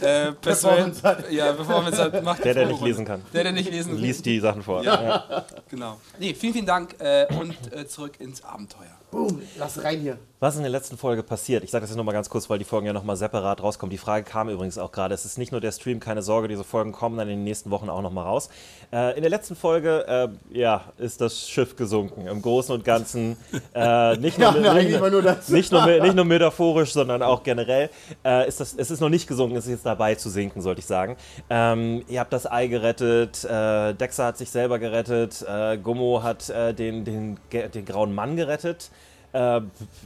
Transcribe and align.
äh, 0.00 0.32
Performance 0.32 1.02
hat. 1.02 1.32
ja, 1.32 1.54
Performance 1.54 1.96
hat, 2.02 2.22
macht 2.22 2.44
Der, 2.44 2.52
der 2.52 2.66
nicht 2.66 2.82
lesen 2.82 3.06
kann. 3.06 3.22
Der, 3.32 3.44
der 3.44 3.52
nicht 3.52 3.70
lesen 3.70 3.96
Liest 3.96 4.26
die 4.26 4.38
Sachen 4.40 4.62
vor. 4.62 4.82
Ja. 4.82 5.46
Genau. 5.70 5.98
Nee, 6.18 6.34
vielen, 6.34 6.52
vielen 6.52 6.66
Dank 6.66 6.96
äh, 7.00 7.26
und 7.40 7.56
äh, 7.72 7.86
zurück 7.86 8.20
ins 8.20 8.44
Abenteuer. 8.44 8.97
Boom, 9.10 9.40
lass 9.58 9.82
rein 9.82 10.00
hier. 10.00 10.18
Was 10.40 10.54
ist 10.54 10.58
in 10.58 10.62
der 10.62 10.70
letzten 10.70 10.96
Folge 10.96 11.24
passiert? 11.24 11.64
Ich 11.64 11.72
sage 11.72 11.80
das 11.80 11.90
jetzt 11.90 11.96
nochmal 11.96 12.14
ganz 12.14 12.30
kurz, 12.30 12.48
weil 12.48 12.60
die 12.60 12.64
Folgen 12.64 12.86
ja 12.86 12.92
nochmal 12.92 13.16
separat 13.16 13.60
rauskommen. 13.60 13.90
Die 13.90 13.98
Frage 13.98 14.24
kam 14.24 14.48
übrigens 14.48 14.78
auch 14.78 14.92
gerade. 14.92 15.12
Es 15.12 15.24
ist 15.24 15.36
nicht 15.36 15.50
nur 15.50 15.60
der 15.60 15.72
Stream, 15.72 15.98
keine 15.98 16.22
Sorge, 16.22 16.46
diese 16.46 16.62
Folgen 16.62 16.92
kommen 16.92 17.18
dann 17.18 17.28
in 17.28 17.38
den 17.38 17.44
nächsten 17.44 17.72
Wochen 17.72 17.90
auch 17.90 18.02
nochmal 18.02 18.24
raus. 18.24 18.48
Äh, 18.92 19.16
in 19.16 19.22
der 19.22 19.30
letzten 19.30 19.56
Folge, 19.56 20.06
äh, 20.06 20.56
ja, 20.56 20.92
ist 20.96 21.20
das 21.20 21.48
Schiff 21.48 21.74
gesunken. 21.74 22.28
Im 22.28 22.40
Großen 22.40 22.72
und 22.72 22.84
Ganzen. 22.84 23.36
Äh, 23.74 24.16
nicht, 24.18 24.38
nur, 24.38 24.56
Ja, 24.60 24.74
immer 24.74 25.10
nur 25.10 25.22
nicht, 25.22 25.72
nur, 25.72 25.86
nicht 25.86 26.14
nur 26.14 26.24
metaphorisch, 26.24 26.92
sondern 26.92 27.20
auch 27.22 27.42
generell. 27.42 27.90
Äh, 28.24 28.46
ist 28.46 28.60
das, 28.60 28.74
es 28.74 28.92
ist 28.92 29.00
noch 29.00 29.08
nicht 29.08 29.26
gesunken, 29.26 29.56
es 29.56 29.64
ist 29.64 29.72
jetzt 29.72 29.86
dabei 29.86 30.14
zu 30.14 30.28
sinken, 30.28 30.62
sollte 30.62 30.78
ich 30.78 30.86
sagen. 30.86 31.16
Ähm, 31.50 32.04
ihr 32.06 32.20
habt 32.20 32.32
das 32.32 32.48
Ei 32.48 32.68
gerettet, 32.68 33.44
äh, 33.44 33.92
Dexa 33.94 34.26
hat 34.26 34.38
sich 34.38 34.50
selber 34.50 34.78
gerettet, 34.78 35.44
äh, 35.48 35.78
Gummo 35.78 36.22
hat 36.22 36.48
den, 36.48 37.04
den, 37.04 37.38
den 37.52 37.84
grauen 37.84 38.14
Mann 38.14 38.36
gerettet. 38.36 38.90
Äh, 39.32 39.60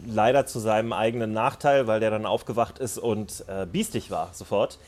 leider 0.04 0.46
zu 0.46 0.58
seinem 0.58 0.92
eigenen 0.92 1.32
Nachteil, 1.32 1.86
weil 1.86 2.00
der 2.00 2.10
dann 2.10 2.26
aufgewacht 2.26 2.80
ist 2.80 2.98
und 2.98 3.44
äh, 3.46 3.66
biestig 3.66 4.10
war 4.10 4.30
sofort. 4.32 4.78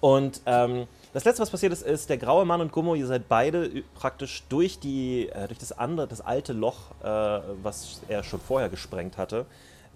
Und 0.00 0.40
ähm, 0.46 0.86
das 1.12 1.26
letzte, 1.26 1.42
was 1.42 1.50
passiert 1.50 1.74
ist, 1.74 1.82
ist, 1.82 2.08
der 2.08 2.16
graue 2.16 2.46
Mann 2.46 2.62
und 2.62 2.72
Gummo, 2.72 2.94
ihr 2.94 3.06
seid 3.06 3.28
beide 3.28 3.82
praktisch 3.94 4.44
durch, 4.48 4.78
die, 4.78 5.28
äh, 5.28 5.46
durch 5.46 5.58
das 5.58 5.78
andere, 5.78 6.08
das 6.08 6.22
alte 6.22 6.54
Loch, 6.54 6.92
äh, 7.02 7.06
was 7.62 8.00
er 8.08 8.22
schon 8.22 8.40
vorher 8.40 8.70
gesprengt 8.70 9.18
hatte, 9.18 9.44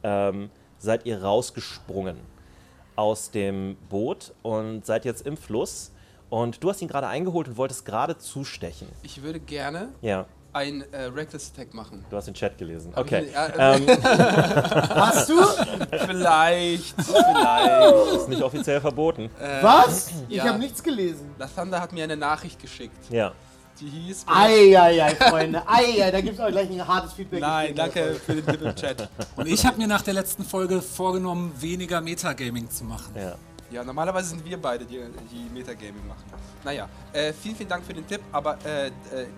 ähm, 0.03 0.51
seid 0.79 1.07
ihr 1.07 1.23
rausgesprungen 1.23 2.19
aus 2.97 3.31
dem 3.31 3.79
Boot 3.89 4.35
und 4.43 4.85
seid 4.85 5.07
jetzt 5.07 5.27
im 5.27 5.39
Fluss. 5.39 5.91
Und 6.29 6.63
du 6.63 6.69
hast 6.69 6.83
ihn 6.83 6.89
gerade 6.89 7.07
eingeholt 7.07 7.49
und 7.49 7.57
wolltest 7.57 7.87
gerade 7.87 8.19
zustechen. 8.19 8.89
Ich 9.03 9.23
würde 9.23 9.41
gerne 9.41 9.89
Ja, 10.03 10.27
ein 10.57 10.85
äh, 10.93 11.03
Reckless 11.05 11.53
Attack 11.53 11.75
machen. 11.75 12.05
du 12.09 12.17
hast 12.17 12.27
den 12.27 12.35
Chat 12.35 12.57
gelesen. 12.57 12.93
Okay. 12.97 13.29
ja, 13.33 13.75
Ähm, 13.75 13.87
Hast 14.97 15.29
du? 15.29 15.35
Vielleicht, 16.07 16.95
vielleicht. 17.03 18.17
ist 18.17 18.29
nicht 18.29 18.43
offiziell 18.43 18.81
verboten. 18.81 19.31
Was? 19.61 20.11
Ich 20.29 20.37
ja. 20.37 20.45
habe 20.45 20.59
nichts 20.59 20.83
gelesen. 20.83 21.31
La 21.39 21.47
Thunder 21.47 21.81
hat 21.81 21.93
mir 21.93 22.05
eine 22.05 22.17
Nachricht 22.17 22.61
geschickt. 22.61 22.97
Ja. 23.11 23.33
Die 23.79 23.87
hieß. 23.89 24.25
Eieiei, 24.27 25.15
Freunde. 25.17 25.63
Eieiei, 25.69 26.11
da 26.11 26.23
gibt 26.23 26.39
es 26.39 26.41
auch 26.41 26.49
gleich 26.49 26.71
ein 26.71 26.89
hartes 26.89 27.13
Feedback. 27.13 27.41
Nein, 27.41 27.75
danke 27.75 28.15
für 28.15 28.35
den 28.35 28.47
Tipp 28.47 28.63
im 28.63 28.75
Chat. 28.75 29.09
Und 29.37 29.47
ich 29.47 29.67
habe 29.67 29.77
mir 29.77 29.87
nach 29.87 30.01
der 30.01 30.15
letzten 30.15 30.45
Folge 30.45 30.81
vorgenommen, 30.81 31.53
weniger 31.61 32.01
Metagaming 32.01 32.71
zu 32.71 32.85
machen. 32.85 33.13
Ja. 33.15 33.35
Ja, 33.71 33.83
normalerweise 33.85 34.31
sind 34.31 34.45
wir 34.45 34.57
beide, 34.61 34.85
die, 34.85 35.01
die 35.31 35.49
Metagaming 35.53 36.07
machen. 36.07 36.25
Naja, 36.65 36.89
äh, 37.13 37.33
vielen, 37.33 37.57
vielen 37.57 37.69
Dank 37.69 37.85
für 37.85 37.95
den 37.95 38.07
Tipp, 38.07 38.21
aber 38.33 38.59
äh, 38.65 38.87
äh, 38.89 38.91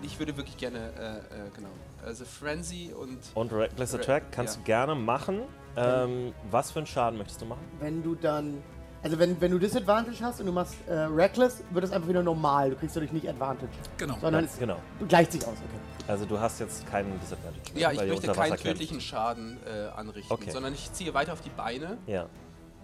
ich 0.03 0.17
würde 0.19 0.35
wirklich 0.37 0.55
gerne, 0.57 0.77
äh, 0.77 1.17
äh, 1.17 1.49
genau, 1.55 1.69
also 2.05 2.25
Frenzy 2.25 2.93
und. 2.97 3.19
Und 3.33 3.51
Reckless 3.51 3.93
Re- 3.93 3.99
Attack 3.99 4.31
kannst 4.31 4.55
ja. 4.55 4.59
du 4.61 4.65
gerne 4.65 4.95
machen. 4.95 5.41
Ähm, 5.75 6.33
was 6.51 6.71
für 6.71 6.79
einen 6.79 6.87
Schaden 6.87 7.17
möchtest 7.17 7.41
du 7.41 7.45
machen? 7.45 7.61
Wenn 7.79 8.03
du 8.03 8.15
dann. 8.15 8.61
Also, 9.01 9.17
wenn, 9.17 9.39
wenn 9.39 9.51
du 9.51 9.59
Disadvantage 9.59 10.17
hast 10.21 10.41
und 10.41 10.47
du 10.47 10.51
machst 10.51 10.75
äh, 10.87 10.93
Reckless, 10.93 11.63
wird 11.69 11.85
es 11.85 11.91
einfach 11.91 12.09
wieder 12.09 12.21
normal. 12.21 12.71
Du 12.71 12.75
kriegst 12.75 12.97
dadurch 12.97 13.13
nicht 13.13 13.29
Advantage. 13.29 13.71
Genau. 13.97 14.17
Sondern 14.19 14.43
Ja, 14.43 14.49
es 14.51 14.59
genau. 14.59 14.75
gleicht 15.07 15.31
sich 15.31 15.41
aus, 15.43 15.53
okay. 15.53 16.11
Also 16.11 16.25
du 16.25 16.37
hast 16.37 16.59
jetzt 16.59 16.85
keinen 16.89 17.17
Disadvantage. 17.21 17.61
Ja, 17.79 17.91
ich 17.93 17.99
möchte 18.05 18.27
keinen 18.33 18.49
kämpft. 18.49 18.63
tödlichen 18.65 18.99
Schaden 18.99 19.57
äh, 19.65 19.87
anrichten, 19.97 20.33
Okay. 20.33 20.51
sondern 20.51 20.73
ich 20.73 20.91
ziehe 20.91 21.13
weiter 21.13 21.31
auf 21.31 21.39
die 21.41 21.49
Beine 21.51 21.97
Ja, 22.07 22.25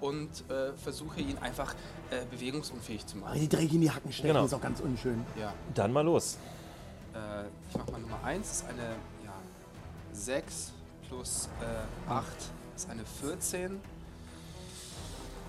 und 0.01 0.29
äh, 0.49 0.73
versuche 0.77 1.19
ihn 1.21 1.37
einfach 1.39 1.73
äh, 2.11 2.25
bewegungsunfähig 2.29 3.05
zu 3.05 3.17
Aber 3.17 3.27
machen. 3.27 3.39
die 3.39 3.47
direkt 3.47 3.73
in 3.73 3.81
die 3.81 3.91
Hacken 3.91 4.11
stechen 4.11 4.27
Genau. 4.29 4.45
ist 4.45 4.53
auch 4.53 4.61
ganz 4.61 4.79
unschön. 4.81 5.25
Ja, 5.39 5.53
dann 5.73 5.91
mal 5.93 6.01
los. 6.05 6.37
äh, 7.13 7.45
ich 7.69 7.77
mache 7.77 7.91
mal 7.91 8.01
Nummer 8.01 8.23
1, 8.23 8.49
ist 8.51 8.65
eine 8.67 8.83
ja, 9.23 9.33
6 10.13 10.71
plus 11.07 11.49
äh, 11.61 12.09
8 12.11 12.25
ist 12.75 12.89
eine 12.89 13.03
14. 13.21 13.79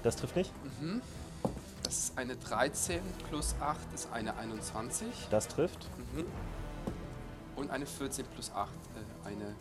Das 0.02 0.16
trifft 0.16 0.36
nicht. 0.36 0.52
Das 1.82 1.92
ist 1.98 2.18
eine 2.18 2.36
13 2.36 3.00
plus 3.28 3.54
8 3.60 3.78
ist 3.94 4.08
eine 4.12 4.36
21. 4.36 5.08
Das 5.30 5.48
trifft. 5.48 5.88
Mhm. 6.14 6.24
Und 7.56 7.70
eine 7.70 7.86
14 7.86 8.24
plus 8.26 8.52
8, 8.52 8.68
äh, 8.68 9.28
eine. 9.28 9.54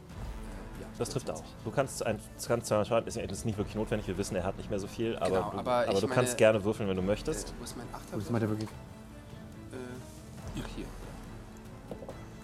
Äh, 0.96 1.00
Das 1.00 1.10
trifft 1.10 1.30
auch. 1.30 1.44
24. 1.44 1.64
Du 1.64 1.72
kannst, 1.72 2.06
ein, 2.06 2.18
du 2.18 2.48
kannst 2.48 2.68
zwar 2.68 2.86
Schaden, 2.86 3.08
ist, 3.08 3.18
ist 3.18 3.46
nicht 3.46 3.58
wirklich 3.58 3.76
notwendig, 3.76 4.08
wir 4.08 4.18
wissen, 4.18 4.36
er 4.36 4.44
hat 4.44 4.58
nicht 4.58 4.70
mehr 4.70 4.80
so 4.80 4.88
viel, 4.88 5.16
aber 5.18 5.28
Genau, 5.30 5.52
du, 5.52 5.58
aber 5.60 5.86
du 5.86 5.94
meine, 6.08 6.08
kannst 6.16 6.38
gerne 6.38 6.64
würfeln, 6.64 6.88
wenn 6.90 6.96
du 6.98 7.04
Äh, 7.04 7.06
möchtest. 7.06 7.54
wo 7.60 7.64
ist 7.64 7.76
mein 7.78 7.88
8 7.94 8.02
Oh, 8.14 8.18
das 8.18 8.30
meint 8.30 8.44
er 8.44 8.50
wirklich. 8.50 8.70
Äh, 8.70 10.62
hier. 10.76 10.86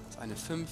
Das 0.06 0.16
ist 0.16 0.22
eine 0.22 0.36
5 0.36 0.70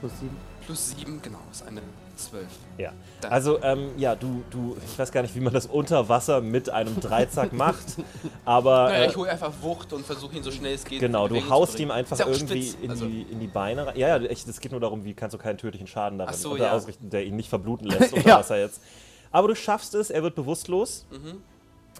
Plus 0.00 0.12
7. 0.20 0.36
plus 0.64 0.90
7, 0.90 1.22
genau, 1.22 1.38
ist 1.50 1.66
eine 1.66 1.80
12. 2.16 2.46
Ja. 2.78 2.92
Dann- 3.20 3.32
Also, 3.32 3.62
ähm, 3.62 3.90
ja, 3.96 4.14
du, 4.16 4.42
du, 4.50 4.76
ich 4.84 4.98
weiß 4.98 5.12
gar 5.12 5.22
nicht, 5.22 5.34
wie 5.34 5.40
man 5.40 5.52
das 5.52 5.66
unter 5.66 6.08
Wasser 6.08 6.40
mit 6.40 6.68
einem 6.70 6.98
Dreizack 7.00 7.52
macht, 7.52 7.96
aber 8.44 8.88
Naja, 8.88 9.04
äh, 9.04 9.06
ich 9.08 9.16
hole 9.16 9.30
einfach 9.30 9.52
Wucht 9.62 9.92
und 9.92 10.04
versuche 10.04 10.36
ihn 10.36 10.42
so 10.42 10.50
schnell 10.50 10.74
es 10.74 10.84
geht. 10.84 11.00
genau, 11.00 11.28
du 11.28 11.48
haust 11.48 11.78
ihm 11.78 11.90
einfach 11.90 12.18
irgendwie 12.20 12.64
spitz, 12.64 12.76
in, 12.82 12.90
also- 12.90 13.06
die, 13.06 13.22
in 13.22 13.38
die 13.40 13.46
Beine 13.46 13.86
rein. 13.86 13.96
Ja, 13.96 14.16
ja, 14.18 14.24
es 14.28 14.60
geht 14.60 14.72
nur 14.72 14.80
darum, 14.80 15.04
wie 15.04 15.14
kannst 15.14 15.34
du 15.34 15.38
keinen 15.38 15.58
tödlichen 15.58 15.86
Schaden 15.86 16.18
darin 16.18 16.34
so, 16.34 16.56
ja. 16.56 16.72
ausrichten, 16.72 17.08
der 17.10 17.24
ihn 17.24 17.36
nicht 17.36 17.48
verbluten 17.48 17.86
lässt 17.88 18.12
unter 18.12 18.28
Ja. 18.28 18.38
Wasser 18.38 18.58
jetzt. 18.58 18.80
Aber 19.30 19.48
du 19.48 19.54
schaffst 19.54 19.94
es, 19.94 20.10
er 20.10 20.22
wird 20.22 20.34
bewusstlos. 20.34 21.06
Mhm. 21.10 21.42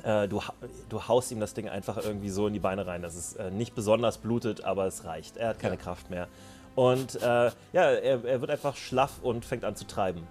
Äh, 0.04 0.28
du, 0.28 0.40
du 0.88 1.08
haust 1.08 1.30
ihm 1.32 1.40
das 1.40 1.54
Ding 1.54 1.68
einfach 1.68 1.96
irgendwie 1.98 2.28
so 2.30 2.46
in 2.46 2.52
die 2.54 2.60
Beine 2.60 2.86
rein, 2.86 3.02
dass 3.02 3.14
es 3.16 3.34
äh, 3.34 3.50
nicht 3.50 3.74
besonders 3.74 4.18
blutet, 4.18 4.64
aber 4.64 4.86
es 4.86 5.04
reicht. 5.04 5.36
Er 5.36 5.48
hat 5.48 5.58
keine 5.58 5.74
Ja. 5.74 5.80
Kraft 5.80 6.08
mehr. 6.10 6.28
Und 6.78 7.16
äh, 7.16 7.50
ja, 7.72 7.90
er, 7.90 8.24
er 8.24 8.40
wird 8.40 8.50
einfach 8.52 8.76
schlaff 8.76 9.18
und 9.20 9.44
fängt 9.44 9.64
an 9.64 9.74
zu 9.74 9.84
treiben. 9.84 10.24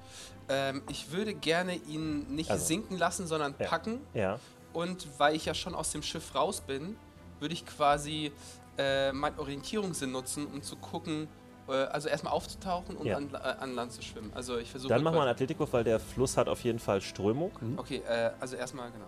Ähm, 0.47 0.81
ich 0.89 1.11
würde 1.11 1.33
gerne 1.33 1.75
ihn 1.75 2.25
nicht 2.33 2.49
Also. 2.49 2.65
sinken 2.65 2.97
lassen, 2.97 3.27
sondern 3.27 3.53
Ja. 3.59 3.67
packen. 3.67 3.99
Ja. 4.13 4.39
Und 4.71 5.07
weil 5.17 5.35
ich 5.35 5.43
ja 5.45 5.53
schon 5.53 5.75
aus 5.75 5.91
dem 5.91 6.01
Schiff 6.03 6.33
raus 6.35 6.61
bin, 6.61 6.95
würde 7.41 7.53
ich 7.53 7.65
quasi 7.65 8.31
äh, 8.77 9.11
meinen 9.11 9.37
Orientierungssinn 9.39 10.09
nutzen, 10.11 10.45
um 10.47 10.61
zu 10.63 10.77
gucken, 10.77 11.27
äh, 11.67 11.73
also 11.73 12.07
erstmal 12.07 12.31
aufzutauchen 12.31 12.95
und 12.95 13.07
Ja. 13.07 13.17
an, 13.17 13.29
äh, 13.33 13.37
an 13.37 13.75
Land 13.75 13.91
zu 13.91 14.01
schwimmen. 14.01 14.31
Also 14.33 14.57
ich 14.57 14.71
versuche. 14.71 14.93
Dann 14.93 15.03
mach 15.03 15.11
mal 15.11 15.21
einen 15.23 15.31
Athletikwurf, 15.31 15.73
weil 15.73 15.83
der 15.83 15.99
Fluss 15.99 16.37
hat 16.37 16.47
auf 16.47 16.63
jeden 16.63 16.79
Fall 16.79 17.01
Strömung. 17.01 17.51
Okay, 17.75 18.01
äh, 18.07 18.29
also 18.39 18.55
erstmal, 18.55 18.89
genau. 18.91 19.07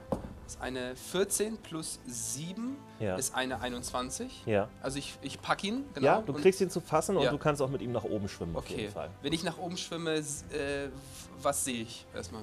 Das 0.50 0.56
ist 0.56 0.62
eine 0.64 0.96
14 0.96 1.58
plus 1.58 2.00
7 2.08 2.76
Ja. 3.00 3.18
ist 3.18 3.36
eine 3.36 3.62
21. 3.62 4.48
Ja. 4.48 4.68
Also 4.82 4.98
ich, 4.98 5.16
ich 5.22 5.40
pack 5.40 5.64
ihn, 5.64 5.84
genau. 5.94 6.06
Ja, 6.08 6.22
du 6.24 6.34
und- 6.34 6.42
kriegst 6.42 6.60
ihn 6.60 6.72
zu 6.72 6.82
fassen 6.82 7.16
und 7.18 7.22
Ja. 7.24 7.30
du 7.30 7.38
kannst 7.38 7.62
auch 7.62 7.70
mit 7.70 7.84
ihm 7.84 7.92
nach 7.92 8.04
oben 8.04 8.28
schwimmen 8.28 8.56
auf 8.56 8.64
Okay, 8.66 8.82
jeden 8.82 8.92
Fall. 8.94 9.12
wenn 9.22 9.32
ich 9.32 9.44
nach 9.44 9.60
oben 9.60 9.78
schwimme, 9.78 10.14
äh, 10.16 10.90
was 11.40 11.66
sehe 11.66 11.84
ich 11.84 12.08
erstmal? 12.16 12.42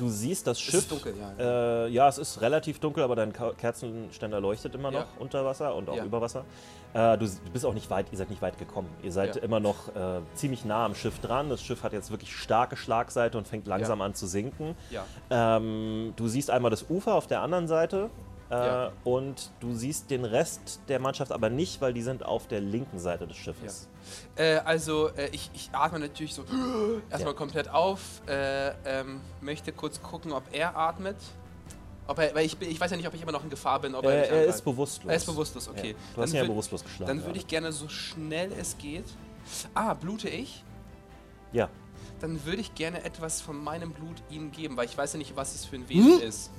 Du 0.00 0.08
siehst 0.08 0.46
das 0.46 0.56
Es 0.56 0.62
Schiff. 0.62 0.74
ist 0.76 0.90
dunkel, 0.90 1.14
ja. 1.38 1.84
Äh, 1.84 1.88
ja, 1.88 2.08
es 2.08 2.16
ist 2.16 2.40
relativ 2.40 2.78
dunkel, 2.78 3.04
aber 3.04 3.16
dein 3.16 3.34
Kerzenständer 3.34 4.40
leuchtet 4.40 4.74
immer 4.74 4.90
noch 4.90 5.00
Ja. 5.00 5.06
unter 5.18 5.44
Wasser 5.44 5.74
und 5.74 5.90
auch 5.90 5.96
Ja. 5.96 6.04
über 6.06 6.22
Wasser. 6.22 6.44
Äh, 6.94 7.18
du, 7.18 7.28
bist 7.52 7.66
auch 7.66 7.74
nicht 7.74 7.90
weit, 7.90 8.06
ihr 8.10 8.16
seid 8.16 8.30
nicht 8.30 8.40
weit 8.40 8.58
gekommen. 8.58 8.88
Ihr 9.02 9.12
seid 9.12 9.36
Ja. 9.36 9.42
immer 9.42 9.60
noch 9.60 9.88
äh, 9.94 10.20
ziemlich 10.34 10.64
nah 10.64 10.86
am 10.86 10.94
Schiff 10.94 11.18
dran. 11.20 11.50
Das 11.50 11.62
Schiff 11.62 11.82
hat 11.82 11.92
jetzt 11.92 12.10
wirklich 12.10 12.34
starke 12.34 12.76
Schlagseite 12.76 13.36
und 13.36 13.46
fängt 13.46 13.66
langsam 13.66 14.00
an 14.00 14.14
zu 14.14 14.26
sinken. 14.26 14.74
Ähm, 15.30 16.14
du 16.16 16.28
siehst 16.28 16.50
einmal 16.50 16.70
das 16.70 16.86
Ufer 16.88 17.14
auf 17.14 17.26
der 17.26 17.42
anderen 17.42 17.68
Seite. 17.68 18.08
Äh, 18.50 18.54
Ja. 18.54 18.92
Und 19.04 19.50
du 19.60 19.74
siehst 19.74 20.10
den 20.10 20.24
Rest 20.24 20.80
der 20.88 20.98
Mannschaft 20.98 21.30
aber 21.32 21.50
nicht, 21.50 21.80
weil 21.80 21.92
die 21.94 22.02
sind 22.02 22.24
auf 22.24 22.48
der 22.48 22.60
linken 22.60 22.98
Seite 22.98 23.26
des 23.26 23.36
Schiffes. 23.36 23.88
Äh, 24.36 24.56
also, 24.58 25.08
äh, 25.10 25.28
ich, 25.32 25.50
ich 25.54 25.70
atme 25.72 25.98
natürlich 26.00 26.34
so 26.34 26.42
erstmal 27.10 27.32
Ja. 27.32 27.38
komplett 27.38 27.68
auf. 27.68 28.00
Äh, 28.26 28.70
ähm, 28.84 29.20
möchte 29.40 29.72
kurz 29.72 30.02
gucken, 30.02 30.32
ob 30.32 30.42
er 30.52 30.76
atmet. 30.76 31.16
Ob 32.08 32.18
er, 32.18 32.34
weil 32.34 32.44
ich, 32.44 32.56
bin, 32.58 32.68
ich 32.68 32.80
weiß 32.80 32.90
ja 32.90 32.96
nicht, 32.96 33.06
ob 33.06 33.14
ich 33.14 33.22
immer 33.22 33.30
noch 33.30 33.44
in 33.44 33.50
Gefahr 33.50 33.78
bin. 33.80 33.94
Ob 33.94 34.04
er, 34.04 34.28
er 34.28 34.44
ist 34.46 34.62
bewusstlos. 34.64 35.08
Er 35.10 35.16
ist 35.16 35.26
bewusstlos, 35.26 35.68
okay. 35.68 35.90
Ja. 35.92 35.96
Du 36.16 36.22
hast 36.22 36.30
ihn 36.30 36.36
ja 36.36 36.44
bewusstlos 36.44 36.82
geschlagen. 36.82 37.08
Dann 37.18 37.24
würde 37.24 37.38
ich 37.38 37.46
gerne 37.46 37.70
so 37.70 37.88
schnell 37.88 38.50
es 38.58 38.76
geht. 38.78 39.04
Ah, 39.74 39.94
blute 39.94 40.28
ich? 40.28 40.64
Ja. 41.52 41.68
Dann 42.20 42.44
würde 42.44 42.60
ich 42.60 42.74
gerne 42.74 43.04
etwas 43.04 43.40
von 43.40 43.62
meinem 43.62 43.92
Blut 43.92 44.16
ihm 44.28 44.50
geben, 44.50 44.76
weil 44.76 44.86
ich 44.86 44.98
weiß 44.98 45.12
ja 45.14 45.18
nicht, 45.18 45.36
was 45.36 45.54
es 45.54 45.64
für 45.64 45.76
ein 45.76 45.88
Wesen 45.88 46.20
ist. 46.20 46.50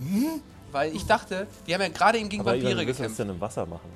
Weil 0.71 0.95
ich 0.95 1.06
dachte, 1.06 1.47
wir 1.65 1.75
haben 1.75 1.81
ja 1.81 1.88
gerade 1.89 2.18
eben 2.19 2.29
gegen 2.29 2.41
Aber 2.41 2.56
Ivan, 2.56 2.63
Vampire 2.63 2.81
wie 2.83 2.88
willst 2.88 3.00
du 3.00 3.03
das 3.03 3.12
gekämpft. 3.12 3.19
denn 3.19 3.35
im 3.35 3.41
Wasser 3.41 3.65
machen? 3.65 3.89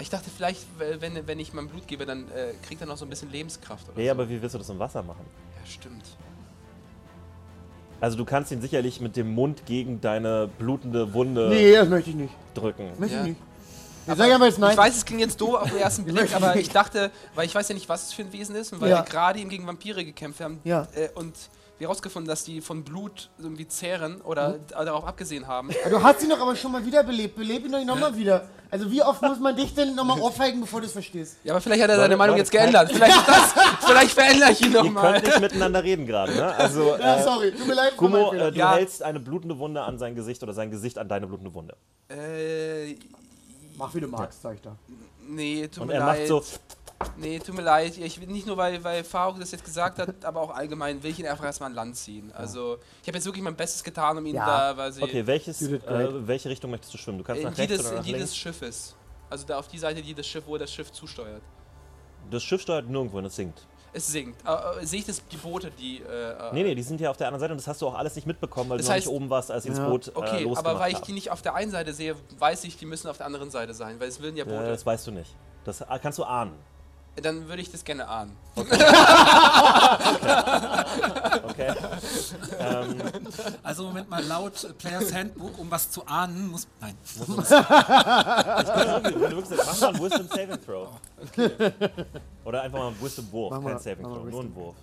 Ich 0.00 0.10
dachte 0.10 0.30
vielleicht, 0.34 0.66
wenn, 0.78 1.26
wenn 1.26 1.38
ich 1.38 1.52
mein 1.52 1.68
Blut 1.68 1.86
gebe, 1.86 2.04
dann 2.06 2.28
äh, 2.32 2.54
kriegt 2.66 2.80
er 2.80 2.86
noch 2.86 2.96
so 2.96 3.04
ein 3.06 3.08
bisschen 3.10 3.30
Lebenskraft 3.30 3.88
oder 3.90 4.00
Ja, 4.02 4.14
so. 4.14 4.20
aber 4.20 4.28
wie 4.28 4.40
willst 4.42 4.54
du 4.54 4.58
das 4.58 4.68
im 4.68 4.78
Wasser 4.78 5.02
machen? 5.02 5.24
ja, 5.60 5.66
stimmt. 5.70 6.04
Also 8.00 8.16
du 8.16 8.24
kannst 8.24 8.50
ihn 8.50 8.60
sicherlich 8.60 9.00
mit 9.00 9.14
dem 9.16 9.32
Mund 9.32 9.64
gegen 9.64 10.00
deine 10.00 10.48
blutende 10.58 11.14
Wunde 11.14 11.48
Nee, 11.50 11.72
das 11.74 11.88
möchte 11.88 12.10
ich 12.10 12.16
nicht. 12.16 12.34
drücken. 12.54 12.90
Möchte 12.98 13.14
Ja. 13.16 13.22
ich 13.22 13.28
nicht. 13.28 13.40
Ich 14.08 14.14
sag 14.16 14.32
einfach 14.32 14.46
jetzt 14.46 14.58
nein. 14.58 14.72
Ich 14.72 14.76
weiß, 14.76 14.96
es 14.96 15.04
klingt 15.04 15.20
jetzt 15.20 15.40
doof 15.40 15.54
auf 15.54 15.70
den 15.70 15.78
ersten 15.78 16.04
Blick, 16.06 16.34
aber 16.34 16.56
ich 16.56 16.68
dachte, 16.70 17.12
weil 17.36 17.46
ich 17.46 17.54
weiß 17.54 17.68
ja 17.68 17.74
nicht, 17.76 17.88
was 17.88 18.06
es 18.08 18.12
für 18.12 18.22
ein 18.22 18.32
Wesen 18.32 18.56
ist 18.56 18.72
und 18.72 18.80
weil 18.80 18.90
Ja. 18.90 18.98
wir 18.98 19.04
gerade 19.04 19.38
eben 19.38 19.48
gegen 19.48 19.64
Vampire 19.68 20.04
gekämpft 20.04 20.40
haben 20.40 20.58
Ja. 20.64 20.88
äh, 20.96 21.10
und 21.14 21.32
wir 21.82 21.88
herausgefunden, 21.88 22.28
dass 22.28 22.44
die 22.44 22.60
von 22.60 22.84
Blut 22.84 23.28
irgendwie 23.38 23.66
zehren 23.68 24.20
oder 24.22 24.50
Mhm. 24.50 24.66
darauf 24.86 25.04
abgesehen 25.04 25.46
haben. 25.46 25.70
Du 25.90 26.02
hast 26.02 26.22
ihn 26.22 26.30
doch 26.30 26.40
aber 26.40 26.56
schon 26.56 26.72
mal 26.72 26.84
wiederbelebt. 26.86 27.36
Beleb 27.36 27.66
ihn 27.66 27.72
doch 27.72 27.84
nochmal 27.84 28.16
wieder. 28.16 28.48
Also 28.70 28.90
wie 28.90 29.02
oft 29.02 29.20
muss 29.20 29.38
man 29.38 29.54
dich 29.54 29.74
denn 29.74 29.94
nochmal 29.94 30.18
ohrfeigen, 30.20 30.60
bevor 30.62 30.80
du 30.80 30.86
es 30.86 30.92
verstehst? 30.92 31.36
Ja, 31.44 31.52
aber 31.52 31.60
vielleicht 31.60 31.82
hat 31.82 31.90
er 31.90 31.96
seine 31.98 32.16
Meinung 32.16 32.36
jetzt 32.38 32.50
geändert. 32.50 32.90
Vielleicht, 32.90 33.16
ist 33.16 33.28
das, 33.28 33.52
vielleicht 33.86 34.12
verändere 34.12 34.52
ich 34.52 34.62
ihn 34.62 34.72
Ihr 34.72 34.82
nochmal. 34.82 35.12
könnt 35.14 35.26
nicht 35.26 35.40
miteinander 35.40 35.82
reden 35.84 36.06
gerade, 36.06 36.32
ne? 36.34 36.54
Also, 36.54 36.96
Ja, 36.98 37.16
äh, 37.16 37.22
sorry. 37.22 37.52
Tut 37.52 37.66
mir 37.66 37.74
leid. 37.74 37.92
Fehler. 37.98 38.32
äh, 38.46 38.52
du 38.52 38.58
Ja. 38.58 38.74
hältst 38.74 39.02
eine 39.02 39.20
blutende 39.20 39.58
Wunde 39.58 39.82
an 39.82 39.98
sein 39.98 40.14
Gesicht 40.14 40.42
oder 40.42 40.54
sein 40.54 40.70
Gesicht 40.70 40.96
an 40.98 41.08
deine 41.08 41.26
blutende 41.26 41.52
Wunde. 41.52 41.76
Äh, 42.08 42.94
Mach 43.76 43.94
wie 43.94 44.00
du 44.00 44.06
magst, 44.08 44.40
sag 44.40 44.54
ich 44.54 44.60
da. 44.62 44.76
nee, 45.28 45.66
tut 45.68 45.82
Und 45.82 45.88
mir 45.88 45.94
er 45.94 46.00
leid. 46.00 46.18
macht 46.20 46.28
so, 46.28 46.42
Nee, 47.16 47.38
tut 47.38 47.54
mir 47.54 47.62
leid. 47.62 47.96
Ich 47.98 48.20
will 48.20 48.28
nicht 48.28 48.46
nur, 48.46 48.56
weil, 48.56 48.82
weil 48.84 49.04
Faruk 49.04 49.38
das 49.40 49.50
jetzt 49.52 49.64
gesagt 49.64 49.98
hat, 49.98 50.14
aber 50.24 50.40
auch 50.40 50.50
allgemein 50.54 51.02
will 51.02 51.10
ich 51.10 51.18
ihn 51.18 51.26
einfach 51.26 51.44
erstmal 51.44 51.70
an 51.70 51.74
Land 51.76 51.96
ziehen. 51.96 52.32
Also, 52.32 52.78
ich 53.02 53.08
habe 53.08 53.16
jetzt 53.18 53.24
wirklich 53.24 53.42
mein 53.42 53.56
Bestes 53.56 53.82
getan, 53.84 54.18
um 54.18 54.26
ihn 54.26 54.34
Ja. 54.36 54.46
da, 54.72 54.76
weil 54.76 54.92
sie 54.92 55.02
okay, 55.02 55.26
welches, 55.26 55.62
äh, 55.62 55.80
welche 56.26 56.48
Richtung 56.48 56.70
möchtest 56.70 56.94
du 56.94 56.98
schwimmen? 56.98 57.18
Du 57.18 57.24
kannst 57.24 57.42
in 57.42 57.48
nach 57.48 57.56
rechts 57.58 57.70
jedes, 57.70 57.80
oder 57.86 57.90
in 57.90 57.96
nach 58.00 58.06
jedes 58.06 58.20
links? 58.20 58.36
Schiffes. 58.36 58.96
Also 59.30 59.46
da 59.46 59.58
auf 59.58 59.68
die 59.68 59.78
Seite, 59.78 60.02
die 60.02 60.14
das 60.14 60.26
Schiff, 60.26 60.44
wo 60.46 60.58
das 60.58 60.70
Schiff 60.72 60.92
zusteuert. 60.92 61.42
Das 62.30 62.42
Schiff 62.42 62.60
steuert 62.62 62.88
nirgendwo 62.88 63.16
hin, 63.18 63.26
es 63.26 63.36
sinkt. 63.36 63.66
Es 63.94 64.06
sinkt. 64.08 64.40
Äh, 64.46 64.80
äh, 64.82 64.86
sehe 64.86 65.00
ich 65.00 65.06
das, 65.06 65.22
die 65.28 65.36
Boote, 65.36 65.70
die. 65.70 65.98
Äh, 66.00 66.52
Nee, 66.54 66.62
nee, 66.62 66.74
die 66.74 66.82
sind 66.82 67.00
ja 67.00 67.10
auf 67.10 67.16
der 67.18 67.26
anderen 67.26 67.40
Seite 67.40 67.52
und 67.52 67.58
das 67.60 67.66
hast 67.66 67.82
du 67.82 67.88
auch 67.88 67.94
alles 67.94 68.14
nicht 68.14 68.26
mitbekommen, 68.26 68.70
weil 68.70 68.78
Das 68.78 68.86
du 68.86 68.92
noch 68.92 68.96
heißt- 68.96 69.00
nicht 69.00 69.08
oben 69.14 69.28
warst, 69.30 69.50
als 69.50 69.66
ins 69.66 69.78
Ja. 69.78 69.88
Boot 69.88 70.08
äh, 70.08 70.12
Okay, 70.14 70.50
aber 70.54 70.78
weil 70.78 70.92
ich 70.92 71.00
die 71.00 71.12
nicht 71.12 71.30
auf 71.30 71.42
der 71.42 71.54
einen 71.54 71.70
Seite 71.70 71.92
sehe, 71.92 72.16
weiß 72.38 72.64
ich, 72.64 72.76
die 72.78 72.86
müssen 72.86 73.08
auf 73.08 73.18
der 73.18 73.26
anderen 73.26 73.50
Seite 73.50 73.74
sein, 73.74 74.00
weil 74.00 74.08
es 74.08 74.20
würden 74.20 74.36
ja 74.36 74.46
Ja, 74.46 74.50
Boote. 74.52 74.68
das 74.70 74.86
weißt 74.86 75.06
du 75.06 75.10
nicht. 75.10 75.34
Das 75.64 75.80
äh, 75.82 75.84
kannst 76.02 76.18
du 76.18 76.24
ahnen. 76.24 76.52
Dann 77.16 77.46
würde 77.48 77.60
ich 77.62 77.70
das 77.70 77.84
gerne 77.84 78.08
ahnen. 78.08 78.36
Okay? 81.44 81.74
ähm, 82.58 82.94
Also 83.62 83.84
Moment 83.84 84.08
mal, 84.08 84.24
laut 84.24 84.74
Players 84.78 85.12
Handbook, 85.12 85.58
um 85.58 85.70
was 85.70 85.90
zu 85.90 86.06
ahnen, 86.06 86.48
muss... 86.50 86.66
Nein. 86.80 86.96
wenn 89.02 89.12
du 89.12 89.20
wirklich 89.20 89.46
sagst, 89.46 89.66
mach 89.66 89.80
mal 89.80 89.88
einen 89.88 90.00
Wisdom 90.02 90.26
Saving 90.28 90.58
Throw. 90.64 90.88
Oder 92.44 92.62
einfach 92.62 92.78
mal 92.78 92.86
einen 92.88 93.02
Wisdom 93.02 93.30
Wurf, 93.32 93.50
Mach 93.50 93.62
kein 93.62 93.72
mal- 93.74 93.78
Saving 93.80 94.04
Throw, 94.04 94.12
nur 94.14 94.20
ein 94.22 94.26
Wisdom. 94.26 94.54
Wurf. 94.54 94.74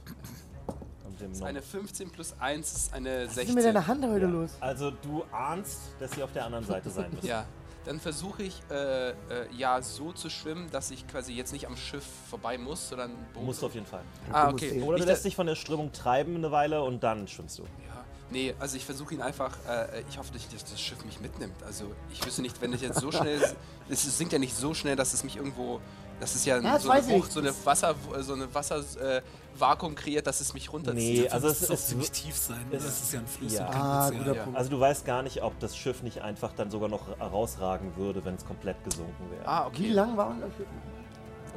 Das 1.19 1.31
ist 1.31 1.43
eine 1.43 1.61
15 1.61 2.09
plus 2.11 2.33
1 2.39 2.71
ist 2.71 2.93
eine 2.93 3.23
Was 3.23 3.29
ist 3.29 3.35
16. 3.35 3.55
mit 3.55 3.65
deiner 3.65 3.87
Hand 3.87 4.05
heute 4.05 4.25
Ja. 4.25 4.31
los? 4.31 4.51
Also 4.61 4.91
du 4.91 5.23
ahnst, 5.31 5.79
dass 5.99 6.11
sie 6.11 6.23
auf 6.23 6.31
der 6.33 6.45
anderen 6.45 6.65
Seite 6.65 6.89
sein 6.89 7.09
müssen. 7.11 7.25
Ja, 7.27 7.45
dann 7.89 7.99
versuche 7.99 8.43
ich 8.43 8.61
äh, 8.69 9.09
äh, 9.09 9.13
ja 9.57 9.81
so 9.81 10.11
zu 10.11 10.29
schwimmen, 10.29 10.69
dass 10.69 10.91
ich 10.91 11.07
quasi 11.07 11.33
jetzt 11.33 11.51
nicht 11.51 11.65
am 11.65 11.75
Schiff 11.75 12.03
vorbei 12.29 12.55
muss, 12.59 12.89
sondern 12.89 13.09
Boot. 13.33 13.43
Musst 13.45 13.63
du 13.63 13.65
auf 13.65 13.73
jeden 13.73 13.87
Fall. 13.87 14.03
Ah, 14.31 14.49
okay. 14.51 14.79
Oder 14.83 14.97
du 14.97 15.03
Ich 15.03 15.09
lässt 15.09 15.23
da- 15.25 15.27
dich 15.29 15.35
von 15.35 15.47
der 15.47 15.55
Strömung 15.55 15.91
treiben 15.91 16.35
eine 16.35 16.51
Weile 16.51 16.83
und 16.83 17.01
dann 17.03 17.27
schwimmst 17.27 17.57
du. 17.57 17.63
Ja, 17.63 18.05
nee, 18.29 18.53
also 18.59 18.77
ich 18.77 18.85
versuche 18.85 19.15
ihn 19.15 19.21
einfach, 19.23 19.57
äh, 19.67 20.03
ich 20.07 20.19
hoffe 20.19 20.31
nicht, 20.33 20.53
dass 20.53 20.63
das 20.65 20.79
Schiff 20.79 21.03
mich 21.03 21.19
mitnimmt. 21.19 21.63
Also 21.63 21.85
ich 22.13 22.23
wüsste 22.23 22.43
nicht, 22.43 22.61
wenn 22.61 22.73
ich 22.73 22.81
jetzt 22.81 22.99
so 22.99 23.11
schnell, 23.11 23.41
es 23.89 24.17
sinkt 24.19 24.33
ja 24.33 24.37
nicht 24.39 24.55
so 24.55 24.75
schnell, 24.75 24.95
dass 24.95 25.13
es 25.15 25.23
mich 25.23 25.37
irgendwo, 25.37 25.81
das 26.19 26.35
ist 26.35 26.45
ja, 26.45 26.57
Ja, 26.59 26.73
das 26.73 26.83
so 26.83 26.89
eine 26.89 27.01
ich. 27.01 27.07
Bucht, 27.07 27.31
so 27.31 27.39
eine 27.39 27.53
Wasser, 27.65 27.95
so 28.19 28.33
eine 28.33 28.53
Wasser, 28.53 28.79
äh, 29.01 29.21
Vakuum 29.57 29.95
kreiert, 29.95 30.25
dass 30.27 30.39
es 30.41 30.53
mich 30.53 30.71
runterzieht. 30.71 31.23
Nee, 31.23 31.29
also 31.29 31.47
muss 31.47 31.61
es 31.61 31.69
auch 31.69 31.73
ist 31.73 31.87
ziemlich 31.89 32.11
tief 32.11 32.35
sein. 32.35 32.65
es 32.71 32.83
Das 32.83 33.01
ist 33.03 33.13
ja 33.13 33.19
ein 33.19 33.27
Fluss 33.27 33.53
ja. 33.53 33.69
Ah, 33.69 34.09
guter 34.09 34.35
ja. 34.35 34.43
Punkt. 34.43 34.57
Also 34.57 34.69
du 34.69 34.79
weißt 34.79 35.05
gar 35.05 35.21
nicht, 35.21 35.41
ob 35.43 35.59
das 35.59 35.75
Schiff 35.75 36.01
nicht 36.03 36.21
einfach 36.21 36.53
dann 36.55 36.71
sogar 36.71 36.87
noch 36.89 37.19
rausragen 37.19 37.95
würde, 37.97 38.23
wenn 38.23 38.35
es 38.35 38.45
komplett 38.45 38.81
gesunken 38.85 39.31
wäre. 39.31 39.47
Ah, 39.47 39.69
Wie 39.73 39.85
okay. 39.85 39.91
lang 39.93 40.15
war 40.15 40.27
unser 40.29 40.47
Schiff? 40.55 40.67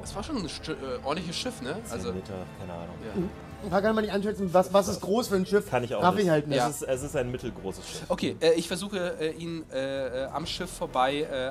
Das 0.01 0.15
war 0.17 0.23
schon 0.25 0.39
ein 0.39 0.47
äh, 0.47 1.05
ordentliches 1.05 1.37
Schiff, 1.37 1.61
ne? 1.63 1.77
10 1.85 1.93
Also, 1.93 2.13
Meter, 2.13 2.33
keine 2.59 2.73
Ahnung. 2.73 2.97
ja. 3.05 3.23
Da 3.71 3.81
kann 3.81 3.95
man 3.95 4.05
nicht 4.05 4.13
einschätzen, 4.13 4.53
was, 4.53 4.73
was 4.73 4.89
ist 4.89 5.01
groß 5.01 5.29
für 5.29 5.37
ein 5.37 5.47
Schiff. 5.47 5.71
Kann 5.71 5.85
ich 5.85 5.95
auch 5.95 6.03
Raff 6.03 6.17
nicht. 6.17 6.25
ich 6.25 6.31
halt 6.31 6.49
nicht. 6.49 6.57
Ja. 6.57 6.69
Es, 6.69 6.83
ist, 6.83 6.89
es 6.89 7.03
ist 7.05 7.15
ein 7.17 7.31
mittelgroßes 7.31 7.89
Schiff. 7.89 8.03
Okay, 8.09 8.37
äh, 8.41 8.55
ich 8.55 8.67
versuche 8.67 9.17
äh, 9.21 9.31
ihn 9.37 9.65
äh, 9.73 10.25
äh, 10.25 10.27
am 10.27 10.47
Schiff 10.47 10.69
vorbei 10.73 11.19
äh, 11.21 11.47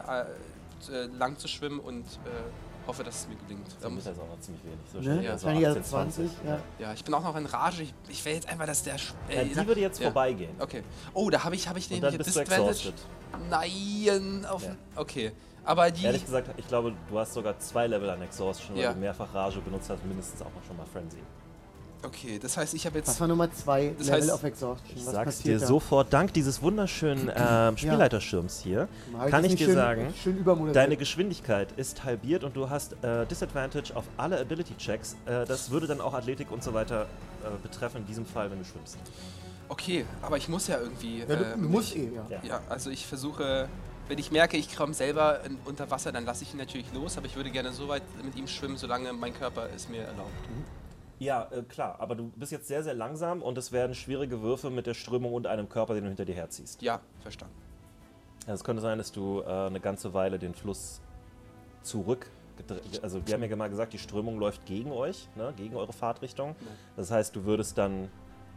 äh, 0.94 1.06
lang 1.18 1.38
zu 1.38 1.48
schwimmen 1.48 1.80
und 1.80 2.04
äh, 2.04 2.71
hoffe, 2.88 3.04
dass 3.04 3.22
es 3.22 3.28
mir 3.28 3.36
gelingt. 3.36 3.68
Da 3.68 3.84
Dann 3.84 3.94
muss, 3.96 4.06
ist 4.06 4.08
das 4.12 4.20
auch 4.20 4.28
noch 4.28 4.40
ziemlich 4.40 4.64
wenig. 4.64 4.80
So 4.92 5.00
Ne? 5.00 5.24
Ja, 5.24 5.38
so 5.38 5.46
Wahrscheinlich 5.46 5.68
also 5.68 5.80
18, 5.98 6.14
20. 6.14 6.32
Ja. 6.46 6.60
ja, 6.80 6.94
ich 6.94 7.04
bin 7.04 7.14
auch 7.14 7.24
noch 7.24 7.36
in 7.36 7.46
Rage. 7.46 7.84
Ich, 7.84 7.94
ich 8.10 8.26
will 8.26 8.34
jetzt 8.34 8.50
einfach, 8.50 8.66
dass 8.66 8.84
der. 8.84 8.98
Sch- 8.98 9.14
Ja, 9.30 9.42
äh, 9.42 9.46
die 9.46 9.68
würde 9.68 9.82
jetzt 9.82 10.00
ja. 10.00 10.06
vorbeigehen. 10.12 10.56
Okay. 10.60 10.84
Oh, 11.14 11.30
da 11.30 11.44
habe 11.44 11.56
ich, 11.56 11.68
hab 11.68 11.78
ich 11.78 11.86
Und 11.86 11.96
den 11.98 12.02
dann 12.02 12.18
bist 12.18 12.36
du 12.36 12.40
exhausted. 12.40 12.94
Nein, 13.50 14.46
auf. 14.50 14.64
Ja. 14.66 14.76
Okay. 14.96 15.32
Aber 15.64 15.92
die. 15.92 16.04
Ehrlich 16.06 16.26
gesagt, 16.26 16.50
ich 16.58 16.68
glaube, 16.68 16.94
du 17.10 17.20
hast 17.20 17.34
sogar 17.34 17.58
zwei 17.60 17.86
Level 17.88 18.10
an 18.10 18.22
Exhaustion, 18.22 18.76
weil 18.76 18.84
Ja. 18.84 18.94
du 18.94 19.00
mehrfach 19.00 19.34
Rage 19.34 19.60
benutzt 19.62 19.90
hast, 19.90 20.04
mindestens 20.06 20.42
auch 20.42 20.46
noch 20.54 20.64
schon 20.66 20.76
mal 20.78 20.86
Frenzy. 20.92 21.18
Okay, 22.04 22.40
das 22.42 22.58
heißt, 22.58 22.74
ich 22.74 22.86
habe 22.86 23.00
Das 23.00 23.10
jetzt. 23.10 23.20
war 23.22 23.28
Nummer 23.28 23.52
2, 23.52 23.94
Das 23.98 24.08
Level 24.08 24.22
heißt, 24.22 24.32
of 24.34 24.44
Exhaustion. 24.44 24.98
Ich 24.98 25.06
Was 25.06 25.14
sag's 25.14 25.40
dir 25.40 25.60
da? 25.60 25.66
sofort, 25.68 26.12
dank 26.12 26.34
dieses 26.34 26.62
wunderschönen 26.62 27.32
ähm, 27.36 27.78
Spielleiterschirms 27.78 28.62
hier, 28.62 28.88
Hab 29.18 29.30
kann 29.30 29.44
das 29.44 29.52
ich 29.54 29.60
dir 29.60 29.66
schön, 29.66 29.76
sagen, 29.76 30.14
Schön 30.24 30.74
deine 30.74 30.98
Geschwindigkeit 30.98 31.72
ist 31.78 32.04
halbiert 32.04 32.44
und 32.44 32.56
du 32.56 32.70
hast 32.70 32.94
äh, 33.04 33.26
Disadvantage 33.28 33.96
auf 33.96 34.06
alle 34.18 34.40
Ability-Checks. 34.40 35.16
Äh, 35.26 35.46
das 35.46 35.70
würde 35.70 35.86
dann 35.88 36.02
auch 36.02 36.14
Athletik 36.14 36.52
und 36.52 36.64
so 36.64 36.74
weiter 36.74 37.04
äh, 37.44 37.50
betreffen, 37.62 37.98
in 37.98 38.08
diesem 38.08 38.26
Fall, 38.26 38.50
wenn 38.50 38.58
du 38.60 38.66
schwimmst. 38.66 38.98
Okay, 39.70 40.06
aber 40.22 40.38
ich 40.38 40.50
muss 40.50 40.68
ja 40.68 40.80
irgendwie. 40.80 41.20
ja, 41.20 41.26
du, 41.28 41.54
ähm, 41.54 41.72
musst 41.72 41.96
ich- 41.96 42.02
eh, 42.04 42.12
ja. 42.30 42.40
Ja. 42.44 42.62
Also 42.68 42.90
ich 42.90 43.06
versuche. 43.06 43.70
Wenn 44.08 44.18
ich 44.18 44.30
merke, 44.32 44.58
ich 44.58 44.76
komme 44.76 44.94
selber 44.94 45.40
in, 45.46 45.58
unter 45.64 45.90
Wasser, 45.90 46.12
dann 46.12 46.26
lasse 46.26 46.44
ich 46.44 46.52
ihn 46.52 46.58
natürlich 46.58 46.92
los, 46.94 47.16
aber 47.18 47.28
ich 47.28 47.36
würde 47.38 47.50
gerne 47.50 47.72
so 47.72 47.88
weit 47.88 48.02
mit 48.26 48.36
ihm 48.36 48.46
schwimmen, 48.48 48.76
solange 48.76 49.14
mein 49.14 49.34
Körper 49.34 49.70
es 49.74 49.88
mir 49.88 50.02
erlaubt. 50.02 50.32
Ja, 51.22 51.48
äh, 51.52 51.62
klar, 51.62 51.98
aber 52.00 52.16
du 52.16 52.32
bist 52.36 52.52
jetzt 52.52 52.68
sehr, 52.68 52.82
sehr 52.82 52.96
langsam 52.96 53.44
und 53.44 53.56
es 53.56 53.72
werden 53.72 53.94
schwierige 53.94 54.42
Würfe 54.42 54.72
mit 54.72 54.88
der 54.88 54.96
Strömung 54.96 55.34
und 55.36 55.46
einem 55.46 55.70
Körper, 55.70 55.94
den 55.94 56.04
du 56.06 56.10
hinter 56.10 56.26
dir 56.26 56.34
herziehst. 56.34 56.82
Ja, 56.82 57.00
verstanden. 57.20 57.54
Also 58.48 58.54
es 58.56 58.64
könnte 58.64 58.82
sein, 58.82 58.98
dass 58.98 59.12
du 59.12 59.42
äh, 59.42 59.68
eine 59.68 59.80
ganze 59.80 60.16
Weile 60.16 60.40
den 60.40 60.56
Fluss 60.56 61.00
zurück. 61.84 62.32
Also, 63.04 63.26
wir 63.26 63.36
haben 63.36 63.44
ja 63.44 63.56
mal 63.56 63.70
gesagt, 63.70 63.94
die 63.94 64.00
Strömung 64.00 64.40
läuft 64.40 64.66
gegen 64.66 64.92
euch, 64.92 65.28
ne, 65.36 65.54
gegen 65.58 65.76
eure 65.76 65.94
Fahrtrichtung. 65.94 66.56
Das 66.96 67.12
heißt, 67.12 67.36
du 67.36 67.46
würdest 67.46 67.78
dann. 67.78 68.10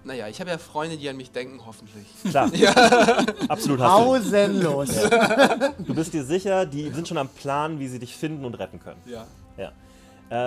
Naja, 0.02 0.28
ich 0.28 0.40
habe 0.40 0.48
ja 0.50 0.56
Freunde, 0.58 0.96
die 0.96 1.08
an 1.08 1.16
mich 1.18 1.32
denken, 1.32 1.60
hoffentlich. 1.66 2.06
Klar, 2.28 2.50
absolut 3.48 3.80
hast 3.80 3.90
Pausenlos. 3.90 4.88
du. 4.88 5.74
Du 5.84 5.94
bist 5.94 6.14
dir 6.14 6.24
sicher, 6.24 6.64
die 6.64 6.90
sind 6.90 7.08
schon 7.08 7.18
am 7.18 7.28
Plan, 7.28 7.78
wie 7.78 7.88
sie 7.88 7.98
dich 7.98 8.16
finden 8.16 8.44
und 8.46 8.54
retten 8.54 8.80
können. 8.80 9.00
Ja. 9.06 9.26
Ja. 9.58 9.72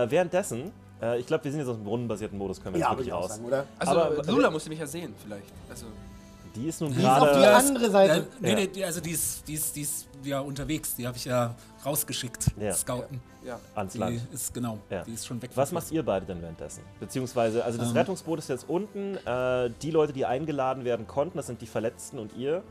Äh, 0.04 0.12
währenddessen, 0.12 0.72
äh, 1.02 1.20
ich 1.20 1.26
glaube, 1.28 1.44
wir 1.44 1.52
sind 1.52 1.60
jetzt 1.62 1.70
aus 1.70 1.76
dem 1.76 1.86
brunnenbasierten 1.86 2.38
Modus, 2.38 2.62
können 2.62 2.76
wir 2.76 2.82
Ja, 2.82 2.90
jetzt 2.90 2.98
wirklich 3.00 3.14
raus. 3.14 3.30
sagen, 3.32 3.46
oder? 3.46 3.66
Also 3.80 3.92
Aber- 4.00 4.24
Lula 4.32 4.50
musste 4.52 4.70
mich 4.70 4.80
ja 4.80 4.88
sehen, 4.88 5.14
vielleicht. 5.24 5.46
Also, 5.70 5.86
Die 6.56 6.68
ist 6.70 6.82
nun 6.82 6.92
Die 6.92 7.00
ist 7.00 7.06
auf 7.06 7.20
die 7.20 7.26
gerade. 7.26 7.42
Ja, 7.44 7.58
andere 7.58 7.90
Seite. 7.92 8.14
Ja, 8.16 8.24
nee, 8.40 8.50
Ja. 8.50 8.56
nee, 8.56 8.68
die, 8.68 8.84
also 8.84 9.00
die 9.00 9.12
ist, 9.12 9.48
die 9.48 9.54
ist, 9.54 9.76
die 9.76 9.82
ist 9.82 10.08
ja 10.24 10.40
unterwegs. 10.40 10.96
Die 10.96 11.06
habe 11.06 11.16
ich 11.16 11.26
ja 11.26 11.54
rausgeschickt. 11.86 12.48
Ja. 12.60 12.74
Scouten. 12.74 13.22
Ja. 13.46 13.60
ans 13.76 13.94
Die 13.94 14.00
Land. 14.00 14.22
ist 14.34 14.54
genau. 14.56 14.80
Ja. 14.90 15.04
Die 15.04 15.14
ist 15.14 15.26
schon 15.28 15.40
weg. 15.42 15.52
Was 15.56 15.72
macht 15.72 15.92
ihr 15.92 16.04
beide 16.04 16.26
denn 16.26 16.42
währenddessen? 16.42 16.82
Beziehungsweise, 17.00 17.64
also 17.64 17.78
Ähm. 17.80 17.86
das 17.86 17.94
Rettungsboot 17.96 18.40
ist 18.40 18.50
jetzt 18.50 18.68
unten. 18.68 19.18
Äh, 19.26 19.70
die 19.84 19.92
Leute, 19.92 20.14
die 20.14 20.26
eingeladen 20.26 20.84
werden 20.84 21.06
konnten, 21.06 21.38
das 21.38 21.46
sind 21.48 21.62
die 21.62 21.68
Verletzten 21.68 22.18
und 22.18 22.36
ihr. 22.36 22.64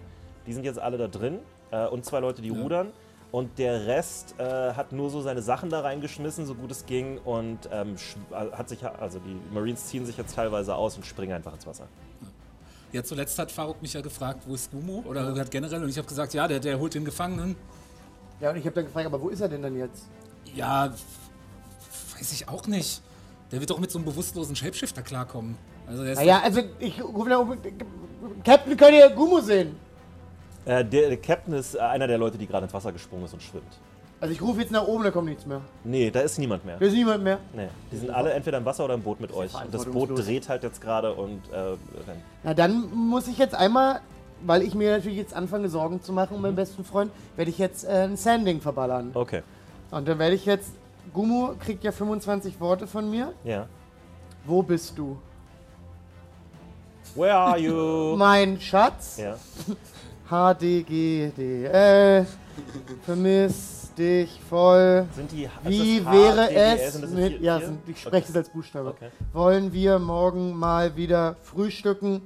Die 0.48 0.52
sind 0.52 0.64
jetzt 0.64 0.80
alle 0.80 0.98
da 0.98 1.06
drin. 1.06 1.38
Äh, 1.70 1.86
und 1.86 2.04
zwei 2.04 2.18
Leute, 2.20 2.42
die 2.42 2.48
Ja. 2.50 2.60
rudern. 2.60 2.92
Und 3.36 3.58
der 3.58 3.86
Rest 3.86 4.34
äh, 4.38 4.72
hat 4.72 4.92
nur 4.92 5.10
so 5.10 5.20
seine 5.20 5.42
Sachen 5.42 5.68
da 5.68 5.80
reingeschmissen, 5.80 6.46
so 6.46 6.54
gut 6.54 6.70
es 6.70 6.86
ging. 6.86 7.18
Und 7.18 7.68
ähm, 7.70 7.96
äh, 8.30 8.34
hat 8.56 8.70
sich, 8.70 8.82
also 8.82 9.18
die 9.18 9.38
Marines 9.52 9.84
ziehen 9.88 10.06
sich 10.06 10.16
jetzt 10.16 10.34
teilweise 10.34 10.74
aus 10.74 10.96
und 10.96 11.04
springen 11.04 11.34
einfach 11.34 11.52
ins 11.52 11.66
Wasser. 11.66 11.86
Ja, 12.92 13.04
zuletzt 13.04 13.38
hat 13.38 13.52
Faruk 13.52 13.82
mich 13.82 13.92
ja 13.92 14.00
gefragt, 14.00 14.44
wo 14.46 14.54
ist 14.54 14.70
Gumo? 14.70 15.04
Oder 15.06 15.34
hat 15.34 15.50
generell. 15.50 15.82
Und 15.82 15.90
ich 15.90 15.98
habe 15.98 16.08
gesagt, 16.08 16.32
ja, 16.32 16.48
der, 16.48 16.60
der 16.60 16.78
holt 16.78 16.94
den 16.94 17.04
Gefangenen. 17.04 17.56
Ja, 18.40 18.52
und 18.52 18.56
ich 18.56 18.64
habe 18.64 18.74
dann 18.74 18.86
gefragt, 18.86 19.04
aber 19.04 19.20
wo 19.20 19.28
ist 19.28 19.42
er 19.42 19.50
denn 19.50 19.60
dann 19.60 19.76
jetzt? 19.76 20.06
Ja, 20.54 20.94
weiß 22.16 22.32
ich 22.32 22.48
auch 22.48 22.66
nicht. 22.66 23.02
Der 23.52 23.60
wird 23.60 23.68
doch 23.68 23.78
mit 23.78 23.90
so 23.90 23.98
einem 23.98 24.06
bewusstlosen 24.06 24.56
Shapeshifter 24.56 25.02
klarkommen. 25.02 25.58
Also 25.86 26.04
der 26.04 26.12
ist 26.12 26.18
Naja, 26.20 26.40
also 26.42 26.62
ich 26.78 27.04
rufe 27.04 27.28
da. 27.28 27.46
Captain, 28.42 28.78
könnt 28.78 28.94
ihr 28.94 29.10
Gumo 29.10 29.40
sehen? 29.40 29.76
Äh, 30.66 30.84
der, 30.84 31.08
der 31.08 31.16
Captain 31.16 31.54
ist 31.54 31.76
äh, 31.76 31.78
einer 31.78 32.06
der 32.08 32.18
Leute, 32.18 32.36
die 32.38 32.46
gerade 32.46 32.64
ins 32.64 32.74
Wasser 32.74 32.92
gesprungen 32.92 33.24
ist 33.24 33.32
und 33.32 33.42
schwimmt. 33.42 33.78
Also 34.20 34.32
ich 34.32 34.42
rufe 34.42 34.60
jetzt 34.60 34.72
nach 34.72 34.86
oben, 34.86 35.04
da 35.04 35.10
kommt 35.10 35.28
nichts 35.28 35.46
mehr. 35.46 35.60
Nee, 35.84 36.10
da 36.10 36.20
ist 36.20 36.38
niemand 36.38 36.64
mehr. 36.64 36.78
Da 36.78 36.86
ist 36.86 36.94
niemand 36.94 37.22
mehr. 37.22 37.38
Nee, 37.54 37.68
die 37.92 37.96
sind 37.98 38.10
alle 38.10 38.32
entweder 38.32 38.58
im 38.58 38.64
Wasser 38.64 38.84
oder 38.84 38.94
im 38.94 39.02
Boot 39.02 39.20
mit 39.20 39.32
euch. 39.32 39.54
Und 39.54 39.72
das 39.72 39.84
Boot 39.84 40.18
dreht 40.18 40.48
halt 40.48 40.62
jetzt 40.62 40.80
gerade 40.80 41.12
und 41.12 41.40
äh, 41.52 41.56
rennt. 41.56 41.78
Na 42.42 42.54
dann 42.54 42.90
muss 42.92 43.28
ich 43.28 43.38
jetzt 43.38 43.54
einmal, 43.54 44.00
weil 44.44 44.62
ich 44.62 44.74
mir 44.74 44.96
natürlich 44.96 45.18
jetzt 45.18 45.34
anfange 45.34 45.68
Sorgen 45.68 46.02
zu 46.02 46.12
machen 46.12 46.34
um 46.36 46.42
meinen 46.42 46.56
besten 46.56 46.84
Freund, 46.84 47.12
werde 47.36 47.50
ich 47.50 47.58
jetzt 47.58 47.84
äh, 47.84 48.04
ein 48.04 48.16
Sanding 48.16 48.60
verballern. 48.60 49.10
Okay. 49.14 49.42
Und 49.90 50.08
dann 50.08 50.18
werde 50.18 50.34
ich 50.34 50.46
jetzt. 50.46 50.72
Gumo 51.12 51.54
kriegt 51.60 51.84
ja 51.84 51.92
25 51.92 52.58
Worte 52.58 52.86
von 52.86 53.08
mir. 53.08 53.32
Ja. 53.44 53.68
Wo 54.44 54.62
bist 54.62 54.98
du? 54.98 55.16
Where 57.14 57.34
are 57.34 57.58
you? 57.58 58.16
Mein 58.16 58.60
Schatz. 58.60 59.18
ja. 59.18 59.36
HDGDL. 60.28 62.26
Vermiss 63.04 63.90
dich 63.96 64.40
voll. 64.48 65.06
Sind 65.14 65.32
die. 65.32 65.48
Wie 65.64 66.00
das 66.00 66.12
wäre 66.12 66.50
es 66.52 66.98
mit. 67.10 67.40
Ja, 67.40 67.60
sind, 67.60 67.88
ich 67.88 68.00
spreche 68.00 68.28
es 68.30 68.36
als 68.36 68.50
Buchstabe. 68.50 68.90
Okay. 68.90 69.10
Wollen 69.32 69.72
wir 69.72 69.98
morgen 69.98 70.54
mal 70.54 70.96
wieder 70.96 71.36
frühstücken? 71.42 72.20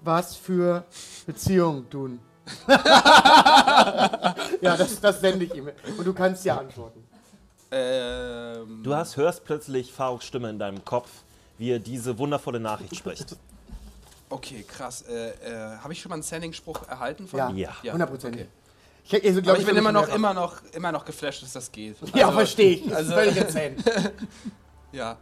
Was 0.00 0.34
für 0.34 0.84
Beziehungen 1.26 1.88
tun? 1.88 2.18
ja, 2.68 4.34
das, 4.76 5.00
das 5.00 5.20
sende 5.20 5.44
ich 5.44 5.54
ihm. 5.54 5.68
Und 5.96 6.04
du 6.04 6.12
kannst 6.12 6.44
ja 6.44 6.58
antworten. 6.58 7.04
Ähm, 7.70 8.82
Du 8.82 8.94
hast, 8.94 9.16
hörst 9.16 9.44
plötzlich 9.44 9.92
Faruks 9.92 10.24
Stimme 10.26 10.50
in 10.50 10.58
deinem 10.58 10.84
Kopf, 10.84 11.08
wie 11.58 11.70
er 11.70 11.78
diese 11.78 12.18
wundervolle 12.18 12.58
Nachricht 12.58 12.96
spricht. 12.96 13.36
Okay, 14.32 14.64
krass. 14.66 15.02
Äh, 15.02 15.30
äh, 15.30 15.78
Habe 15.78 15.92
ich 15.92 16.00
schon 16.00 16.10
mal 16.10 16.14
einen 16.16 16.22
Sanding-Spruch 16.22 16.88
erhalten 16.88 17.26
von 17.26 17.56
Ja? 17.56 17.70
Ja. 17.82 17.92
hundertprozentig. 17.92 18.42
Okay. 18.42 18.50
Ich, 19.18 19.24
also, 19.28 19.42
glaub 19.42 19.58
ich 19.58 19.66
bin 19.66 19.76
immer 19.76 19.90
noch, 19.92 20.08
immer 20.14 20.32
noch, 20.32 20.62
immer 20.72 20.92
noch 20.92 21.04
geflasht, 21.04 21.42
dass 21.42 21.52
das 21.52 21.72
geht. 21.72 21.96
Ja, 22.14 22.26
Also, 22.26 22.38
verstehe 22.38 22.70
ich. 22.76 22.84
Das 22.84 22.98
also- 22.98 23.10
ist 23.10 23.18
völlig 23.18 23.36
erzählt. 23.46 23.82
Ja. 24.92 25.16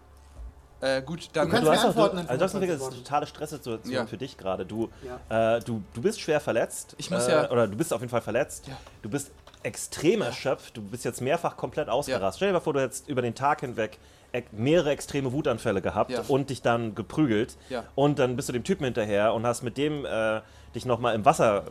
Äh, 0.82 1.02
gut, 1.02 1.28
dann. 1.34 1.46
Du 1.48 1.52
kannst 1.52 1.66
Du 1.66 1.72
hast 1.72 1.80
auch, 1.80 1.88
antworten 1.88 2.16
du, 2.16 2.22
also 2.22 2.36
das 2.40 2.54
ist 2.54 2.58
25 2.58 2.86
eine 2.86 2.96
totale 3.04 3.26
Stresssituation 3.26 3.92
Ja. 3.94 4.06
für 4.06 4.16
dich 4.16 4.36
gerade. 4.38 4.64
Du, 4.64 4.88
äh, 5.28 5.60
du, 5.60 5.82
du 5.92 6.00
bist 6.02 6.20
schwer 6.20 6.40
verletzt. 6.40 6.94
Ich 6.98 7.10
muss 7.10 7.26
äh, 7.26 7.32
ja- 7.32 7.50
Oder 7.50 7.68
du 7.68 7.76
bist 7.76 7.92
auf 7.92 8.00
jeden 8.00 8.10
Fall 8.10 8.22
verletzt. 8.22 8.66
Ja. 8.68 8.76
Du 9.02 9.10
bist 9.10 9.30
extrem 9.62 10.22
erschöpft. 10.22 10.76
Du 10.76 10.82
bist 10.82 11.04
jetzt 11.04 11.20
mehrfach 11.20 11.56
komplett 11.56 11.88
ausgerastet. 11.90 12.36
Stell 12.38 12.48
dir 12.48 12.54
mal 12.54 12.60
vor, 12.60 12.72
du 12.72 12.80
hättest 12.80 13.08
über 13.08 13.20
den 13.20 13.34
Tag 13.34 13.60
hinweg 13.60 13.98
mehrere 14.52 14.90
extreme 14.90 15.32
Wutanfälle 15.32 15.80
gehabt 15.82 16.10
Ja. 16.10 16.22
und 16.28 16.50
dich 16.50 16.62
dann 16.62 16.94
geprügelt. 16.94 17.56
Ja. 17.68 17.84
Und 17.94 18.18
dann 18.18 18.36
bist 18.36 18.48
du 18.48 18.52
dem 18.52 18.64
Typen 18.64 18.84
hinterher 18.84 19.34
und 19.34 19.46
hast 19.46 19.62
mit 19.62 19.76
dem 19.76 20.04
äh, 20.04 20.40
dich 20.74 20.86
nochmal 20.86 21.14
im 21.14 21.24
Wasser, 21.24 21.64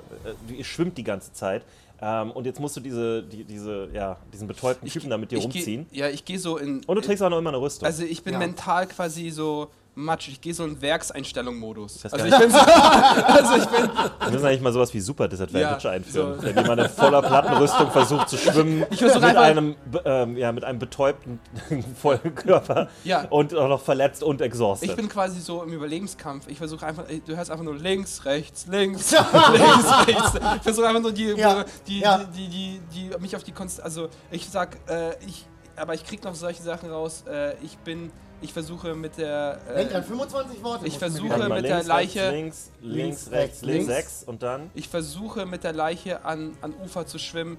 äh, 0.49 0.53
ihr 0.53 0.63
schwimmt 0.65 0.97
die 0.97 1.03
ganze 1.03 1.31
Zeit. 1.33 1.63
Ähm, 2.01 2.31
und 2.31 2.45
jetzt 2.45 2.59
musst 2.61 2.77
du 2.77 2.79
diese, 2.81 3.23
die, 3.23 3.43
diese, 3.43 3.89
ja, 3.93 4.17
diesen 4.31 4.47
betäubten 4.47 4.87
Typen 4.87 5.09
da 5.09 5.17
mit 5.17 5.31
dir 5.31 5.37
ich 5.37 5.49
geh- 5.49 5.57
rumziehen. 5.59 5.85
Ja, 5.91 6.07
ich 6.09 6.23
gehe 6.23 6.39
so 6.39 6.57
in. 6.57 6.83
Und 6.85 6.95
du 6.95 7.01
trägst 7.01 7.21
auch 7.23 7.29
noch 7.29 7.39
immer 7.39 7.49
eine 7.49 7.59
Rüstung. 7.61 7.85
Also 7.85 8.03
ich 8.03 8.23
bin 8.23 8.33
Ja. 8.33 8.39
mental 8.39 8.87
quasi 8.87 9.29
so 9.31 9.69
matsch. 10.03 10.27
Ich 10.29 10.41
gehe 10.41 10.53
so 10.53 10.63
in 10.65 10.81
Werkseinstellung-Modus. 10.81 12.05
Also 12.05 12.25
ich 12.25 12.37
bin 12.37 12.51
so, 12.51 12.57
also 13.27 13.55
ich 13.55 13.65
bin, 13.65 13.89
Wir 14.21 14.31
müssen 14.31 14.45
eigentlich 14.45 14.61
mal 14.61 14.73
sowas 14.73 14.93
wie 14.93 14.99
Super 14.99 15.27
Disadvantage 15.27 15.87
Ja, 15.87 15.93
einführen. 15.93 16.35
so. 16.39 16.43
Wenn 16.43 16.55
jemand 16.57 16.81
in 16.81 16.89
voller 16.89 17.21
Plattenrüstung 17.21 17.91
versucht 17.91 18.29
zu 18.29 18.37
schwimmen 18.37 18.85
versuch 18.91 19.15
mit, 19.15 19.23
einfach- 19.23 19.41
einem, 19.43 19.75
ähm, 20.05 20.37
ja, 20.37 20.51
mit 20.51 20.63
einem 20.63 20.79
betäubten 20.79 21.39
vollen 22.01 22.35
Körper 22.35 22.87
Ja. 23.03 23.25
und 23.29 23.55
auch 23.55 23.67
noch 23.69 23.81
verletzt 23.81 24.23
und 24.23 24.41
exhausted. 24.41 24.89
ich 24.89 24.95
bin 24.95 25.09
quasi 25.09 25.39
so 25.39 25.63
im 25.63 25.73
Überlebenskampf. 25.73 26.47
Ich 26.47 26.57
versuche 26.57 26.85
einfach, 26.85 27.05
du 27.25 27.35
hörst 27.35 27.51
einfach 27.51 27.63
nur 27.65 27.75
links, 27.75 28.25
rechts, 28.25 28.67
links, 28.67 29.11
links, 29.53 30.07
rechts. 30.07 30.31
Ich 30.57 30.63
versuche 30.63 30.87
einfach 30.87 31.01
nur 31.01 31.11
die, 31.11 31.25
Ja, 31.33 31.65
die, 31.87 31.99
ja. 31.99 32.17
die, 32.19 32.47
die, 32.47 32.79
die, 32.93 33.09
die, 33.11 33.17
mich 33.19 33.35
auf 33.35 33.43
die 33.43 33.51
Konst 33.51 33.81
also 33.81 34.09
ich 34.31 34.49
sag, 34.49 34.77
äh, 34.89 35.11
ich, 35.27 35.45
aber 35.75 35.93
ich 35.93 36.03
krieg 36.05 36.23
noch 36.23 36.35
solche 36.35 36.61
Sachen 36.61 36.89
raus. 36.89 37.23
Äh, 37.29 37.53
ich 37.63 37.77
bin, 37.79 38.11
ich 38.41 38.53
versuche 38.53 38.95
mit 38.95 39.17
der, 39.17 39.57
Denk 39.75 39.89
äh, 39.89 39.93
dran, 39.93 40.03
25 40.03 40.63
Worte. 40.63 40.87
ich 40.87 40.97
versuche 40.97 41.49
mit 41.49 41.65
der 41.65 41.75
links, 41.77 41.87
Leiche- 41.87 42.19
Rechts, 42.31 42.31
links, 42.33 42.71
links, 42.81 43.05
Links, 43.25 43.31
rechts, 43.31 43.61
links, 43.61 43.87
links. 43.87 43.87
sechs 43.87 44.23
und 44.23 44.43
dann. 44.43 44.69
ich 44.75 44.87
versuche 44.87 45.45
mit 45.45 45.63
der 45.63 45.73
Leiche 45.73 46.23
an, 46.25 46.55
an 46.61 46.73
Ufer 46.83 47.05
zu 47.05 47.17
schwimmen. 47.19 47.57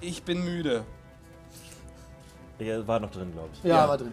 Ich 0.00 0.22
bin 0.24 0.44
müde. 0.44 0.84
Der 2.60 2.86
war 2.86 3.00
noch 3.00 3.10
drin, 3.10 3.32
glaube 3.32 3.48
ich. 3.54 3.62
Ja, 3.64 3.76
Ja. 3.84 3.88
war 3.88 3.98
drin. 3.98 4.12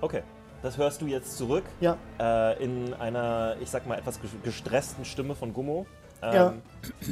Okay. 0.00 0.22
Das 0.62 0.76
hörst 0.76 1.00
du 1.00 1.06
jetzt 1.06 1.36
zurück 1.36 1.64
Ja. 1.80 1.96
äh, 2.20 2.62
in 2.62 2.94
einer, 2.94 3.56
ich 3.60 3.68
sag 3.70 3.86
mal, 3.86 3.98
etwas 3.98 4.16
ges- 4.20 4.40
gestressten 4.44 5.04
Stimme 5.04 5.34
von 5.34 5.52
Gummo. 5.52 5.86
Ähm, 6.22 6.32
Ja. 6.34 6.54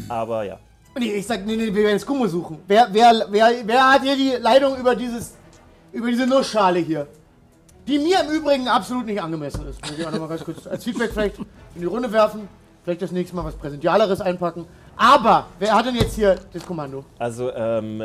Aber 0.09 0.45
ja. 0.45 0.59
Nee, 0.99 1.13
ich 1.15 1.27
sag, 1.27 1.45
nee, 1.47 1.57
nee, 1.57 1.67
wir 1.67 1.75
werden 1.83 1.93
jetzt 1.93 2.07
Gummo 2.07 2.27
suchen. 2.27 2.59
Wer, 2.67 2.89
wer, 2.93 3.27
wer, 3.31 3.51
wer 3.65 3.93
hat 3.93 4.03
hier 4.03 4.17
die 4.17 4.31
Leitung 4.41 4.77
über 4.77 4.95
dieses, 4.95 5.35
über 5.93 6.09
diese 6.09 6.27
Nussschale 6.27 6.81
hier? 6.81 7.07
Die 7.87 7.99
mir 7.99 8.21
im 8.21 8.31
Übrigen 8.31 8.69
absolut 8.69 9.07
nicht 9.07 9.21
angemessen 9.23 9.67
ist. 9.69 9.81
Muss 9.83 9.99
ich 9.99 10.07
auch 10.07 10.11
noch 10.13 10.21
mal 10.21 10.29
ganz 10.29 10.45
kurz 10.45 10.67
als 10.67 10.85
Feedback 10.85 11.11
vielleicht 11.13 11.39
in 11.39 11.81
die 11.81 11.87
Runde 11.87 12.13
werfen. 12.13 12.49
Vielleicht 12.85 13.03
das 13.03 13.13
nächste 13.13 13.37
Mal 13.37 13.45
was 13.45 13.55
Präsentialeres 13.57 14.21
einpacken. 14.21 14.67
Aber, 14.97 15.47
wer 15.59 15.75
hat 15.75 15.87
denn 15.87 15.95
jetzt 15.97 16.15
hier 16.15 16.37
das 16.53 16.65
Kommando? 16.65 17.05
Also 17.19 17.53
ähm, 17.53 18.03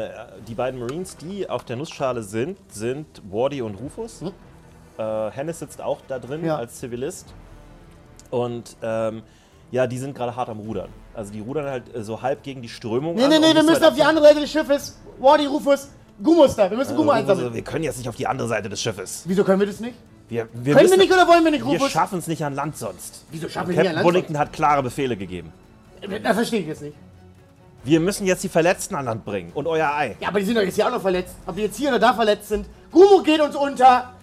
die 0.47 0.53
beiden 0.53 0.79
Marines, 0.79 1.17
die 1.17 1.49
auf 1.49 1.63
der 1.65 1.75
Nussschale 1.75 2.23
sind, 2.23 2.57
sind 2.71 3.05
Wardy 3.29 3.61
und 3.61 3.75
Rufus. 3.75 4.21
Hm. 4.21 4.31
Äh, 4.97 5.31
Hennis 5.31 5.59
sitzt 5.59 5.81
auch 5.81 5.99
da 6.07 6.19
drin 6.19 6.45
Ja. 6.45 6.57
als 6.57 6.75
Zivilist. 6.79 7.33
Und 8.31 8.75
ähm, 8.81 9.23
ja, 9.71 9.87
die 9.87 9.97
sind 9.97 10.15
gerade 10.15 10.35
hart 10.35 10.49
am 10.49 10.59
Rudern. 10.59 10.89
Also 11.13 11.31
die 11.33 11.39
rudern 11.41 11.65
halt 11.65 11.93
äh, 11.95 12.03
so 12.03 12.21
halb 12.21 12.43
gegen 12.43 12.61
die 12.61 12.69
Strömung 12.69 13.15
Nee, 13.15 13.23
an. 13.25 13.29
nee, 13.29 13.39
nee, 13.39 13.53
wir 13.55 13.63
müssen 13.63 13.81
weit 13.81 13.89
auf 13.89 13.95
die 13.95 14.03
andere 14.03 14.25
Seite 14.25 14.39
des 14.41 14.51
Schiffes. 14.51 14.99
Wardy, 15.19 15.45
Rufus, 15.45 15.89
Gummo 16.23 16.45
ist 16.45 16.55
da. 16.55 16.69
Wir 16.69 16.77
müssen 16.77 16.95
Gummo 16.95 17.11
Also, 17.11 17.31
einsammeln. 17.31 17.53
wir 17.53 17.61
können 17.63 17.83
jetzt 17.83 17.97
nicht 17.97 18.07
auf 18.09 18.15
die 18.15 18.27
andere 18.27 18.47
Seite 18.47 18.69
des 18.69 18.81
Schiffes. 18.81 19.23
Wieso 19.25 19.43
können 19.43 19.59
wir 19.59 19.67
das 19.67 19.79
nicht? 19.79 19.95
Wir, 20.29 20.47
wir 20.53 20.75
Können 20.75 20.89
wir 20.89 20.97
nicht 20.97 21.11
oder 21.11 21.27
wollen 21.27 21.43
wir 21.43 21.51
nicht, 21.51 21.65
Wir 21.65 21.73
Rufus? 21.73 21.91
schaffen 21.91 22.17
es 22.19 22.27
nicht 22.27 22.43
an 22.43 22.55
Land 22.55 22.77
sonst. 22.77 23.25
Wieso 23.31 23.47
schaffen 23.47 23.67
wir 23.69 23.73
nicht 23.73 23.77
Captain 23.77 23.89
an 23.89 23.95
Land? 23.95 24.03
Bullington 24.05 24.37
hat 24.39 24.53
klare 24.53 24.81
Befehle 24.81 25.15
gegeben. 25.17 25.51
Das 26.23 26.35
verstehe 26.35 26.61
ich 26.61 26.67
jetzt 26.67 26.81
nicht. 26.81 26.95
Wir 27.83 27.99
müssen 27.99 28.25
jetzt 28.25 28.43
die 28.43 28.49
Verletzten 28.49 28.95
an 28.95 29.05
Land 29.05 29.23
bringen 29.25 29.51
und 29.53 29.67
euer 29.67 29.91
Ei. 29.93 30.15
Ja, 30.19 30.29
aber 30.29 30.39
die 30.39 30.45
sind 30.47 30.55
doch 30.57 30.63
jetzt 30.63 30.73
hier 30.75 30.87
auch 30.87 30.91
noch 30.91 31.01
verletzt. 31.01 31.35
Ob 31.45 31.55
die 31.55 31.61
jetzt 31.63 31.77
hier 31.77 31.89
oder 31.89 31.99
da 31.99 32.13
verletzt 32.13 32.49
sind. 32.49 32.65
Gummo 32.91 33.21
geht 33.21 33.39
uns 33.41 33.55
unter. 33.55 34.13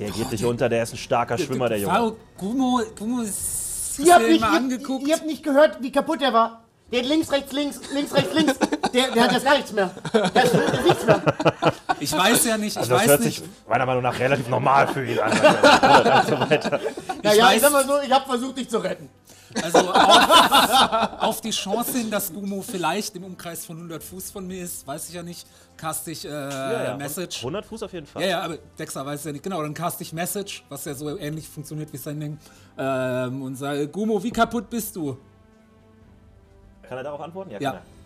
Der 0.00 0.10
geht 0.10 0.32
nicht 0.32 0.44
unter, 0.44 0.68
der 0.68 0.82
ist 0.82 0.94
ein 0.94 0.96
starker 0.96 1.38
Schwimmer, 1.38 1.68
der 1.68 1.78
Junge. 1.78 2.14
Gumo, 2.36 2.80
Gumo 2.98 3.20
ist. 3.20 4.00
Ihr 4.00 4.14
habt, 4.14 4.26
nicht, 4.26 4.40
ihr, 4.40 4.48
angeguckt. 4.50 5.06
ihr 5.06 5.14
habt 5.14 5.26
nicht 5.26 5.44
gehört, 5.44 5.78
wie 5.80 5.92
kaputt 5.92 6.20
der 6.22 6.32
war. 6.32 6.64
Der 6.90 7.00
hat 7.00 7.06
links, 7.08 7.30
rechts, 7.30 7.52
links, 7.52 7.80
links, 7.94 8.12
rechts, 8.14 8.34
links. 8.34 8.54
Der, 8.92 9.10
der 9.10 9.24
hat 9.24 9.32
jetzt 9.32 9.44
gar 9.44 9.56
nichts 9.56 9.72
mehr. 9.72 9.90
Der 10.12 10.24
hat 10.24 10.84
nichts 10.84 11.06
mehr. 11.06 11.22
ich 12.00 12.12
weiß 12.12 12.44
ja 12.44 12.58
nicht, 12.58 12.72
ich 12.72 12.78
Also 12.78 12.90
das 12.90 13.00
weiß 13.02 13.08
hört 13.08 13.20
nicht. 13.20 13.38
sich 13.40 13.48
meiner 13.68 13.86
Meinung 13.86 14.02
nach 14.02 14.18
relativ 14.18 14.48
normal 14.48 14.88
für 14.88 15.04
ihn 15.04 15.18
an. 15.18 15.30
und 15.32 15.38
so 16.28 16.40
weiter. 16.50 16.80
Naja, 17.22 17.52
ich 17.52 17.60
sag 17.60 17.72
mal 17.72 17.84
so, 17.86 18.00
ich 18.00 18.10
habe 18.12 18.24
versucht, 18.26 18.58
dich 18.58 18.68
zu 18.68 18.78
retten. 18.78 19.08
Also 19.62 19.78
auf, 19.92 21.10
auf 21.20 21.40
die 21.42 21.50
Chance 21.50 21.98
hin, 21.98 22.10
dass 22.10 22.32
Gumo 22.32 22.62
vielleicht 22.62 23.14
im 23.16 23.24
Umkreis 23.24 23.66
von 23.66 23.76
100 23.76 24.02
Fuß 24.02 24.30
von 24.30 24.46
mir 24.46 24.62
ist, 24.64 24.86
weiß 24.86 25.10
ich 25.10 25.14
ja 25.14 25.22
nicht, 25.22 25.46
cast 25.76 26.08
ich 26.08 26.24
äh, 26.24 26.28
Ja, 26.30 26.84
ja, 26.84 26.96
Message. 26.96 27.38
100 27.40 27.66
Fuß 27.66 27.82
auf 27.82 27.92
jeden 27.92 28.06
Fall. 28.06 28.22
Ja, 28.22 28.28
ja, 28.28 28.40
aber 28.40 28.56
Dexter 28.78 29.04
weiß 29.04 29.24
ja 29.24 29.32
nicht. 29.32 29.42
Genau, 29.44 29.60
dann 29.60 29.74
cast 29.74 30.00
ich 30.00 30.12
Message, 30.14 30.64
was 30.70 30.86
ja 30.86 30.94
so 30.94 31.18
ähnlich 31.18 31.46
funktioniert 31.46 31.92
wie 31.92 31.98
sein 31.98 32.18
Ding. 32.18 32.38
Ähm, 32.78 33.42
und 33.42 33.56
sage, 33.56 33.88
Gumo, 33.88 34.22
wie 34.22 34.30
kaputt 34.30 34.70
bist 34.70 34.96
du? 34.96 35.18
Kann 36.88 36.96
er 36.98 37.04
darauf 37.04 37.20
antworten? 37.20 37.50
Ja, 37.50 37.60
Ja. 37.60 37.70
kann 37.72 37.80
er. 37.80 38.01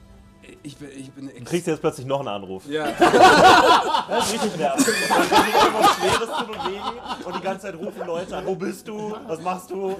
Ich 0.63 0.77
bin, 0.77 0.89
ich 0.97 1.11
bin 1.13 1.29
Du 1.29 1.45
kriegst 1.45 1.67
jetzt 1.67 1.81
plötzlich 1.81 2.07
noch 2.07 2.21
einen 2.21 2.29
Anruf. 2.29 2.65
ja. 2.69 2.87
Das 4.09 4.27
ist 4.27 4.35
richtig 4.35 4.57
nervig. 4.59 4.95
Dann 5.09 5.23
versucht 5.25 5.65
irgendwas 5.65 5.97
Schweres 5.97 6.39
zu 6.39 6.47
bewegen 6.47 7.01
und 7.25 7.37
die 7.37 7.41
ganze 7.41 7.63
Zeit 7.67 7.75
rufen 7.75 8.07
Leute 8.07 8.37
an. 8.37 8.47
Wo 8.47 8.55
bist 8.55 8.87
du? 8.89 9.15
Was 9.27 9.41
machst 9.41 9.71
du? 9.71 9.91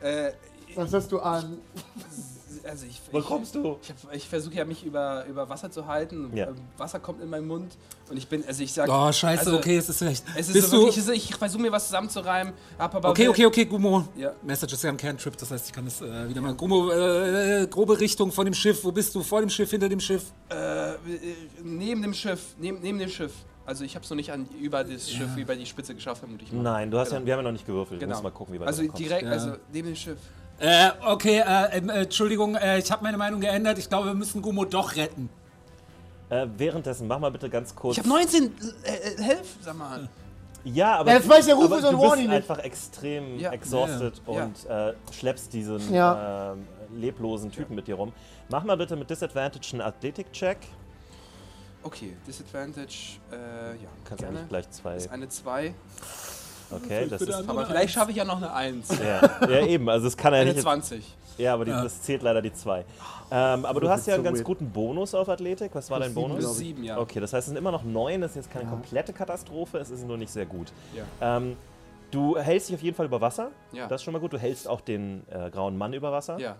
Äh, 0.00 0.32
Was 0.74 0.92
hast 0.92 1.12
du 1.12 1.20
an? 1.20 1.58
Also 2.66 2.86
ich, 2.86 3.00
Wo 3.12 3.18
ich, 3.18 3.24
kommst 3.24 3.54
du? 3.54 3.78
Ich, 3.82 4.16
ich 4.16 4.28
versuche 4.28 4.54
ja 4.54 4.64
mich 4.64 4.84
über, 4.84 5.24
über 5.26 5.48
Wasser 5.48 5.70
zu 5.70 5.86
halten. 5.86 6.34
Ja. 6.34 6.48
Ähm, 6.48 6.56
Wasser 6.78 6.98
kommt 6.98 7.22
in 7.22 7.28
meinen 7.28 7.46
Mund 7.46 7.76
und 8.10 8.16
ich 8.16 8.26
bin, 8.26 8.42
also 8.46 8.62
ich 8.62 8.72
sag. 8.72 8.88
Oh, 8.88 9.12
scheiße, 9.12 9.46
also, 9.46 9.58
okay, 9.58 9.76
es 9.76 9.88
ist 9.88 10.02
recht. 10.02 10.24
Es 10.36 10.48
ist 10.48 10.54
Bist 10.54 10.70
so 10.70 10.76
du. 10.78 10.86
wirklich, 10.86 11.08
ich, 11.08 11.30
ich 11.30 11.36
versuche 11.36 11.60
mir 11.62 11.70
was 11.72 11.86
zusammenzureimen. 11.86 12.54
Okay, 12.78 13.28
okay, 13.28 13.46
okay, 13.46 13.64
Gummo. 13.66 14.08
Ja. 14.16 14.32
Message 14.42 14.72
ist 14.72 14.82
ja 14.82 14.90
ein 14.90 14.96
Cantrip, 14.96 15.36
das 15.36 15.50
heißt, 15.50 15.66
ich 15.66 15.72
kann 15.72 15.86
es 15.86 16.00
äh, 16.00 16.28
wieder 16.28 16.40
mal. 16.40 16.54
Gummo, 16.54 16.90
äh, 16.90 17.66
grobe 17.68 17.98
Richtung 18.00 18.32
von 18.32 18.44
dem 18.46 18.54
Schiff. 18.54 18.82
Wo 18.84 18.92
bist 18.92 19.14
du? 19.14 19.22
Vor 19.22 19.40
dem 19.40 19.50
Schiff, 19.50 19.70
hinter 19.70 19.88
dem 19.88 20.00
Schiff? 20.00 20.24
Äh, 20.50 20.92
äh, 20.94 20.96
neben 21.62 22.02
dem 22.02 22.14
Schiff, 22.14 22.54
neben, 22.58 22.80
neben 22.80 22.98
dem 22.98 23.08
Schiff. 23.10 23.32
Also 23.66 23.84
ich 23.84 23.94
habe 23.94 24.04
es 24.04 24.10
noch 24.10 24.16
nicht 24.16 24.30
an, 24.30 24.46
über 24.60 24.84
das 24.84 25.10
Schiff, 25.10 25.36
über 25.36 25.56
die 25.56 25.64
Spitze 25.64 25.94
geschafft, 25.94 26.18
vermute 26.20 26.44
ich 26.44 26.52
mal. 26.52 26.62
Nein, 26.62 26.90
du 26.90 26.98
hast 26.98 27.08
Genau. 27.08 27.20
ja, 27.20 27.26
wir 27.26 27.32
haben 27.34 27.40
ja 27.40 27.44
noch 27.44 27.52
nicht 27.52 27.66
gewürfelt. 27.66 28.00
Du 28.00 28.06
Genau. 28.06 28.20
mal 28.20 28.30
gucken, 28.30 28.54
wie 28.54 28.60
weit 28.60 28.68
Also 28.68 28.82
du 28.82 28.88
direkt, 28.92 29.22
Ja. 29.24 29.30
also 29.30 29.52
neben 29.72 29.88
dem 29.88 29.96
Schiff. 29.96 30.18
Äh, 30.58 30.90
okay, 31.06 31.40
äh, 31.40 31.76
ähm, 31.78 31.88
äh, 31.90 32.02
Entschuldigung, 32.02 32.54
äh, 32.54 32.78
ich 32.78 32.90
habe 32.90 33.02
meine 33.02 33.16
Meinung 33.18 33.40
geändert. 33.40 33.78
Ich 33.78 33.88
glaube, 33.88 34.06
wir 34.08 34.14
müssen 34.14 34.40
Gummo 34.40 34.64
doch 34.64 34.94
retten. 34.96 35.28
Äh, 36.30 36.46
währenddessen, 36.56 37.06
mach 37.06 37.18
mal 37.18 37.30
bitte 37.30 37.50
ganz 37.50 37.74
kurz. 37.74 37.94
Ich 37.96 37.98
habe 37.98 38.08
19, 38.08 38.44
äh, 38.84 38.88
äh, 38.90 39.22
helf, 39.22 39.56
sag 39.62 39.76
mal. 39.76 40.08
Ja, 40.64 40.96
aber, 40.96 41.12
Ja, 41.12 41.18
das 41.18 41.28
weiß 41.28 41.46
ja 41.48 41.54
Rufus 41.54 41.72
aber 41.72 41.88
und 41.88 41.94
du 41.94 41.98
bist 42.00 42.10
Warnie 42.10 42.22
nicht. 42.22 42.30
einfach 42.36 42.58
extrem 42.60 43.38
Ja. 43.38 43.50
exhausted 43.52 44.22
Ja, 44.26 44.32
ja. 44.32 44.44
und 44.44 44.66
äh, 44.66 44.94
schleppst 45.12 45.52
diesen 45.52 45.92
Ja. 45.92 46.52
ähm, 46.52 46.66
leblosen 46.94 47.50
Typen 47.52 47.74
mit 47.74 47.86
dir 47.86 47.96
rum. 47.96 48.12
Mach 48.48 48.64
mal 48.64 48.76
bitte 48.76 48.96
mit 48.96 49.10
Disadvantage 49.10 49.72
einen 49.72 49.82
Athletik-Check. 49.82 50.58
Okay, 51.82 52.16
Disadvantage, 52.26 53.18
äh, 53.30 53.36
ja, 53.72 53.88
Kannst 54.06 54.22
gerne. 54.22 54.38
eigentlich 54.38 54.48
gleich 54.48 54.70
zwei. 54.70 54.94
Das 54.94 55.04
ist 55.04 55.12
eine 55.12 55.28
2, 55.28 55.74
Okay, 56.70 57.06
das 57.08 57.22
ist. 57.22 57.48
aber 57.48 57.66
vielleicht 57.66 57.94
schaffe 57.94 58.10
ich 58.10 58.16
ja 58.16 58.24
noch 58.24 58.36
eine 58.38 58.52
1. 58.52 58.88
Ja, 58.98 59.48
ja, 59.48 59.66
eben. 59.66 59.88
Also, 59.88 60.06
es 60.08 60.16
kann 60.16 60.32
ja 60.34 60.40
Eine 60.40 60.52
nicht. 60.52 60.62
20. 60.62 61.04
Ja, 61.38 61.54
aber 61.54 61.64
die, 61.64 61.70
Ja. 61.72 61.82
das 61.82 62.02
zählt 62.02 62.22
leider 62.22 62.40
die 62.42 62.52
zwei. 62.52 62.84
Ähm, 63.30 63.64
aber 63.64 63.80
du 63.80 63.88
hast 63.88 64.06
ja 64.06 64.14
einen 64.14 64.22
so 64.22 64.28
ganz 64.28 64.38
weird. 64.38 64.46
guten 64.46 64.70
Bonus 64.70 65.14
auf 65.14 65.28
Athletik. 65.28 65.70
Was 65.74 65.90
war 65.90 65.98
dein 65.98 66.14
Bonus? 66.14 66.38
glaub 66.38 66.52
ich. 66.52 66.58
7, 66.58 66.84
ja. 66.84 66.98
Okay, 66.98 67.18
das 67.20 67.32
heißt, 67.32 67.40
es 67.40 67.46
sind 67.48 67.56
immer 67.56 67.72
noch 67.72 67.82
neun. 67.82 68.20
Das 68.20 68.30
ist 68.32 68.36
jetzt 68.36 68.50
keine 68.52 68.64
Ja. 68.66 68.70
komplette 68.70 69.12
Katastrophe. 69.12 69.78
Es 69.78 69.90
ist 69.90 70.06
nur 70.06 70.16
nicht 70.16 70.30
sehr 70.30 70.46
gut. 70.46 70.72
Ja. 70.94 71.36
Ähm, 71.38 71.56
du 72.12 72.36
hältst 72.38 72.68
dich 72.68 72.76
auf 72.76 72.82
jeden 72.82 72.96
Fall 72.96 73.06
über 73.06 73.20
Wasser. 73.20 73.50
Ja. 73.72 73.88
Das 73.88 74.00
ist 74.00 74.04
schon 74.04 74.12
mal 74.12 74.20
gut. 74.20 74.32
Du 74.32 74.38
hältst 74.38 74.68
auch 74.68 74.80
den 74.80 75.24
äh, 75.30 75.50
grauen 75.50 75.76
Mann 75.76 75.92
über 75.92 76.12
Wasser. 76.12 76.38
Ja. 76.38 76.56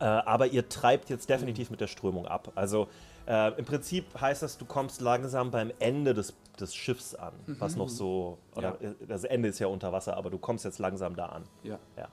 Äh, 0.00 0.04
aber 0.04 0.46
ihr 0.46 0.66
treibt 0.68 1.10
jetzt 1.10 1.28
definitiv 1.28 1.70
mit 1.70 1.80
der 1.80 1.88
Strömung 1.88 2.26
ab. 2.26 2.52
Also 2.54 2.88
äh, 3.26 3.58
im 3.58 3.64
Prinzip 3.64 4.04
heißt 4.20 4.42
das, 4.42 4.58
du 4.58 4.64
kommst 4.64 5.00
langsam 5.00 5.50
beim 5.50 5.72
Ende 5.78 6.14
des, 6.14 6.34
des 6.60 6.74
Schiffs 6.74 7.14
an. 7.14 7.32
Was 7.46 7.76
noch 7.76 7.88
so, 7.88 8.38
oder 8.54 8.80
äh, 8.80 8.94
das 9.06 9.24
Ende 9.24 9.48
ist 9.48 9.58
ja 9.58 9.66
unter 9.66 9.92
Wasser, 9.92 10.16
aber 10.16 10.30
du 10.30 10.38
kommst 10.38 10.64
jetzt 10.64 10.78
langsam 10.78 11.16
da 11.16 11.26
an. 11.26 11.44
Ja. 11.62 11.78
Ja. 11.96 12.08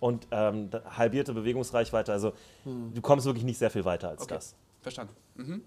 Und 0.00 0.28
ähm, 0.30 0.70
halbierte 0.96 1.32
Bewegungsreichweite, 1.34 2.12
also 2.12 2.32
du 2.64 3.00
kommst 3.00 3.26
wirklich 3.26 3.44
nicht 3.44 3.58
sehr 3.58 3.70
viel 3.70 3.84
weiter 3.84 4.08
als 4.10 4.22
Okay. 4.22 4.34
das. 4.34 4.54
Verstanden. 4.80 5.14
Mhm. 5.34 5.62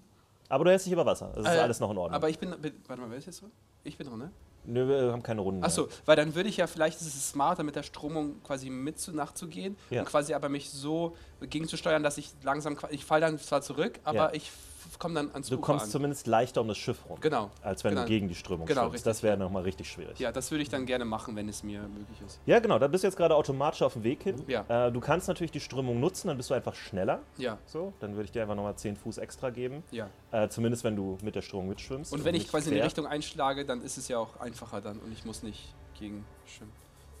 Aber 0.48 0.64
du 0.64 0.70
hältst 0.70 0.86
dich 0.86 0.92
über 0.92 1.04
Wasser. 1.06 1.30
Das 1.34 1.44
ist 1.44 1.54
Äh, 1.54 1.58
alles 1.60 1.80
noch 1.80 1.90
in 1.90 1.98
Ordnung. 1.98 2.14
Aber 2.16 2.28
ich 2.30 2.38
bin. 2.38 2.50
Warte 2.86 3.00
mal, 3.02 3.10
wer 3.10 3.18
ist 3.18 3.26
jetzt 3.26 3.42
dran? 3.42 3.50
Ich 3.84 3.96
bin 3.98 4.06
dran, 4.06 4.18
ne? 4.18 4.30
Nö, 4.64 4.86
wir 4.86 5.12
haben 5.12 5.22
keine 5.22 5.40
Runden. 5.40 5.64
Achso, 5.64 5.88
weil 6.06 6.14
dann 6.16 6.34
würde 6.34 6.48
ich 6.48 6.56
ja 6.58 6.66
vielleicht, 6.66 7.00
ist 7.00 7.06
es 7.08 7.30
smarter, 7.30 7.62
mit 7.64 7.74
der 7.74 7.82
Stromung 7.82 8.42
quasi 8.44 8.70
mit 8.70 8.98
zu 8.98 9.12
nachzugehen 9.12 9.76
Ja. 9.90 10.00
und 10.02 10.06
quasi 10.08 10.34
aber 10.34 10.48
mich 10.48 10.70
so 10.70 11.16
gegenzusteuern, 11.40 12.02
dass 12.04 12.16
ich 12.16 12.30
langsam, 12.42 12.76
ich 12.90 13.04
falle 13.04 13.22
dann 13.26 13.38
zwar 13.38 13.60
zurück, 13.60 13.98
aber 14.04 14.16
Ja. 14.28 14.32
ich 14.34 14.52
komme 15.02 15.14
dann 15.16 15.30
ans 15.32 15.48
Du 15.48 15.56
Ufer 15.56 15.62
kommst 15.66 15.84
an. 15.86 15.90
zumindest 15.90 16.26
leichter 16.28 16.60
um 16.60 16.68
das 16.68 16.78
Schiff 16.78 16.98
rum. 17.08 17.18
Genau. 17.20 17.50
Als 17.60 17.82
wenn 17.82 17.90
genau. 17.90 18.02
du 18.02 18.08
gegen 18.08 18.28
die 18.28 18.34
Strömung 18.36 18.66
Genau, 18.66 18.82
schwimmst. 18.82 18.94
richtig, 18.94 19.04
Das 19.10 19.22
wäre 19.24 19.36
nochmal 19.36 19.62
richtig 19.64 19.90
schwierig. 19.90 20.18
Ja, 20.20 20.30
das 20.30 20.50
würde 20.52 20.62
ich 20.62 20.68
dann 20.68 20.86
gerne 20.86 21.04
machen, 21.04 21.34
wenn 21.34 21.48
es 21.48 21.62
mir 21.64 21.80
möglich 21.82 22.18
ist. 22.24 22.38
Ja, 22.46 22.60
genau, 22.60 22.78
da 22.78 22.86
bist 22.86 23.02
du 23.02 23.08
jetzt 23.08 23.16
gerade 23.16 23.34
automatisch 23.34 23.82
auf 23.82 23.94
dem 23.94 24.04
Weg 24.04 24.22
hin. 24.22 24.36
Ja. 24.46 24.64
Äh, 24.86 24.92
du 24.92 25.00
kannst 25.00 25.26
natürlich 25.28 25.50
die 25.50 25.60
Strömung 25.60 25.98
nutzen, 25.98 26.28
dann 26.28 26.36
bist 26.36 26.50
du 26.50 26.54
einfach 26.54 26.74
schneller. 26.74 27.20
Ja, 27.36 27.58
So, 27.66 27.92
dann 28.00 28.12
würde 28.12 28.24
ich 28.26 28.30
dir 28.32 28.42
einfach 28.42 28.54
nochmal 28.54 28.76
10 28.76 28.96
Fuß 28.96 29.18
extra 29.18 29.50
geben. 29.50 29.82
ja. 29.90 30.08
Äh, 30.30 30.48
zumindest 30.48 30.84
wenn 30.84 30.96
du 30.96 31.18
mit 31.22 31.34
der 31.34 31.42
Strömung 31.42 31.68
mitschwimmst. 31.68 32.12
Und 32.12 32.24
wenn 32.24 32.34
ich 32.34 32.42
nicht 32.42 32.50
quasi 32.50 32.68
in 32.68 32.74
die 32.74 32.78
quer. 32.78 32.86
Richtung 32.86 33.06
einschlage, 33.06 33.64
dann 33.66 33.82
ist 33.82 33.98
es 33.98 34.08
ja 34.08 34.18
auch 34.18 34.38
einfacher 34.40 34.80
dann 34.80 34.98
und 35.00 35.12
ich 35.12 35.24
muss 35.26 35.42
nicht 35.42 35.74
gegen 35.98 36.24
schwimmen. 36.46 36.72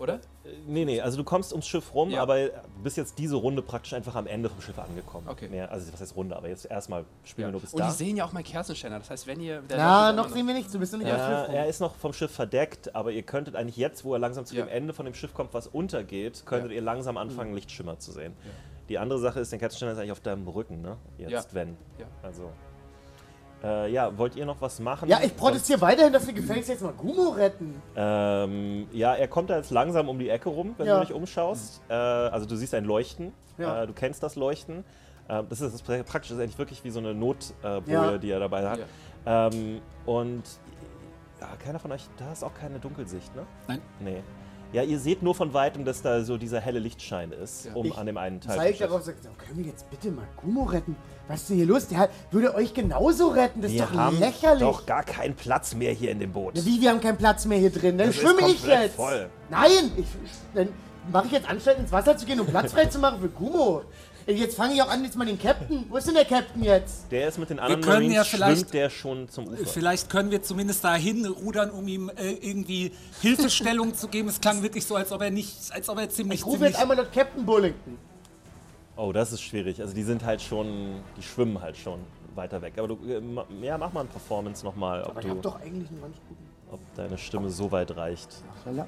Oder? 0.02 0.14
Äh, 0.14 0.18
Nee, 0.66 0.84
nee, 0.84 1.00
also 1.00 1.16
du 1.16 1.24
kommst 1.24 1.52
ums 1.52 1.66
Schiff 1.66 1.94
rum, 1.94 2.10
Ja. 2.10 2.22
aber 2.22 2.46
du 2.46 2.50
bist 2.82 2.96
jetzt 2.96 3.18
diese 3.18 3.36
Runde 3.36 3.62
praktisch 3.62 3.92
einfach 3.94 4.14
am 4.16 4.26
Ende 4.26 4.48
vom 4.50 4.60
Schiff 4.60 4.78
angekommen. 4.78 5.28
Okay. 5.28 5.48
Mehr, 5.48 5.70
also 5.70 5.92
was 5.92 6.00
heißt 6.00 6.16
Runde, 6.16 6.36
aber 6.36 6.48
jetzt 6.48 6.64
erstmal 6.70 7.04
spielen 7.24 7.48
wir 7.48 7.52
nur 7.52 7.60
bis 7.60 7.72
Und 7.72 7.80
da. 7.80 7.86
die 7.88 7.92
sehen 7.94 8.16
ja 8.16 8.24
auch 8.24 8.32
meinen 8.32 8.44
Kerzenständer. 8.44 8.98
Das 8.98 9.10
heißt, 9.10 9.26
wenn 9.26 9.40
ihr. 9.40 9.60
der 9.62 9.76
Na, 9.78 10.12
noch 10.12 10.28
sehen 10.28 10.46
wir 10.46 10.54
nichts. 10.54 10.72
Du 10.72 10.78
bist 10.78 10.92
noch 10.92 10.98
nicht 10.98 11.08
Ja, 11.08 11.14
am 11.14 11.20
Schiff 11.46 11.54
er 11.54 11.60
rum. 11.62 11.70
ist 11.70 11.80
noch 11.80 11.94
vom 11.94 12.12
Schiff 12.12 12.30
verdeckt, 12.32 12.94
aber 12.94 13.12
ihr 13.12 13.22
könntet 13.22 13.54
eigentlich 13.56 13.76
jetzt, 13.76 14.04
wo 14.04 14.12
er 14.12 14.18
langsam 14.18 14.44
zu 14.44 14.56
Ja. 14.56 14.64
dem 14.64 14.68
Ende 14.70 14.92
von 14.92 15.04
dem 15.04 15.14
Schiff 15.14 15.32
kommt, 15.34 15.54
was 15.54 15.66
untergeht, 15.68 16.44
könntet 16.46 16.70
Ja. 16.72 16.76
ihr 16.76 16.82
langsam 16.82 17.16
anfangen, 17.16 17.54
Lichtschimmer 17.54 17.98
zu 17.98 18.12
sehen. 18.12 18.34
Die 18.88 18.98
andere 18.98 19.20
Sache 19.20 19.40
ist, 19.40 19.52
der 19.52 19.58
Kerzenständer 19.60 19.92
ist 19.92 19.98
eigentlich 19.98 20.12
auf 20.12 20.20
deinem 20.20 20.46
Rücken, 20.48 20.82
ne? 20.82 20.96
Jetzt, 21.16 21.30
Ja. 21.30 21.44
wenn. 21.52 21.76
Ja. 21.98 22.06
Also. 22.22 22.50
Äh, 23.62 23.92
ja, 23.92 24.16
wollt 24.18 24.34
ihr 24.34 24.44
noch 24.44 24.60
was 24.60 24.80
machen? 24.80 25.08
Ja, 25.08 25.20
ich 25.22 25.36
protestiere 25.36 25.80
weiterhin, 25.80 26.12
dass 26.12 26.26
wir 26.26 26.34
gefälligst 26.34 26.68
jetzt 26.68 26.82
mal 26.82 26.92
Gummo 26.92 27.28
retten. 27.30 27.80
Ähm, 27.94 28.88
ja, 28.92 29.14
er 29.14 29.28
kommt 29.28 29.50
da 29.50 29.56
jetzt 29.56 29.70
langsam 29.70 30.08
um 30.08 30.18
die 30.18 30.28
Ecke 30.28 30.48
rum, 30.48 30.74
wenn 30.78 30.86
Ja. 30.86 30.98
du 30.98 31.06
dich 31.06 31.14
umschaust. 31.14 31.80
Äh, 31.88 31.92
also 31.94 32.46
du 32.46 32.56
siehst 32.56 32.74
ein 32.74 32.84
Leuchten. 32.84 33.32
Ja. 33.58 33.82
Äh, 33.82 33.86
du 33.86 33.92
kennst 33.92 34.22
das 34.22 34.34
Leuchten. 34.34 34.84
Äh, 35.28 35.42
das 35.48 35.60
ist 35.60 35.74
das 35.74 35.74
ist 35.74 35.84
praktisch 35.86 36.30
das 36.30 36.38
ist 36.38 36.40
eigentlich 36.42 36.58
wirklich 36.58 36.82
wie 36.84 36.90
so 36.90 36.98
eine 36.98 37.14
Notboje, 37.14 37.82
äh, 37.86 37.92
Ja. 37.92 38.18
die 38.18 38.30
er 38.30 38.40
dabei 38.40 38.68
hat. 38.68 38.80
Ja. 39.24 39.46
Ähm, 39.48 39.80
und 40.06 40.42
ja, 41.40 41.48
keiner 41.64 41.78
von 41.78 41.92
euch, 41.92 42.08
da 42.16 42.32
ist 42.32 42.42
auch 42.42 42.54
keine 42.54 42.78
Dunkelsicht, 42.80 43.34
ne? 43.36 43.42
Nein. 43.68 43.80
Nee. 44.00 44.22
Ja, 44.72 44.82
ihr 44.82 44.98
seht 44.98 45.22
nur 45.22 45.34
von 45.34 45.52
weitem, 45.52 45.84
dass 45.84 46.00
da 46.00 46.22
so 46.24 46.38
dieser 46.38 46.58
helle 46.60 46.78
Lichtschein 46.78 47.30
ist, 47.32 47.66
Ja. 47.66 47.74
um 47.74 47.84
Ich 47.86 47.96
an 47.98 48.06
dem 48.06 48.16
einen 48.16 48.40
Teil. 48.40 48.56
Zeig 48.56 48.76
Schiff. 48.76 48.86
darauf, 48.88 49.02
sagt, 49.02 49.18
oh, 49.26 49.34
können 49.44 49.58
wir 49.58 49.66
jetzt 49.66 49.88
bitte 49.90 50.10
mal 50.10 50.26
Gummo 50.36 50.62
retten? 50.64 50.96
Was 51.28 51.42
ist 51.42 51.50
denn 51.50 51.56
hier 51.58 51.66
los? 51.66 51.88
Der 51.88 52.08
würde 52.30 52.54
euch 52.54 52.72
genauso 52.72 53.28
retten. 53.28 53.60
Das 53.60 53.70
ist 53.70 53.76
Wir 53.78 53.86
doch 53.86 53.92
haben 53.94 54.18
lächerlich. 54.18 54.60
doch 54.62 54.86
gar 54.86 55.04
keinen 55.04 55.34
Platz 55.34 55.74
mehr 55.74 55.92
hier 55.92 56.10
in 56.10 56.20
dem 56.20 56.32
Boot. 56.32 56.54
Na, 56.56 56.64
Wie, 56.64 56.80
wir 56.80 56.90
haben 56.90 57.00
keinen 57.00 57.18
Platz 57.18 57.44
mehr 57.44 57.58
hier 57.58 57.70
drin. 57.70 57.98
Dann 57.98 58.08
Das 58.08 58.16
ist 58.16 58.22
schwimme 58.22 58.48
ich 58.50 58.64
jetzt. 58.66 58.96
voll. 58.96 59.28
Nein, 59.50 59.92
ich, 59.96 60.06
dann 60.54 60.68
mache 61.12 61.26
ich 61.26 61.32
jetzt 61.32 61.48
Anstalt 61.48 61.78
ins 61.78 61.92
Wasser 61.92 62.16
zu 62.16 62.24
gehen, 62.26 62.40
um 62.40 62.46
Platz 62.46 62.72
frei 62.72 62.86
zu 62.86 62.98
machen 62.98 63.20
für 63.20 63.28
Gummo. 63.28 63.82
Jetzt 64.26 64.56
fange 64.56 64.74
ich 64.74 64.82
auch 64.82 64.88
an, 64.88 65.02
jetzt 65.04 65.16
mal 65.16 65.24
den 65.26 65.38
Captain. 65.38 65.84
Wo 65.88 65.96
ist 65.96 66.06
denn 66.06 66.14
der 66.14 66.24
Captain 66.24 66.62
jetzt? 66.62 67.10
Der 67.10 67.28
ist 67.28 67.38
mit 67.38 67.50
den 67.50 67.58
anderen 67.58 67.80
können 67.82 67.94
Marines, 68.08 68.14
ja 68.16 68.24
vielleicht- 68.24 68.58
schwimmt 68.60 68.74
der 68.74 68.90
schon 68.90 69.28
zum 69.28 69.48
Ufer. 69.48 69.66
Vielleicht 69.66 70.10
können 70.10 70.30
wir 70.30 70.42
zumindest 70.42 70.84
dahin 70.84 71.26
rudern, 71.26 71.70
um 71.70 71.86
ihm 71.88 72.08
äh, 72.16 72.32
irgendwie 72.40 72.92
Hilfestellung 73.20 73.94
zu 73.94 74.08
geben. 74.08 74.28
Es 74.28 74.40
klang 74.40 74.62
wirklich 74.62 74.86
so, 74.86 74.96
als 74.96 75.10
ob 75.12 75.22
er 75.22 75.30
nicht, 75.30 75.56
als 75.72 75.88
ob 75.88 75.98
er 75.98 76.08
ziemlich, 76.08 76.40
Ich 76.40 76.46
rufe 76.46 76.56
ziemlich 76.58 76.72
jetzt 76.72 76.80
einmal 76.82 76.96
dort 76.96 77.12
Captain 77.12 77.44
Bullington. 77.44 77.98
Oh, 78.96 79.10
das 79.12 79.32
ist 79.32 79.40
schwierig. 79.42 79.80
Also 79.80 79.94
die 79.94 80.02
sind 80.02 80.24
halt 80.24 80.42
schon, 80.42 81.00
die 81.16 81.22
schwimmen 81.22 81.60
halt 81.60 81.76
schon 81.76 82.00
weiter 82.34 82.60
weg. 82.62 82.74
Aber 82.76 82.88
du, 82.88 82.98
äh, 83.06 83.20
ja, 83.64 83.78
mach 83.78 83.92
mal 83.92 84.02
ein 84.02 84.08
Performance 84.08 84.64
nochmal, 84.64 85.02
ob, 85.02 85.10
Aber 85.10 85.20
ich 85.20 85.24
du, 85.26 85.30
habe 85.30 85.40
doch 85.40 85.60
eigentlich 85.60 85.88
einen 85.90 86.00
ganz 86.02 86.16
guten. 86.28 86.46
ob 86.70 86.80
deine 86.94 87.18
Stimme 87.18 87.50
so 87.50 87.72
weit 87.72 87.96
reicht. 87.96 88.28
Lala. 88.66 88.86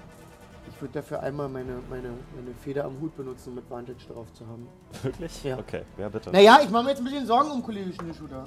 Ich 0.84 0.88
würde 0.90 1.00
dafür 1.00 1.22
einmal 1.22 1.48
meine, 1.48 1.80
meine, 1.88 2.08
meine 2.08 2.54
Feder 2.62 2.84
am 2.84 3.00
Hut 3.00 3.16
benutzen, 3.16 3.52
um 3.52 3.58
Advantage 3.58 4.04
drauf 4.06 4.26
zu 4.34 4.46
haben. 4.46 4.68
Wirklich? 5.02 5.42
Ja. 5.42 5.58
Okay, 5.58 5.80
ja 5.96 6.10
bitte. 6.10 6.30
Naja, 6.30 6.58
ich 6.62 6.68
mache 6.68 6.84
mir 6.84 6.90
jetzt 6.90 6.98
ein 6.98 7.04
bisschen 7.04 7.26
Sorgen 7.26 7.50
um 7.52 7.62
Kollege 7.62 7.90
Schneeschuder. 7.90 8.46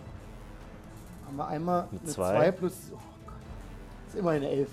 Haben 1.26 1.36
wir 1.36 1.47
einmal 1.47 1.88
Eine 1.89 2.00
eine 2.00 2.10
zwei. 2.12 2.36
2 2.36 2.52
plus. 2.52 2.73
Oh 2.93 3.00
Gott. 3.26 3.34
ist 4.08 4.19
immer 4.19 4.30
eine 4.30 4.50
11. 4.50 4.69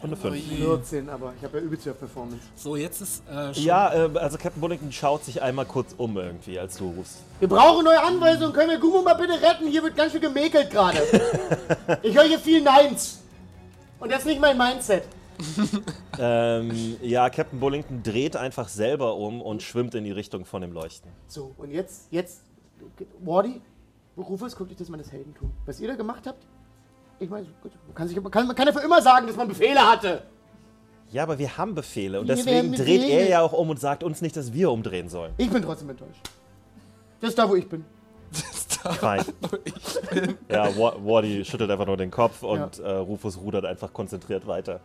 Runde 0.00 0.16
5. 0.16 0.56
14, 0.56 1.08
aber 1.10 1.32
ich 1.36 1.42
habe 1.42 1.58
ja 1.58 1.64
übelst 1.64 1.82
viel 1.82 1.92
Performance. 1.94 2.44
So, 2.54 2.76
jetzt 2.76 3.00
ist 3.00 3.28
äh, 3.28 3.52
schon 3.52 3.64
Ja, 3.64 3.92
äh, 3.92 4.18
also 4.18 4.38
Captain 4.38 4.60
Bullington 4.60 4.92
schaut 4.92 5.24
sich 5.24 5.42
einmal 5.42 5.66
kurz 5.66 5.96
um 5.98 6.16
irgendwie, 6.16 6.60
als 6.60 6.76
du 6.76 6.90
rufst. 6.90 7.16
Wir 7.40 7.48
brauchen 7.48 7.84
neue 7.84 8.00
Anweisungen. 8.00 8.52
Können 8.52 8.70
wir 8.70 8.78
Gummo 8.78 9.02
mal 9.02 9.14
bitte 9.14 9.32
retten? 9.32 9.66
Hier 9.66 9.82
wird 9.82 9.96
ganz 9.96 10.12
schön 10.12 10.20
gemäkelt 10.20 10.70
gerade. 10.70 11.00
ich 12.02 12.16
höre 12.16 12.22
hier 12.22 12.38
viel 12.38 12.62
Neins. 12.62 13.18
Und 13.98 14.12
das 14.12 14.20
ist 14.20 14.26
nicht 14.26 14.40
mein 14.40 14.56
Mindset. 14.56 15.02
ähm, 16.18 16.96
ja, 17.02 17.30
Captain 17.30 17.60
Bullington 17.60 18.02
dreht 18.02 18.36
einfach 18.36 18.68
selber 18.68 19.14
um 19.16 19.40
und 19.40 19.62
schwimmt 19.62 19.94
in 19.94 20.04
die 20.04 20.10
Richtung 20.12 20.44
von 20.44 20.62
dem 20.62 20.72
Leuchten. 20.72 21.10
So, 21.28 21.54
und 21.58 21.70
jetzt, 21.70 22.08
jetzt, 22.10 22.42
Wardy, 23.20 23.60
Rufus, 24.16 24.56
guck 24.56 24.68
dich 24.68 24.76
das 24.76 24.88
mal 24.88 24.96
das 24.98 25.12
Heldentum. 25.12 25.52
Was 25.66 25.80
ihr 25.80 25.88
da 25.88 25.94
gemacht 25.94 26.26
habt? 26.26 26.44
Ich 27.20 27.28
meine, 27.30 27.46
man 27.86 27.94
kann, 27.94 28.08
sich, 28.08 28.16
kann, 28.30 28.46
man 28.46 28.56
kann 28.56 28.66
ja 28.66 28.72
für 28.72 28.80
immer 28.80 29.02
sagen, 29.02 29.26
dass 29.26 29.36
man 29.36 29.48
Befehle 29.48 29.80
hatte. 29.80 30.22
Ja, 31.10 31.22
aber 31.22 31.38
wir 31.38 31.56
haben 31.56 31.74
Befehle 31.74 32.20
und 32.20 32.28
Wir 32.28 32.34
deswegen 32.36 32.72
dreht 32.74 33.00
er 33.02 33.06
Befehle. 33.08 33.30
ja 33.30 33.40
auch 33.40 33.52
um 33.52 33.70
und 33.70 33.80
sagt 33.80 34.02
uns 34.04 34.20
nicht, 34.20 34.36
dass 34.36 34.52
wir 34.52 34.70
umdrehen 34.70 35.08
sollen. 35.08 35.32
Ich 35.38 35.50
bin 35.50 35.62
trotzdem 35.62 35.88
enttäuscht. 35.90 36.20
Das 37.20 37.30
ist 37.30 37.38
da, 37.38 37.48
wo 37.48 37.54
ich 37.56 37.68
bin. 37.68 37.84
Fein. 39.00 39.24
ja, 40.48 40.76
Wa- 40.76 40.96
Wardy 41.02 41.44
schüttelt 41.44 41.70
einfach 41.70 41.86
nur 41.86 41.96
den 41.96 42.10
Kopf 42.10 42.42
und 42.42 42.78
äh, 42.78 42.90
Rufus 42.90 43.38
rudert 43.38 43.64
einfach 43.64 43.92
konzentriert 43.92 44.46
weiter. 44.46 44.80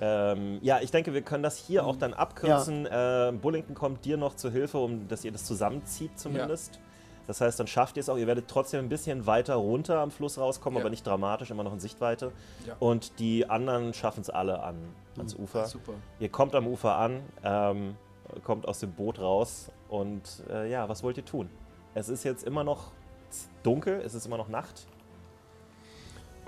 Ähm, 0.00 0.58
ja, 0.62 0.80
ich 0.80 0.90
denke, 0.90 1.12
wir 1.12 1.22
können 1.22 1.42
das 1.42 1.56
hier 1.56 1.84
auch 1.84 1.96
dann 1.96 2.14
abkürzen. 2.14 2.86
Äh, 2.86 3.32
Bullington 3.40 3.74
kommt 3.74 4.04
dir 4.04 4.16
noch 4.16 4.34
zur 4.36 4.50
Hilfe, 4.50 4.78
um 4.78 5.08
dass 5.08 5.24
ihr 5.24 5.32
das 5.32 5.44
zusammenzieht 5.44 6.18
zumindest. 6.18 6.78
Das 7.26 7.40
heißt, 7.42 7.60
dann 7.60 7.66
schafft 7.66 7.96
ihr 7.96 8.00
es 8.00 8.08
auch. 8.08 8.16
Ihr 8.16 8.26
werdet 8.26 8.48
trotzdem 8.48 8.80
ein 8.80 8.88
bisschen 8.88 9.26
weiter 9.26 9.56
runter 9.56 9.98
am 10.00 10.10
Fluss 10.10 10.38
rauskommen, 10.38 10.78
Ja. 10.78 10.82
aber 10.82 10.90
nicht 10.90 11.06
dramatisch, 11.06 11.50
immer 11.50 11.62
noch 11.64 11.74
in 11.74 11.80
Sichtweite. 11.80 12.32
Ja. 12.66 12.74
Und 12.78 13.18
die 13.18 13.50
anderen 13.50 13.92
schaffen 13.92 14.20
es 14.22 14.30
alle 14.30 14.62
an, 14.62 14.76
ans 15.18 15.34
Ufer. 15.34 15.66
Super. 15.66 15.92
Ihr 16.20 16.30
kommt 16.30 16.54
am 16.54 16.66
Ufer 16.66 16.96
an, 16.96 17.20
ähm, 17.44 17.96
kommt 18.44 18.66
aus 18.66 18.78
dem 18.78 18.92
Boot 18.92 19.18
raus 19.18 19.70
und 19.90 20.22
äh, 20.48 20.70
ja, 20.70 20.88
was 20.88 21.02
wollt 21.02 21.16
ihr 21.18 21.24
tun? 21.24 21.50
Es 21.94 22.08
ist 22.08 22.24
jetzt 22.24 22.44
immer 22.44 22.64
noch 22.64 22.92
dunkel, 23.62 24.00
es 24.04 24.14
ist 24.14 24.24
immer 24.26 24.38
noch 24.38 24.48
Nacht. 24.48 24.86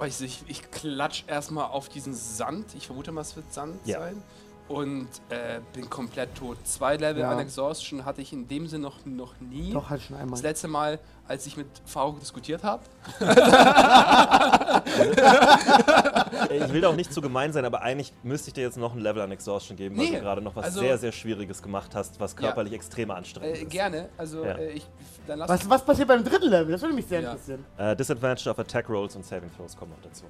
Oh, 0.01 0.05
ich, 0.05 0.21
ich, 0.23 0.43
ich 0.49 0.71
klatsch 0.71 1.25
erstmal 1.27 1.67
auf 1.67 1.89
diesen 1.89 2.15
Sand. 2.15 2.75
Ich 2.75 2.87
vermute 2.87 3.13
mal, 3.13 3.21
es 3.21 3.37
wird 3.37 3.53
Sand 3.53 3.77
Ja. 3.87 4.01
sein. 4.01 4.23
Und 4.69 5.09
äh, 5.31 5.61
bin 5.75 5.91
komplett 5.91 6.35
tot. 6.37 6.57
Zwei 6.65 6.97
Level 6.97 7.23
Ja. 7.23 7.33
an 7.33 7.41
Exhaustion 7.41 8.05
hatte 8.05 8.23
ich 8.23 8.33
in 8.33 8.47
dem 8.47 8.69
Sinn 8.69 8.81
noch, 8.83 9.05
noch 9.05 9.35
nie. 9.41 9.73
Doch, 9.73 9.91
halt 9.91 10.01
schon 10.01 10.17
einmal. 10.17 10.31
Das 10.31 10.43
letzte 10.43 10.69
Mal, 10.69 11.01
als 11.31 11.47
ich 11.47 11.57
mit 11.57 11.69
Faruk 11.87 12.19
diskutiert 12.19 12.65
habe. 12.65 12.83
Ich 16.51 16.73
will 16.73 16.81
da 16.81 16.89
auch 16.89 16.97
nicht 16.97 17.13
zu 17.15 17.21
gemein 17.21 17.53
sein, 17.53 17.65
aber 17.65 17.83
eigentlich 17.83 18.13
müsste 18.25 18.49
ich 18.49 18.55
dir 18.55 18.63
jetzt 18.63 18.77
noch 18.77 18.95
ein 18.95 18.99
Level 19.01 19.23
an 19.23 19.31
Exhaustion 19.31 19.77
geben, 19.77 19.97
weil 19.97 20.07
Nee, 20.07 20.17
du 20.17 20.21
gerade 20.23 20.43
noch 20.43 20.57
was 20.57 20.65
also- 20.67 20.81
sehr, 20.81 20.99
sehr 20.99 21.13
Schwieriges 21.13 21.63
gemacht 21.63 21.95
hast, 21.95 22.19
was 22.19 22.35
körperlich 22.35 22.73
extrem 22.73 23.13
anstrengend 23.13 23.57
Äh, 23.59 23.63
ist. 23.63 23.71
gerne. 23.71 24.09
Also, 24.19 24.45
Ja. 24.45 24.53
äh, 24.57 24.73
ich, 24.73 24.87
dann 25.29 25.39
lass 25.39 25.49
Was, 25.49 25.71
was 25.71 25.85
passiert 25.85 26.09
beim 26.09 26.25
dritten 26.25 26.49
Level? 26.51 26.73
Das 26.73 26.83
würde 26.83 26.95
mich 26.95 27.07
sehr 27.07 27.21
Ja. 27.21 27.31
interessieren. 27.31 27.65
Äh, 27.79 27.95
Disadvantage 27.95 28.51
of 28.51 28.59
Attack 28.59 28.89
Rolls 28.89 29.15
und 29.15 29.25
Saving 29.25 29.51
Throws 29.57 29.77
kommen 29.77 29.93
noch 29.93 30.03
dazu. 30.03 30.25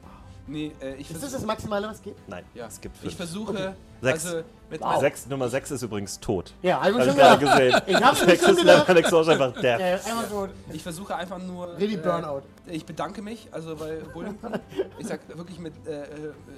Nee, 0.50 0.72
äh, 0.80 0.94
ich 0.96 1.08
Ist 1.10 1.22
das 1.22 1.30
das 1.32 1.44
Maximale, 1.44 1.86
was 1.86 2.02
geht? 2.02 2.16
Nein, 2.26 2.44
Ja. 2.54 2.66
es 2.66 2.80
gibt 2.80 2.96
Ich 2.96 3.02
fünf. 3.02 3.16
versuche, 3.16 3.76
Sechs. 4.02 4.26
also 4.26 4.42
mit 4.68 4.80
Wow. 4.80 4.98
Sechs, 5.00 5.26
Nummer 5.28 5.48
6 5.48 5.70
ist 5.70 5.82
übrigens 5.82 6.18
tot. 6.18 6.52
Ja, 6.60 6.80
hab 6.80 6.88
ich 6.90 6.94
Hab 6.96 7.02
schon 7.04 7.10
ich 7.10 7.16
gerade 7.16 7.44
gesehen. 7.46 7.82
Ich 7.86 7.96
Sechs 8.18 8.44
schon 8.44 8.50
ist 8.54 8.60
gedacht. 8.60 8.88
einfach 8.90 9.52
death. 9.60 9.80
Äh, 9.80 9.92
einfach 9.94 10.28
so. 10.28 10.48
Ich 10.72 10.82
versuche 10.82 11.14
einfach 11.14 11.38
nur. 11.38 11.76
Really 11.78 11.96
Burnout. 11.96 12.42
Äh, 12.66 12.72
ich 12.74 12.84
bedanke 12.84 13.22
mich, 13.22 13.46
also 13.52 13.76
bei 13.76 13.98
Bullington. 14.12 14.54
ich 14.98 15.06
sage 15.06 15.20
wirklich 15.34 15.60
mit 15.60 15.74
äh, 15.86 16.02
äh, 16.02 16.06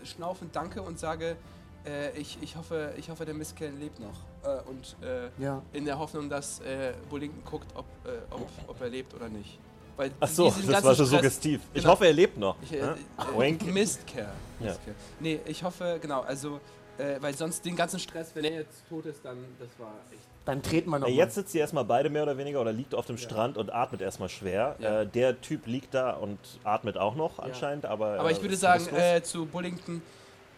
schnaufend 0.05 0.57
Danke 0.57 0.81
und 0.81 0.99
sage, 0.99 1.37
äh, 1.85 2.17
ich, 2.19 2.39
ich, 2.41 2.57
hoffe, 2.57 2.95
ich 2.97 3.11
hoffe, 3.11 3.27
der 3.27 3.35
Mistkerl 3.35 3.73
lebt 3.79 4.01
noch. 4.01 4.09
Äh, 4.45 4.63
und 4.71 4.97
äh, 5.07 5.29
Ja. 5.43 5.61
in 5.75 5.85
der 5.85 5.99
Hoffnung, 5.99 6.31
dass 6.31 6.61
äh, 6.61 6.95
Bullington 7.11 7.45
guckt, 7.45 7.67
ob, 7.75 7.85
äh, 8.07 8.11
ob, 8.31 8.49
ob 8.69 8.81
er 8.81 8.89
lebt 8.89 9.13
oder 9.15 9.29
nicht. 9.29 9.59
Weil 9.97 10.11
Ach 10.21 10.29
so, 10.29 10.47
das 10.47 10.67
war 10.67 10.83
schon 10.83 11.07
Stress- 11.07 11.09
suggestiv. 11.11 11.61
Ich 11.75 11.83
Genau. 11.83 11.93
hoffe, 11.93 12.07
er 12.07 12.13
lebt 12.13 12.39
noch. 12.39 12.57
Ich, 12.63 12.73
äh, 12.73 12.79
Ja? 12.79 12.93
äh, 12.93 13.39
Wink. 13.39 13.67
Mistkerl. 13.73 14.29
Ja. 14.61 14.75
Nee, 15.21 15.41
ich 15.45 15.63
hoffe, 15.63 15.99
genau, 16.01 16.21
also, 16.23 16.61
äh, 16.99 17.17
weil 17.21 17.35
sonst 17.37 17.65
den 17.65 17.77
ganzen 17.77 17.99
Stress, 17.99 18.31
wenn 18.35 18.45
er 18.45 18.53
jetzt 18.61 18.89
tot 18.89 19.07
ist, 19.07 19.25
dann, 19.25 19.37
das 19.59 19.69
war 19.79 19.93
echt. 20.13 20.23
Dann 20.45 20.61
treten 20.63 20.91
wir 20.91 20.99
noch. 20.99 21.07
Äh. 21.09 21.13
Jetzt 21.13 21.37
sitzt 21.37 21.55
ihr 21.55 21.61
erstmal 21.61 21.85
beide 21.85 22.11
mehr 22.11 22.25
oder 22.25 22.37
weniger 22.37 22.61
oder 22.61 22.73
liegt 22.73 22.95
auf 22.97 23.07
dem 23.07 23.17
Strand 23.19 23.57
und 23.57 23.73
atmet 23.73 24.01
erstmal 24.01 24.29
schwer. 24.29 24.75
Ja. 24.81 25.03
Äh, 25.03 25.07
der 25.07 25.41
Typ 25.41 25.67
liegt 25.67 25.95
da 25.95 26.13
und 26.15 26.39
atmet 26.65 26.97
auch 26.99 27.15
noch 27.15 27.39
anscheinend, 27.39 27.85
aber. 27.87 28.19
Aber 28.19 28.29
äh, 28.29 28.33
ich 28.33 28.41
würde 28.43 28.55
ist 28.55 28.61
sagen, 28.61 28.87
äh, 28.95 29.23
zu 29.23 29.47
Bullington, 29.47 30.03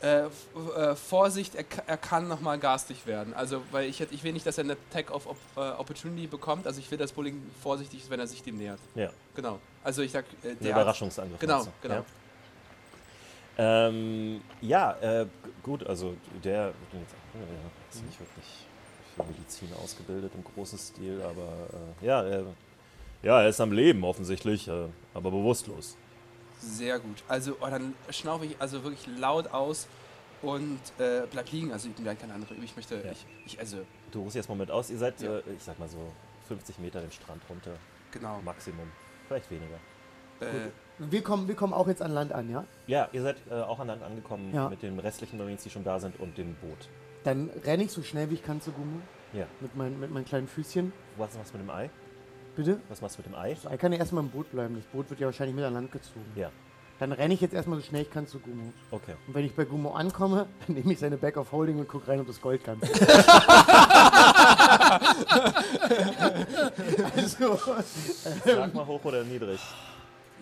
äh, 0.05 0.27
äh, 0.27 0.95
Vorsicht, 0.95 1.55
er, 1.55 1.65
er 1.87 1.97
kann 1.97 2.29
nochmal 2.29 2.59
garstig 2.59 3.07
werden. 3.07 3.33
Also, 3.33 3.63
weil 3.71 3.89
ich, 3.89 4.01
ich 4.01 4.23
will 4.23 4.35
nicht, 4.35 4.45
dass 4.45 4.59
er 4.59 4.65
eine 4.65 4.77
Attack 4.91 5.11
of 5.11 5.27
Op 5.27 5.37
äh, 5.57 5.61
Opportunity 5.61 6.27
bekommt. 6.27 6.67
Also, 6.67 6.79
ich 6.79 6.91
will, 6.91 6.99
dass 6.99 7.13
Bullington 7.13 7.51
vorsichtig 7.63 8.01
ist, 8.01 8.11
wenn 8.11 8.21
er 8.21 8.27
sich 8.27 8.43
dem 8.43 8.59
nähert. 8.59 8.81
ja, 8.95 9.11
Genau. 9.35 9.59
Also, 9.83 10.03
ich 10.03 10.13
sag, 10.13 10.27
äh, 10.43 10.55
der. 10.57 10.73
Überraschungsangriff. 10.73 11.39
Genau, 11.39 11.65
du, 11.65 11.71
genau. 11.81 11.95
Ja, 13.57 13.89
ähm, 13.89 14.43
ja 14.61 14.93
äh, 15.01 15.27
gut, 15.63 15.87
also 15.87 16.15
der. 16.43 16.53
Ja, 16.55 16.73
ist 17.91 18.05
nicht 18.05 18.21
wirklich 18.21 18.67
für 19.17 19.25
Medizin 19.25 19.69
ausgebildet 19.83 20.33
im 20.35 20.45
großen 20.45 20.79
Stil, 20.79 21.23
aber 21.23 21.69
äh, 22.03 22.07
ja, 22.07 22.43
ja, 23.23 23.41
er 23.41 23.49
ist 23.49 23.61
am 23.61 23.73
Leben 23.73 24.05
offensichtlich, 24.05 24.69
aber 24.69 25.31
bewusstlos. 25.31 25.97
Sehr 26.65 26.99
gut. 26.99 27.23
Also, 27.29 27.57
oh, 27.61 27.67
dann 27.69 27.95
schnaufe 28.11 28.47
ich 28.47 28.57
also 28.61 28.83
wirklich 28.83 29.07
laut 29.19 29.49
aus 29.53 29.87
und 30.43 30.79
äh, 30.99 31.23
bleib 31.31 31.51
liegen. 31.53 31.73
Also, 31.73 31.89
ich 31.89 31.95
bin 31.95 32.05
ja 32.05 32.15
keine 32.15 32.35
andere. 32.35 32.55
Ich 32.55 32.75
möchte, 32.77 32.97
Ja. 32.97 33.13
ich, 33.13 33.27
ich, 33.47 33.59
also, 33.59 33.79
Du 34.11 34.23
rufst 34.23 34.37
jetzt 34.37 34.49
mal 34.49 34.55
mit 34.57 34.71
aus, 34.71 34.91
ihr 34.91 34.99
seid, 34.99 35.21
Ja. 35.21 35.39
äh, 35.39 35.43
ich 35.57 35.63
sag 35.63 35.79
mal 35.79 35.89
so, 35.89 35.99
50 36.49 36.79
Meter 36.79 37.01
den 37.01 37.11
Strand 37.11 37.43
runter, 37.49 37.73
genau. 38.13 38.41
Maximum. 38.45 38.91
Vielleicht 39.29 39.51
weniger. 39.51 39.77
Äh, 40.41 40.71
wir, 40.99 41.23
kommen, 41.23 41.49
wir 41.49 41.55
kommen 41.55 41.73
auch 41.73 41.89
jetzt 41.89 42.03
an 42.03 42.13
Land 42.13 42.33
an, 42.33 42.51
ja? 42.51 42.65
Ja, 42.87 43.09
ihr 43.13 43.23
seid 43.23 43.37
äh, 43.51 43.55
auch 43.55 43.79
an 43.81 43.87
Land 43.89 44.03
angekommen 44.03 44.53
Ja. 44.55 44.69
mit 44.69 44.83
den 44.83 44.99
restlichen 44.99 45.39
Marines, 45.39 45.63
die 45.63 45.71
schon 45.71 45.85
da 45.85 45.99
sind 45.99 46.19
und 46.21 46.37
dem 46.39 46.55
Boot. 46.57 46.89
Dann 47.25 47.49
renne 47.65 47.85
ich 47.85 47.93
so 47.93 48.03
schnell 48.03 48.29
wie 48.31 48.35
ich 48.35 48.45
kann 48.45 48.61
zu 48.61 48.71
Gumo. 48.73 49.01
Ja. 49.33 49.47
Mit, 49.61 49.75
mein, 49.75 49.99
mit 49.99 50.11
meinen 50.11 50.25
kleinen 50.27 50.47
Füßchen. 50.47 50.93
Was 51.17 51.35
machst 51.37 51.55
du 51.55 51.59
mit 51.59 51.67
dem 51.67 51.71
Ei? 51.71 51.89
Bitte? 52.57 52.81
Was 52.89 53.01
machst 53.01 53.17
du 53.19 53.23
mit 53.23 53.27
dem 53.33 53.35
Ei? 53.35 53.57
Ich 53.73 53.79
kann 53.81 53.93
ja 53.93 53.99
erstmal 53.99 54.23
im 54.23 54.31
Boot 54.31 54.51
bleiben. 54.53 54.77
Das 54.77 54.85
Boot 54.87 55.11
wird 55.11 55.19
ja 55.21 55.27
wahrscheinlich 55.27 55.57
mit 55.57 55.65
an 55.65 55.75
Land 55.75 55.91
gezogen. 55.91 56.25
Ja, 56.37 56.51
Dann 57.01 57.11
renne 57.13 57.35
ich 57.35 57.41
jetzt 57.41 57.53
erstmal 57.55 57.79
so 57.81 57.85
schnell 57.85 58.03
ich 58.03 58.11
kann 58.13 58.27
zu 58.29 58.39
Gumo. 58.39 58.73
okay. 58.93 59.15
Und 59.27 59.35
wenn 59.35 59.45
ich 59.45 59.55
bei 59.55 59.65
Gumo 59.65 59.91
ankomme, 59.95 60.47
dann 60.67 60.77
nehme 60.77 60.93
ich 60.93 60.99
seine 61.01 61.17
Back 61.17 61.37
of 61.37 61.51
Holding 61.53 61.79
und 61.81 61.89
gucke 61.89 62.07
rein, 62.09 62.21
ob 62.21 62.27
das 62.29 62.41
Gold 62.41 62.63
kann. 62.65 62.79
also, 67.17 67.59
Sag 68.45 68.75
mal 68.75 68.87
hoch 68.87 69.05
oder 69.05 69.25
niedrig. 69.25 69.61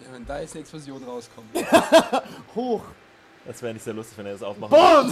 ja, 0.05 0.13
wenn 0.13 0.27
da 0.27 0.41
jetzt 0.41 0.53
eine 0.55 0.61
Explosion 0.61 1.03
rauskommt. 1.05 1.49
hoch. 2.55 2.83
Das 3.45 3.61
wäre 3.63 3.73
nicht 3.75 3.83
sehr 3.83 3.95
lustig, 3.95 4.17
wenn 4.19 4.27
er 4.27 4.33
das 4.33 4.43
aufmacht. 4.43 4.71
Boom! 4.71 5.11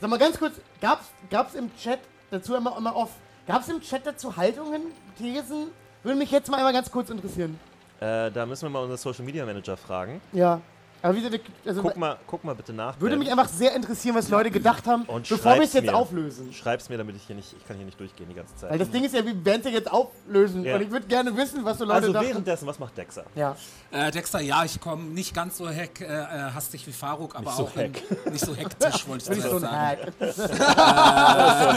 Sag 0.00 0.10
mal 0.10 0.18
ganz 0.18 0.38
kurz, 0.38 0.54
gab's, 0.82 1.06
gab's 1.30 1.54
im 1.54 1.74
Chat, 1.78 2.00
dazu 2.30 2.54
immer, 2.54 2.76
immer 2.76 2.94
off, 2.94 3.10
gab's 3.46 3.68
im 3.68 3.80
Chat 3.80 4.06
dazu 4.06 4.36
Haltungen, 4.36 4.82
Thesen? 5.18 5.68
Würde 6.02 6.18
mich 6.18 6.30
jetzt 6.30 6.50
mal 6.50 6.58
einmal 6.58 6.72
ganz 6.72 6.90
kurz 6.90 7.10
interessieren. 7.10 7.58
äh, 8.00 8.30
da 8.30 8.44
müssen 8.46 8.62
wir 8.64 8.70
mal 8.70 8.80
unseren 8.80 8.98
Social 8.98 9.24
Media 9.24 9.44
Manager 9.46 9.76
fragen. 9.76 10.20
Ja. 10.32 10.60
Aber 11.04 11.14
wie 11.16 11.20
gesagt, 11.20 11.44
also 11.66 11.82
Guck 11.82 11.98
mal, 11.98 12.16
guck 12.26 12.44
mal 12.44 12.54
bitte 12.54 12.72
nach. 12.72 12.98
würde 12.98 13.18
mich 13.18 13.30
einfach 13.30 13.46
sehr 13.48 13.74
interessieren, 13.76 14.16
was 14.16 14.30
Leute 14.30 14.50
gedacht 14.50 14.86
haben, 14.86 15.02
Und 15.02 15.28
bevor 15.28 15.56
wir 15.56 15.62
es 15.64 15.74
jetzt 15.74 15.84
mir. 15.84 15.94
auflösen. 15.94 16.50
Schreib's 16.54 16.88
mir, 16.88 16.96
damit 16.96 17.14
ich 17.16 17.24
hier 17.24 17.36
nicht, 17.36 17.54
ich 17.58 17.68
kann 17.68 17.76
hier 17.76 17.84
nicht 17.84 18.00
durchgehen 18.00 18.26
die 18.26 18.34
ganze 18.34 18.56
Zeit. 18.56 18.70
Weil 18.70 18.78
das 18.78 18.90
Ding 18.90 19.04
ist 19.04 19.14
ja, 19.14 19.22
wir 19.22 19.44
werden 19.44 19.60
es 19.60 19.66
ja 19.66 19.72
jetzt 19.72 19.92
auflösen. 19.92 20.64
Ja. 20.64 20.76
Und 20.76 20.80
ich 20.80 20.90
würde 20.90 21.06
gerne 21.06 21.36
wissen, 21.36 21.62
was 21.62 21.76
so 21.76 21.84
Leute 21.84 21.96
also 21.96 22.12
dachten. 22.14 22.26
währenddessen, 22.28 22.66
was 22.66 22.78
macht 22.78 22.96
Dexa? 22.96 23.22
Ja. 23.34 23.54
Äh, 23.90 24.10
Dexter, 24.12 24.40
ja, 24.40 24.64
ich 24.64 24.80
komme 24.80 25.02
nicht 25.04 25.34
ganz 25.34 25.58
so 25.58 25.68
heck, 25.68 26.00
äh, 26.00 26.04
äh, 26.06 26.26
hastig 26.54 26.86
wie 26.86 26.92
Faruk, 26.92 27.34
aber 27.36 27.44
Nicht 27.50 27.56
so 27.58 27.64
auch 27.64 27.76
in, 27.76 27.92
nicht 28.32 28.46
so 28.46 28.56
hektisch, 28.56 29.06
wollte 29.06 29.24
ich 29.24 29.28
Bin 29.28 29.38
ich 29.40 29.44
so 29.44 29.58
sagen. 29.58 29.76
Hack. 29.76 30.12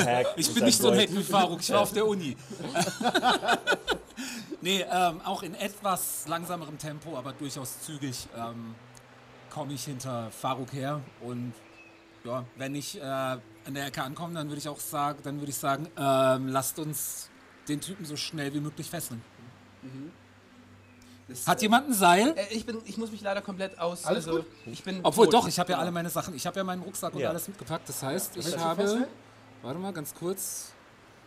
Hack. 0.06 0.28
Ich 0.38 0.54
bin 0.54 0.64
nicht 0.64 0.80
so 0.82 0.90
ein 0.90 1.00
Hack 1.00 1.10
wie 1.12 1.24
Faruk, 1.24 1.60
ich 1.60 1.70
war 1.72 1.82
auf 1.82 1.92
der 1.98 2.08
Uni. 2.08 2.38
nee, 4.62 4.86
ähm, 4.90 5.20
auch 5.26 5.44
in 5.44 5.54
etwas 5.56 6.26
langsamerem 6.30 6.78
Tempo, 6.78 7.18
aber 7.18 7.34
durchaus 7.34 7.82
zügig 7.82 8.28
ähm, 8.38 8.74
komme 9.58 9.74
ich 9.74 9.86
hinter 9.86 10.30
Faruk 10.30 10.72
her. 10.72 11.02
Und 11.22 11.54
ja, 12.24 12.46
wenn 12.58 12.76
ich 12.76 13.00
äh, 13.00 13.02
an 13.02 13.42
der 13.74 13.88
Ecke 13.88 14.04
ankomme, 14.04 14.36
dann 14.36 14.48
würde 14.50 14.60
ich 14.60 14.70
auch 14.70 14.80
sagen, 14.80 15.20
dann 15.24 15.40
würde 15.40 15.50
ich 15.50 15.58
sagen, 15.58 15.88
ähm, 15.98 16.48
lasst 16.50 16.78
uns 16.78 17.30
den 17.68 17.82
Typen 17.82 18.06
so 18.06 18.16
schnell 18.16 18.54
wie 18.54 18.60
möglich 18.60 18.90
fesseln. 18.90 19.22
Das, 21.28 21.48
Hat 21.48 21.60
äh, 21.60 21.64
jemand 21.64 21.90
ein 21.90 21.94
Seil? 21.94 22.34
äh, 22.38 22.54
ich, 22.54 22.66
bin, 22.66 22.80
ich 22.86 22.98
muss 22.98 23.12
mich 23.12 23.22
leider 23.22 23.42
komplett 23.42 23.78
aus. 23.80 24.06
Alles 24.06 24.28
also, 24.28 24.38
gut? 24.40 24.46
Ich 24.68 24.84
bin 24.84 25.00
Obwohl 25.04 25.26
tot. 25.26 25.34
doch, 25.34 25.48
ich 25.48 25.58
habe 25.60 25.72
ja 25.72 25.80
alle 25.80 25.92
meine 25.92 26.10
Sachen, 26.10 26.36
ich 26.36 26.46
habe 26.46 26.58
ja 26.58 26.64
meinen 26.64 26.84
Rucksack 26.84 27.14
und 27.16 27.20
Ja. 27.22 27.30
alles 27.30 27.48
mitgepackt. 27.48 27.90
Das 27.90 28.02
heißt, 28.04 28.38
ich 28.38 28.46
Willst 28.46 28.58
du 28.58 28.62
habe, 28.62 28.82
fesseln? 28.84 29.06
warte 29.64 29.80
mal 29.80 29.92
ganz 29.92 30.14
kurz. 30.14 30.72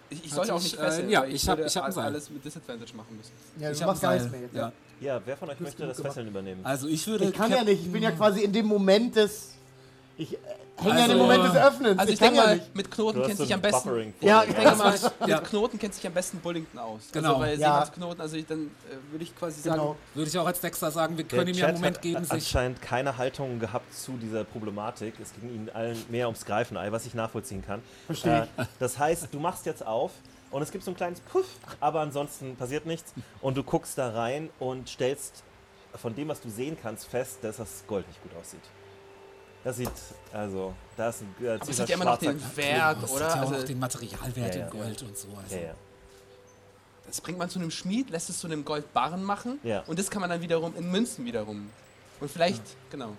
Ich, 0.09 0.25
ich 0.25 0.33
sollte 0.33 0.55
auch 0.55 0.63
nicht 0.63 0.75
ich, 0.75 0.81
äh, 0.81 0.85
fesseln. 0.85 1.11
ja, 1.11 1.25
ich 1.25 1.49
hab- 1.49 1.59
ich 1.59 1.77
hab 1.77 1.85
ein 1.85 1.87
all- 1.87 1.93
Seil. 1.93 2.05
alles 2.07 2.31
mit 2.31 2.45
Disadvantage 2.45 2.95
machen 2.95 3.17
müssen. 3.17 3.33
Ja, 3.59 3.71
ich 3.71 3.83
habe 3.83 3.99
mehr 4.31 4.41
jetzt. 4.41 4.55
ja. 4.55 4.73
Ja, 5.01 5.21
wer 5.25 5.37
von 5.37 5.49
euch 5.51 5.61
möchte 5.61 5.87
das. 5.87 6.01
Fesseln 6.01 6.29
übernehmen? 6.29 6.61
Also 6.65 6.87
ich 6.89 7.07
würde. 7.07 7.25
Ich 7.25 7.33
kann 7.33 7.49
Cap- 7.51 7.59
ja 7.61 7.65
nicht. 7.65 7.85
Ich 7.87 7.93
bin 7.93 8.03
ja 8.03 8.11
quasi 8.11 8.43
in 8.43 8.53
dem 8.53 8.67
Moment 8.67 9.17
des. 9.17 9.55
Ich 10.19 10.35
äh, 10.35 10.37
hänge 10.77 10.99
ja 10.99 11.05
in 11.07 11.11
dem 11.13 11.21
Also- 11.21 11.23
Moment 11.23 11.45
des 11.45 11.63
Öffnens. 11.63 11.99
Also 11.99 12.13
ich, 12.13 12.19
kann 12.19 12.29
denke 12.29 12.37
ja 12.43 12.47
mal, 12.51 12.57
nicht. 12.57 12.77
mit 12.77 12.91
Knoten 12.91 13.23
kennt 13.23 13.39
sich 13.39 13.55
am 13.55 13.61
besten. 13.63 14.15
Ja, 14.21 14.45
ich 14.45 14.55
denke 14.55 14.77
mal. 14.77 14.93
mit 15.21 15.29
Ja. 15.29 15.39
Knoten 15.41 15.79
kennt 15.79 15.95
sich 15.95 16.07
am 16.07 16.13
besten 16.13 16.39
Bullington 16.41 16.79
aus. 16.79 17.01
Genau. 17.13 17.29
Also 17.29 17.41
bei 17.41 17.51
Ja. 17.55 17.57
Seemannsknoten, 17.57 18.21
also 18.21 18.37
ich, 18.37 18.47
dann 18.47 18.67
äh, 18.67 19.11
würde 19.13 19.25
ich 19.25 19.35
quasi 19.35 19.63
sagen, 19.63 19.79
Genau. 19.81 19.97
Würde 20.15 20.29
ich 20.29 20.39
auch 20.39 20.47
als 20.47 20.61
Dexter 20.61 20.91
sagen, 20.91 21.17
wir 21.17 21.25
Der 21.25 21.39
können 21.39 21.55
ihm 21.55 21.59
ja 21.59 21.67
einen 21.69 21.77
Moment 21.77 21.97
hat 21.97 22.03
geben, 22.03 22.23
sich. 22.25 22.33
anscheinend 22.33 22.83
keine 22.83 23.17
Haltung 23.17 23.59
gehabt 23.61 23.95
zu 23.95 24.13
dieser 24.19 24.45
Problematik. 24.45 25.15
Es 25.23 25.33
ging 25.41 25.49
ihnen 25.55 25.71
allen 25.73 25.97
mehr 26.11 26.27
ums 26.27 26.45
Greifenei, 26.45 26.93
was 26.93 27.07
ich 27.07 27.15
nachvollziehen 27.15 27.65
kann. 27.67 27.81
Verstehe 28.05 28.47
Äh, 28.59 28.65
das 28.79 28.99
heißt, 28.99 29.29
du 29.33 29.41
machst 29.41 29.65
jetzt 29.65 29.87
auf 29.87 30.11
und 30.51 30.63
es 30.63 30.71
gibt 30.71 30.85
so 30.85 30.91
ein 30.91 30.97
kleines 30.97 31.21
Puff, 31.21 31.47
aber 31.81 32.01
ansonsten 32.01 32.57
passiert 32.57 32.87
nichts. 32.87 33.13
Und 33.41 33.57
du 33.57 33.63
guckst 33.63 33.97
da 33.99 34.11
rein 34.11 34.51
und 34.59 34.89
stellst 34.89 35.43
von 35.95 36.15
dem, 36.15 36.29
was 36.29 36.41
du 36.41 36.49
sehen 36.51 36.77
kannst, 36.81 37.07
fest, 37.07 37.39
dass 37.43 37.57
das 37.59 37.85
Gold 37.87 38.07
nicht 38.09 38.23
gut 38.23 38.33
aussieht. 38.41 38.61
Das 39.63 39.77
sieht, 39.77 39.91
also, 40.33 40.73
da 40.97 41.11
ist 41.11 41.21
ein 41.23 41.35
äh, 41.45 41.51
aber 41.51 41.69
es 41.69 41.79
hat 41.81 41.89
ja 41.89 41.95
immer 41.97 42.05
noch 42.07 42.17
den 42.19 42.41
Wert, 42.57 43.03
Das 43.03 43.11
oder? 43.13 43.25
hat 43.27 43.35
ja 43.35 43.43
auch 43.43 43.47
Also, 43.49 43.55
noch 43.61 43.65
den 43.65 43.79
Materialwert 43.79 44.55
Ja, 44.55 44.61
ja. 44.61 44.67
in 44.67 44.71
Gold 44.71 45.03
und 45.03 45.19
so. 45.19 45.29
Also. 45.43 45.55
Ja, 45.57 45.63
ja. 45.63 45.75
das 47.07 47.21
bringt 47.21 47.39
man 47.39 47.51
zu 47.51 47.59
einem 47.59 47.71
Schmied, 47.71 48.09
lässt 48.11 48.31
es 48.31 48.39
zu 48.39 48.47
einem 48.47 48.65
Goldbarren 48.65 49.23
machen 49.23 49.59
Ja. 49.63 49.83
und 49.87 49.99
das 49.99 50.11
kann 50.11 50.21
man 50.21 50.31
dann 50.31 50.41
wiederum 50.41 50.75
in 50.77 50.91
Münzen 50.91 51.25
wiederum. 51.27 51.69
Und 52.21 52.31
vielleicht, 52.31 52.63
genau. 52.91 53.11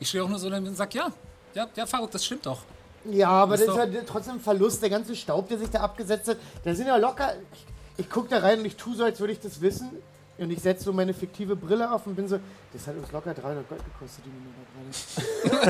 Ich 0.00 0.08
stehe 0.08 0.22
auch 0.24 0.28
nur 0.28 0.38
so 0.38 0.48
und 0.48 0.74
sag, 0.76 0.92
ja, 0.94 1.10
ja, 1.54 1.66
ja, 1.74 1.86
Faruk, 1.86 2.10
das 2.10 2.24
stimmt 2.24 2.44
doch. 2.46 2.62
Ja, 3.10 3.28
aber 3.28 3.54
Ist 3.54 3.66
das 3.66 3.76
ist 3.76 3.94
ja 3.94 4.00
trotzdem 4.06 4.34
ein 4.34 4.40
Verlust. 4.40 4.82
Der 4.82 4.90
ganze 4.90 5.14
Staub, 5.16 5.48
der 5.48 5.58
sich 5.58 5.70
da 5.70 5.80
abgesetzt 5.80 6.28
hat. 6.28 6.38
Da 6.64 6.74
sind 6.74 6.86
ja 6.86 6.96
locker. 6.96 7.34
ich 7.96 8.08
guck 8.10 8.28
da 8.28 8.38
rein 8.38 8.60
und 8.60 8.64
ich 8.64 8.76
tue 8.76 8.94
so, 8.94 9.04
als 9.04 9.20
würde 9.20 9.32
ich 9.32 9.40
das 9.40 9.60
wissen. 9.60 9.90
Und 10.38 10.50
ich 10.50 10.60
setze 10.60 10.84
so 10.84 10.92
meine 10.92 11.14
fiktive 11.14 11.56
Brille 11.56 11.90
auf 11.90 12.06
und 12.06 12.14
bin 12.14 12.28
so, 12.28 12.38
das 12.72 12.86
hat 12.86 12.94
uns 12.96 13.10
locker 13.10 13.32
300 13.32 13.66
Gold 13.68 13.80
gekostet, 13.84 14.24
die 14.26 14.30
Nummer 14.30 14.52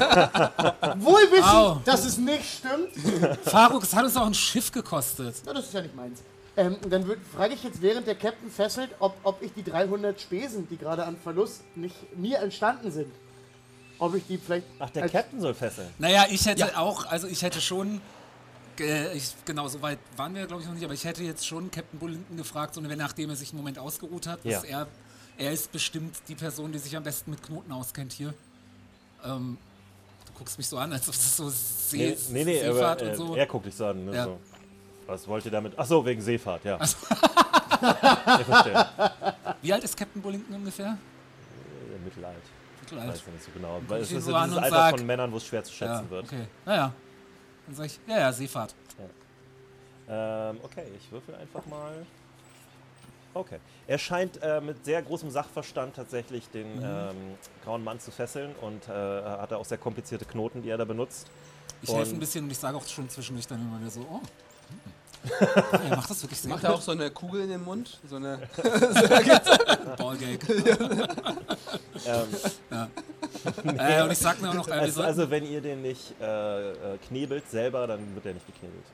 da 0.02 0.26
gerade. 0.26 1.00
Wohl 1.04 1.20
wissend, 1.30 1.54
Au. 1.54 1.80
dass 1.84 2.04
es 2.04 2.18
nicht 2.18 2.58
stimmt. 2.58 3.38
Faruk, 3.44 3.84
es 3.84 3.94
hat 3.94 4.04
uns 4.04 4.16
auch 4.16 4.26
ein 4.26 4.34
Schiff 4.34 4.72
gekostet. 4.72 5.36
Na, 5.44 5.52
das 5.52 5.66
ist 5.66 5.74
ja 5.74 5.82
nicht 5.82 5.94
meins. 5.94 6.20
Ähm, 6.56 6.78
dann 6.88 7.04
frage 7.36 7.54
ich 7.54 7.62
jetzt, 7.62 7.80
während 7.82 8.06
der 8.06 8.14
Captain 8.14 8.50
fesselt, 8.50 8.90
ob, 8.98 9.14
ob 9.22 9.42
ich 9.42 9.52
die 9.52 9.62
300 9.62 10.20
Spesen, 10.20 10.66
die 10.68 10.78
gerade 10.78 11.04
an 11.04 11.16
Verlust 11.16 11.62
nicht 11.76 11.94
mir 12.16 12.38
entstanden 12.38 12.90
sind, 12.90 13.12
ob 13.98 14.14
ich 14.14 14.26
die 14.26 14.38
vielleicht. 14.38 14.66
Ach, 14.78 14.90
der 14.90 15.08
Captain 15.08 15.40
soll 15.40 15.54
fesseln. 15.54 15.88
Naja, 15.98 16.26
ich 16.30 16.44
hätte 16.46 16.78
auch, 16.78 17.06
also 17.06 17.26
ich 17.26 17.42
hätte 17.42 17.60
schon, 17.60 18.00
äh, 18.80 19.16
ich, 19.16 19.34
genau, 19.44 19.68
so 19.68 19.80
weit 19.82 19.98
waren 20.16 20.34
wir 20.34 20.46
glaube 20.46 20.62
ich 20.62 20.68
noch 20.68 20.74
nicht, 20.74 20.84
aber 20.84 20.94
ich 20.94 21.04
hätte 21.04 21.22
jetzt 21.22 21.46
schon 21.46 21.70
Captain 21.70 21.98
Bullington 21.98 22.36
gefragt, 22.36 22.74
so 22.74 22.82
wenn, 22.82 22.98
nachdem 22.98 23.30
er 23.30 23.36
sich 23.36 23.50
einen 23.50 23.58
Moment 23.58 23.78
ausgeruht 23.78 24.26
hat, 24.26 24.38
dass 24.44 24.62
Ja. 24.64 24.80
er, 24.80 24.88
er 25.38 25.52
ist 25.52 25.72
bestimmt 25.72 26.16
die 26.28 26.34
Person, 26.34 26.72
die 26.72 26.78
sich 26.78 26.96
am 26.96 27.02
besten 27.02 27.30
mit 27.30 27.42
Knoten 27.42 27.72
auskennt 27.72 28.12
hier. 28.12 28.32
Ähm, 29.24 29.58
du 30.26 30.32
guckst 30.38 30.58
mich 30.58 30.68
so 30.68 30.78
an, 30.78 30.92
als 30.92 31.08
ob 31.08 31.14
das 31.14 31.36
so 31.36 31.48
See, 31.50 32.16
Nee, 32.30 32.44
nee, 32.44 32.44
nee 32.44 32.60
Seefahrt 32.60 33.00
aber, 33.02 33.10
äh, 33.10 33.16
und 33.18 33.26
so. 33.28 33.34
er 33.36 33.46
guckt 33.46 33.66
dich 33.66 33.74
so 33.74 33.86
an. 33.86 34.04
Ne, 34.04 34.14
Ja. 34.14 34.24
so. 34.24 34.38
Was 35.06 35.26
wollt 35.28 35.44
ihr 35.44 35.52
damit? 35.52 35.72
Ach 35.76 35.86
so, 35.86 36.04
wegen 36.04 36.20
Seefahrt, 36.20 36.64
ja. 36.64 36.78
ich 36.82 36.90
verstehe. 38.44 38.86
Wie 39.62 39.72
alt 39.72 39.84
ist 39.84 39.96
Captain 39.96 40.20
Bullington 40.20 40.54
ungefähr? 40.56 40.98
Äh, 41.94 42.04
Mittelalt. 42.86 43.06
Mittelalt. 43.06 43.08
Weiß 43.08 43.26
ich 43.26 43.32
nicht 43.34 43.44
so 43.44 43.50
genau. 43.52 43.80
Weil 43.88 44.00
es 44.02 44.12
ist 44.12 44.24
so 44.24 44.30
ja 44.32 44.44
dieses 44.44 44.58
Alter 44.58 44.76
sag- 44.76 44.96
von 44.98 45.06
Männern, 45.06 45.32
wo 45.32 45.36
es 45.36 45.46
schwer 45.46 45.64
zu 45.64 45.72
schätzen 45.72 46.04
Ja, 46.04 46.10
wird. 46.10 46.24
okay. 46.26 46.46
Naja. 46.64 46.92
Dann 47.66 47.74
sag 47.74 47.86
ich, 47.86 48.00
ja, 48.06 48.18
ja, 48.18 48.32
Seefahrt. 48.32 48.74
Ähm, 50.08 50.60
okay, 50.62 50.84
ich 50.96 51.10
würfel 51.10 51.34
einfach 51.34 51.66
mal. 51.66 52.06
Okay. 53.34 53.58
Er 53.88 53.98
scheint 53.98 54.40
äh, 54.40 54.60
mit 54.60 54.84
sehr 54.84 55.02
großem 55.02 55.30
Sachverstand 55.30 55.96
tatsächlich 55.96 56.48
den 56.50 56.76
Mhm. 56.76 56.82
ähm, 56.84 57.16
grauen 57.64 57.82
Mann 57.84 57.98
zu 58.00 58.10
fesseln 58.12 58.54
und 58.60 58.88
äh, 58.88 58.92
hat 58.92 59.52
auch 59.52 59.64
sehr 59.64 59.78
komplizierte 59.78 60.24
Knoten, 60.24 60.62
die 60.62 60.70
er 60.70 60.78
da 60.78 60.84
benutzt. 60.84 61.26
Ich 61.82 61.92
helfe 61.92 62.14
ein 62.14 62.20
bisschen 62.20 62.44
und 62.44 62.50
ich 62.50 62.56
sage 62.58 62.76
auch 62.76 62.86
schon 62.86 63.08
zwischendurch 63.10 63.46
dann 63.48 63.60
immer 63.60 63.78
wieder 63.80 63.90
so, 63.90 64.00
oh. 64.08 64.20
Er 65.90 65.96
macht 65.96 66.10
das 66.10 66.22
wirklich 66.22 66.40
sehr 66.40 66.50
Macht 66.50 66.64
er 66.64 66.74
auch 66.74 66.80
so 66.80 66.92
eine 66.92 67.10
Kugel 67.10 67.42
in 67.42 67.48
den 67.50 67.64
Mund? 67.64 67.98
So 68.08 68.16
eine. 68.16 68.38
Ballgag. 69.98 70.40
Ähm, 72.06 73.78
äh, 73.78 74.02
und 74.02 74.12
ich 74.12 74.18
sag 74.18 74.40
nur 74.42 74.54
noch, 74.54 74.68
äh, 74.68 74.72
also, 74.72 75.02
also 75.02 75.30
wenn 75.30 75.44
ihr 75.44 75.60
den 75.60 75.82
nicht 75.82 76.14
äh, 76.20 76.70
äh, 76.70 76.98
knebelt 77.08 77.50
selber, 77.50 77.86
dann 77.86 78.14
wird 78.14 78.26
er 78.26 78.34
nicht 78.34 78.46
geknebelt. 78.46 78.84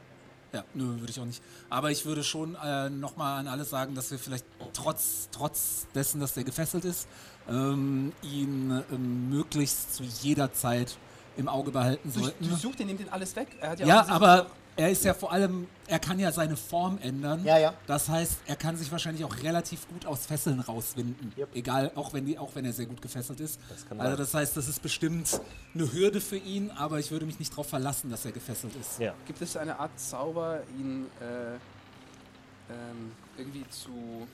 ja, 0.53 0.65
nö, 0.75 0.99
würde 1.01 1.11
ich 1.11 1.21
auch 1.21 1.25
nicht. 1.25 1.43
Aber 1.71 1.91
ich 1.91 2.05
würde 2.05 2.23
schon 2.25 2.57
äh, 2.63 2.89
nochmal 2.91 3.41
an 3.41 3.49
alle 3.49 3.65
sagen, 3.65 3.95
dass 3.95 4.11
wir 4.11 4.19
vielleicht 4.19 4.45
trotz, 4.73 5.29
trotz 5.33 5.87
dessen, 5.95 6.21
dass 6.21 6.35
der 6.35 6.45
gefesselt 6.45 6.85
ist, 6.85 7.09
ähm, 7.49 8.13
ihn 8.23 8.83
ähm, 8.93 9.31
möglichst 9.31 9.95
zu 9.97 10.03
jeder 10.05 10.53
Zeit 10.53 10.97
im 11.37 11.49
Auge 11.49 11.71
behalten 11.71 12.13
Du, 12.13 12.21
sollten. 12.21 12.49
du 12.49 12.55
sucht, 12.57 12.79
ihr 12.81 12.87
nehmt 12.87 13.01
den 13.01 13.09
alles 13.09 13.35
weg. 13.37 13.49
Er 13.61 13.71
hat 13.71 13.81
ja, 13.81 13.87
Ja, 13.87 14.07
aber 14.09 14.47
er 14.77 14.91
ist 14.91 15.05
ja 15.05 15.13
vor 15.13 15.33
allem, 15.33 15.67
er 15.87 15.99
kann 15.99 16.19
ja 16.19 16.33
seine 16.33 16.57
Form 16.57 16.99
ändern. 17.03 17.45
Ja, 17.45 17.59
ja. 17.59 17.75
Das 17.87 18.09
heißt, 18.09 18.39
er 18.47 18.57
kann 18.57 18.77
sich 18.77 18.91
wahrscheinlich 18.91 19.25
auch 19.25 19.43
relativ 19.43 19.87
gut 19.89 20.07
aus 20.07 20.27
Fesseln 20.27 20.61
rauswinden. 20.61 21.33
Yep. 21.37 21.49
Egal, 21.55 21.93
auch 21.95 22.13
wenn, 22.15 22.25
die, 22.25 22.39
auch 22.39 22.55
wenn 22.55 22.65
er 22.65 22.73
sehr 22.73 22.87
gut 22.87 23.03
gefesselt 23.03 23.41
ist. 23.41 23.61
Das 23.69 23.87
kann 23.87 24.01
also 24.01 24.13
sein. 24.13 24.19
das 24.19 24.35
heißt, 24.35 24.57
das 24.57 24.69
ist 24.69 24.81
bestimmt 24.83 25.41
eine 25.75 25.93
Hürde 25.93 26.21
für 26.21 26.39
ihn, 26.39 26.71
aber 26.71 26.99
ich 26.99 27.11
würde 27.11 27.27
mich 27.27 27.39
nicht 27.39 27.53
darauf 27.53 27.69
verlassen, 27.69 28.11
dass 28.11 28.25
er 28.25 28.33
gefesselt 28.33 28.75
ist. 28.77 28.99
Ja. 28.99 29.15
Gibt 29.27 29.43
es 29.43 29.57
eine 29.57 29.79
Art 29.79 29.99
Zauber, 29.99 30.61
ihn 30.79 31.07
äh, 31.21 31.55
ähm, 32.73 33.13
irgendwie 33.37 33.65
zu. 33.69 34.27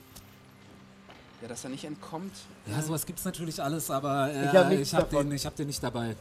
Ja, 1.41 1.47
dass 1.47 1.63
er 1.63 1.69
nicht 1.69 1.85
entkommt? 1.85 2.33
Ja, 2.65 2.81
sowas 2.81 3.05
gibt 3.05 3.19
es 3.19 3.25
natürlich 3.25 3.61
alles, 3.61 3.89
aber 3.89 4.29
äh, 4.29 4.81
Ich 4.81 4.93
hab 4.93 5.01
habe 5.03 5.11
davon. 5.11 5.27
den, 5.29 5.35
ich 5.35 5.45
hab 5.45 5.55
den 5.55 5.67
nicht 5.67 5.81
dabei. 5.81 6.15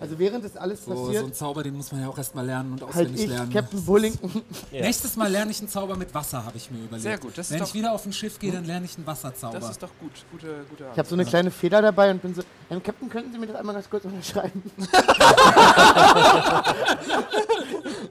Also 0.00 0.18
während 0.18 0.44
das 0.44 0.56
alles 0.56 0.84
So, 0.84 0.94
so 0.94 1.06
passiert, 1.06 1.24
ein 1.24 1.32
Zauber, 1.34 1.62
den 1.62 1.76
muss 1.76 1.90
man 1.90 2.02
ja 2.02 2.08
auch 2.08 2.16
erstmal 2.16 2.46
lernen 2.46 2.72
und 2.72 2.82
halt 2.82 2.90
auswendig 2.90 3.24
ich, 3.24 3.30
lernen. 3.30 3.52
Captain 3.52 3.84
Bullington. 3.84 4.30
Ja. 4.72 4.82
Nächstes 4.82 5.16
Mal 5.16 5.28
lerne 5.30 5.50
ich 5.50 5.58
einen 5.60 5.68
Zauber 5.68 5.96
mit 5.96 6.14
Wasser, 6.14 6.44
habe 6.44 6.56
ich 6.56 6.70
mir 6.70 6.78
überlegt. 6.78 7.02
Sehr 7.02 7.18
gut, 7.18 7.36
das 7.36 7.50
ist 7.50 7.56
Wenn 7.56 7.64
ich 7.64 7.74
wieder 7.74 7.92
auf 7.92 8.04
ein 8.06 8.12
Schiff 8.12 8.38
gehe, 8.38 8.52
dann 8.52 8.64
lerne 8.64 8.84
ich 8.84 8.96
einen 8.96 9.06
Wasserzauber. 9.06 9.58
Das 9.58 9.70
ist 9.70 9.82
doch 9.82 9.90
gut. 9.98 10.12
Gute, 10.30 10.64
gute 10.70 10.86
Ich 10.92 10.98
habe 10.98 11.08
so 11.08 11.14
eine 11.14 11.24
kleine 11.24 11.50
Feder 11.50 11.82
dabei 11.82 12.10
und 12.10 12.22
bin 12.22 12.34
so, 12.34 12.42
ähm, 12.70 12.82
Captain, 12.82 13.08
könnten 13.08 13.32
Sie 13.32 13.38
mir 13.38 13.46
das 13.46 13.56
einmal 13.56 13.74
ganz 13.74 13.88
kurz 13.90 14.04
unterschreiben? 14.04 14.62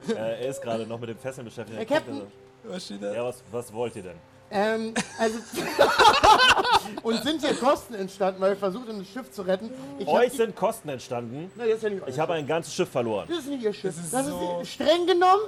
Äh, 0.08 0.42
er 0.42 0.48
ist 0.48 0.62
gerade 0.62 0.86
noch 0.86 0.98
mit 0.98 1.10
dem 1.10 1.18
Fesseln 1.18 1.44
beschäftigt. 1.44 1.78
Herr 1.78 1.86
Er 1.86 2.00
Captain? 2.00 2.22
Was 2.64 2.84
steht 2.84 3.02
da? 3.02 3.12
Ja, 3.14 3.24
was, 3.24 3.42
was 3.50 3.72
wollt 3.72 3.94
ihr 3.96 4.02
denn? 4.04 4.16
Ähm, 4.50 4.94
also. 5.18 5.38
und 7.02 7.22
sind 7.22 7.40
hier 7.44 7.54
Kosten 7.54 7.94
entstanden, 7.94 8.40
weil 8.40 8.50
wir 8.52 8.56
versucht 8.56 8.88
haben, 8.88 8.98
das 8.98 9.08
Schiff 9.08 9.30
zu 9.30 9.42
retten. 9.42 9.70
Ich 9.98 10.06
Euch 10.08 10.32
sind 10.32 10.56
Kosten 10.56 10.88
entstanden. 10.88 11.50
Na, 11.56 11.64
das 11.66 11.74
ist 11.76 11.82
ja 11.82 11.90
nicht 11.90 12.02
euer 12.02 12.08
Ich 12.08 12.18
habe 12.18 12.32
Schiff. 12.32 12.40
ein 12.42 12.46
ganzes 12.46 12.74
Schiff 12.74 12.88
verloren. 12.88 13.26
Das 13.28 13.38
ist 13.40 13.48
nicht 13.48 13.62
ihr 13.62 13.72
Schiff. 13.74 13.94
Das 13.94 14.04
ist 14.04 14.12
Das 14.14 14.22
ist, 14.26 14.32
so- 14.32 14.62
streng 14.64 15.06
genommen 15.06 15.42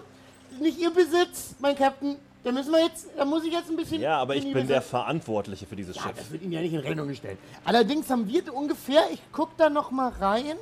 nicht 0.60 0.78
ihr 0.78 0.90
Besitz, 0.90 1.54
mein 1.60 1.76
Captain. 1.76 2.16
Da 2.42 2.52
müssen 2.52 2.72
wir 2.72 2.82
jetzt, 2.82 3.06
da 3.16 3.24
muss 3.24 3.44
ich 3.44 3.52
jetzt 3.52 3.68
ein 3.70 3.76
bisschen. 3.76 4.00
Ja, 4.00 4.18
aber 4.18 4.34
ich 4.34 4.50
bin 4.50 4.66
der. 4.66 4.80
Verantwortliche 4.82 5.66
für 5.66 5.76
dieses 5.76 5.96
Ja, 5.96 6.02
Schiff. 6.02 6.12
das 6.16 6.30
wird 6.30 6.42
Ihnen 6.42 6.52
ja 6.52 6.60
nicht 6.60 6.72
in 6.72 6.80
Rechnung 6.80 7.06
gestellt. 7.08 7.38
Allerdings 7.64 8.08
haben 8.10 8.26
wir 8.28 8.54
ungefähr, 8.54 9.02
ich 9.12 9.20
guck 9.32 9.56
da 9.58 9.68
noch 9.70 9.90
mal 9.90 10.08
rein, 10.20 10.56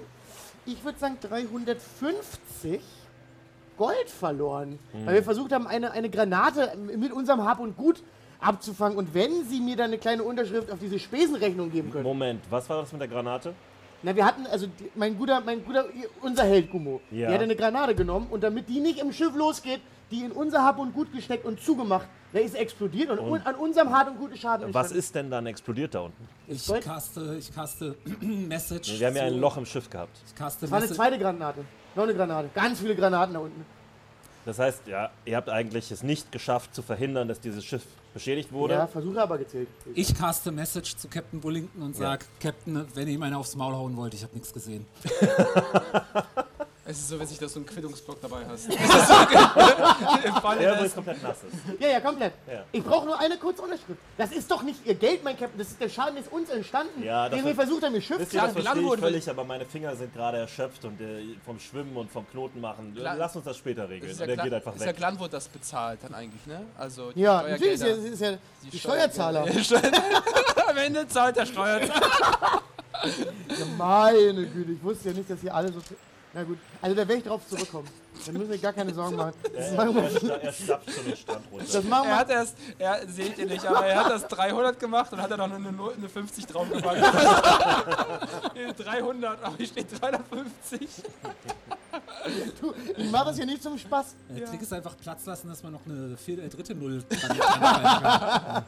ich 0.66 0.85
würde 0.85 0.98
sagen 0.98 1.16
350 1.20 2.81
Gold 3.77 4.11
verloren. 4.11 4.79
Weil 5.05 5.14
wir 5.14 5.22
versucht 5.22 5.53
haben, 5.53 5.66
eine, 5.68 5.92
eine 5.92 6.11
Granate 6.11 6.77
mit 6.96 7.12
unserem 7.12 7.44
Hab 7.44 7.61
und 7.61 7.77
Gut 7.77 8.03
abzufangen. 8.40 8.96
Und 8.98 9.14
wenn 9.14 9.44
Sie 9.48 9.61
mir 9.61 9.77
dann 9.77 9.87
eine 9.87 9.98
kleine 9.98 10.22
Unterschrift 10.22 10.70
auf 10.70 10.79
diese 10.79 10.98
Spesenrechnung 10.98 11.70
geben 11.70 11.90
können. 11.90 12.05
Moment, 12.05 12.42
was 12.51 12.68
war 12.68 12.81
das 12.83 12.92
mit 12.92 13.01
der 13.01 13.09
Granate? 13.09 13.55
Na, 14.03 14.14
wir 14.14 14.24
hatten, 14.24 14.46
also 14.46 14.66
die, 14.66 14.90
mein 14.94 15.18
guter, 15.18 15.40
mein 15.40 15.64
guter, 15.64 15.85
unser 16.22 16.44
Held 16.44 16.70
Gummo, 16.70 17.01
Ja. 17.11 17.27
der 17.27 17.35
hat 17.35 17.42
eine 17.42 17.57
Granate 17.57 17.94
genommen 17.96 18.29
und 18.31 18.44
damit 18.44 18.68
die 18.68 18.79
nicht 18.79 19.01
im 19.01 19.12
Schiff 19.12 19.35
losgeht, 19.35 19.81
die 20.12 20.20
in 20.20 20.31
unser 20.31 20.62
Hab 20.62 20.79
und 20.79 20.94
Gut 20.94 21.12
gesteckt 21.12 21.44
und 21.44 21.61
zugemacht, 21.61 22.07
der 22.33 22.42
ist 22.42 22.55
explodiert 22.55 23.11
und, 23.11 23.18
un- 23.18 23.40
an 23.42 23.57
unserem 23.57 23.90
Hab 23.92 24.09
und 24.09 24.18
Gut 24.18 24.33
ist 24.33 24.40
Schaden 24.40 24.72
Was 24.72 24.92
ist 24.92 25.14
denn 25.16 25.31
dann 25.31 25.46
explodiert 25.46 25.94
da 25.96 26.01
unten? 26.03 26.29
Ich 26.46 26.64
caste, 26.81 27.37
ich 27.40 27.53
caste 27.53 27.96
Message. 28.20 29.01
Wir 29.01 29.09
haben 29.09 29.16
ja 29.16 29.24
ein 29.24 29.40
Loch 29.40 29.57
im 29.57 29.66
Schiff 29.66 29.90
gehabt. 29.90 30.16
Ich 30.27 30.35
caste 30.37 30.61
Das 30.62 30.70
war 30.70 30.79
eine 30.79 30.87
zweite 30.88 31.18
Granate. 31.18 31.64
Noch 31.96 32.05
eine 32.05 32.14
Granate. 32.14 32.51
Ganz 32.55 32.79
viele 32.79 32.94
Granaten 32.94 33.35
da 33.35 33.40
unten. 33.40 33.66
Das 34.48 34.58
heißt, 34.58 34.87
ja, 34.87 35.11
ihr 35.26 35.37
habt 35.37 35.50
eigentlich 35.50 35.90
es 35.90 36.02
nicht 36.02 36.32
geschafft 36.32 36.74
zu 36.74 36.80
verhindern, 36.80 37.28
dass 37.28 37.38
dieses 37.38 37.62
Schiff 37.66 37.82
beschädigt 38.14 38.50
wurde. 38.50 38.72
Ja, 38.72 38.87
Versuche 38.87 39.20
aber 39.20 39.37
gezählt. 39.37 39.68
Ich 39.94 40.14
caste 40.14 40.50
Message 40.50 40.96
zu 40.96 41.06
Captain 41.06 41.38
Bullington 41.38 41.82
und 41.82 41.92
Ja. 41.98 42.12
sag, 42.12 42.24
Captain, 42.40 42.87
wenn 42.94 43.08
ihr 43.08 43.14
ihm 43.16 43.22
einen 43.24 43.34
aufs 43.34 43.54
Maul 43.56 43.74
hauen 43.74 43.94
wollt, 43.98 44.14
ich 44.14 44.22
habe 44.22 44.32
nichts 44.32 44.50
gesehen. 44.50 44.87
Es 46.90 46.98
ist 47.01 47.09
so 47.09 47.20
witzig, 47.20 47.38
dass 47.38 47.53
du 47.53 47.59
einen 47.59 47.66
Quittungsblock 47.66 48.18
dabei 48.22 48.46
hast. 48.48 48.66
Ist 48.70 48.79
so 48.79 48.85
Im 50.24 50.35
Falle 50.40 50.61
Der 50.61 50.70
des- 50.70 50.77
übrigens 50.79 50.94
komplett 50.94 51.22
nass 51.22 51.37
ist. 51.46 51.81
Ja, 51.81 51.88
ja, 51.88 52.01
komplett. 52.01 52.33
Ja. 52.51 52.64
Ich 52.72 52.83
brauche 52.83 53.05
nur 53.05 53.18
eine 53.20 53.37
kurze 53.37 53.61
Unterschrift. 53.61 54.01
Das 54.16 54.33
ist 54.33 54.51
doch 54.51 54.62
nicht 54.62 54.87
ihr 54.87 54.94
Geld, 54.94 55.22
mein 55.22 55.37
Captain. 55.38 55.59
Das 55.59 55.68
ist, 55.68 55.79
der 55.81 55.90
Schaden 55.90 56.16
ist 56.16 56.33
uns 56.33 56.48
entstanden. 56.48 57.03
Ja, 57.03 57.29
das 57.29 57.44
wir 57.44 57.55
versucht 57.55 57.83
haben, 57.85 57.94
ihr 57.94 58.01
Schiff 58.01 58.27
zu 58.27 58.35
Ja, 58.37 58.44
das 58.46 58.53
verstehe 58.55 58.83
ich 58.94 59.01
völlig, 59.01 59.29
aber 59.29 59.44
meine 59.44 59.66
Finger 59.66 59.94
sind 59.96 60.14
gerade 60.14 60.38
erschöpft 60.38 60.83
und 60.87 60.98
äh, 61.01 61.37
vom 61.44 61.61
Schwimmen 61.61 61.94
und 61.94 62.11
vom 62.11 62.27
Knoten 62.31 62.59
machen. 62.62 62.94
Klar. 62.96 63.16
Lass 63.16 63.37
uns 63.37 63.44
das 63.44 63.59
später 63.59 63.85
Es 63.85 63.90
regeln. 63.90 64.11
ist 64.11 64.20
ja, 64.20 64.27
Der 64.27 64.35
Glan- 64.37 64.44
geht 64.46 64.55
einfach 64.55 64.74
ist 64.74 64.81
ja 64.81 64.87
weg. 64.87 64.96
Glanwood, 64.96 65.33
das 65.35 65.46
bezahlt 65.48 66.01
dann 66.03 66.14
eigentlich, 66.14 66.46
ne? 66.46 66.62
Also 66.79 67.12
die 67.12 67.20
Ja, 67.20 67.42
natürlich 67.42 67.74
ist 67.74 67.83
ja, 67.83 67.88
ist 67.88 68.20
ja 68.22 68.33
die, 68.62 68.70
Die 68.70 68.79
Steuerzahler. 68.79 69.44
Am 70.68 70.77
Ende 70.79 71.07
zahlt 71.07 71.37
der 71.37 71.44
Steuerzahler. 71.44 72.62
Ja, 73.05 73.64
meine 73.77 74.46
Güte, 74.46 74.72
ich 74.72 74.83
wusste 74.83 75.11
ja 75.11 75.14
nicht, 75.14 75.29
dass 75.31 75.40
hier 75.40 75.55
alle 75.55 75.70
so. 75.70 75.81
Na 76.35 76.43
gut, 76.45 76.59
also 76.83 76.95
da 76.95 77.01
werde 77.09 77.14
ich 77.21 77.25
drauf 77.25 77.41
zurückkommen. 77.49 77.88
Dann 78.27 78.35
müssen 78.35 78.51
wir 78.51 78.59
gar 78.59 78.73
keine 78.73 78.93
Sorgen 78.93 79.17
machen. 79.17 79.33
Das 79.55 79.71
Er, 79.71 79.77
machen 79.77 79.97
er, 79.97 80.03
wir, 80.12 80.21
sta- 80.21 80.35
er 80.37 80.53
stapft 80.53 80.91
schon 80.93 81.05
den 81.05 81.17
Strand 81.17 81.45
runter. 81.51 81.64
das 81.73 81.85
machen 81.85 82.05
Er 82.09 82.11
wir 82.12 82.19
hat 82.19 82.31
erst, 82.31 82.57
er 82.79 83.09
seht 83.09 83.38
ihr 83.38 83.47
nicht, 83.47 83.64
aber 83.67 83.87
er 83.87 84.05
hat 84.05 84.11
das 84.12 84.29
300 84.29 84.79
gemacht 84.79 85.12
und 85.12 85.23
hat 85.23 85.31
dann 85.31 85.38
noch 85.38 85.51
eine, 85.53 85.69
eine 85.69 86.09
50 86.09 86.47
drauf 86.47 86.69
gemacht. 86.71 86.97
Nee, 88.55 88.73
300, 88.85 89.43
aber 89.43 89.57
hier 89.57 89.67
steht 89.67 89.91
250. 89.97 90.88
Du, 92.61 92.74
ich 92.96 93.11
mache 93.11 93.27
das 93.27 93.37
hier 93.37 93.46
nicht 93.46 93.62
zum 93.62 93.79
Spaß. 93.79 94.14
Der 94.37 94.44
Trick 94.46 94.61
ist 94.62 94.72
einfach 94.72 94.96
Platz 94.96 95.24
lassen, 95.27 95.48
dass 95.48 95.62
man 95.62 95.72
noch 95.72 95.85
eine 95.87 96.16
vier, 96.16 96.42
äh, 96.42 96.48
dritte 96.48 96.74
Null 96.74 97.03
dran 97.09 97.38
kann. 97.38 98.64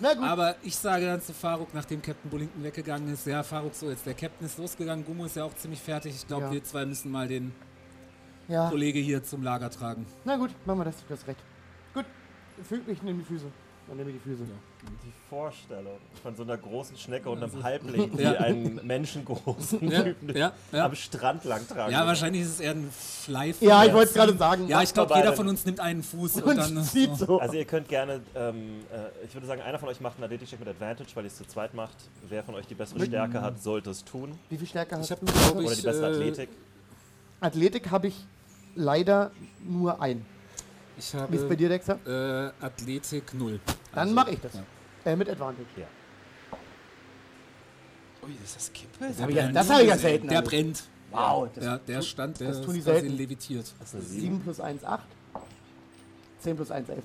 Na 0.00 0.14
gut, 0.14 0.24
Aber 0.24 0.56
ich 0.62 0.74
sage 0.76 1.06
dann 1.06 1.20
zu 1.20 1.32
Faruk, 1.32 1.72
nachdem 1.74 2.02
Captain 2.02 2.30
Bullington 2.30 2.62
weggegangen 2.64 3.12
ist, 3.12 3.26
ja, 3.26 3.42
Faruk, 3.42 3.74
so 3.74 3.90
jetzt 3.90 4.06
der 4.06 4.14
Captain 4.14 4.46
ist 4.46 4.58
losgegangen, 4.58 5.04
Gummo 5.04 5.24
ist 5.26 5.36
ja 5.36 5.44
auch 5.44 5.54
ziemlich 5.54 5.80
fertig. 5.80 6.14
Ich 6.14 6.26
glaube, 6.26 6.46
Ja. 6.46 6.52
wir 6.52 6.64
zwei 6.64 6.84
müssen 6.86 7.10
mal 7.10 7.28
den 7.28 7.52
ja. 8.48 8.68
Kollege 8.68 8.98
hier 8.98 9.22
zum 9.22 9.42
Lager 9.42 9.70
tragen. 9.70 10.06
Na 10.24 10.36
gut, 10.36 10.50
machen 10.66 10.80
wir 10.80 10.84
das. 10.86 10.96
Du 11.06 11.14
hast 11.14 11.26
recht. 11.26 11.38
Gut, 11.94 12.04
fühlt 12.64 12.86
mich 12.88 13.00
in 13.02 13.18
die 13.18 13.24
Füße. 13.24 13.46
Dann 13.88 13.96
nehme 13.96 14.10
ich 14.10 14.16
die 14.16 14.28
Füße. 14.30 14.42
Die 15.04 15.12
Vorstellung 15.30 15.96
von 16.22 16.36
so 16.36 16.42
einer 16.42 16.58
großen 16.58 16.96
Schnecke 16.98 17.30
und 17.30 17.42
einem 17.42 17.62
Halbling, 17.62 18.10
die 18.16 18.22
Ja. 18.22 18.32
einen 18.32 18.84
menschengroßen 18.86 19.90
Ja, 19.90 20.02
Typen 20.02 20.36
ja, 20.36 20.52
ja. 20.72 20.84
am 20.84 20.94
Strand 20.94 21.44
lang 21.44 21.66
tragen. 21.66 21.90
Ja, 21.92 22.06
wahrscheinlich 22.06 22.42
ist 22.42 22.48
es 22.54 22.60
eher 22.60 22.72
ein 22.72 22.90
Fly. 22.90 23.54
Ja, 23.60 23.84
ich 23.84 23.92
wollte 23.94 24.08
es 24.08 24.14
gerade 24.14 24.36
sagen. 24.36 24.68
Ja, 24.68 24.82
ich 24.82 24.92
glaube, 24.92 25.14
jeder 25.14 25.32
von 25.32 25.48
uns 25.48 25.64
nimmt 25.64 25.80
einen 25.80 26.02
Fuß 26.02 26.36
und, 26.36 26.44
und 26.44 26.56
dann. 26.58 26.82
zieht 26.84 27.16
so. 27.16 27.38
Also 27.40 27.54
ihr 27.56 27.64
könnt 27.64 27.88
gerne, 27.88 28.20
ähm, 28.34 28.80
äh, 28.92 29.24
ich 29.26 29.32
würde 29.34 29.46
sagen, 29.46 29.62
einer 29.62 29.78
von 29.78 29.88
euch 29.88 30.00
macht 30.00 30.16
einen 30.16 30.24
Athletik-Check 30.24 30.58
mit 30.60 30.68
Advantage, 30.68 31.08
weil 31.14 31.24
ihr 31.24 31.28
es 31.28 31.36
zu 31.38 31.46
zweit 31.46 31.72
macht. 31.74 31.96
Wer 32.28 32.42
von 32.42 32.54
euch 32.54 32.66
die 32.66 32.74
bessere 32.74 33.02
Stärke 33.04 33.40
hat, 33.40 33.62
sollte 33.62 33.90
es 33.90 34.04
tun. 34.04 34.38
Wie 34.50 34.58
viel 34.58 34.66
Stärke 34.66 34.96
hast 34.98 35.06
Ich 35.06 35.10
habe, 35.12 35.24
du? 35.24 35.58
Oder 35.58 35.70
ich, 35.72 35.78
die 35.80 35.86
bessere 35.86 36.10
äh, 36.10 36.14
Athletik. 36.14 36.48
Athletik 37.40 37.90
habe 37.90 38.08
ich 38.08 38.26
leider 38.74 39.30
nur 39.64 40.00
ein. 40.02 40.26
Ich 40.98 41.14
Wie 41.14 41.36
ist 41.36 41.42
bei 41.42 41.44
habe 41.44 41.56
dir, 41.56 41.68
Dexter? 41.70 41.98
äh, 42.06 42.64
Athletik 42.64 43.32
0. 43.32 43.58
Dann 43.94 44.12
mache 44.12 44.32
ich 44.32 44.40
das. 44.40 44.52
ja. 44.54 44.62
Äh, 45.04 45.16
mit 45.16 45.28
Advantage. 45.28 45.66
Ui, 48.24 48.30
das 48.40 48.50
ist 48.50 48.56
das 48.56 48.72
Kippe? 48.72 49.08
Das 49.08 49.20
habe 49.20 49.30
ich, 49.32 49.36
ja- 49.36 49.48
das 49.50 49.68
hab 49.70 49.80
ich 49.80 49.88
ja 49.88 49.98
selten. 49.98 50.28
Der 50.28 50.36
erlebt. 50.36 50.50
brennt. 50.50 50.84
Wow, 51.10 51.48
das 51.54 51.64
Ja, 51.64 51.78
der 51.78 52.02
stand, 52.02 52.40
der 52.40 52.48
das 52.48 52.58
ist 52.58 52.64
tun 52.64 52.74
die 52.74 52.80
quasi 52.80 53.00
selten. 53.00 53.16
levitiert. 53.16 53.66
Das 53.80 53.88
ist 53.88 53.94
eine 53.94 54.02
7. 54.04 54.20
7 54.22 54.40
plus 54.40 54.60
1, 54.60 54.84
8. 54.84 55.02
10 56.38 56.56
plus 56.56 56.70
1, 56.70 56.88
11. 56.88 57.04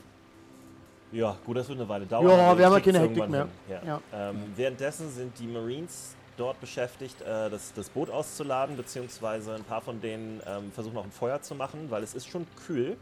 Ja, 1.12 1.38
gut, 1.46 1.58
das 1.58 1.68
wird 1.68 1.80
eine 1.80 1.90
Weile 1.90 2.06
dauern. 2.06 2.28
Ja, 2.28 2.58
wir 2.58 2.66
haben 2.66 2.74
ja 2.74 2.80
keine 2.80 3.00
Hektik 3.00 3.30
mehr. 3.30 3.48
hin. 3.68 3.78
Ja. 3.86 4.02
Ähm, 4.14 4.44
währenddessen 4.56 5.10
sind 5.12 5.38
die 5.40 5.48
Marines 5.48 6.16
dort 6.38 6.60
beschäftigt, 6.62 7.20
äh, 7.22 7.50
das, 7.50 7.74
das 7.74 7.90
Boot 7.90 8.10
auszuladen, 8.10 8.78
beziehungsweise 8.78 9.56
ein 9.56 9.64
paar 9.64 9.82
von 9.82 10.00
denen 10.00 10.42
ähm, 10.46 10.72
versuchen 10.72 10.98
auch 10.98 11.04
ein 11.06 11.12
Feuer 11.12 11.42
zu 11.42 11.56
machen, 11.56 11.88
weil 11.90 12.04
es 12.04 12.14
ist 12.14 12.30
schon 12.30 12.46
kühl. 12.68 12.96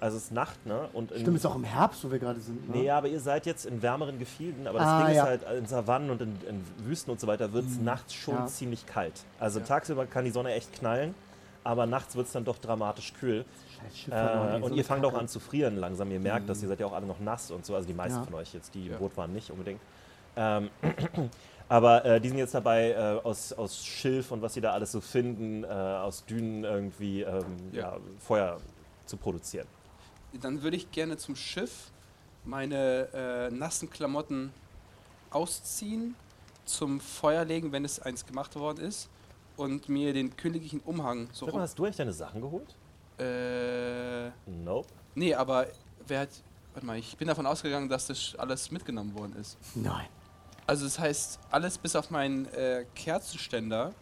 Also 0.00 0.16
es 0.16 0.24
ist 0.24 0.32
Nacht, 0.32 0.64
ne? 0.66 0.88
Und 0.94 1.12
in, 1.12 1.20
Stimmt, 1.20 1.36
ist 1.36 1.44
auch 1.46 1.54
im 1.56 1.64
Herbst, 1.64 2.02
wo 2.04 2.10
wir 2.10 2.18
gerade 2.18 2.40
sind. 2.40 2.68
Ne? 2.70 2.76
Nee, 2.78 2.84
ja, 2.86 2.96
aber 2.96 3.08
ihr 3.08 3.20
seid 3.20 3.44
jetzt 3.44 3.66
in 3.66 3.82
wärmeren 3.82 4.18
Gefilden, 4.18 4.66
aber 4.66 4.78
das 4.78 4.88
Ah, 4.88 5.04
Ding 5.06 5.14
ja. 5.14 5.22
ist 5.24 5.44
halt, 5.44 5.58
in 5.58 5.66
Savannen 5.66 6.10
und 6.10 6.22
in, 6.22 6.38
in 6.48 6.64
Wüsten 6.86 7.10
und 7.10 7.20
so 7.20 7.26
weiter 7.26 7.52
wird 7.52 7.66
es 7.66 7.78
nachts 7.78 8.14
schon 8.14 8.34
Ja. 8.34 8.46
ziemlich 8.46 8.86
kalt. 8.86 9.12
Also 9.38 9.58
Ja. 9.60 9.66
tagsüber 9.66 10.06
kann 10.06 10.24
die 10.24 10.30
Sonne 10.30 10.54
echt 10.54 10.72
knallen, 10.72 11.14
aber 11.64 11.84
nachts 11.84 12.16
wird 12.16 12.26
es 12.28 12.32
dann 12.32 12.44
doch 12.46 12.56
dramatisch 12.56 13.12
kühl. 13.12 13.44
Äh, 14.10 14.60
und 14.62 14.74
ihr 14.74 14.84
fangt 14.86 15.04
auch 15.04 15.12
an 15.14 15.28
zu 15.28 15.38
frieren 15.38 15.76
langsam. 15.76 16.10
Ihr 16.10 16.20
merkt 16.20 16.48
das, 16.48 16.62
ihr 16.62 16.68
seid 16.68 16.80
ja 16.80 16.86
auch 16.86 16.92
alle 16.94 17.06
noch 17.06 17.20
nass 17.20 17.50
und 17.50 17.66
so. 17.66 17.74
Also 17.74 17.86
die 17.86 17.94
meisten 17.94 18.20
Ja. 18.20 18.24
von 18.24 18.34
euch 18.34 18.54
jetzt, 18.54 18.74
die 18.74 18.86
im 18.86 18.92
Ja. 18.92 18.98
Boot 18.98 19.14
waren, 19.18 19.32
nicht 19.34 19.50
unbedingt. 19.50 19.80
Ähm, 20.36 20.70
aber 21.68 22.04
äh, 22.06 22.20
die 22.20 22.28
sind 22.28 22.38
jetzt 22.38 22.54
dabei, 22.54 22.92
äh, 22.92 23.20
aus, 23.26 23.52
aus 23.52 23.84
Schilf 23.84 24.32
und 24.32 24.40
was 24.42 24.54
sie 24.54 24.60
da 24.62 24.72
alles 24.72 24.92
so 24.92 25.00
finden, 25.02 25.64
äh, 25.64 25.66
aus 25.66 26.24
Dünen 26.24 26.64
irgendwie 26.64 27.22
ähm, 27.22 27.44
ja. 27.72 27.80
Ja. 27.80 27.96
Feuer 28.18 28.56
zu 29.06 29.16
produzieren. 29.18 29.66
Dann 30.40 30.62
würde 30.62 30.76
ich 30.76 30.90
gerne 30.90 31.16
zum 31.16 31.36
Schiff 31.36 31.90
meine 32.44 33.08
äh, 33.12 33.50
nassen 33.54 33.90
Klamotten 33.90 34.52
ausziehen, 35.30 36.14
zum 36.64 37.00
Feuer 37.00 37.44
legen, 37.44 37.72
wenn 37.72 37.84
es 37.84 38.00
eins 38.00 38.24
gemacht 38.24 38.54
worden 38.56 38.84
ist, 38.84 39.08
und 39.56 39.88
mir 39.88 40.12
den 40.12 40.36
königlichen 40.36 40.80
Umhang 40.80 41.28
so 41.32 41.46
Sag 41.46 41.54
mal, 41.54 41.62
hast 41.62 41.78
du 41.78 41.84
eigentlich 41.84 41.96
deine 41.96 42.12
Sachen 42.12 42.40
geholt? 42.40 42.74
Äh, 43.18 44.30
Nope. 44.46 44.88
nee, 45.14 45.34
aber 45.34 45.66
wer 46.06 46.20
hat. 46.20 46.30
Warte 46.72 46.86
mal, 46.86 46.96
ich 46.98 47.16
bin 47.16 47.26
davon 47.26 47.46
ausgegangen, 47.46 47.88
dass 47.88 48.06
das 48.06 48.36
alles 48.36 48.70
mitgenommen 48.70 49.12
worden 49.18 49.34
ist. 49.40 49.58
Nein. 49.74 50.06
Also, 50.66 50.84
das 50.84 51.00
heißt, 51.00 51.40
alles 51.50 51.76
bis 51.78 51.96
auf 51.96 52.10
meinen 52.10 52.46
äh, 52.54 52.86
Kerzenständer 52.94 53.92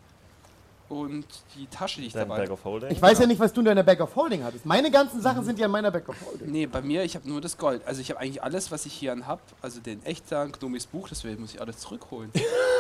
und 0.89 1.25
die 1.57 1.67
Tasche, 1.67 2.01
die 2.01 2.07
ich 2.07 2.13
Dein 2.15 2.29
dabei 2.29 2.43
Bag 2.43 2.51
of 2.51 2.65
Holding? 2.65 2.91
Ich 2.91 3.01
weiß 3.03 3.19
ja 3.19 3.27
nicht, 3.27 3.39
was 3.39 3.53
du 3.53 3.61
in 3.61 3.67
deiner 3.67 3.83
Bag 3.83 4.01
of 4.01 4.15
Holding 4.17 4.43
hattest. 4.45 4.65
Meine 4.65 4.91
ganzen 4.91 5.21
Sachen 5.21 5.45
sind 5.45 5.59
ja 5.59 5.67
in 5.67 5.73
meiner 5.73 5.91
Bag 5.91 6.09
of 6.09 6.17
Holding. 6.25 6.51
Nee, 6.51 6.67
bei 6.67 6.81
mir, 6.81 7.05
ich 7.05 7.15
habe 7.15 7.29
nur 7.29 7.41
das 7.41 7.57
Gold. 7.59 7.83
Also 7.87 8.01
ich 8.01 8.11
habe 8.11 8.21
eigentlich 8.21 8.43
alles, 8.43 8.71
was 8.71 8.87
ich 8.87 8.93
hier 8.95 9.13
an 9.13 9.27
habe. 9.27 9.41
Also 9.61 9.81
den 9.81 10.03
Echter, 10.05 10.47
Gnomis 10.49 10.87
Buch, 10.87 11.09
das 11.09 11.23
muss 11.25 11.55
ich 11.55 11.61
alles 11.61 11.79
zurückholen. 11.79 12.31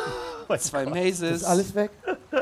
Mein 0.48 0.60
Zwei 0.60 0.84
Gott. 0.84 0.94
Mazes, 0.94 1.36
Ist 1.42 1.44
alles 1.44 1.74
weg? 1.74 1.90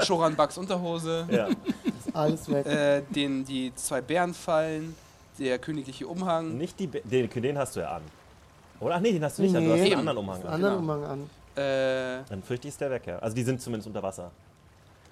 Shoran 0.02 0.36
Bucks 0.36 0.56
Unterhose, 0.58 1.26
Ja. 1.30 1.46
Ist 1.48 2.14
alles 2.14 2.48
weg. 2.50 2.66
äh, 2.66 3.02
den, 3.10 3.44
die 3.44 3.72
zwei 3.74 4.00
Bärenfallen, 4.00 4.94
der 5.38 5.58
königliche 5.58 6.06
Umhang. 6.06 6.56
Nicht 6.56 6.78
die, 6.78 6.86
Be- 6.86 7.02
den, 7.04 7.28
den 7.28 7.58
hast 7.58 7.74
du 7.76 7.80
ja 7.80 7.96
an. 7.96 8.02
Oder? 8.78 8.94
Ach 8.96 9.00
nee, 9.00 9.12
den 9.12 9.24
hast 9.24 9.38
du 9.38 9.42
nicht 9.42 9.56
an. 9.56 9.64
Du 9.64 9.72
hast 9.72 9.80
Nee. 9.80 9.86
einen 9.92 10.00
anderen 10.00 10.18
Umhang 10.18 10.36
einen 10.36 10.46
an. 10.46 10.54
anderen 10.54 10.80
genau. 10.80 10.94
Umhang 10.94 11.10
an. 11.10 11.30
Äh, 11.62 12.22
Dann 12.28 12.42
fürchte 12.42 12.68
ich, 12.68 12.74
ist 12.74 12.80
der 12.80 12.90
weg, 12.90 13.02
ja. 13.06 13.18
Also 13.18 13.34
die 13.34 13.42
sind 13.42 13.60
zumindest 13.60 13.86
unter 13.88 14.02
Wasser. 14.02 14.30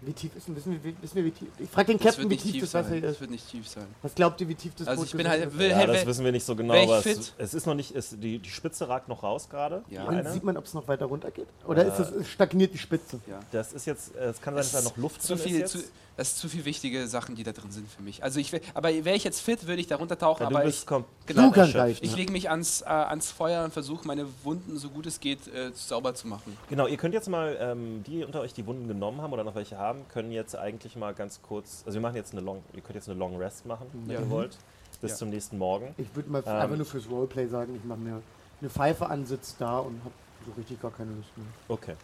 Wie 0.06 0.12
tief 0.12 0.36
ist 0.36 0.46
denn, 0.48 0.56
wissen 0.56 0.72
wir, 0.72 0.84
wie, 0.84 0.94
wissen 1.02 1.16
wir, 1.16 1.24
wie 1.24 1.30
tief? 1.30 1.48
Ich 1.58 1.70
frage 1.70 1.86
den 1.92 1.98
das 1.98 2.06
Captain, 2.14 2.30
wie 2.30 2.36
tief 2.36 2.52
tief 2.52 2.60
das 2.62 2.74
Wasser 2.74 2.84
sein. 2.88 2.92
hier 2.98 3.02
Das 3.02 3.12
ist. 3.12 3.20
wird 3.20 3.30
nicht 3.30 3.48
tief 3.50 3.68
sein. 3.68 3.86
Was 4.02 4.14
glaubt 4.14 4.40
ihr, 4.40 4.48
wie 4.48 4.54
tief 4.54 4.72
das 4.76 4.86
Also 4.88 5.00
Boot 5.02 5.08
ich 5.10 5.16
bin 5.16 5.28
halt- 5.28 5.46
ist? 5.46 5.58
will- 5.58 5.70
Ja, 5.70 5.76
hey, 5.76 5.86
das 5.86 5.96
wer- 5.96 6.06
wissen 6.06 6.24
wir 6.24 6.32
nicht 6.32 6.44
so 6.44 6.54
genau, 6.56 6.74
ich 6.74 6.82
aber 6.82 6.98
es, 6.98 7.02
fit? 7.04 7.32
es 7.38 7.54
ist 7.54 7.66
noch 7.66 7.74
nicht, 7.74 7.94
es, 7.94 8.10
die, 8.18 8.38
die 8.38 8.50
Spitze 8.50 8.88
ragt 8.88 9.08
noch 9.08 9.22
raus 9.22 9.48
gerade. 9.48 9.82
Ja. 9.88 10.04
Und 10.04 10.28
sieht 10.28 10.44
man, 10.44 10.56
ob 10.56 10.64
es 10.64 10.74
noch 10.74 10.86
weiter 10.88 11.06
runter 11.06 11.30
geht? 11.30 11.46
Oder 11.66 11.86
ist 11.86 11.96
das, 11.98 12.10
es 12.10 12.28
stagniert 12.28 12.74
die 12.74 12.78
Spitze? 12.78 13.20
Ja. 13.26 13.40
Das 13.52 13.72
ist 13.72 13.86
jetzt, 13.86 14.14
äh, 14.16 14.26
es 14.30 14.40
kann 14.40 14.54
sein, 14.54 14.62
dass 14.62 14.72
da 14.72 14.82
noch 14.82 14.96
Luft 14.96 15.22
zu 15.22 15.34
drin 15.34 15.38
viel, 15.42 15.60
ist 15.60 15.70
zu, 15.72 15.78
das 16.16 16.28
ist 16.28 16.38
zu 16.38 16.48
viel 16.48 16.64
wichtige 16.64 17.08
Sachen, 17.08 17.34
die 17.34 17.42
da 17.42 17.50
drin 17.50 17.72
sind 17.72 17.88
für 17.90 18.00
mich. 18.02 18.22
Also 18.22 18.38
ich 18.38 18.52
will, 18.52 18.60
aber 18.74 18.90
wäre 19.04 19.16
ich 19.16 19.24
jetzt 19.24 19.40
fit, 19.40 19.66
würde 19.66 19.80
ich 19.80 19.88
da 19.88 19.96
runtertauchen, 19.96 20.44
Ja, 20.44 20.48
du 20.50 20.54
aber 20.56 20.64
bist 20.64 20.84
ich, 20.84 20.88
kom- 20.88 21.02
genau, 21.26 21.48
reichen. 21.50 21.98
ich 22.04 22.14
lege 22.14 22.30
mich 22.30 22.48
ans, 22.50 22.82
äh, 22.82 22.84
ans 22.84 23.32
Feuer 23.32 23.64
und 23.64 23.72
versuche 23.72 24.06
meine 24.06 24.26
Wunden 24.44 24.76
so 24.78 24.90
gut 24.90 25.06
es 25.06 25.18
geht 25.18 25.48
äh, 25.48 25.72
sauber 25.74 26.14
zu 26.14 26.28
machen. 26.28 26.56
Genau, 26.68 26.86
ihr 26.86 26.96
könnt 26.98 27.14
jetzt 27.14 27.28
mal, 27.28 27.56
ähm, 27.60 28.04
die 28.06 28.22
unter 28.24 28.40
euch 28.42 28.52
die 28.54 28.64
Wunden 28.66 28.86
genommen 28.86 29.20
haben 29.22 29.32
oder 29.32 29.42
noch 29.42 29.54
welche 29.56 29.76
haben, 29.76 29.93
können 30.12 30.30
jetzt 30.32 30.56
eigentlich 30.56 30.96
mal 30.96 31.14
ganz 31.14 31.40
kurz, 31.42 31.82
also 31.86 31.94
wir 31.96 32.00
machen 32.02 32.16
jetzt 32.16 32.32
eine 32.32 32.40
Long, 32.40 32.62
ihr 32.74 32.80
könnt 32.82 32.94
jetzt 32.96 33.08
eine 33.08 33.18
Long 33.18 33.36
Rest 33.36 33.66
machen, 33.66 33.86
wenn 33.92 34.14
Ja. 34.14 34.20
ihr 34.20 34.30
wollt, 34.30 34.56
bis 35.00 35.12
Ja. 35.12 35.16
zum 35.18 35.30
nächsten 35.30 35.58
Morgen. 35.58 35.94
Ich 35.98 36.14
würde 36.14 36.30
mal 36.30 36.42
Ähm. 36.44 36.52
einfach 36.52 36.76
nur 36.76 36.86
fürs 36.86 37.08
Roleplay 37.08 37.46
sagen, 37.48 37.74
ich 37.76 37.84
mache 37.84 37.98
mir 38.00 38.22
eine 38.60 38.70
Pfeife 38.70 39.08
an, 39.08 39.24
sitz 39.26 39.56
da 39.58 39.78
und 39.78 40.00
habe 40.04 40.14
so 40.46 40.52
richtig 40.56 40.80
gar 40.80 40.90
keine 40.90 41.12
Lust 41.12 41.36
mehr. 41.36 41.46
Okay. 41.68 41.94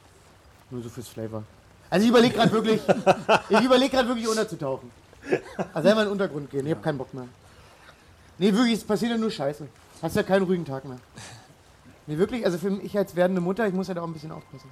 Nur 0.70 0.83
so 0.83 0.88
fürs 0.88 1.09
Flavor. 1.09 1.42
Also 1.88 2.05
ich 2.05 2.11
überlege 2.11 2.35
gerade 2.35 2.53
wirklich, 2.53 2.81
ich 3.48 3.61
überlege 3.61 3.90
gerade 3.90 4.09
wirklich 4.09 4.29
unterzutauchen. 4.29 4.90
Also 5.74 5.87
selber 5.88 6.03
in 6.03 6.07
den 6.07 6.12
Untergrund 6.12 6.50
gehen, 6.50 6.64
ich 6.66 6.72
habe 6.72 6.81
keinen 6.83 6.98
Bock 6.98 7.12
mehr. 7.12 7.26
Nee, 8.38 8.53
wirklich, 8.53 8.74
es 8.74 8.85
passiert 8.85 9.11
ja 9.12 9.18
nur 9.18 9.31
Scheiße. 9.31 9.66
Hast 10.00 10.16
ja 10.16 10.22
keinen 10.22 10.44
ruhigen 10.44 10.64
Tag 10.64 10.85
mehr. 10.87 10.98
Nee, 12.07 12.16
wirklich, 12.16 12.44
also 12.46 12.57
für 12.59 12.70
mich 12.70 12.96
als 12.96 13.14
werdende 13.14 13.40
Mutter, 13.42 13.66
ich 13.66 13.74
muss 13.74 13.88
ja 13.88 13.94
da 13.94 14.00
auch 14.03 14.07
ein 14.07 14.12
bisschen 14.14 14.33
aufpassen. 14.33 14.70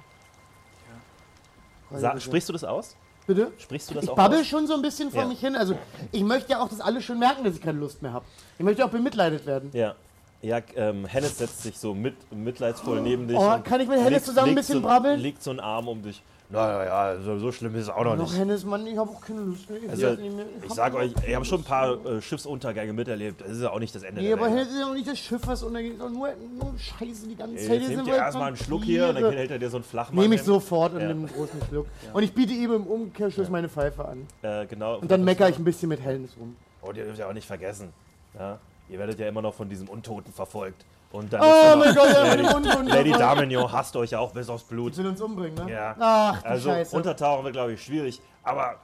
Sa 1.91 2.19
sprichst 2.19 2.49
du 2.49 2.53
das 2.53 2.63
aus? 2.63 2.95
Bitte? 3.29 3.51
Sprichst 3.59 3.91
du 3.91 3.93
das 3.93 4.05
Ich 4.05 4.09
auch 4.09 4.15
babbel 4.15 4.39
aus? 4.39 4.47
schon 4.47 4.65
so 4.65 4.73
ein 4.73 4.81
bisschen 4.81 5.11
vor 5.11 5.21
Ja. 5.21 5.27
mich 5.27 5.39
hin. 5.39 5.55
Also 5.55 5.77
ich 6.11 6.23
möchte 6.23 6.49
ja 6.53 6.63
auch, 6.63 6.67
dass 6.67 6.81
alle 6.81 6.99
schon 6.99 7.19
merken, 7.19 7.43
dass 7.43 7.53
ich 7.53 7.61
keine 7.61 7.77
Lust 7.77 8.01
mehr 8.01 8.11
habe. 8.11 8.25
Ich 8.57 8.65
möchte 8.65 8.83
auch 8.83 8.89
bemitleidet 8.89 9.45
werden. 9.45 9.69
Ja. 9.71 9.93
Ja, 10.41 10.59
ähm, 10.75 11.05
Hennes 11.05 11.37
setzt 11.37 11.61
sich 11.61 11.77
so 11.77 11.93
mit, 11.93 12.15
mitleidsvoll 12.31 13.01
neben 13.01 13.27
dich. 13.27 13.37
Oh, 13.37 13.59
kann 13.63 13.81
ich 13.81 13.87
mit 13.87 13.99
Hennes 13.99 14.23
zusammen 14.23 14.49
ein 14.49 14.55
bisschen 14.55 14.81
so, 14.81 14.87
brabbeln? 14.87 15.19
Legt 15.19 15.43
so 15.43 15.51
einen 15.51 15.59
Arm 15.59 15.87
um 15.87 16.01
dich. 16.01 16.23
Naja, 16.51 17.13
ja, 17.13 17.21
so, 17.21 17.37
so 17.37 17.51
schlimm 17.51 17.75
ist 17.75 17.83
es 17.83 17.89
auch 17.89 18.03
noch 18.03 18.15
Noch 18.15 18.23
nicht. 18.27 18.39
Hennes, 18.39 18.65
Mann, 18.65 18.87
ich 18.87 18.97
habe 18.97 19.11
auch 19.11 19.21
keine 19.21 19.41
Lust 19.41 19.69
mehr. 19.69 19.83
Ich, 19.83 19.89
Also, 19.91 20.09
nicht 20.19 20.35
mehr. 20.35 20.45
ich 20.57 20.69
hab 20.69 20.75
sag 20.75 20.93
euch, 20.95 21.13
ich 21.27 21.35
habe 21.35 21.45
schon 21.45 21.59
ein 21.59 21.63
paar 21.63 22.03
äh, 22.03 22.21
Schiffsuntergänge 22.23 22.91
miterlebt. 22.91 23.41
Das 23.41 23.49
ist 23.49 23.61
ja 23.61 23.69
auch 23.69 23.77
nicht 23.77 23.93
das 23.93 24.01
Ende 24.01 24.19
Nee, 24.19 24.33
aber. 24.33 24.47
Hennes 24.49 24.69
ist 24.69 24.79
ja 24.79 24.87
auch 24.89 24.93
nicht 24.95 25.07
das 25.07 25.19
Schiff, 25.19 25.41
was 25.45 25.61
untergeht, 25.61 25.99
sondern 25.99 26.13
nur, 26.17 26.29
nur 26.59 26.73
Scheiße 26.79 27.27
die 27.27 27.35
ganze 27.35 27.55
Zeit. 27.57 27.81
Jetzt 27.81 27.89
nehmt 27.89 28.07
ihr 28.07 28.15
erstmal 28.15 28.47
einen 28.47 28.57
Schluck 28.57 28.83
hier 28.83 29.09
und 29.09 29.21
dann 29.21 29.31
hält 29.31 29.51
er 29.51 29.59
dir 29.59 29.69
so 29.69 29.77
einen 29.77 29.83
Flachmann 29.83 30.23
Nehme 30.23 30.35
ich 30.35 30.41
sofort 30.41 30.93
und 30.93 31.01
Ja. 31.01 31.07
nehme 31.09 31.27
einen 31.27 31.35
großen 31.35 31.61
Schluck. 31.69 31.85
Und 32.13 32.23
ich 32.23 32.33
biete 32.33 32.53
ihm 32.53 32.73
im 32.73 32.87
Umkehrschluss 32.87 33.49
meine 33.49 33.69
Pfeife 33.69 34.05
an. 34.07 34.25
Äh, 34.41 34.65
genau. 34.65 34.97
Und 34.97 35.11
dann 35.11 35.23
meckere 35.23 35.49
ich 35.49 35.59
ein 35.59 35.63
bisschen 35.63 35.89
mit 35.89 36.01
Hennes 36.03 36.31
rum. 36.39 36.55
Und 36.81 36.97
ihr 36.97 37.03
dürft 37.03 37.19
ja 37.19 37.27
auch 37.29 37.33
nicht 37.33 37.45
vergessen. 37.45 37.89
Ja? 38.37 38.57
Ihr 38.89 38.97
werdet 38.97 39.19
ja 39.19 39.27
immer 39.27 39.43
noch 39.43 39.53
von 39.53 39.69
diesem 39.69 39.87
Untoten 39.87 40.33
verfolgt. 40.33 40.83
Und 41.11 41.33
dann 41.33 41.41
Oh 41.41 41.75
mein 41.77 41.95
Gott, 41.95 42.09
ja, 42.11 42.23
Lady, 42.23 42.43
Untoten. 42.43 42.87
Lady 42.87 43.11
Damignon 43.11 43.71
hasst 43.71 43.95
euch 43.95 44.11
ja 44.11 44.19
auch 44.19 44.31
bis 44.31 44.47
aufs 44.49 44.63
Blut. 44.63 44.95
will 44.95 45.07
uns 45.07 45.19
umbringen, 45.21 45.65
ne? 45.65 45.71
Ja. 45.73 45.95
Ach, 45.99 46.43
Also 46.43 46.69
Scheiße. 46.69 46.95
untertauchen 46.95 47.43
wird, 47.45 47.53
glaube 47.53 47.73
ich, 47.73 47.83
schwierig. 47.83 48.21
Aber, 48.43 48.75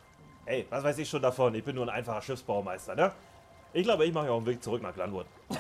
ey, 0.46 0.66
was 0.70 0.84
weiß 0.84 0.98
ich 0.98 1.08
schon 1.08 1.22
davon? 1.22 1.54
Ich 1.54 1.64
bin 1.64 1.76
nur 1.76 1.86
ein 1.86 1.90
einfacher 1.90 2.22
Schiffsbaumeister, 2.22 2.96
ne? 2.96 3.12
Ich 3.74 3.84
glaube, 3.84 4.06
ich 4.06 4.14
mache 4.14 4.28
ja 4.28 4.32
auch 4.32 4.38
einen 4.38 4.46
Weg 4.46 4.64
zurück 4.64 4.82
nach 4.82 4.94
Glanwood. 4.94 5.26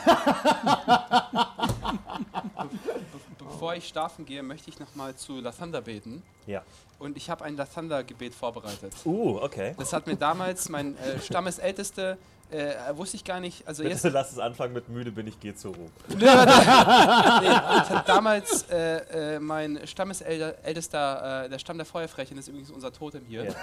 Bevor 3.37 3.75
ich 3.75 3.87
schlafen 3.87 4.25
gehe, 4.25 4.41
möchte 4.41 4.69
ich 4.69 4.79
nochmal 4.79 5.15
zu 5.15 5.39
Lathander 5.39 5.81
beten. 5.81 6.23
Ja. 6.47 6.63
Und 6.97 7.17
ich 7.17 7.29
habe 7.29 7.43
ein 7.43 7.57
Lathander-Gebet 7.57 8.33
vorbereitet. 8.33 8.93
Uh, 9.03 9.37
okay. 9.41 9.75
Das 9.77 9.91
hat 9.93 10.07
mir 10.07 10.15
damals 10.15 10.69
mein 10.69 10.97
äh, 10.97 11.19
Stammesälteste, 11.19 12.17
äh, 12.51 12.73
wusste 12.95 13.17
ich 13.17 13.23
gar 13.23 13.39
nicht, 13.39 13.67
also 13.67 13.83
jetzt 13.83 14.03
Bitte 14.03 14.13
lass 14.13 14.31
es 14.31 14.39
anfangen 14.39 14.73
mit 14.73 14.87
müde 14.89 15.11
bin 15.11 15.27
ich, 15.27 15.39
geh 15.39 15.53
zur 15.55 15.75
Ruhe. 15.75 15.89
Nee, 16.09 16.25
das 16.25 17.89
hat 17.89 18.07
damals 18.09 18.63
äh, 18.69 19.35
äh, 19.35 19.39
mein 19.39 19.79
Stammesältester, 19.85 21.45
äh, 21.45 21.49
der 21.49 21.59
Stamm 21.59 21.77
der 21.77 21.85
Feuerfrechen, 21.85 22.37
ist 22.37 22.47
übrigens 22.47 22.71
unser 22.71 22.91
Totem 22.93 23.23
hier, 23.27 23.53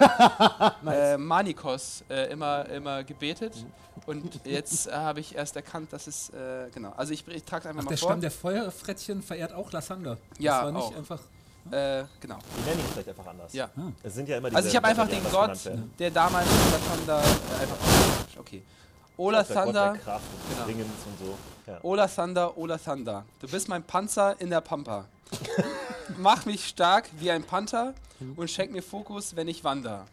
äh, 0.86 1.16
Manikos, 1.16 2.04
äh, 2.10 2.30
immer, 2.32 2.68
immer 2.68 3.04
gebetet. 3.04 3.54
Und 4.06 4.40
jetzt 4.44 4.88
äh, 4.88 4.92
habe 4.92 5.20
ich 5.20 5.34
erst 5.36 5.54
erkannt, 5.56 5.92
dass 5.92 6.06
es, 6.06 6.30
äh, 6.30 6.68
genau, 6.74 6.92
also 6.96 7.12
ich, 7.12 7.26
ich 7.28 7.44
trage 7.44 7.62
es 7.62 7.66
einfach 7.66 7.80
Ach, 7.82 7.84
mal 7.84 7.88
der 7.90 7.98
vor. 7.98 8.08
Stamm 8.10 8.20
der 8.20 8.30
Feuerfrettchen 8.30 9.22
verehrt 9.22 9.52
auch 9.52 9.70
Lassander. 9.72 10.16
Ja, 10.38 10.54
das 10.56 10.64
war 10.64 10.72
nicht 10.72 10.84
auch. 10.84 10.96
einfach. 10.96 11.20
äh, 11.70 12.04
genau, 12.20 12.38
Die 12.58 12.68
nennen 12.68 12.80
ihn 12.80 12.86
vielleicht 12.92 13.08
einfach 13.10 13.26
anders. 13.26 13.52
ja. 13.52 13.68
Es 14.02 14.14
sind 14.14 14.28
ja 14.28 14.38
immer 14.38 14.52
Also 14.54 14.68
ich 14.68 14.74
habe 14.76 14.88
einfach 14.88 15.06
die 15.06 15.14
den 15.16 15.30
Gott, 15.30 15.58
der 15.98 16.10
damals 16.10 16.46
in 16.46 16.72
Lathander 16.72 17.20
äh, 17.22 17.62
einfach, 17.62 17.76
okay. 18.38 18.62
Ola 19.16 19.42
Der 19.42 19.54
Gott 19.54 19.64
Thunder, 19.64 19.92
der 19.92 20.02
Kraft 20.02 20.24
und 20.32 20.66
Genau. 20.66 20.84
Und 20.84 21.18
so. 21.18 21.38
Ja. 21.66 21.78
Ola 21.82 22.08
Thunder, 22.08 22.56
Ola 22.56 22.78
Thunder. 22.78 23.24
Du 23.40 23.48
bist 23.48 23.68
mein 23.68 23.82
Panzer 23.82 24.40
in 24.40 24.50
der 24.50 24.60
Pampa. 24.60 25.04
Mach 26.18 26.44
mich 26.44 26.66
stark 26.66 27.08
wie 27.18 27.30
ein 27.30 27.44
Panther 27.44 27.94
und 28.36 28.50
schenk 28.50 28.72
mir 28.72 28.82
Fokus, 28.82 29.36
wenn 29.36 29.48
ich 29.48 29.64
wander. 29.64 30.06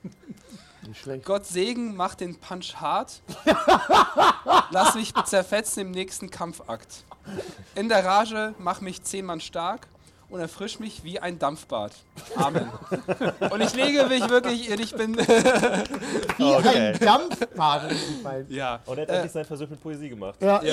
Nicht 0.84 1.02
schlecht. 1.02 1.26
Gott 1.26 1.46
Segen 1.46 1.96
macht 1.96 2.20
den 2.22 2.40
Punch 2.40 2.76
hart. 2.76 3.22
Lass 4.72 4.96
mich 4.96 5.14
zerfetzen 5.26 5.82
im 5.82 5.92
nächsten 5.92 6.30
Kampfakt. 6.30 7.04
In 7.76 7.90
der 7.90 8.04
Rage 8.06 8.56
mach 8.58 8.82
mich 8.82 9.04
zehnmal 9.04 9.42
stark 9.42 9.88
und 10.30 10.40
erfrisch 10.40 10.80
mich 10.80 11.04
wie 11.04 11.20
ein 11.20 11.40
Dampfbad. 11.40 11.92
Amen. 12.36 12.70
Und 13.52 13.62
ich 13.62 13.74
lege 13.74 14.06
mich 14.06 14.30
wirklich, 14.30 14.70
ich 14.70 14.94
bin, 14.96 15.18
Wie 15.18 16.44
Okay. 16.44 16.94
ein 16.94 17.00
Dampfbad. 17.00 17.92
ja. 18.50 18.80
Und 18.86 18.98
er 18.98 19.02
hat 19.04 19.10
Äh, 19.10 19.14
endlich 19.16 19.32
seinen 19.32 19.46
Versuch 19.46 19.70
mit 19.70 19.82
Poesie 19.82 20.10
gemacht. 20.10 20.42
Ja. 20.42 20.60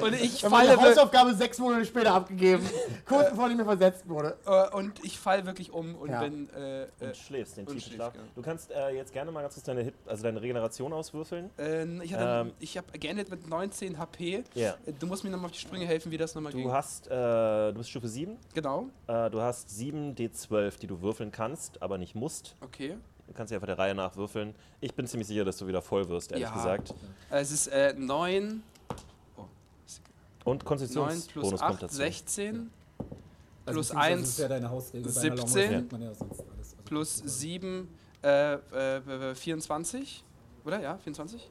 Und 0.00 0.12
ich 0.20 0.40
falle, 0.42 0.52
meine 0.76 0.76
Hausaufgabe 0.80 1.34
sechs 1.34 1.58
Monate 1.58 1.84
später 1.86 2.12
abgegeben. 2.14 2.68
Kurz 3.06 3.30
bevor 3.30 3.48
ich 3.50 3.56
mir 3.56 3.64
versetzt 3.64 4.08
wurde. 4.08 4.36
äh, 4.46 4.68
und 4.76 5.02
ich 5.04 5.18
fall 5.18 5.46
wirklich 5.46 5.72
um 5.72 5.94
und 5.96 6.10
Ja. 6.10 6.20
bin, 6.20 6.48
äh, 6.54 6.82
äh, 6.82 6.86
Und 7.00 7.16
schläfst, 7.16 7.56
den 7.56 7.66
tiefen 7.66 7.92
Schlaf. 7.94 8.12
Du 8.34 8.42
kannst 8.42 8.70
äh, 8.70 8.90
jetzt 8.90 9.12
gerne 9.12 9.30
mal 9.32 9.40
ganz 9.42 9.54
kurz 9.54 9.64
deine, 9.64 9.82
Hit, 9.82 9.94
also 10.06 10.22
deine 10.22 10.40
Regeneration 10.42 10.92
auswürfeln. 10.92 11.50
äh, 11.58 11.84
ich, 12.04 12.12
Ähm. 12.16 12.52
ich 12.60 12.76
habe 12.76 12.98
geendet 12.98 13.30
mit 13.30 13.48
19 13.48 13.98
HP. 13.98 14.44
Ja. 14.54 14.74
Äh, 14.86 14.92
Du 14.98 15.06
musst 15.06 15.24
mir 15.24 15.30
nochmal 15.30 15.46
auf 15.46 15.52
die 15.52 15.58
Sprünge 15.60 15.86
helfen, 15.86 16.10
wie 16.12 16.18
das 16.18 16.34
nochmal 16.34 16.52
Du 16.52 16.58
ging. 16.58 16.70
Hast, 16.96 17.06
äh, 17.08 17.72
du 17.72 17.78
bist 17.78 17.90
Stufe 17.90 18.08
7. 18.08 18.36
Genau, 18.54 18.86
Äh, 19.06 19.30
du 19.30 19.40
hast 19.40 19.70
7 19.70 20.14
D12, 20.14 20.78
die 20.78 20.86
du 20.86 21.00
würfeln 21.00 21.30
kannst, 21.32 21.80
aber 21.82 21.98
nicht 21.98 22.14
musst. 22.14 22.54
okay. 22.60 22.96
Du 23.28 23.32
kannst 23.34 23.48
sie 23.48 23.56
einfach 23.56 23.66
der 23.66 23.76
Reihe 23.78 23.92
nach 23.92 24.14
würfeln. 24.16 24.54
Ich 24.80 24.94
bin 24.94 25.04
ziemlich 25.08 25.26
sicher, 25.26 25.44
dass 25.44 25.56
du 25.56 25.66
wieder 25.66 25.82
voll 25.82 26.08
wirst, 26.08 26.30
ehrlich 26.30 26.46
Ja. 26.46 26.54
gesagt. 26.54 26.90
Äh, 27.30 27.40
Es 27.40 27.50
ist 27.50 27.66
äh, 27.66 27.92
9, 27.92 28.62
Und 30.44 30.44
9 30.44 30.58
plus 30.58 30.64
Konstitutionsbonus 30.64 31.60
8, 31.60 31.68
kommt 31.70 31.82
dazu. 31.82 31.96
16, 31.96 32.70
Also 33.64 33.78
Plus 33.80 33.90
eins, 33.90 34.20
Das 34.20 34.28
ist 34.30 34.38
ja 34.38 34.48
deine 34.48 34.70
Hausregel. 34.70 35.12
Bei 35.12 35.20
einer 35.22 35.34
Long 35.36 35.48
17, 35.48 35.58
Rest 35.60 35.72
kriegt 35.80 35.92
man 35.92 36.02
ja 36.02 36.14
sonst 36.14 36.40
alles. 36.40 36.56
Also 36.58 36.76
plus 36.84 37.16
das 37.16 37.26
ist- 37.26 37.40
7, 37.40 37.88
äh, 38.22 38.52
äh, 38.54 39.34
24, 39.34 40.22
oder? 40.64 40.80
Ja, 40.80 40.96
24. 40.98 41.50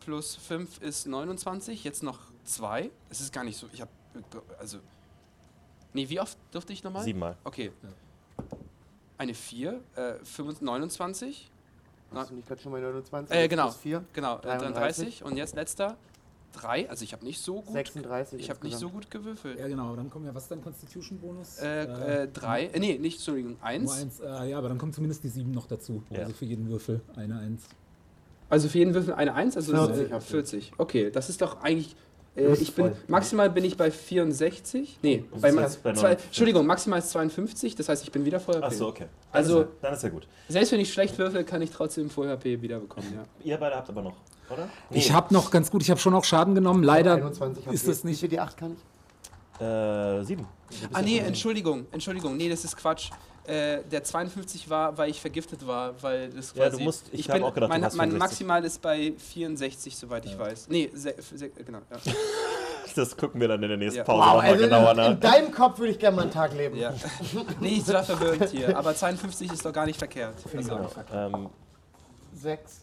Plus 0.00 0.34
5 0.34 0.82
ist 0.82 1.06
29, 1.06 1.84
jetzt 1.84 2.02
noch 2.02 2.18
2. 2.42 2.90
Es 3.10 3.20
ist 3.20 3.32
gar 3.32 3.44
nicht 3.44 3.56
so, 3.56 3.68
ich 3.72 3.80
habe, 3.80 3.92
also, 4.58 4.78
nee, 5.92 6.08
wie 6.08 6.20
oft 6.20 6.38
durfte 6.50 6.72
ich 6.72 6.82
nochmal? 6.84 7.02
Siebenmal. 7.04 7.36
Okay. 7.44 7.72
Eine 9.18 9.34
4, 9.34 9.80
äh, 9.94 10.14
25, 10.24 10.62
29, 10.62 11.50
Hast 12.12 12.30
du 12.30 12.34
nicht 12.34 12.46
gerade 12.46 12.60
schon 12.60 12.72
mal 12.72 12.80
29? 12.80 13.36
Äh, 13.36 13.48
genau. 13.48 13.64
Plus 13.64 13.76
4? 13.76 14.04
genau, 14.12 14.38
äh, 14.38 14.42
33. 14.42 15.20
33 15.20 15.24
und 15.24 15.36
jetzt 15.36 15.56
letzter 15.56 15.96
3, 16.52 16.88
also 16.88 17.02
ich 17.02 17.12
habe 17.12 17.24
nicht 17.24 17.40
so 17.40 17.62
gut, 17.62 17.72
36. 17.72 18.40
ich 18.40 18.50
habe 18.50 18.64
nicht 18.64 18.78
so 18.78 18.88
gut 18.88 19.10
gewürfelt. 19.10 19.58
Ja, 19.58 19.66
genau. 19.66 19.96
Dann 19.96 20.08
kommen 20.08 20.24
ja, 20.24 20.34
was 20.34 20.44
ist 20.44 20.52
dein 20.52 20.62
Constitution-Bonus? 20.62 21.58
Äh, 21.58 22.22
äh, 22.22 22.28
3, 22.28 22.66
äh, 22.66 22.78
nee, 22.78 22.98
nicht, 22.98 23.16
Entschuldigung, 23.16 23.52
Nur 23.52 23.64
1. 23.64 23.92
eins. 23.92 24.20
Äh, 24.20 24.50
ja, 24.50 24.58
aber 24.58 24.68
dann 24.68 24.78
kommt 24.78 24.94
zumindest 24.94 25.24
die 25.24 25.28
7 25.28 25.50
noch 25.50 25.66
dazu. 25.66 26.04
Ja. 26.10 26.20
Also 26.20 26.32
für 26.32 26.44
jeden 26.44 26.68
Würfel 26.68 27.00
eine 27.16 27.38
1. 27.38 27.62
Also 28.50 28.68
für 28.68 28.78
jeden 28.78 28.94
Würfel 28.94 29.14
eine 29.14 29.34
1, 29.34 29.56
also 29.56 29.72
40 29.72 30.10
äh, 30.10 30.12
habt 30.12 30.24
ihr. 30.24 30.30
40. 30.30 30.72
Okay, 30.78 31.10
das 31.10 31.28
ist 31.28 31.42
doch 31.42 31.60
eigentlich. 31.62 31.96
Äh, 32.36 32.48
Das 32.48 32.60
ich 32.60 32.74
bin, 32.74 32.86
voll. 32.86 32.96
maximal 33.06 33.48
bin 33.50 33.64
ich 33.64 33.76
bei 33.76 33.90
64. 33.90 34.98
Nee, 35.02 35.24
bei, 35.40 35.50
das 35.50 35.54
ma- 35.54 35.62
bei 35.62 35.68
zwei, 35.68 36.08
59. 36.08 36.26
Entschuldigung, 36.26 36.66
maximal 36.66 36.98
ist 36.98 37.10
52, 37.10 37.76
das 37.76 37.88
heißt, 37.88 38.02
ich 38.02 38.10
bin 38.10 38.24
wieder 38.24 38.40
voll 38.40 38.56
HP. 38.56 38.66
Achso, 38.66 38.88
okay. 38.88 39.06
Dann 39.32 39.42
Also- 39.42 39.60
ist 39.60 39.66
ja, 39.66 39.72
dann 39.82 39.94
ist 39.94 40.02
ja 40.02 40.08
gut. 40.08 40.26
Selbst 40.48 40.72
wenn 40.72 40.80
ich 40.80 40.92
schlecht 40.92 41.16
würfel, 41.18 41.44
kann 41.44 41.62
ich 41.62 41.70
trotzdem 41.70 42.10
voll 42.10 42.28
HP 42.28 42.60
wiederbekommen, 42.60 43.12
ja. 43.14 43.24
Ihr 43.44 43.56
beide 43.56 43.76
habt 43.76 43.88
aber 43.88 44.02
noch, 44.02 44.16
oder? 44.50 44.68
Ich 44.90 45.12
habe 45.12 45.32
noch 45.32 45.50
ganz 45.52 45.70
gut, 45.70 45.82
ich 45.82 45.90
habe 45.90 46.00
schon 46.00 46.14
auch 46.14 46.24
Schaden 46.24 46.54
genommen. 46.56 46.82
Leider 46.82 47.14
21 47.14 47.66
ist 47.68 47.86
es 47.86 48.02
nicht. 48.04 48.20
Wie 48.22 48.28
viel 48.28 48.38
D8 48.38 48.56
kann 48.56 48.72
ich? 48.72 49.60
Äh, 49.64 50.24
sieben. 50.24 50.46
Ah, 50.92 51.02
nee, 51.02 51.18
Entschuldigung, 51.18 51.86
Entschuldigung, 51.92 52.36
nee, 52.36 52.48
das 52.48 52.64
ist 52.64 52.76
Quatsch. 52.76 53.10
Äh, 53.46 53.82
der 53.90 54.02
52 54.02 54.70
war, 54.70 54.96
weil 54.96 55.10
ich 55.10 55.20
vergiftet 55.20 55.66
war, 55.66 55.92
weil 56.02 56.30
das 56.30 56.54
Ja, 56.54 56.64
quasi... 56.64 56.78
du 56.78 56.84
musst- 56.84 57.08
ich 57.12 57.20
ich 57.20 57.28
hab 57.28 57.36
bin, 57.36 57.44
auch 57.44 57.52
gedacht, 57.52 57.68
du 57.70 57.74
mein, 57.74 57.84
hast 57.84 57.94
mein 57.94 58.08
64. 58.10 58.18
Maximal 58.46 58.64
ist 58.64 58.80
bei 58.80 59.12
64, 59.18 59.96
soweit 59.96 60.24
ich 60.24 60.38
weiß. 60.38 60.68
Nee, 60.70 60.90
se, 60.94 61.14
se, 61.20 61.50
genau. 61.50 61.80
Ja. 61.90 62.12
Das 62.96 63.16
gucken 63.16 63.40
wir 63.40 63.48
dann 63.48 63.60
in 63.60 63.68
der 63.70 63.76
nächsten 63.76 63.98
Ja. 63.98 64.04
Pause 64.04 64.20
Wow, 64.20 64.26
nochmal 64.34 64.50
also 64.52 64.64
genauer 64.64 64.90
in, 64.92 64.96
nach. 64.98 65.10
in 65.10 65.20
deinem 65.20 65.50
Kopf 65.50 65.78
würde 65.80 65.90
ich 65.90 65.98
gerne 65.98 66.14
mal 66.14 66.22
einen 66.22 66.30
Tag 66.30 66.54
leben. 66.56 66.76
Ja. 66.76 66.94
nee, 67.60 67.68
ich 67.84 67.88
war 67.92 68.04
verwirrt 68.04 68.50
hier. 68.50 68.78
Aber 68.78 68.94
52 68.94 69.50
ist 69.52 69.64
doch 69.64 69.72
gar 69.72 69.84
nicht 69.86 69.98
verkehrt. 69.98 70.34
Also, 70.56 70.76
Genau. 70.76 70.88
Ähm, 71.12 71.48
Sechs. 72.32 72.82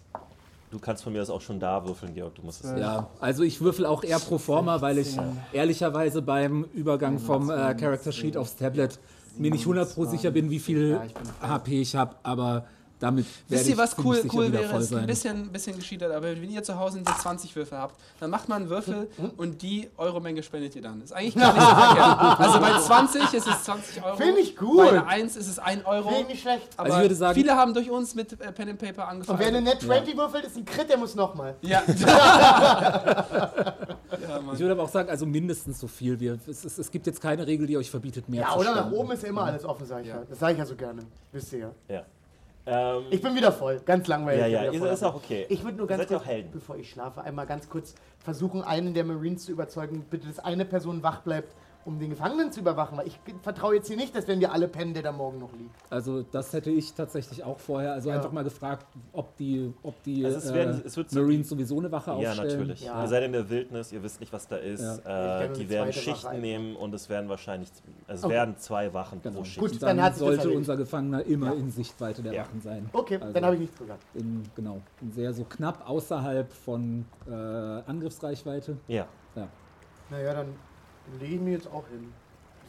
du 0.70 0.80
kannst 0.80 1.04
von 1.04 1.14
mir 1.14 1.22
aus 1.22 1.30
auch 1.30 1.40
schon 1.40 1.62
da 1.62 1.86
würfeln, 1.86 2.14
Georg. 2.14 2.36
Du 2.36 2.42
musst 2.42 2.64
es 2.66 2.78
Ja, 2.78 3.08
also 3.22 3.44
ich 3.44 3.62
würfel 3.62 3.86
auch 3.86 4.04
eher 4.04 4.20
pro 4.20 4.38
forma, 4.38 4.82
weil 4.82 4.98
ich 4.98 5.18
ehrlicherweise 5.54 6.22
beim 6.22 6.66
Übergang 6.74 7.18
vom 7.18 7.50
äh, 7.50 7.74
Character 7.76 8.12
Sheet 8.12 8.36
aufs 8.36 8.58
Tablet 8.58 9.00
mir 9.42 9.52
nicht 9.52 9.64
100 9.64 9.94
pro 9.94 10.06
sicher 10.06 10.32
bin, 10.32 10.50
wie 10.50 10.60
viel. 10.60 11.00
HP 11.42 11.82
ich 11.82 11.96
habe, 11.96 12.16
aber 12.24 12.66
damit 13.02 13.26
Wisst 13.50 13.68
ihr, 13.68 13.78
was 13.78 13.98
cool, 13.98 14.22
cool 14.32 14.52
wäre? 14.54 14.78
ist 14.78 14.94
ein 14.94 15.06
bisschen, 15.08 15.52
bisschen 15.52 15.76
gescheitert, 15.76 16.12
aber 16.14 16.28
wenn 16.28 16.50
ihr 16.50 16.64
zu 16.64 16.78
Hause 16.80 16.98
einen 16.98 17.06
D20-Würfel 17.06 17.78
habt, 17.78 17.96
dann 18.20 18.30
macht 18.30 18.48
man 18.48 18.62
einen 18.62 18.70
Würfel 18.70 19.10
und 19.38 19.62
die 19.62 19.90
Euromenge 19.98 20.44
spendet 20.44 20.76
ihr 20.76 20.82
dann. 20.82 21.02
Ist 21.02 21.12
eigentlich 21.12 21.36
gar 21.42 21.52
nicht 21.54 21.62
so 21.62 21.68
verkehrt. 21.76 22.40
Also 22.40 22.60
bei 22.60 22.80
20 22.80 23.34
ist 23.34 23.48
es 23.48 23.64
20 23.64 24.04
Euro. 24.04 24.16
Finde 24.18 24.40
ich 24.40 24.56
gut. 24.56 24.78
Bei 24.78 24.90
einer 24.90 25.08
1 25.08 25.36
ist 25.36 25.48
es 25.50 25.60
1 25.60 25.86
Euro. 25.86 26.08
Finde 26.10 26.22
ich 26.22 26.28
nicht 26.30 26.42
schlecht. 26.42 26.68
Aber 26.78 26.86
Also 26.86 26.98
ich 26.98 27.04
würde 27.04 27.16
sagen- 27.16 27.34
viele 27.36 27.56
haben 27.56 27.74
durch 27.74 27.90
uns 27.90 28.16
mit 28.16 28.34
äh, 28.40 28.52
Pen 28.52 28.70
and 28.70 28.80
Paper 28.80 29.08
angefangen. 29.08 29.38
Und 29.38 29.44
wer 29.44 29.48
eine 29.48 29.62
Net 29.62 29.82
20 29.82 30.16
würfelt, 30.16 30.46
ist 30.46 30.56
ein 30.58 30.66
Crit, 30.66 30.90
der 30.90 30.98
muss 30.98 31.16
nochmal. 31.16 31.56
ja. 31.62 31.82
ja. 34.22 34.40
Ich 34.54 34.60
würde 34.60 34.72
aber 34.74 34.84
auch 34.84 34.90
sagen, 34.90 35.10
also 35.10 35.26
mindestens 35.26 35.80
so 35.80 35.88
viel. 35.88 36.20
Wir, 36.20 36.38
es, 36.48 36.64
es, 36.64 36.78
es 36.78 36.92
gibt 36.92 37.08
jetzt 37.08 37.22
keine 37.22 37.48
Regel, 37.48 37.66
die 37.68 37.78
euch 37.78 37.90
verbietet, 37.90 38.30
mehr 38.30 38.42
Ja, 38.42 38.54
zu 38.54 38.60
oder 38.60 38.76
nach 38.76 38.92
oben 38.92 39.12
ist 39.12 39.24
ja 39.24 39.30
immer 39.30 39.44
alles 39.46 39.66
offen, 39.66 39.86
sag 39.86 40.02
ich 40.02 40.08
ja. 40.08 40.18
Ja. 40.18 40.22
Das 40.30 40.40
sage 40.40 40.54
ich 40.54 40.60
ja 40.60 40.66
so 40.66 40.76
gerne. 40.76 41.02
Wisst 41.32 41.54
ihr 41.54 41.60
ja. 41.60 41.72
Ja. 41.88 42.04
Ähm, 42.66 43.04
Ich 43.10 43.22
bin 43.22 43.36
wieder 43.36 43.52
voll. 43.52 43.80
Ganz 43.86 44.08
langweilig. 44.08 44.42
ja, 44.42 44.64
ja, 44.66 44.72
ist, 44.72 44.84
ist 44.84 45.04
auch 45.04 45.16
okay. 45.16 45.46
Ich 45.50 45.64
würde 45.64 45.78
nur 45.78 45.88
ganz 45.88 46.08
kurz, 46.08 46.24
bevor 46.52 46.78
ich 46.78 46.90
schlafe, 46.90 47.22
einmal 47.22 47.48
ganz 47.48 47.70
kurz 47.70 47.96
versuchen, 48.20 48.64
einen 48.64 48.94
der 48.94 49.04
Marines 49.04 49.46
zu 49.46 49.52
überzeugen, 49.52 50.06
bitte, 50.10 50.28
dass 50.28 50.40
eine 50.40 50.66
Person 50.66 51.02
wach 51.04 51.22
bleibt, 51.22 51.56
um 51.86 52.00
den 52.00 52.10
Gefangenen 52.12 52.52
zu 52.52 52.60
überwachen. 52.60 52.98
Weil 52.98 53.08
ich 53.08 53.20
vertraue 53.42 53.76
jetzt 53.76 53.88
hier 53.88 53.98
nicht, 53.98 54.16
dass 54.16 54.28
wenn 54.28 54.40
wir 54.40 54.52
alle 54.52 54.68
pennen, 54.68 54.94
der 54.94 55.04
da 55.04 55.12
morgen 55.12 55.40
noch 55.40 55.52
liegt. 55.54 55.76
Also 55.90 56.24
das 56.24 56.54
hätte 56.54 56.70
ich 56.72 56.94
tatsächlich 56.94 57.44
auch 57.44 57.60
vorher, 57.60 57.94
also 57.94 58.10
Ja. 58.10 58.16
einfach 58.16 58.32
mal 58.32 58.44
gefragt, 58.44 58.86
ob 59.14 59.36
die, 59.38 59.74
ob 59.84 60.02
die 60.04 60.26
Also 60.26 60.38
es 60.38 60.50
äh, 60.50 60.54
werden- 60.54 60.82
es 60.86 60.98
wird 60.98 61.10
so- 61.10 61.20
Marines 61.22 61.50
sowieso 61.50 61.80
eine 61.80 61.92
Wache 61.92 62.12
Ja, 62.12 62.30
aufstellen. 62.30 62.50
natürlich. 62.60 62.82
Ja. 62.84 63.02
Ihr 63.02 63.08
seid 63.08 63.24
in 63.24 63.32
der 63.34 63.50
Wildnis, 63.50 63.92
ihr 63.92 64.04
wisst 64.04 64.20
nicht, 64.20 64.32
was 64.34 64.48
da 64.48 64.58
ist. 64.58 64.82
Ja. 65.06 65.42
Äh, 65.44 65.54
die 65.54 65.70
werden 65.70 65.92
Schichten 65.94 66.26
Wache 66.28 66.38
nehmen 66.38 66.76
und 66.76 66.94
es 66.94 67.10
werden 67.10 67.30
wahrscheinlich, 67.30 67.70
es 68.08 68.24
Okay. 68.24 68.34
werden 68.34 68.58
zwei 68.58 68.94
Wachen 68.94 69.22
Genau. 69.22 69.38
pro 69.38 69.44
Schicht. 69.44 69.60
Gut. 69.60 69.82
Dann 69.82 69.98
dann, 69.98 70.14
sollte 70.14 70.50
unser 70.50 70.78
Gefangener 70.78 71.24
immer 71.26 71.48
Ja. 71.48 71.54
in 71.54 71.72
Sichtweite 71.72 72.22
der 72.22 72.34
Ja. 72.34 72.42
Wachen 72.44 72.62
sein. 72.62 72.90
Okay, 72.94 73.18
Also 73.20 73.34
dann 73.34 73.44
habe 73.46 73.56
ich 73.56 73.62
nichts 73.62 73.78
gesagt. 73.78 74.04
in, 74.14 74.44
genau, 74.56 74.82
in 75.02 75.12
sehr 75.12 75.34
so 75.34 75.44
knapp 75.46 75.90
außerhalb 75.90 76.52
von 76.52 77.06
äh, 77.30 77.32
Angriffsreichweite. 77.34 78.78
Ja. 78.88 79.08
Ja. 79.36 79.48
Naja, 80.10 80.34
dann 80.34 80.48
lege 81.20 81.36
ich 81.36 81.42
mir 81.42 81.54
jetzt 81.54 81.68
auch 81.68 81.88
hin. 81.88 82.12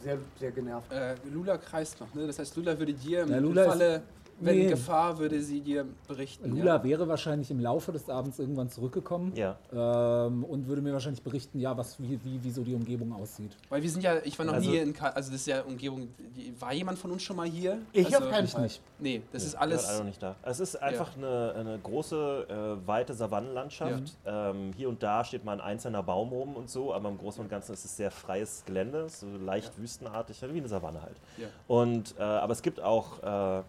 Sehr, 0.03 0.17
sehr 0.39 0.51
genervt. 0.51 0.91
Äh, 0.91 1.15
Lula 1.31 1.57
kreist 1.57 1.99
noch, 2.01 2.13
ne? 2.13 2.27
Das 2.27 2.37
heißt, 2.39 2.57
Lula 2.57 2.77
würde 2.77 2.93
dir 2.93 3.21
im 3.21 3.41
Lula 3.41 3.65
Falle, 3.65 4.03
wenn 4.39 4.57
nee. 4.57 4.67
Gefahr, 4.67 5.17
würde 5.19 5.41
sie 5.41 5.61
dir 5.61 5.85
berichten. 6.07 6.49
Lula 6.49 6.77
ja? 6.77 6.83
wäre 6.83 7.07
wahrscheinlich 7.07 7.49
im 7.51 7.59
Laufe 7.59 7.91
des 7.91 8.09
Abends 8.09 8.39
irgendwann 8.39 8.69
zurückgekommen 8.69 9.33
Ja. 9.35 9.57
ähm, 9.71 10.43
und 10.43 10.67
würde 10.67 10.81
mir 10.81 10.93
wahrscheinlich 10.93 11.23
berichten, 11.23 11.59
ja, 11.59 11.77
was, 11.77 11.99
wie, 12.01 12.19
wie, 12.23 12.43
wie 12.43 12.51
so 12.51 12.63
die 12.63 12.75
Umgebung 12.75 13.13
aussieht. 13.13 13.55
Weil 13.69 13.81
wir 13.81 13.89
sind 13.89 14.03
ja, 14.03 14.17
ich 14.23 14.37
war 14.37 14.45
noch 14.45 14.53
Also- 14.53 14.69
nie 14.69 14.77
in, 14.77 14.93
Ka 14.93 15.09
also 15.09 15.31
das 15.31 15.41
ist 15.41 15.47
ja 15.47 15.61
Umgebung, 15.61 16.09
die, 16.35 16.53
war 16.59 16.73
jemand 16.73 16.99
von 16.99 17.11
uns 17.11 17.23
schon 17.23 17.35
mal 17.35 17.47
hier? 17.47 17.79
Ich 17.91 18.05
also, 18.05 18.19
auf 18.19 18.31
keinen 18.31 18.47
Fall. 18.47 18.63
nicht. 18.63 18.81
Nee, 18.99 19.21
das 19.31 19.43
ist 19.43 19.53
Ihr 19.53 19.61
alles, 19.61 19.85
alle 19.87 19.97
noch 19.99 20.05
nicht 20.05 20.21
da. 20.23 20.35
Es 20.43 20.59
ist 20.59 20.75
einfach 20.81 21.15
eine, 21.17 21.53
eine 21.57 21.79
große, 21.79 22.79
äh, 22.83 22.87
weite 22.87 23.13
Savannenlandschaft. 23.13 24.17
Ähm, 24.25 24.71
hier 24.75 24.89
und 24.89 25.01
da 25.03 25.23
steht 25.23 25.45
mal 25.45 25.53
ein 25.53 25.61
einzelner 25.61 26.03
Baum 26.03 26.29
rum 26.29 26.55
und 26.55 26.69
so, 26.69 26.93
aber 26.93 27.09
im 27.09 27.17
Großen 27.17 27.41
und 27.43 27.49
Ganzen 27.49 27.73
ist 27.73 27.85
es 27.85 27.95
sehr 27.97 28.11
freies 28.11 28.63
Gelände, 28.65 29.07
so 29.09 29.27
leicht 29.37 29.77
wüstenartig, 29.79 30.41
wie 30.41 30.57
eine 30.57 30.67
Savanne 30.67 31.01
halt. 31.01 31.15
Ja. 31.37 31.47
Und, 31.67 32.15
äh, 32.17 32.21
aber 32.23 32.53
es 32.53 32.61
gibt 32.61 32.81
auch 32.81 33.21
äh, 33.23 33.63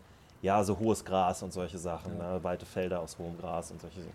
ja, 0.45 0.62
so 0.62 0.78
hohes 0.78 1.05
Gras 1.05 1.42
und 1.42 1.53
solche 1.53 1.78
Sachen, 1.78 2.18
ne? 2.18 2.38
weite 2.42 2.66
Felder 2.66 3.01
aus 3.01 3.16
hohem 3.18 3.36
Gras 3.38 3.70
und 3.70 3.80
solche 3.80 4.01
Sachen. 4.01 4.12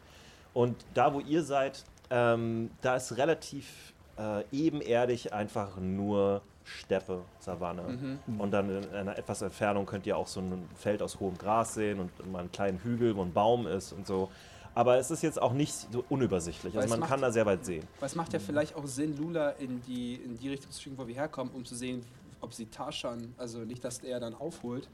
Und 0.54 0.76
da, 0.94 1.12
wo 1.14 1.20
ihr 1.22 1.44
seid, 1.44 1.84
ähm, 2.12 2.70
da 2.82 2.96
ist 2.98 3.18
relativ 3.18 3.94
äh, 4.18 4.44
ebenerdig 4.52 5.34
einfach 5.34 5.78
nur 5.78 6.42
Steppe, 6.64 7.22
Savanne. 7.40 7.82
Mhm. 8.28 8.40
Und 8.40 8.52
dann 8.52 8.70
in 8.70 8.90
einer 8.94 9.18
etwas 9.18 9.42
Entfernung 9.42 9.88
könnt 9.88 10.06
ihr 10.06 10.16
auch 10.18 10.28
so 10.28 10.40
ein 10.40 10.70
Feld 10.76 11.02
aus 11.02 11.20
hohem 11.20 11.36
Gras 11.38 11.74
sehen 11.74 12.00
und 12.00 12.32
mal 12.32 12.40
einen 12.42 12.52
kleinen 12.52 12.78
Hügel, 12.84 13.16
wo 13.16 13.24
ein 13.24 13.34
Baum 13.34 13.66
ist 13.66 13.92
und 13.92 14.06
so. 14.06 14.30
Aber 14.76 14.98
es 15.00 15.10
ist 15.10 15.24
jetzt 15.24 15.42
auch 15.42 15.54
nicht 15.54 15.74
so 15.92 16.04
unübersichtlich. 16.10 16.76
Weil 16.76 16.84
Also 16.84 16.92
man 16.94 17.00
macht- 17.00 17.10
kann 17.10 17.22
da 17.22 17.32
sehr 17.32 17.46
weit 17.48 17.66
sehen. 17.66 17.88
Es 18.02 18.14
macht 18.16 18.34
ja 18.34 18.40
vielleicht 18.40 18.76
auch 18.76 18.86
Sinn, 18.86 19.18
Lula 19.18 19.50
in 19.52 19.82
die, 19.82 20.16
in 20.16 20.38
die 20.38 20.50
Richtung 20.50 20.70
zu 20.72 20.80
schicken, 20.80 20.98
wo 21.00 21.08
wir 21.08 21.16
herkommen, 21.16 21.52
um 21.56 21.66
zu 21.66 21.76
sehen, 21.76 22.04
ob 22.42 22.54
sie 22.54 22.68
Tarzan, 22.68 23.34
also 23.38 23.60
nicht, 23.60 23.84
dass 23.84 24.00
er 24.00 24.20
dann 24.20 24.36
aufholt. 24.36 24.88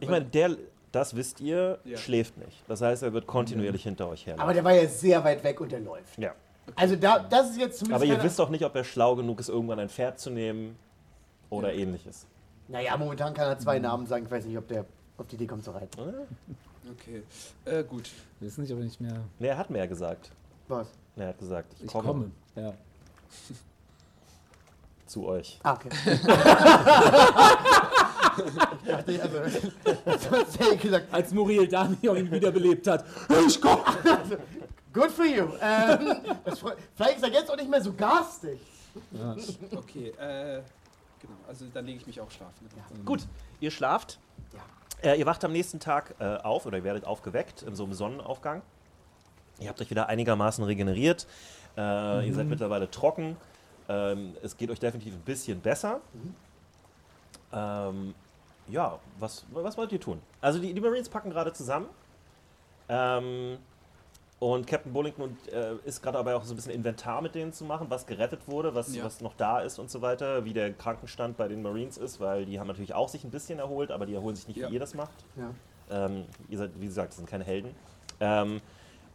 Ich 0.00 0.08
meine, 0.08 0.24
der, 0.24 0.56
das 0.90 1.14
wisst 1.16 1.40
ihr, 1.40 1.78
Ja. 1.84 1.96
schläft 1.98 2.36
nicht. 2.38 2.62
Das 2.68 2.80
heißt, 2.82 3.02
er 3.02 3.12
wird 3.12 3.26
kontinuierlich 3.26 3.82
hinter 3.84 4.08
euch 4.08 4.26
herlaufen. 4.26 4.42
Aber 4.42 4.54
der 4.54 4.64
war 4.64 4.72
ja 4.72 4.86
sehr 4.88 5.22
weit 5.24 5.42
weg 5.44 5.60
und 5.60 5.70
der 5.72 5.80
läuft. 5.80 6.18
ja. 6.18 6.32
Also 6.76 6.94
da, 6.94 7.18
das 7.18 7.50
ist 7.50 7.58
jetzt 7.58 7.78
zumindest 7.80 8.02
Aber 8.02 8.04
ihr 8.04 8.22
wisst 8.22 8.40
auch 8.40 8.48
nicht, 8.48 8.64
ob 8.64 8.76
er 8.76 8.84
schlau 8.84 9.16
genug 9.16 9.40
ist, 9.40 9.48
irgendwann 9.48 9.80
ein 9.80 9.88
Pferd 9.88 10.20
zu 10.20 10.30
nehmen 10.30 10.76
oder 11.50 11.74
ähnliches. 11.74 12.24
Naja, 12.68 12.96
momentan 12.96 13.34
kann 13.34 13.48
er 13.48 13.58
zwei 13.58 13.80
Namen 13.80 14.06
sagen. 14.06 14.26
Ich 14.26 14.30
weiß 14.30 14.44
nicht, 14.46 14.56
ob 14.56 14.68
der 14.68 14.84
auf 15.18 15.26
die 15.26 15.34
Idee 15.34 15.48
kommt 15.48 15.64
zu 15.64 15.72
reiten. 15.72 15.98
Okay, 16.92 17.24
äh, 17.64 17.82
gut. 17.82 18.08
Wir 18.38 18.46
wissen 18.46 18.62
nicht, 18.62 18.72
ob 18.72 18.78
ich 18.78 18.84
nicht 18.84 19.00
mehr. 19.00 19.12
Ne, 19.40 19.48
er 19.48 19.58
hat 19.58 19.70
mehr 19.70 19.88
gesagt. 19.88 20.30
Was? 20.68 20.86
Er 21.16 21.26
hat 21.28 21.38
gesagt, 21.40 21.72
ich, 21.78 21.86
Ich 21.86 21.90
komme, 21.90 22.06
komme. 22.06 22.30
Ja. 22.54 22.72
zu 25.06 25.26
euch. 25.26 25.58
Ah, 25.64 25.72
okay. 25.74 25.88
ich 28.38 28.90
dachte, 28.90 29.22
also, 29.22 30.30
das 30.30 30.58
hätte 30.58 30.74
ich 30.74 30.80
gesagt. 30.80 31.12
Als 31.12 31.32
Muriel 31.32 31.68
Damion 31.68 32.16
ihn 32.16 32.30
wiederbelebt 32.30 32.86
hat. 32.86 33.04
Ich 33.46 33.60
komme! 33.60 33.82
Good 34.92 35.10
for 35.10 35.24
you. 35.24 35.48
Ähm, 35.60 36.16
vielleicht 36.94 37.16
ist 37.16 37.22
er 37.22 37.30
jetzt 37.30 37.50
auch 37.50 37.56
nicht 37.56 37.70
mehr 37.70 37.80
so 37.80 37.92
garstig. 37.92 38.60
Ja. 39.12 39.34
Okay, 39.76 40.08
äh, 40.18 40.60
genau. 41.20 41.34
Also 41.48 41.64
dann 41.72 41.86
lege 41.86 41.98
ich 41.98 42.06
mich 42.06 42.20
auch 42.20 42.30
schlafen. 42.30 42.66
Ne? 42.66 43.04
Gut, 43.04 43.26
ihr 43.60 43.70
schlaft. 43.70 44.18
Äh, 45.02 45.18
ihr 45.18 45.24
wacht 45.26 45.44
am 45.44 45.52
nächsten 45.52 45.80
Tag 45.80 46.14
äh, 46.18 46.36
auf 46.36 46.66
oder 46.66 46.76
ihr 46.76 46.84
werdet 46.84 47.06
aufgeweckt 47.06 47.62
in 47.62 47.74
so 47.74 47.84
einem 47.84 47.94
Sonnenaufgang. 47.94 48.60
Ihr 49.60 49.68
habt 49.68 49.80
euch 49.80 49.90
wieder 49.90 50.08
einigermaßen 50.08 50.62
regeneriert. 50.64 51.26
Äh, 51.76 52.26
Ihr 52.26 52.34
seid 52.34 52.46
mittlerweile 52.46 52.90
trocken. 52.90 53.36
Ähm, 53.88 54.34
es 54.42 54.56
geht 54.56 54.70
euch 54.70 54.78
definitiv 54.78 55.14
ein 55.14 55.20
bisschen 55.20 55.60
besser. 55.60 56.00
Ähm, 57.52 58.14
ja, 58.68 58.98
was, 59.18 59.44
was 59.52 59.76
wollt 59.76 59.92
ihr 59.92 60.00
tun? 60.00 60.20
Also 60.40 60.58
die, 60.58 60.72
die 60.74 60.80
Marines 60.80 61.08
packen 61.08 61.30
gerade 61.30 61.52
zusammen. 61.52 61.86
Ähm, 62.88 63.58
und 64.38 64.66
Captain 64.66 64.92
Bullington 64.92 65.22
und, 65.24 65.52
äh, 65.52 65.74
ist 65.84 66.02
gerade 66.02 66.18
dabei 66.18 66.34
auch 66.34 66.42
so 66.42 66.52
ein 66.52 66.56
bisschen 66.56 66.72
Inventar 66.72 67.22
mit 67.22 67.34
denen 67.36 67.52
zu 67.52 67.64
machen, 67.64 67.86
was 67.90 68.06
gerettet 68.06 68.40
wurde, 68.48 68.74
was, 68.74 68.94
Ja. 68.94 69.04
was 69.04 69.20
noch 69.20 69.34
da 69.36 69.60
ist 69.60 69.78
und 69.78 69.88
so 69.88 70.02
weiter, 70.02 70.44
wie 70.44 70.52
der 70.52 70.72
Krankenstand 70.72 71.36
bei 71.36 71.46
den 71.46 71.62
Marines 71.62 71.96
ist, 71.96 72.18
weil 72.18 72.44
die 72.44 72.58
haben 72.58 72.66
natürlich 72.66 72.92
auch 72.92 73.08
sich 73.08 73.22
ein 73.22 73.30
bisschen 73.30 73.60
erholt, 73.60 73.92
aber 73.92 74.04
die 74.04 74.14
erholen 74.14 74.34
sich 74.34 74.48
nicht, 74.48 74.56
Ja. 74.56 74.68
wie 74.68 74.74
ihr 74.74 74.80
das 74.80 74.94
macht. 74.94 75.12
Ja. 75.36 76.06
Ähm, 76.06 76.24
ihr 76.48 76.58
seid, 76.58 76.70
wie 76.80 76.86
gesagt, 76.86 77.10
das 77.10 77.18
sind 77.18 77.28
keine 77.28 77.44
Helden. 77.44 77.72
Ähm, 78.18 78.60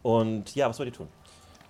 und 0.02 0.56
ja, 0.56 0.70
was 0.70 0.80
wollt 0.80 0.90
ihr 0.90 0.94
tun? 0.94 1.10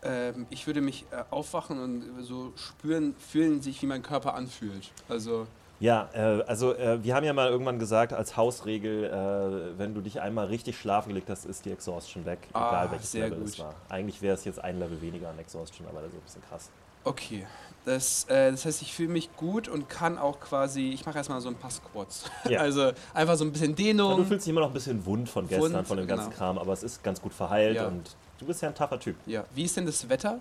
Ähm, 0.03 0.45
ich 0.51 0.67
würde 0.67 0.81
mich 0.81 1.05
äh, 1.11 1.23
aufwachen 1.31 1.79
und 1.81 2.23
so 2.23 2.53
spüren, 2.55 3.15
fühlen 3.17 3.61
sich, 3.63 3.81
wie 3.81 3.87
mein 3.87 4.03
Körper 4.03 4.35
anfühlt. 4.35 4.91
Also, 5.09 5.47
Ja, 5.79 6.09
äh, 6.13 6.41
also 6.47 6.73
äh, 6.75 7.03
wir 7.03 7.13
haben 7.15 7.23
ja 7.23 7.33
mal 7.33 7.49
irgendwann 7.49 7.77
gesagt, 7.77 8.11
als 8.11 8.35
Hausregel, 8.35 9.03
äh, 9.05 9.77
wenn 9.77 9.93
du 9.93 10.01
dich 10.01 10.19
einmal 10.21 10.47
richtig 10.47 10.77
schlafen 10.79 11.09
gelegt 11.09 11.29
hast, 11.29 11.45
ist 11.45 11.65
die 11.65 11.71
Exhaustion 11.71 12.25
weg, 12.25 12.39
Ah, 12.53 12.69
egal 12.69 12.91
welches 12.91 13.13
Level 13.13 13.41
es 13.43 13.57
gut. 13.57 13.65
war. 13.65 13.75
Eigentlich 13.89 14.21
wäre 14.21 14.33
es 14.35 14.43
jetzt 14.45 14.59
ein 14.63 14.79
Level 14.79 14.99
weniger 15.01 15.29
an 15.29 15.37
Exhaustion, 15.37 15.87
aber 15.87 16.01
das 16.01 16.09
ist 16.11 16.15
ein 16.17 16.21
bisschen 16.21 16.41
krass. 16.49 16.69
okay. 17.03 17.45
Das, 17.85 18.25
äh, 18.25 18.51
das 18.51 18.65
heißt, 18.65 18.81
ich 18.81 18.93
fühle 18.93 19.07
mich 19.07 19.33
gut 19.37 19.69
und 19.69 19.87
kann 19.87 20.17
auch 20.17 20.41
quasi, 20.41 20.89
ich 20.89 21.05
mache 21.05 21.19
erstmal 21.19 21.39
so 21.39 21.47
ein 21.47 21.55
paar 21.55 21.71
Squats. 21.71 22.29
Ja. 22.49 22.59
Also 22.61 22.91
einfach 23.13 23.37
so 23.37 23.45
ein 23.45 23.53
bisschen 23.53 23.69
Und 23.69 23.79
du 23.79 23.83
Dehnung. 23.83 24.25
fühlst 24.25 24.45
dich 24.45 24.51
immer 24.51 24.59
noch 24.59 24.67
ein 24.67 24.73
bisschen 24.73 25.05
wund 25.05 25.29
von 25.29 25.47
gestern, 25.47 25.71
Wund, 25.73 25.87
von 25.87 25.95
dem 25.97 26.05
ganzen 26.05 26.25
genau. 26.31 26.37
Kram, 26.37 26.57
aber 26.57 26.73
es 26.73 26.83
ist 26.83 27.01
ganz 27.01 27.21
gut 27.21 27.33
verheilt 27.33 27.77
Ja. 27.77 27.87
und 27.87 28.13
du 28.39 28.45
bist 28.45 28.61
ja 28.61 28.67
ein 28.67 28.75
taffer 28.75 28.99
Typ. 28.99 29.15
Ja. 29.25 29.45
Wie 29.55 29.63
ist 29.63 29.77
denn 29.77 29.85
das 29.85 30.09
Wetter? 30.09 30.39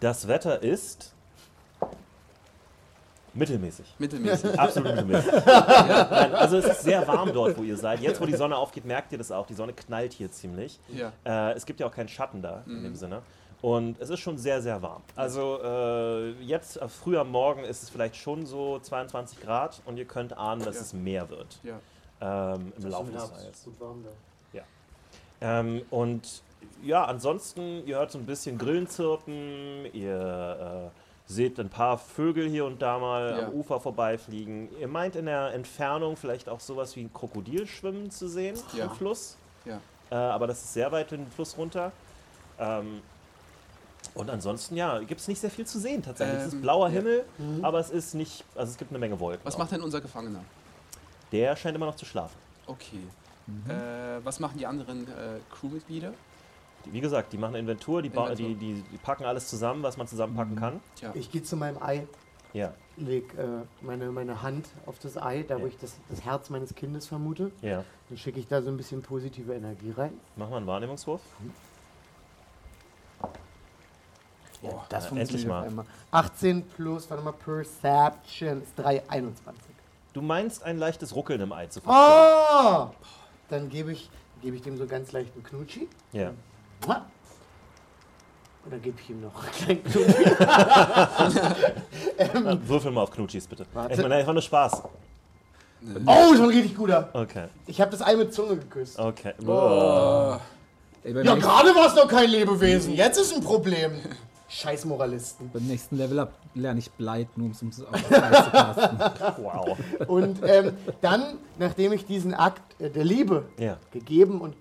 Das 0.00 0.26
Wetter 0.26 0.60
ist 0.60 1.14
mittelmäßig. 3.34 3.94
Mittelmäßig. 3.98 4.58
Absolut 4.58 4.90
mittelmäßig. 4.94 5.32
Nein, 5.46 6.34
also 6.34 6.58
es 6.58 6.64
ist 6.66 6.82
sehr 6.82 7.06
warm 7.06 7.32
dort, 7.32 7.56
wo 7.58 7.62
ihr 7.62 7.76
seid. 7.76 8.00
Jetzt, 8.00 8.20
wo 8.20 8.26
die 8.26 8.34
Sonne 8.36 8.56
aufgeht, 8.56 8.84
merkt 8.84 9.12
ihr 9.12 9.18
das 9.18 9.30
auch. 9.32 9.46
Die 9.46 9.54
Sonne 9.54 9.72
knallt 9.72 10.12
hier 10.12 10.30
ziemlich. 10.30 10.78
ja. 10.88 11.12
Äh, 11.24 11.52
es 11.54 11.66
gibt 11.66 11.80
ja 11.80 11.86
auch 11.86 11.92
keinen 11.94 12.08
Schatten 12.08 12.42
da 12.42 12.62
in 12.66 12.80
Mhm. 12.80 12.82
dem 12.84 12.94
Sinne. 12.96 13.22
Und 13.60 14.00
es 14.00 14.08
ist 14.10 14.20
schon 14.20 14.38
sehr, 14.38 14.62
sehr 14.62 14.80
warm. 14.82 15.02
Also 15.16 15.58
äh, 15.64 16.30
jetzt, 16.42 16.76
äh, 16.76 16.88
früh 16.88 17.18
am 17.18 17.30
Morgen, 17.30 17.64
ist 17.64 17.82
es 17.82 17.90
vielleicht 17.90 18.14
schon 18.16 18.46
so 18.46 18.78
22 18.78 19.40
Grad 19.40 19.82
und 19.84 19.96
ihr 19.96 20.04
könnt 20.04 20.32
ahnen, 20.36 20.62
dass 20.64 20.76
Ja. 20.76 20.80
es 20.82 20.92
mehr 20.92 21.28
wird 21.28 21.58
Ja. 21.64 22.54
ähm, 22.54 22.72
im 22.80 22.88
Laufe 22.90 23.10
des 23.10 23.28
Tages. 23.30 23.64
Gut 23.64 23.80
warm 23.80 24.04
da. 24.04 24.10
Ähm, 25.40 25.82
und 25.90 26.42
ja, 26.82 27.04
ansonsten, 27.04 27.86
ihr 27.86 27.96
hört 27.98 28.10
so 28.10 28.18
ein 28.18 28.26
bisschen 28.26 28.58
Grillen 28.58 28.88
zirpen, 28.88 29.86
ihr 29.92 30.90
äh, 30.92 30.98
seht 31.30 31.60
ein 31.60 31.68
paar 31.68 31.98
Vögel 31.98 32.48
hier 32.48 32.64
und 32.64 32.80
da 32.80 32.98
mal 32.98 33.36
Ja. 33.38 33.46
am 33.48 33.52
Ufer 33.52 33.78
vorbeifliegen. 33.80 34.68
Ihr 34.80 34.88
meint 34.88 35.14
in 35.14 35.26
der 35.26 35.52
Entfernung 35.52 36.16
vielleicht 36.16 36.48
auch 36.48 36.58
sowas 36.60 36.96
wie 36.96 37.02
ein 37.02 37.12
Krokodil 37.12 37.66
schwimmen 37.66 38.10
zu 38.10 38.28
sehen 38.28 38.56
Ja. 38.72 38.84
im 38.86 38.90
Fluss. 38.92 39.36
Ja. 39.66 39.78
Äh, 40.10 40.14
aber 40.14 40.46
das 40.46 40.62
ist 40.64 40.72
sehr 40.72 40.90
weit 40.90 41.10
den 41.10 41.30
Fluss 41.30 41.56
runter. 41.58 41.92
Ähm, 42.58 43.02
und 44.14 44.30
ansonsten, 44.30 44.74
ja, 44.74 44.98
gibt 45.00 45.20
es 45.20 45.28
nicht 45.28 45.38
sehr 45.40 45.50
viel 45.50 45.66
zu 45.66 45.78
sehen 45.78 46.02
tatsächlich. 46.02 46.38
es 46.40 46.46
ist 46.48 46.52
Ähm, 46.54 46.62
blauer 46.62 46.88
ja. 46.88 46.94
Himmel, 46.94 47.24
aber 47.62 47.78
es 47.78 47.90
ist 47.90 48.14
nicht, 48.14 48.42
also 48.56 48.72
es 48.72 48.78
gibt 48.78 48.90
eine 48.90 48.98
Menge 48.98 49.20
Wolken. 49.20 49.44
Was 49.44 49.54
auch. 49.54 49.58
macht 49.58 49.72
denn 49.72 49.82
unser 49.82 50.00
Gefangener? 50.00 50.40
Der 51.30 51.54
scheint 51.56 51.76
immer 51.76 51.86
noch 51.86 51.96
zu 51.96 52.06
schlafen. 52.06 52.36
Okay. 52.66 53.00
Äh, 53.68 54.24
was 54.24 54.40
machen 54.40 54.56
die 54.58 54.66
anderen 54.66 55.06
äh, 55.08 55.38
Crewmitglieder? 55.58 56.12
Die, 56.84 56.92
wie 56.92 57.00
gesagt, 57.00 57.32
die 57.32 57.38
machen 57.38 57.54
Inventur, 57.56 58.02
die, 58.02 58.08
Inventur. 58.08 58.34
die, 58.36 58.54
die, 58.54 58.82
die 58.82 58.96
packen 58.98 59.24
alles 59.24 59.48
zusammen, 59.48 59.82
was 59.82 59.96
man 59.96 60.06
zusammenpacken 60.06 60.56
kann. 60.56 60.80
Tja. 60.96 61.10
Ich 61.14 61.30
gehe 61.30 61.42
zu 61.42 61.56
meinem 61.56 61.82
Ei, 61.82 62.06
Ja, 62.52 62.72
leg 62.96 63.34
äh, 63.36 63.44
meine, 63.82 64.10
meine 64.10 64.42
Hand 64.42 64.68
auf 64.86 64.98
das 64.98 65.16
Ei, 65.20 65.42
da 65.42 65.56
wo 65.56 65.62
Ja. 65.62 65.66
ich 65.68 65.78
das, 65.78 65.96
das 66.08 66.24
Herz 66.24 66.50
meines 66.50 66.74
Kindes 66.74 67.06
vermute. 67.06 67.50
ja. 67.62 67.84
Dann 68.08 68.16
schicke 68.16 68.40
ich 68.40 68.46
da 68.48 68.62
so 68.62 68.70
ein 68.70 68.76
bisschen 68.78 69.02
positive 69.02 69.52
Energie 69.54 69.90
rein. 69.90 70.18
Mach 70.36 70.48
mal 70.48 70.56
einen 70.58 70.66
Wahrnehmungswurf. 70.66 71.20
Boah, 74.60 74.86
das 74.88 75.04
na, 75.04 75.08
funktioniert 75.10 75.30
endlich 75.30 75.46
mal. 75.46 75.64
einmal. 75.64 75.84
18 76.10 76.62
plus, 76.62 77.08
warte 77.10 77.22
mal, 77.22 77.32
Perception 77.32 78.62
ist 78.62 78.72
3, 78.76 79.08
21. 79.08 79.62
Du 80.12 80.22
meinst 80.22 80.62
ein 80.64 80.78
leichtes 80.78 81.14
Ruckeln 81.14 81.40
im 81.42 81.52
Ei 81.52 81.66
zu 81.66 81.80
verspüren. 81.80 82.90
Oh! 82.90 82.90
Dann 83.50 83.68
gebe 83.68 83.92
ich, 83.92 84.10
gebe 84.42 84.56
ich 84.56 84.62
dem 84.62 84.76
so 84.76 84.86
ganz 84.86 85.12
leichten 85.12 85.42
Knutschi. 85.44 85.88
Ja. 86.12 86.32
Und 86.86 88.72
dann 88.72 88.82
gebe 88.82 88.98
ich 89.00 89.10
ihm 89.10 89.20
noch 89.22 89.32
einen 89.42 89.52
kleinen 89.52 89.84
Knutschi. 89.84 90.24
Äh, 92.18 92.68
Würfel 92.68 92.90
mal 92.92 93.02
auf 93.02 93.10
Knutschis, 93.10 93.46
bitte. 93.46 93.66
Warte. 93.72 93.94
Ich 93.94 94.00
meine, 94.00 94.16
einfach 94.16 94.32
nur 94.32 94.42
Spaß. 94.42 94.82
Oh, 96.06 96.34
schon 96.34 96.46
richtig 96.46 96.76
guter. 96.76 97.08
Okay, 97.12 97.44
Ich 97.66 97.80
habe 97.80 97.90
das 97.92 98.02
Ei 98.02 98.16
mit 98.16 98.34
Zunge 98.34 98.56
geküsst. 98.56 98.98
okay. 98.98 99.32
Oh. 99.46 100.36
Ey, 101.04 101.12
beim, 101.14 101.24
Ja, 101.24 101.34
nächsten, 101.34 101.40
gerade 101.50 101.74
war 101.74 101.86
es 101.86 101.94
noch 101.94 102.08
kein 102.08 102.28
Lebewesen. 102.28 102.94
Jetzt 102.94 103.18
ist 103.18 103.32
ein 103.34 103.42
Problem. 103.42 103.92
Scheiß 104.50 104.86
Moralisten. 104.86 105.50
beim 105.52 105.62
nächsten 105.66 105.96
Level 105.96 106.18
up 106.20 106.32
lerne 106.54 106.80
ich 106.80 106.90
Blight, 106.90 107.28
nur 107.36 107.46
um 107.46 107.52
es 107.52 107.62
auf 107.84 107.90
das 107.92 108.22
Eis 108.22 108.44
zu 108.44 108.50
casten. 108.50 108.98
Wow. 109.44 109.78
Und 110.08 110.40
ähm, 110.42 110.72
dann, 111.00 111.38
nachdem 111.58 111.92
ich 111.92 112.06
diesen 112.06 112.34
Akt 112.34 112.62
äh, 112.80 112.88
der 112.90 113.04
Liebe 113.04 113.44
Ja. 113.58 113.76
gegeben 113.92 114.40
und 114.40 114.56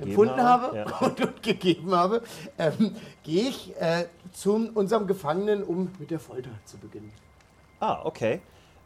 empfunden 0.00 0.40
habe 0.42 0.76
Ja. 0.76 0.84
und, 1.00 1.20
und 1.20 1.42
gegeben 1.42 1.94
habe, 1.94 2.22
ähm, 2.58 2.94
gehe 3.24 3.48
ich 3.48 3.72
äh, 3.80 4.06
zu 4.32 4.70
unserem 4.74 5.06
Gefangenen, 5.06 5.62
um 5.62 5.90
mit 5.98 6.10
der 6.10 6.20
Folter 6.20 6.50
zu 6.64 6.78
beginnen. 6.78 7.12
Ah, 7.80 8.00
okay. 8.04 8.40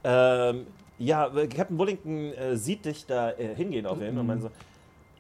Ähm, 0.05 0.67
ja, 0.99 1.27
äh, 1.35 1.47
Captain 1.47 1.77
Bullington 1.77 2.33
äh, 2.33 2.57
sieht 2.57 2.85
dich 2.85 3.07
da 3.07 3.31
äh, 3.33 3.55
hingehen 3.55 3.87
auf 3.87 4.01
jeden 4.01 4.13
Fall 4.15 4.21
und 4.21 4.27
meint 4.27 4.43
so, 4.43 4.49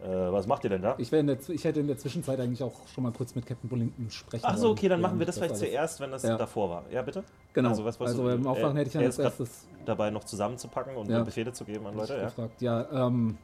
äh, 0.04 0.32
was 0.32 0.46
macht 0.46 0.64
ihr 0.64 0.70
denn 0.70 0.82
da? 0.82 0.94
Ich, 0.98 1.10
der, 1.10 1.24
ich 1.48 1.64
hätte 1.64 1.80
in 1.80 1.86
der 1.86 1.98
Zwischenzeit 1.98 2.38
eigentlich 2.40 2.62
auch 2.62 2.72
schon 2.94 3.04
mal 3.04 3.12
kurz 3.12 3.34
mit 3.34 3.46
Captain 3.46 3.68
Bullington 3.68 4.10
sprechen 4.10 4.44
Ach 4.46 4.56
so, 4.56 4.70
okay, 4.70 4.88
dann 4.88 5.00
machen 5.00 5.18
wir 5.18 5.26
das 5.26 5.36
vielleicht 5.36 5.52
alles- 5.54 5.60
zuerst, 5.60 6.00
wenn 6.00 6.10
das 6.10 6.22
Ja. 6.22 6.36
davor 6.36 6.70
war. 6.70 6.84
Ja, 6.90 7.02
bitte? 7.02 7.24
Genau, 7.52 7.70
Also, 7.70 7.82
also, 7.82 7.88
was 7.88 8.00
wolltest 8.00 8.18
du- 8.18 8.24
beim 8.24 8.46
Aufwachen 8.46 8.76
hätte 8.76 8.88
ich 8.88 8.92
dann 8.94 9.04
als 9.04 9.18
erstes 9.18 9.66
Dabei 9.84 10.10
noch 10.10 10.24
zusammenzupacken 10.24 10.96
und 10.96 11.08
Ja. 11.08 11.22
Befehle 11.22 11.52
zu 11.52 11.64
geben 11.64 11.86
an 11.86 11.96
Leute, 11.96 12.16
ja. 12.16 12.24
gefragt, 12.24 12.60
ja, 12.60 13.06
ähm, 13.06 13.38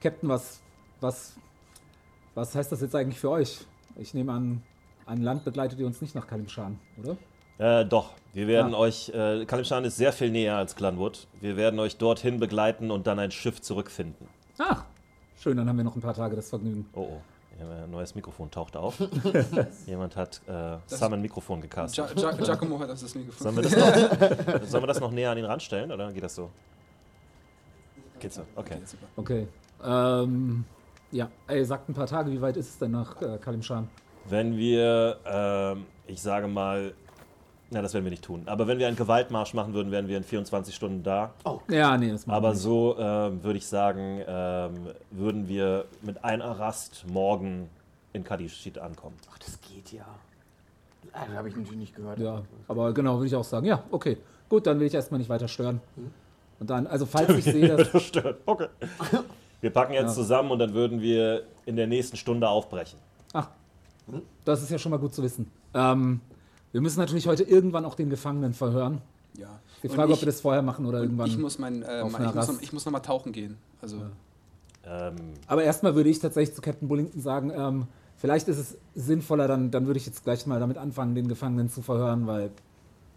Captain, 0.00 0.28
was, 0.28 0.60
was, 1.00 1.34
was 2.38 2.54
heißt 2.54 2.70
das 2.72 2.80
jetzt 2.80 2.94
eigentlich 2.94 3.18
für 3.18 3.30
euch? 3.30 3.58
Ich 3.96 4.14
nehme 4.14 4.32
an, 4.32 4.62
ein 5.06 5.22
Land 5.22 5.44
begleitet 5.44 5.78
ihr 5.80 5.86
uns 5.86 6.00
nicht 6.00 6.14
nach 6.14 6.26
Kalimshan, 6.26 6.78
oder? 7.02 7.16
Äh, 7.58 7.84
doch, 7.84 8.12
wir 8.32 8.46
werden 8.46 8.74
Ah. 8.74 8.78
euch, 8.78 9.08
äh, 9.08 9.44
Kalimshan 9.44 9.84
ist 9.84 9.96
sehr 9.96 10.12
viel 10.12 10.30
näher 10.30 10.56
als 10.56 10.76
Glanwood. 10.76 11.26
Wir 11.40 11.56
werden 11.56 11.80
euch 11.80 11.96
dorthin 11.96 12.38
begleiten 12.38 12.90
und 12.92 13.06
dann 13.08 13.18
ein 13.18 13.32
Schiff 13.32 13.60
zurückfinden. 13.60 14.28
Ach, 14.58 14.84
schön, 15.36 15.56
dann 15.56 15.68
haben 15.68 15.76
wir 15.76 15.84
noch 15.84 15.96
ein 15.96 16.00
paar 16.00 16.14
Tage 16.14 16.36
das 16.36 16.48
Vergnügen. 16.50 16.86
Oh, 16.94 17.00
oh. 17.00 17.20
Ja, 17.58 17.82
Ein 17.84 17.90
neues 17.90 18.14
Mikrofon 18.14 18.48
taucht 18.52 18.76
auf. 18.76 19.00
Jemand 19.86 20.14
hat 20.14 20.40
äh, 20.46 20.76
Sam 20.86 21.14
ein 21.14 21.20
Mikrofon 21.22 21.60
gecastet. 21.60 22.14
Ja, 22.16 22.30
ja, 22.30 22.36
Giacomo 22.36 22.78
hat 22.78 22.88
das 22.90 23.00
das 23.00 23.16
nie 23.16 23.26
Sollen 23.36 23.56
gefunden. 23.56 23.80
wir, 23.80 24.28
das 24.28 24.60
noch, 24.60 24.68
sollen 24.68 24.82
wir 24.84 24.86
das 24.86 25.00
noch 25.00 25.10
näher 25.10 25.32
an 25.32 25.38
ihn 25.38 25.44
ranstellen 25.44 25.90
oder 25.90 26.12
geht 26.12 26.22
das 26.22 26.36
so? 26.36 26.50
Geht 28.20 28.32
so, 28.32 28.42
okay. 28.54 28.76
Okay. 29.16 29.48
Ähm, 29.84 30.64
ja, 31.10 31.30
ey, 31.46 31.64
sagt 31.64 31.88
ein 31.88 31.94
paar 31.94 32.06
Tage, 32.06 32.30
wie 32.30 32.40
weit 32.40 32.56
ist 32.56 32.68
es 32.70 32.78
denn 32.78 32.90
nach 32.92 33.20
äh, 33.22 33.38
Kalimshan? 33.38 33.88
Wenn 34.28 34.56
wir, 34.56 35.16
ähm, 35.24 35.86
ich 36.06 36.20
sage 36.20 36.48
mal, 36.48 36.92
Na, 37.70 37.82
das 37.82 37.92
werden 37.92 38.04
wir 38.04 38.10
nicht 38.10 38.24
tun. 38.24 38.42
Aber 38.46 38.66
wenn 38.66 38.78
wir 38.78 38.86
einen 38.88 38.96
Gewaltmarsch 38.96 39.52
machen 39.54 39.74
würden, 39.74 39.90
wären 39.92 40.08
wir 40.08 40.16
in 40.16 40.24
24 40.24 40.74
Stunden 40.74 41.02
da. 41.02 41.32
Ja, 41.70 41.96
nee, 41.98 42.10
das 42.10 42.26
machen 42.26 42.34
wir 42.34 42.36
Aber 42.38 42.50
nicht. 42.54 42.62
so 42.62 42.96
ähm, 42.98 43.42
würde 43.44 43.58
ich 43.58 43.66
sagen, 43.66 44.22
ähm, 44.26 44.74
würden 45.10 45.48
wir 45.48 45.84
mit 46.02 46.24
einer 46.24 46.58
Rast 46.58 47.04
morgen 47.08 47.68
in 48.14 48.24
Kadishit 48.24 48.78
ankommen. 48.78 49.16
Ach, 49.30 49.38
das 49.38 49.58
geht 49.60 49.92
ja. 49.92 50.06
Ah, 51.12 51.24
Das 51.26 51.36
habe 51.36 51.48
ich 51.48 51.56
natürlich 51.56 51.78
nicht 51.78 51.94
gehört. 51.96 52.18
Ja, 52.18 52.42
aber 52.68 52.92
genau, 52.94 53.16
würde 53.16 53.26
ich 53.26 53.36
auch 53.36 53.44
sagen. 53.44 53.66
Ja, 53.66 53.82
okay. 53.90 54.16
Gut, 54.48 54.66
dann 54.66 54.80
will 54.80 54.86
ich 54.86 54.94
erstmal 54.94 55.18
nicht 55.18 55.28
weiter 55.28 55.46
stören. 55.48 55.80
Und 56.60 56.70
dann, 56.70 56.86
also 56.86 57.04
falls 57.06 57.28
ich 57.30 57.44
sehe, 57.44 57.68
dass. 57.76 57.88
Okay. 58.46 58.66
Wir 59.60 59.70
packen 59.70 59.92
jetzt 59.92 60.08
Ja. 60.16 60.22
zusammen 60.22 60.50
und 60.50 60.58
dann 60.58 60.74
würden 60.74 61.00
wir 61.00 61.44
in 61.66 61.76
der 61.76 61.86
nächsten 61.86 62.16
Stunde 62.16 62.48
aufbrechen. 62.48 62.98
Ach, 63.32 63.48
das 64.44 64.62
ist 64.62 64.70
ja 64.70 64.78
schon 64.78 64.90
mal 64.90 64.98
gut 64.98 65.14
zu 65.14 65.22
wissen. 65.22 65.50
Ähm, 65.74 66.20
wir 66.72 66.80
müssen 66.80 66.98
natürlich 67.00 67.26
heute 67.26 67.42
irgendwann 67.42 67.84
auch 67.84 67.94
den 67.94 68.08
Gefangenen 68.10 68.54
verhören. 68.54 69.00
Ja. 69.36 69.48
Die 69.82 69.88
Frage, 69.88 70.12
ob 70.12 70.16
ich- 70.18 70.22
wir 70.22 70.26
das 70.26 70.40
vorher 70.40 70.62
machen 70.62 70.86
oder 70.86 71.00
irgendwann. 71.02 71.26
Ich 71.28 71.38
muss, 71.38 71.58
mein, 71.58 71.82
äh, 71.82 72.06
ich, 72.06 72.12
muss 72.34 72.48
noch, 72.48 72.62
ich 72.62 72.72
muss 72.72 72.84
noch 72.84 72.92
mal 72.92 73.00
tauchen 73.00 73.32
gehen. 73.32 73.56
Also, 73.82 73.96
Ähm, 74.90 75.16
Aber 75.46 75.64
erstmal 75.64 75.94
würde 75.94 76.08
ich 76.08 76.18
tatsächlich 76.18 76.54
zu 76.56 76.62
Captain 76.62 76.88
Bullington 76.88 77.20
sagen, 77.20 77.52
ähm, 77.54 77.86
vielleicht 78.16 78.48
ist 78.48 78.56
es 78.56 78.78
sinnvoller, 78.94 79.46
dann, 79.46 79.70
dann 79.70 79.86
würde 79.86 79.98
ich 79.98 80.06
jetzt 80.06 80.24
gleich 80.24 80.46
mal 80.46 80.60
damit 80.60 80.78
anfangen, 80.78 81.14
den 81.14 81.28
Gefangenen 81.28 81.68
zu 81.68 81.82
verhören, 81.82 82.26
weil. 82.26 82.50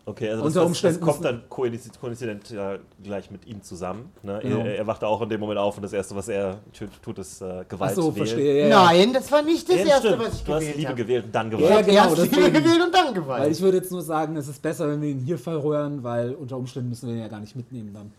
Okay, 0.05 0.29
also 0.29 0.43
Unter 0.43 0.59
das, 0.61 0.67
Umständen 0.67 0.99
das 0.99 1.09
kommt 1.09 1.25
dann 1.25 1.41
koinzid- 1.49 1.99
koinzident 1.99 2.49
ja 2.49 2.77
gleich 3.03 3.29
mit 3.31 3.45
ihm 3.45 3.61
zusammen. 3.61 4.11
Ne? 4.23 4.39
Genau. 4.41 4.59
Er, 4.59 4.77
er 4.79 4.87
wacht 4.87 5.03
auch 5.03 5.21
in 5.21 5.29
dem 5.29 5.39
Moment 5.39 5.59
auf 5.59 5.75
und 5.77 5.83
das 5.83 5.93
Erste, 5.93 6.15
was 6.15 6.27
er 6.27 6.59
tut, 6.77 6.89
tut 7.01 7.19
ist 7.19 7.41
äh, 7.41 7.63
Gewalt 7.67 7.91
Ach 7.91 7.95
so, 7.95 8.03
wählen. 8.03 8.15
verstehe. 8.15 8.61
Ja, 8.63 8.67
ja. 8.67 8.85
Nein, 8.85 9.13
das 9.13 9.31
war 9.31 9.41
nicht 9.41 9.67
das 9.69 9.77
Ja, 9.77 9.85
Erste, 9.85 10.07
stimmt. 10.09 10.23
was 10.25 10.33
ich 10.35 10.43
du 10.43 10.53
hast 10.53 10.59
gewählt 10.61 10.77
Liebe 10.77 10.89
habe. 10.89 11.01
gewählt 11.03 11.25
und 11.25 11.35
dann 11.35 11.51
Ja, 11.51 11.57
Gewalt. 11.57 11.85
genau, 11.85 12.03
Erst 12.09 12.17
Liebe 12.35 12.51
gewählt 12.51 12.81
und 12.83 12.93
dann 12.95 13.05
Weil 13.07 13.13
Gewalt. 13.13 13.51
ich 13.51 13.61
würde 13.61 13.77
jetzt 13.77 13.91
nur 13.91 14.01
sagen, 14.01 14.35
es 14.35 14.47
ist 14.47 14.61
besser, 14.61 14.87
wenn 14.89 15.01
wir 15.01 15.09
ihn 15.09 15.19
hier 15.19 15.37
verhören, 15.37 16.03
weil 16.03 16.33
unter 16.35 16.57
Umständen 16.57 16.89
müssen 16.89 17.07
wir 17.07 17.15
ihn 17.15 17.21
ja 17.21 17.27
gar 17.27 17.39
nicht 17.39 17.55
mitnehmen 17.55 17.93
dann. 17.93 18.11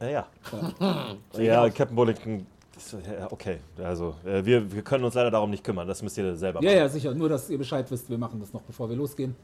Ja, 0.00 0.08
ja. 0.08 0.26
ja, 1.38 1.70
Captain 1.70 1.94
Bullington. 1.96 2.46
das- 2.74 2.92
ja, 2.92 3.30
Okay, 3.30 3.58
also 3.82 4.14
äh, 4.24 4.44
wir, 4.44 4.70
wir 4.72 4.82
können 4.82 5.04
uns 5.04 5.14
leider 5.14 5.30
darum 5.30 5.50
nicht 5.50 5.62
kümmern. 5.64 5.86
Das 5.86 6.02
müsst 6.02 6.18
ihr 6.18 6.34
selber 6.36 6.60
Ja, 6.62 6.68
machen. 6.70 6.78
ja, 6.78 6.88
sicher. 6.88 7.14
Nur, 7.14 7.28
dass 7.28 7.48
ihr 7.48 7.58
Bescheid 7.58 7.88
wisst, 7.90 8.10
wir 8.10 8.18
machen 8.18 8.40
das 8.40 8.52
noch, 8.52 8.62
bevor 8.62 8.88
wir 8.88 8.96
losgehen. 8.96 9.34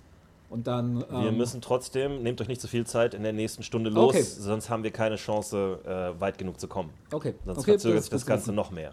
Und 0.50 0.66
dann. 0.66 0.98
Wir 1.08 1.28
ähm, 1.28 1.36
müssen 1.38 1.60
trotzdem, 1.62 2.22
nehmt 2.22 2.40
euch 2.40 2.48
nicht 2.48 2.60
zu 2.60 2.66
viel 2.68 2.84
Zeit 2.86 3.14
in 3.14 3.22
der 3.22 3.32
nächsten 3.32 3.62
Stunde 3.62 3.88
los, 3.88 4.08
Okay. 4.14 4.22
sonst 4.22 4.68
haben 4.68 4.82
wir 4.82 4.90
keine 4.90 5.16
Chance, 5.16 5.78
äh, 5.86 6.20
weit 6.20 6.36
genug 6.38 6.58
zu 6.60 6.66
kommen. 6.68 6.90
Okay, 7.12 7.34
Sonst 7.44 7.58
okay 7.58 7.70
verzögert 7.72 8.02
sich 8.02 8.10
das 8.10 8.22
zu 8.22 8.26
Ganze 8.26 8.52
noch 8.52 8.70
mehr. 8.72 8.92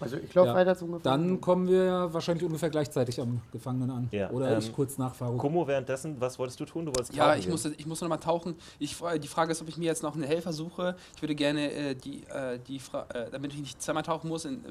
Also 0.00 0.16
ich 0.16 0.32
laufe 0.34 0.48
Ja. 0.50 0.54
weiter 0.54 0.76
zum 0.76 0.92
Gefangenen. 0.92 1.28
Dann 1.32 1.40
kommen 1.40 1.66
wir 1.66 2.12
wahrscheinlich 2.12 2.44
ungefähr 2.44 2.70
gleichzeitig 2.70 3.20
am 3.20 3.40
Gefangenen 3.50 3.90
an. 3.90 4.08
Ja, 4.12 4.30
Oder 4.30 4.52
ähm, 4.52 4.58
ich 4.60 4.72
kurz 4.72 4.96
nach 4.96 5.12
Faruk. 5.14 5.38
Kumo, 5.40 5.66
währenddessen, 5.66 6.20
was 6.20 6.38
wolltest 6.38 6.60
du 6.60 6.64
tun? 6.66 6.86
Du 6.86 6.92
wolltest 6.92 7.14
ja, 7.16 7.26
tauchen 7.26 7.38
ich 7.38 7.44
gehen. 7.46 7.50
muss, 7.52 7.64
ich 7.64 7.86
muss 7.86 8.00
noch 8.00 8.08
mal 8.08 8.16
tauchen. 8.18 8.54
Ich, 8.78 8.94
fra- 8.94 9.18
die 9.18 9.26
Frage 9.26 9.50
ist, 9.50 9.60
ob 9.60 9.68
ich 9.68 9.76
mir 9.76 9.86
jetzt 9.86 10.04
noch 10.04 10.14
einen 10.14 10.22
Helfer 10.22 10.52
suche. 10.52 10.94
Ich 11.16 11.22
würde 11.22 11.34
gerne 11.34 11.72
äh, 11.72 11.94
die, 11.96 12.22
äh, 12.28 12.60
die 12.60 12.78
Fra 12.78 13.06
äh, 13.12 13.28
damit 13.32 13.52
ich 13.54 13.58
nicht 13.60 13.82
zweimal 13.82 14.04
tauchen 14.04 14.28
muss. 14.28 14.44
In, 14.44 14.64
äh, 14.64 14.68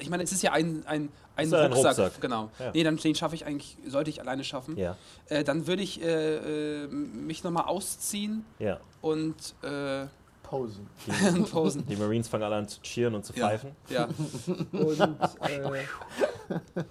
ich 0.00 0.10
meine, 0.10 0.22
es 0.22 0.32
ist 0.32 0.42
ja 0.42 0.52
ein, 0.52 0.84
ein, 0.86 1.08
ein, 1.36 1.46
Ist 1.46 1.52
ja 1.52 1.58
ein 1.60 1.72
Rucksack, 1.72 1.98
Rucksack. 1.98 2.20
Genau. 2.20 2.50
Ja. 2.58 2.70
Nee, 2.72 2.84
dann 2.84 2.96
den 2.96 3.14
schaffe 3.14 3.34
ich 3.34 3.46
eigentlich, 3.46 3.76
sollte 3.86 4.10
ich 4.10 4.20
alleine 4.20 4.44
schaffen. 4.44 4.76
Ja, 4.76 4.96
Äh, 5.26 5.44
dann 5.44 5.66
würde 5.66 5.82
ich 5.82 6.02
äh, 6.02 6.84
äh, 6.84 6.86
mich 6.88 7.42
noch 7.44 7.50
mal 7.50 7.64
ausziehen 7.64 8.44
ja. 8.58 8.78
und 9.00 9.36
äh, 9.62 10.06
Pause. 10.42 10.80
posen. 11.50 11.86
Die 11.86 11.94
Marines 11.96 12.26
fangen 12.28 12.42
alle 12.44 12.56
an 12.56 12.68
zu 12.68 12.80
cheeren 12.82 13.14
und 13.14 13.24
zu 13.24 13.32
Ja. 13.34 13.48
pfeifen. 13.48 13.70
Ja. 13.88 14.08
Und, 14.72 15.00
äh, 15.40 16.82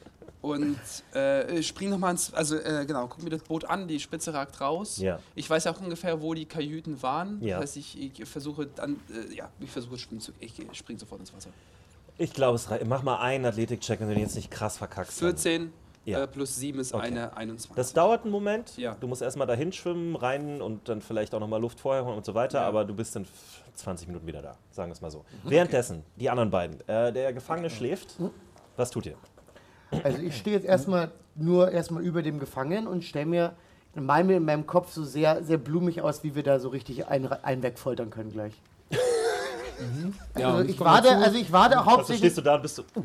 Und 0.41 0.80
äh, 1.14 1.62
spring 1.62 1.89
nochmal 1.89 2.12
ins. 2.12 2.34
Also, 2.34 2.56
äh, 2.56 2.86
genau, 2.86 3.08
guck 3.08 3.22
mir 3.22 3.30
das 3.30 3.43
Boot 3.43 3.66
an, 3.66 3.89
die 3.89 4.00
Spitze 4.00 4.34
ragt 4.34 4.62
raus. 4.62 4.97
Ja. 4.97 5.20
Ich 5.36 5.50
weiß 5.50 5.66
ja 5.66 5.74
auch 5.74 5.82
ungefähr, 5.82 6.22
wo 6.22 6.34
die 6.34 6.45
Kajüten 6.45 7.02
waren. 7.04 7.43
Ja. 7.43 7.60
Das 7.60 7.72
heißt, 7.72 7.78
ich, 7.78 8.20
ich 8.22 8.26
versuche 8.26 8.68
dann. 8.68 8.97
Äh, 9.10 9.36
ja, 9.36 9.50
ich 9.60 9.70
versuche 9.70 9.97
springen 9.97 10.22
zu. 10.22 10.32
Ich 10.39 10.54
spring 10.74 10.97
sofort 10.97 11.20
ins 11.20 11.34
Wasser. 11.34 11.50
Ich 12.20 12.34
glaube, 12.34 12.56
es 12.56 12.70
reicht. 12.70 12.86
Mach 12.86 13.02
mal 13.02 13.20
einen 13.20 13.46
Athletik-Check, 13.46 14.00
wenn 14.02 14.10
du 14.10 14.14
den 14.14 14.24
jetzt 14.24 14.36
nicht 14.36 14.52
krass 14.52 14.78
verkackst. 14.78 15.22
dann. 15.22 15.30
14 15.30 15.74
Ja. 16.06 16.24
äh, 16.24 16.28
plus 16.28 16.56
7 16.58 16.80
ist 16.80 16.94
Okay. 16.94 17.08
eine 17.08 17.36
21. 17.38 17.76
Das 17.76 17.94
dauert 17.94 18.24
einen 18.24 18.32
Moment. 18.32 18.78
Ja. 18.78 18.96
Du 19.00 19.08
musst 19.08 19.22
erstmal 19.22 19.48
dahin 19.48 19.72
schwimmen, 19.72 20.16
rein 20.16 20.62
und 20.62 20.90
dann 20.90 21.02
vielleicht 21.02 21.34
auch 21.34 21.40
nochmal 21.40 21.62
Luft 21.62 21.80
vorher 21.80 22.04
holen 22.06 22.18
und 22.18 22.26
so 22.26 22.34
weiter, 22.36 22.60
Ja. 22.62 22.68
aber 22.68 22.84
du 22.86 22.94
bist 22.94 23.16
in 23.16 23.26
20 23.76 24.08
Minuten 24.08 24.28
wieder 24.28 24.42
da, 24.42 24.58
sagen 24.72 24.90
wir 24.90 24.94
es 24.94 25.02
mal 25.02 25.12
so. 25.12 25.24
Währenddessen, 25.46 26.04
die 26.18 26.30
anderen 26.30 26.50
beiden. 26.52 26.80
Äh, 26.88 27.14
der 27.14 27.32
Gefangene 27.34 27.70
schläft. 27.70 28.16
Was 28.76 28.92
tut 28.92 29.06
ihr? 29.06 29.16
Also 30.04 30.20
ich 30.22 30.38
stehe 30.38 30.56
jetzt 30.56 30.66
erstmal 30.66 31.12
nur 31.36 31.72
erstmal 31.72 32.04
über 32.04 32.22
dem 32.22 32.40
Gefangenen 32.40 32.86
und 32.88 33.04
stelle 33.06 33.26
mir, 33.26 33.54
mal 33.96 34.24
mir 34.24 34.38
in 34.38 34.46
meinem 34.46 34.68
Kopf 34.68 34.92
so 34.92 35.04
sehr, 35.04 35.44
sehr 35.44 35.58
blumig 35.58 36.02
aus, 36.02 36.24
wie 36.24 36.36
wir 36.36 36.44
da 36.44 36.60
so 36.60 36.70
richtig 36.70 37.08
einen 37.08 37.64
wegfoltern 37.64 38.10
können 38.10 38.32
gleich. 38.32 38.54
Ja, 40.38 40.48
Also 40.48 40.60
und 40.60 40.70
ich 40.70 40.80
warte, 40.80 41.16
also 41.18 41.38
ich 41.38 41.52
warte 41.52 41.78
Also 41.78 41.92
hauptsächlich. 41.92 42.20
stehst 42.20 42.38
du 42.38 42.42
da 42.42 42.56
und 42.56 42.62
bist 42.62 42.76
so, 42.76 42.84
uh, 42.96 43.04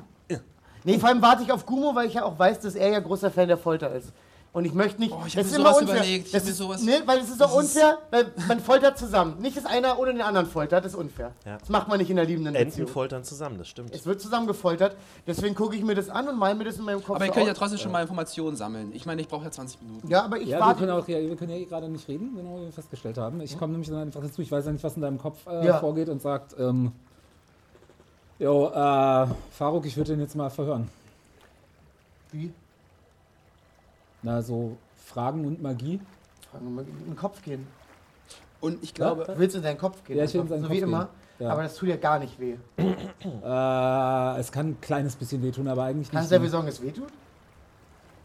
Nee, 0.87 0.99
vor 0.99 1.09
allem 1.09 1.23
warte 1.23 1.43
ich 1.43 1.51
auf 1.51 1.65
Gumo, 1.65 1.95
weil 1.95 2.07
ich 2.09 2.15
ja 2.15 2.25
auch 2.25 2.39
weiß, 2.39 2.61
dass 2.61 2.75
er 2.75 2.91
ja 2.91 3.01
großer 3.01 3.31
Fan 3.31 3.49
der 3.49 3.57
Folter 3.57 3.91
ist. 3.95 4.13
Und 4.55 4.65
ich 4.67 4.73
möchte 4.73 5.01
nicht. 5.01 5.13
Oh, 5.13 5.19
ich 5.27 5.37
hab 5.37 5.43
das 5.43 5.51
mir 5.51 5.51
ist 5.51 5.57
immer 5.59 5.69
sowas 5.71 5.81
unfair. 5.83 5.97
überlegt, 5.97 6.27
ich 6.27 6.33
das 6.33 6.49
ist, 6.49 6.57
sowas- 6.59 6.81
Nee, 6.83 7.01
weil 7.07 7.19
es 7.19 7.29
ist 7.29 7.41
doch 7.41 7.53
unfair, 7.57 7.99
weil 8.13 8.31
man 8.47 8.61
foltert 8.61 8.97
zusammen. 8.97 9.37
Nicht, 9.41 9.57
dass 9.57 9.67
einer 9.67 9.99
ohne 9.99 10.13
den 10.13 10.23
anderen 10.23 10.47
foltert, 10.47 10.85
das 10.85 10.93
ist 10.93 10.99
unfair. 10.99 11.33
Ja. 11.45 11.59
Das 11.59 11.69
macht 11.69 11.89
man 11.89 11.99
nicht 11.99 12.09
in 12.09 12.15
der 12.15 12.25
liebenden 12.25 12.55
Enten 12.55 12.71
Beziehung. 12.71 12.87
foltern 12.89 13.25
zusammen, 13.25 13.59
das 13.59 13.67
stimmt. 13.67 13.93
Es 13.93 14.07
wird 14.07 14.21
zusammen 14.21 14.47
gefoltert. 14.47 14.97
Deswegen 15.27 15.57
gucke 15.57 15.75
ich 15.75 15.83
mir 15.83 15.97
das 15.97 16.09
an 16.09 16.29
und 16.29 16.39
mal 16.39 16.55
mir 16.55 16.63
das 16.63 16.77
in 16.79 16.85
meinem 16.85 17.03
Kopf 17.03 17.17
aber 17.17 17.27
ihr 17.27 17.33
könnt 17.33 17.49
ja 17.49 17.53
trotzdem 17.55 17.81
schon 17.81 17.91
mal 17.91 18.03
Informationen 18.03 18.57
sammeln. 18.57 18.93
Ich 18.95 19.07
meine, 19.07 19.21
ich 19.23 19.27
brauche 19.29 19.43
ja 19.45 19.51
20 19.51 19.83
Minuten. 19.83 20.09
Ja, 20.09 20.23
aber 20.25 20.39
ich 20.39 20.47
Ja, 20.49 20.59
wir 20.59 20.67
warte. 20.67 20.79
können, 20.79 20.93
auch, 20.93 21.09
ja, 21.09 21.19
wir 21.19 21.35
können 21.37 21.51
ja 21.51 21.57
eh 21.57 21.65
gerade 21.65 21.89
nicht 21.89 22.07
reden, 22.07 22.37
genau 22.37 22.59
wie 22.61 22.67
wir 22.67 22.73
festgestellt 22.73 23.19
haben. 23.19 23.41
Ich 23.41 23.59
komme 23.59 23.73
nämlich 23.73 23.89
dann 23.91 23.99
einfach 23.99 24.23
dazu, 24.23 24.41
ich 24.41 24.53
weiß 24.53 24.67
ja 24.67 24.71
nicht, 24.73 24.85
was 24.85 24.95
in 24.95 25.03
deinem 25.03 25.19
Kopf 25.19 25.45
äh, 25.49 25.67
Ja. 25.67 25.81
vorgeht 25.81 26.09
und 26.09 26.23
sagt, 26.23 26.55
ähm, 26.61 26.93
jo, 28.39 28.69
äh, 28.69 29.27
Faruk, 29.51 29.85
ich 29.87 29.97
würde 29.97 30.13
den 30.13 30.21
jetzt 30.21 30.37
mal 30.37 30.49
verhören. 30.49 30.89
Wie? 32.31 32.53
Na, 34.25 34.43
so 34.43 34.77
Fragen 34.97 35.45
und 35.47 35.63
Magie. 35.63 36.01
Fragen 36.51 36.65
wir 36.65 36.71
mal 36.73 36.85
in 36.89 37.05
den 37.05 37.17
Kopf 37.17 37.43
gehen. 37.43 37.67
Und 38.61 38.83
ich 38.83 38.95
glaube, 38.95 39.25
Du 39.25 39.39
willst 39.39 39.55
in 39.55 39.63
deinen 39.63 39.77
Kopf 39.79 40.03
gehen. 40.05 40.17
Ja, 40.17 40.25
ich 40.25 40.33
will 40.35 40.41
in 40.41 40.49
seinen 40.49 40.63
so 40.63 40.67
Kopf 40.69 40.75
wie 40.75 40.81
gehen. 40.81 40.89
immer. 40.89 41.09
Ja. 41.39 41.51
Aber 41.51 41.63
das 41.65 41.77
tut 41.77 41.89
ja 41.89 41.97
gar 41.97 42.19
nicht 42.19 42.39
weh. 42.41 42.57
Äh, 42.79 44.41
es 44.41 44.51
kann 44.53 44.69
ein 44.71 44.81
kleines 44.81 45.17
bisschen 45.17 45.43
wehtun, 45.43 45.69
aber 45.69 45.85
eigentlich 45.85 46.11
Kannst 46.11 46.31
nicht. 46.31 46.33
du 46.33 46.37
dafür 46.37 46.51
sorgen, 46.51 46.67
dass 46.67 46.77
es 46.77 46.83
weh 46.83 46.93
tut? 46.93 47.09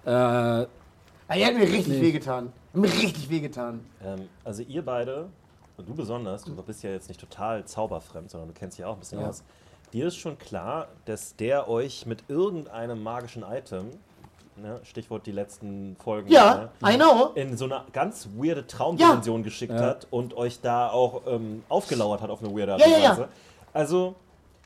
Äh, 0.05 0.65
Ah, 1.31 1.35
er 1.35 1.45
hat 1.47 1.53
mir 1.53 1.61
richtig 1.61 1.87
Nee. 1.89 2.01
wehgetan. 2.01 2.45
Hat 2.73 2.81
mir 2.81 2.87
richtig 2.91 3.29
wehgetan. 3.29 3.85
Ähm, 4.03 4.27
also 4.43 4.63
ihr 4.63 4.83
beide, 4.83 5.29
und 5.77 5.87
du 5.87 5.93
besonders, 5.93 6.43
du 6.43 6.55
bist 6.63 6.81
ja 6.81 6.89
jetzt 6.89 7.07
nicht 7.07 7.19
total 7.19 7.65
zauberfremd, 7.65 8.31
sondern 8.31 8.47
du 8.49 8.55
kennst 8.55 8.79
dich 8.79 8.85
auch 8.85 8.93
ein 8.93 8.99
bisschen 8.99 9.19
Ja. 9.21 9.27
aus. 9.29 9.43
Dir 9.93 10.07
ist 10.07 10.15
schon 10.15 10.39
klar, 10.39 10.87
dass 11.05 11.35
der 11.35 11.67
euch 11.69 12.07
mit 12.07 12.23
irgendeinem 12.29 13.03
magischen 13.03 13.43
Item, 13.43 13.89
ne, 14.61 14.79
Stichwort 14.83 15.25
die 15.25 15.31
letzten 15.31 15.95
Folgen, 16.03 16.29
Ja, 16.31 16.69
ne, 16.81 16.93
I 16.93 16.95
know. 16.95 17.31
in 17.35 17.57
so 17.57 17.65
eine 17.65 17.81
ganz 17.93 18.27
weirde 18.37 18.65
Traumdimension 18.67 19.43
geschickt 19.43 19.73
Ja. 19.73 19.79
hat 19.81 20.07
und 20.11 20.35
euch 20.35 20.61
da 20.61 20.89
auch 20.89 21.21
ähm, 21.27 21.63
aufgelauert 21.69 22.21
hat 22.21 22.29
auf 22.29 22.41
eine 22.43 22.55
weirde 22.55 22.73
Art 22.73 22.81
Ja, 22.81 22.87
und 22.87 22.91
ja, 22.93 22.99
ja. 22.99 23.11
Weise. 23.11 23.27
Also, 23.73 24.15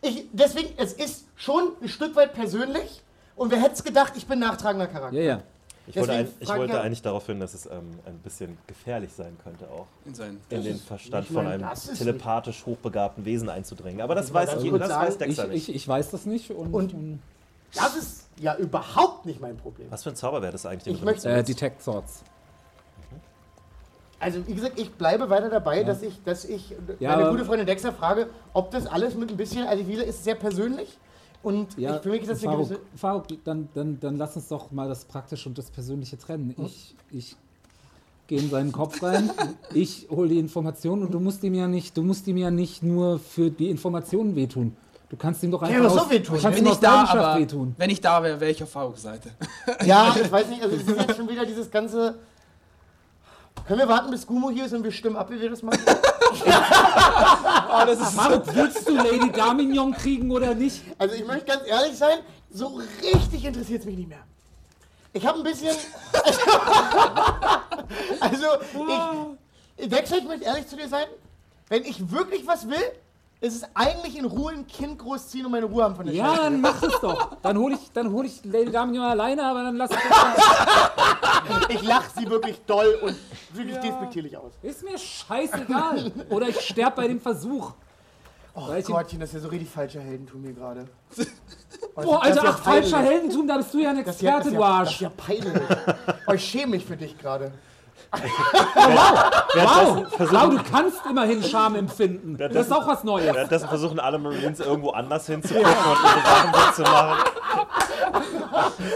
Ich, 0.02 0.26
deswegen, 0.34 0.70
es 0.78 0.94
ist 0.94 1.26
schon 1.36 1.72
ein 1.82 1.88
Stück 1.90 2.16
weit 2.16 2.34
persönlich. 2.34 3.02
Und 3.36 3.52
wer 3.52 3.60
hätte 3.62 3.74
es 3.74 3.84
gedacht, 3.84 4.14
ich 4.16 4.28
bin 4.28 4.40
nachtragender 4.40 4.88
Charakter. 4.88 5.18
ja, 5.18 5.24
ja. 5.24 5.42
ich 5.88 5.96
wollte, 5.98 6.12
ein, 6.14 6.28
ich 6.40 6.48
wollte 6.50 6.74
ja- 6.76 6.82
eigentlich 6.82 7.02
darauf 7.02 7.26
hin, 7.26 7.40
dass 7.40 7.54
es 7.54 7.66
ähm, 7.66 7.98
ein 8.06 8.20
bisschen 8.20 8.58
gefährlich 8.68 9.12
sein 9.12 9.36
könnte 9.44 9.66
auch. 9.70 9.88
in 10.06 10.14
seinen. 10.14 10.40
in 10.50 10.64
den 10.64 10.78
Verstand 10.78 11.28
von 11.28 11.46
einem 11.48 11.62
das 11.64 11.86
telepathisch 11.94 12.66
hochbegabten 12.66 13.26
Wesen 13.26 13.50
einzudringen. 13.50 14.02
Aber 14.02 14.14
das 14.16 14.28
Ich 14.28 14.34
weiß, 14.34 14.52
das 14.52 14.62
sagen, 14.62 14.80
weiß 15.08 15.18
Dexter 15.18 15.44
Ich, 15.46 15.50
nicht. 15.52 15.70
ich, 15.70 15.76
ich 15.76 15.88
weiß 15.88 16.12
das 16.12 16.26
nicht. 16.26 16.52
Und, 16.52 16.74
Und- 16.74 16.94
und 16.94 17.20
Das 17.76 17.96
ist 17.96 18.23
ja 18.40 18.56
überhaupt 18.56 19.26
nicht 19.26 19.40
mein 19.42 19.58
Problem. 19.58 19.88
Was 19.90 20.04
für 20.04 20.10
ein 20.10 20.16
Zauberwert 20.16 20.54
ist 20.54 20.66
eigentlich, 20.66 20.84
den 20.84 20.94
Ich 20.94 21.00
du 21.00 21.06
möchte- 21.06 21.30
äh, 21.30 21.44
Detect 21.44 21.84
Thoughts. 21.84 22.24
Also, 24.20 24.48
wie 24.48 24.54
gesagt, 24.56 24.80
ich 24.80 24.90
bleibe 24.94 25.30
weiter 25.30 25.50
dabei, 25.50 25.84
dass 25.84 26.02
ich, 26.02 26.24
dass 26.24 26.46
ich 26.46 26.74
Ja, 27.00 27.18
meine 27.18 27.30
gute 27.32 27.44
Freundin 27.44 27.68
Dexter 27.68 27.92
frage, 27.92 28.28
ob 28.54 28.72
das 28.72 28.88
alles 28.88 29.16
mit 29.16 29.30
ein 29.32 29.36
bisschen, 29.38 29.68
also 29.68 29.86
wie 29.86 29.96
ist 29.96 30.24
sehr 30.24 30.36
persönlich. 30.36 30.98
Und 31.42 31.78
Ja, 31.78 31.98
ich, 31.98 32.04
für 32.04 32.10
mich 32.10 32.22
ist 32.22 32.32
das 32.32 32.38
eine 32.44 32.52
Faruk, 32.54 32.68
gewisse. 32.70 32.82
Faruk, 32.96 33.26
dann, 33.44 33.68
dann, 33.74 34.00
dann 34.00 34.16
lass 34.18 34.38
uns 34.38 34.48
doch 34.48 34.72
mal 34.72 34.88
das 34.88 35.04
Praktische 35.04 35.50
und 35.50 35.58
das 35.58 35.70
Persönliche 35.70 36.18
trennen. 36.18 36.54
Hm? 36.56 36.66
Ich, 36.66 36.96
ich 37.12 37.36
gehe 38.28 38.40
in 38.40 38.50
seinen 38.50 38.72
Kopf 38.72 39.04
rein, 39.04 39.30
ich 39.74 40.08
hole 40.10 40.30
die 40.30 40.40
Informationen 40.40 41.04
und 41.04 41.14
du 41.14 41.20
musst 41.20 41.44
ihm 41.44 41.54
ja 41.54 41.68
nicht, 41.68 41.98
du 41.98 42.02
musst 42.04 42.26
ihm 42.28 42.38
ja 42.38 42.50
nicht 42.50 42.82
nur 42.82 43.20
für 43.20 43.52
die 43.52 43.70
Informationen 43.70 44.38
wehtun. 44.38 44.78
Du 45.14 45.18
kannst 45.18 45.44
ihm 45.44 45.52
doch 45.52 45.62
einfach 45.62 45.92
so 45.92 46.00
aus- 46.00 46.10
wehtun. 46.10 46.38
Du 46.38 46.42
kannst 46.42 46.58
Wenn 46.58 46.66
ihm 46.66 46.72
ich 46.72 46.80
da, 46.80 47.04
aber 47.06 47.40
wehtun. 47.40 47.76
wenn 47.78 47.90
ich 47.92 48.02
da 48.02 48.24
wäre, 48.24 48.40
wäre 48.40 48.50
ich 48.50 48.64
auf 48.64 48.72
Faruks 48.72 49.04
Seite. 49.04 49.30
Ja, 49.86 50.12
ich 50.20 50.32
weiß 50.32 50.48
nicht, 50.48 50.64
also 50.64 50.76
es 50.76 50.82
ist 50.88 51.00
jetzt 51.00 51.18
schon 51.18 51.30
wieder 51.30 51.46
dieses 51.46 51.70
ganze. 51.70 52.16
Können 53.68 53.78
wir 53.78 53.88
warten, 53.88 54.10
bis 54.10 54.26
Gumo 54.26 54.50
hier 54.50 54.66
ist 54.66 54.74
und 54.74 54.84
wir 54.84 54.92
stimmen 54.92 55.16
ab, 55.16 55.30
wie 55.30 55.40
wir 55.40 55.52
das 55.52 55.62
machen? 55.62 55.78
Oh, 55.86 57.86
das 57.86 58.00
ist 58.00 58.14
Faruk, 58.16 58.56
willst 58.56 58.90
du 58.90 58.96
Lady 58.96 59.32
Darmignon 59.32 59.94
kriegen 59.94 60.32
oder 60.32 60.56
nicht? 60.56 60.82
Also 60.98 61.14
ich 61.14 61.28
möchte 61.28 61.46
ganz 61.46 61.62
ehrlich 61.68 61.96
sein, 61.96 62.18
so 62.52 62.82
richtig 63.04 63.46
interessiert 63.46 63.82
es 63.82 63.86
mich 63.86 63.98
nicht 63.98 64.10
mehr. 64.10 64.24
Ich 65.14 65.28
habe 65.28 65.38
ein 65.38 65.44
bisschen. 65.44 65.76
Also, 68.20 68.48
ich, 69.78 69.90
Dexter, 69.90 70.18
ich 70.18 70.24
möchte 70.24 70.46
ehrlich 70.46 70.68
zu 70.68 70.76
dir 70.76 70.88
sein. 70.88 71.06
Wenn 71.70 71.84
ich 71.86 72.10
wirklich 72.12 72.48
was 72.48 72.68
will, 72.68 72.82
ist 73.44 73.56
es 73.58 73.64
eigentlich 73.74 74.18
in 74.18 74.24
Ruhe 74.26 74.54
ein 74.54 74.66
Kind 74.68 74.98
großziehen 75.00 75.46
und 75.46 75.52
meine 75.52 75.66
Ruhe 75.66 75.84
haben 75.84 75.96
von 75.96 76.06
der 76.06 76.16
Ja, 76.16 76.28
Scheiße. 76.30 76.42
dann 76.44 76.62
mach 76.62 76.82
es 76.82 77.00
doch. 77.02 77.36
Dann 77.42 77.58
hole 77.58 77.76
ich, 77.76 77.92
dann 77.94 78.12
hol 78.12 78.26
ich 78.26 78.44
Lady 78.46 78.72
Damien 78.72 79.04
alleine, 79.04 79.44
aber 79.44 79.64
dann 79.64 79.76
lass 79.76 79.92
ich 79.92 79.98
das 79.98 81.68
Ich 81.70 81.82
lache 81.84 82.10
sie 82.18 82.30
wirklich 82.30 82.62
doll 82.66 83.00
und 83.04 83.16
wirklich 83.54 83.78
despektierlich 83.80 84.38
aus. 84.38 84.54
Ist 84.62 84.84
mir 84.84 84.98
scheißegal. 84.98 86.12
Oder 86.30 86.48
ich 86.48 86.60
sterbe 86.62 86.96
bei 86.96 87.08
dem 87.10 87.20
Versuch. 87.20 87.74
Oh 88.56 88.68
Weil 88.70 88.80
ich- 88.80 88.86
Gottchen, 88.86 89.20
das 89.20 89.30
ist 89.30 89.36
ja 89.36 89.42
so 89.42 89.48
richtig 89.50 89.70
falscher 89.70 90.00
Heldentum 90.00 90.42
hier 90.44 90.54
gerade. 90.54 90.86
Boah, 91.96 92.22
Das 92.22 92.30
ist 92.32 92.38
Alter, 92.38 92.44
ja 92.46 92.50
ach, 92.52 92.60
falscher. 92.60 93.00
Heldentum, 93.00 93.48
da 93.48 93.58
bist 93.58 93.74
du 93.74 93.80
ja 93.80 93.90
ein 93.90 94.06
Das 94.06 94.16
ist 94.16 94.22
ja, 94.22 94.38
das 94.40 94.48
Experte, 94.48 94.48
ist 94.48 94.56
du 94.56 94.62
ja, 94.62 94.70
das 94.70 94.80
Arsch. 94.80 94.94
ist 94.94 95.02
ja 95.02 95.10
peinlich. 95.10 96.18
Oh, 96.28 96.32
ich 96.34 96.46
schäme 96.46 96.68
mich 96.68 96.86
für 96.86 96.96
dich 96.96 97.18
gerade. 97.18 97.52
Wow, 98.14 100.06
wow, 100.20 100.50
du 100.50 100.60
kannst 100.72 101.02
immerhin 101.10 101.44
Scham 101.44 101.76
empfinden. 101.76 102.38
Das 102.38 102.54
ist 102.68 102.72
auch 102.72 102.88
was 102.88 103.04
Neues. 103.04 103.34
Währenddessen 103.34 103.68
versuchen 103.68 104.00
alle 104.00 104.18
Marines 104.20 104.60
irgendwo 104.60 104.92
anders 104.92 105.26
hinzugucken 105.28 105.66
und 105.66 105.98
ihre 106.04 106.22
Sachen 106.26 106.54
so 106.54 106.84
zu 106.84 106.92
machen. 106.92 107.24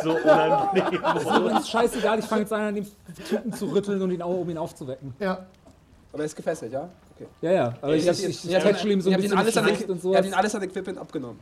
So 0.03 0.11
unangenehm. 0.11 1.01
Das 1.01 1.23
ist 1.23 1.35
übrigens 1.37 1.69
scheißegal, 1.69 2.19
ich 2.19 2.25
fange 2.25 2.41
jetzt 2.41 2.53
an, 2.53 2.61
an 2.61 2.75
dem 2.75 2.87
Typen 3.27 3.53
zu 3.53 3.65
rütteln 3.67 4.01
und 4.01 4.11
ihn, 4.11 4.21
au- 4.21 4.41
um 4.41 4.49
ihn 4.49 4.57
aufzuwecken. 4.57 5.13
Ja. 5.19 5.45
Aber 6.13 6.23
er 6.23 6.25
ist 6.25 6.35
gefesselt, 6.35 6.71
ja? 6.73 6.87
Okay. 7.15 7.27
Ja, 7.41 7.51
ja, 7.51 7.73
aber 7.81 7.95
ich, 7.95 8.07
ich, 8.07 8.23
ihn- 8.23 8.29
ich, 8.29 8.37
habt 8.55 8.65
ihn- 8.65 8.71
tätschel 8.71 8.91
ihm 8.91 9.01
so 9.01 9.09
ein 9.09 9.15
bisschen 9.17 9.37
alles 9.37 9.53
das 9.55 9.63
an 9.63 9.69
Gesicht 9.69 9.89
den- 9.89 9.91
und 9.95 10.03
Ihr 10.03 10.09
habt 10.15 10.23
sowas. 10.23 10.25
ihn 10.27 10.33
alles 10.33 10.55
an 10.55 10.63
Equipment 10.63 10.97
abgenommen. 10.99 11.39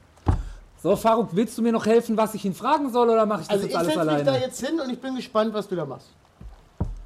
So, 0.81 0.95
Faruk, 0.95 1.29
willst 1.31 1.57
du 1.57 1.61
mir 1.61 1.71
noch 1.71 1.85
helfen, 1.85 2.15
was 2.17 2.33
ich 2.35 2.45
ihn 2.45 2.53
fragen 2.53 2.91
soll, 2.91 3.09
oder 3.09 3.25
mache 3.25 3.41
ich 3.41 3.47
das 3.47 3.55
Also 3.55 3.63
jetzt 3.65 3.71
ich 3.73 3.77
alles 3.77 3.93
setze 3.93 4.05
mich 4.05 4.23
da 4.23 4.31
alleine? 4.31 4.45
jetzt 4.45 4.65
hin 4.65 4.79
und 4.79 4.89
ich 4.91 4.99
bin 5.01 5.15
gespannt, 5.15 5.53
was 5.53 5.67
du 5.67 5.75
da 5.75 5.85
machst. 5.85 6.07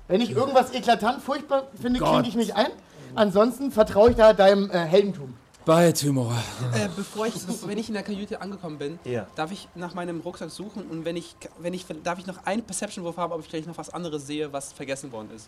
Wenn 0.10 0.20
ich 0.22 0.32
irgendwas 0.32 0.74
eklatant 0.74 1.22
furchtbar 1.24 1.68
finde, 1.82 2.00
Gott. 2.00 2.10
klinke 2.10 2.28
ich 2.30 2.36
mich 2.36 2.54
ein. 2.56 2.68
Ansonsten 3.16 3.72
vertraue 3.72 4.10
ich 4.12 4.18
da 4.18 4.34
deinem 4.34 4.70
äh, 4.70 4.80
Heldentum. 4.80 5.36
Bei 5.66 5.92
Timor. 5.92 6.34
Äh, 6.74 6.90
bevor 6.96 7.28
ich, 7.28 7.34
wenn 7.68 7.78
ich 7.78 7.88
in 7.90 7.94
der 7.94 8.02
Kajüte 8.04 8.42
angekommen 8.42 8.78
bin, 8.78 9.00
Ja. 9.04 9.28
darf 9.36 9.52
ich 9.52 9.68
nach 9.76 9.94
meinem 9.94 10.20
Rucksack 10.22 10.50
suchen 10.50 10.84
und 10.90 11.06
wenn 11.06 11.16
ich, 11.16 11.36
wenn 11.60 11.74
ich, 11.74 11.86
darf 12.04 12.18
ich 12.20 12.26
noch 12.28 12.44
einen 12.46 12.64
Perception-Wurf 12.64 13.18
haben, 13.18 13.32
ob 13.34 13.42
ich 13.42 13.48
vielleicht 13.48 13.68
noch 13.68 13.78
was 13.78 13.90
anderes 13.94 14.26
sehe, 14.28 14.52
was 14.52 14.74
vergessen 14.74 15.12
worden 15.12 15.30
ist. 15.36 15.48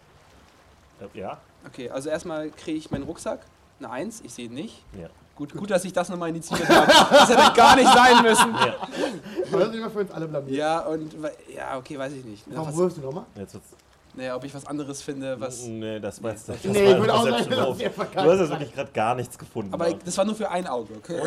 Ja, 1.14 1.40
Okay, 1.66 1.90
also 1.90 2.10
erstmal 2.10 2.50
kriege 2.52 2.78
ich 2.78 2.92
meinen 2.92 3.04
Rucksack, 3.04 3.40
eine 3.80 3.90
Eins, 3.90 4.22
ich 4.24 4.34
sehe 4.34 4.46
ihn 4.46 4.54
nicht. 4.54 4.84
ja. 5.00 5.08
Gut, 5.34 5.56
gut, 5.56 5.72
dass 5.72 5.84
ich 5.86 5.94
das 5.94 6.08
nochmal 6.10 6.30
initiiert 6.30 6.70
habe. 6.70 6.86
Das 7.10 7.30
hätte 7.30 7.54
gar 7.56 7.76
nicht 7.76 7.92
sein 7.92 8.22
müssen. 8.22 8.54
Aber 8.54 9.60
das 9.60 9.70
ist 9.70 9.76
immer 9.76 9.90
für 9.90 10.00
uns 10.02 10.12
alle 10.12 10.28
blamiert. 10.28 10.56
Ja, 10.56 10.80
und 10.82 11.16
ja, 11.56 11.78
okay, 11.80 11.98
weiß 11.98 12.14
ich 12.14 12.24
nicht. 12.26 12.44
Warum 12.48 12.76
wirfst 12.78 12.98
du 12.98 13.02
nochmal? 13.02 13.26
Jetzt 13.36 13.54
wird's. 13.56 13.70
Naja, 14.16 14.36
ob 14.36 14.44
ich 14.44 14.54
was 14.54 14.66
anderes 14.66 15.02
finde, 15.02 15.40
was. 15.40 15.64
Nee, 15.66 16.00
das 16.00 16.22
war 16.22 16.32
jetzt 16.32 16.48
das 16.50 16.64
Nee, 16.64 16.74
war 16.74 16.82
ich 16.82 16.94
ein 16.96 17.00
würde 17.00 17.14
auch 17.14 17.24
sagen, 17.24 17.32
das 17.32 17.42
ist. 17.42 18.16
Du 18.16 18.32
hast 18.32 18.40
jetzt 18.40 18.50
wirklich 18.50 18.74
gerade 18.74 18.92
gar 18.92 19.16
nichts 19.16 19.38
gefunden. 19.38 19.74
Aber 19.74 19.90
ich, 19.90 19.98
das 19.98 20.18
war 20.18 20.26
nur 20.26 20.36
für 20.36 20.50
ein 20.50 20.68
Auge, 20.68 20.94
okay? 20.96 21.22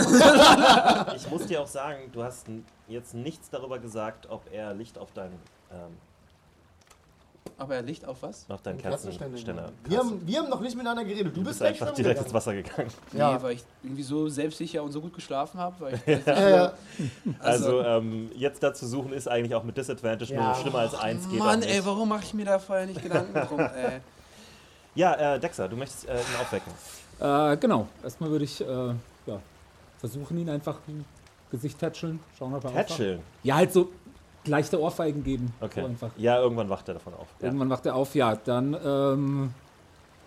ich 1.16 1.30
muss 1.30 1.46
dir 1.46 1.60
auch 1.62 1.66
sagen, 1.66 2.10
du 2.12 2.22
hast 2.22 2.46
jetzt 2.88 3.14
nichts 3.14 3.50
darüber 3.50 3.78
gesagt, 3.78 4.28
ob 4.30 4.42
er 4.52 4.74
Licht 4.74 4.98
auf 4.98 5.12
deinen, 5.12 5.38
ähm, 5.72 5.96
Aber 7.56 7.76
er 7.76 7.82
Licht 7.82 8.04
auf 8.04 8.22
was? 8.22 8.46
auf 8.48 8.62
deinen 8.62 8.78
Kerzenständer. 8.78 9.70
Wir 9.84 9.98
haben, 9.98 10.26
wir 10.26 10.38
haben 10.40 10.50
noch 10.50 10.60
nicht 10.60 10.74
miteinander 10.76 11.04
geredet. 11.04 11.26
Du, 11.36 11.40
Du 11.40 11.46
bist 11.46 11.60
bist 11.60 11.62
einfach 11.62 11.94
direkt 11.94 12.18
ins 12.20 12.26
gegangen. 12.26 12.34
Wasser 12.34 12.54
gegangen. 12.54 12.88
Ja. 13.12 13.36
Nee, 13.36 13.42
weil 13.42 13.52
ich 13.54 13.64
irgendwie 13.82 14.02
so 14.02 14.28
selbstsicher 14.28 14.82
und 14.82 14.90
so 14.90 15.00
gut 15.00 15.14
geschlafen 15.14 15.60
habe. 15.60 15.76
Weil 15.80 15.94
ich, 15.94 16.06
Äh, 16.26 16.68
Also, 17.38 17.80
ähm, 17.80 18.30
jetzt 18.34 18.62
da 18.62 18.74
zu 18.74 18.86
suchen 18.86 19.12
ist 19.12 19.28
eigentlich 19.28 19.54
auch 19.54 19.62
mit 19.62 19.76
Disadvantage 19.76 20.34
Ja. 20.34 20.46
nur 20.46 20.54
schlimmer 20.56 20.78
als 20.80 20.94
eins 20.94 21.28
geht. 21.28 21.38
Mann, 21.38 21.62
ey, 21.62 21.84
warum 21.84 22.08
mache 22.08 22.24
ich 22.24 22.34
mir 22.34 22.44
da 22.44 22.58
vorher 22.58 22.86
nicht 22.86 23.00
Gedanken 23.02 23.32
drum? 23.48 23.60
Ey. 23.60 24.00
Ja, 24.96 25.34
äh, 25.34 25.40
Dexter, 25.40 25.68
du 25.68 25.76
möchtest 25.76 26.08
äh, 26.08 26.14
ihn 26.14 26.40
aufwecken. 26.40 26.72
Äh, 27.20 27.56
genau. 27.58 27.86
Erstmal 28.02 28.30
würde 28.30 28.44
ich 28.44 28.60
äh, 28.60 28.64
ja, 28.66 29.40
versuchen, 29.98 30.38
ihn 30.38 30.48
einfach 30.50 30.78
ein 30.88 31.04
Gesicht 31.50 31.78
tätscheln. 31.78 32.18
Schauen, 32.38 32.54
ob 32.54 32.64
er 32.64 32.70
aufwacht. 32.70 32.88
Tätscheln. 32.88 33.20
Ja, 33.44 33.56
halt 33.56 33.72
so 33.72 33.90
leichte 34.46 34.80
Ohrfeigen 34.80 35.22
geben. 35.24 35.52
Okay. 35.60 35.80
So 35.80 35.86
einfach. 35.86 36.10
Ja, 36.16 36.38
irgendwann 36.40 36.68
wacht 36.68 36.88
er 36.88 36.94
davon 36.94 37.14
auf. 37.14 37.26
Ja. 37.40 37.46
Irgendwann 37.46 37.70
wacht 37.70 37.86
er 37.86 37.94
auf, 37.94 38.14
ja, 38.14 38.36
dann, 38.36 38.76
ähm, 38.84 39.54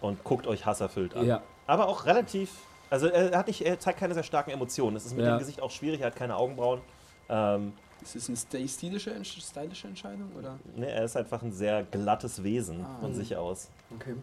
Und 0.02 0.24
guckt 0.24 0.48
euch 0.48 0.66
hasserfüllt 0.66 1.16
an. 1.16 1.26
ja. 1.26 1.42
Aber 1.66 1.88
auch 1.88 2.06
relativ. 2.06 2.52
Also 2.90 3.08
er 3.08 3.38
hat 3.38 3.48
nicht, 3.48 3.62
er 3.66 3.78
zeigt 3.80 4.00
keine 4.00 4.14
sehr 4.14 4.24
starken 4.24 4.52
Emotionen. 4.52 4.96
Es 4.96 5.06
ist 5.06 5.16
mit 5.18 5.26
Ja. 5.26 5.36
dem 5.36 5.40
Gesicht 5.40 5.62
auch 5.62 5.72
schwierig, 5.72 6.00
er 6.00 6.08
hat 6.08 6.16
keine 6.16 6.36
Augenbrauen. 6.38 6.80
Ähm, 7.30 7.74
Ist 8.02 8.16
das 8.16 8.30
eine 8.30 8.38
sti- 8.38 8.68
stilische, 8.74 9.12
stylische 9.26 9.88
Entscheidung? 9.90 10.32
Oder? 10.40 10.58
ne, 10.76 10.90
er 10.90 11.04
ist 11.04 11.18
einfach 11.18 11.42
ein 11.42 11.52
sehr 11.52 11.84
glattes 11.84 12.42
Wesen 12.44 12.86
Ah. 12.86 12.98
von 13.02 13.14
sich 13.14 13.36
aus. 13.36 13.70
okay. 13.94 14.16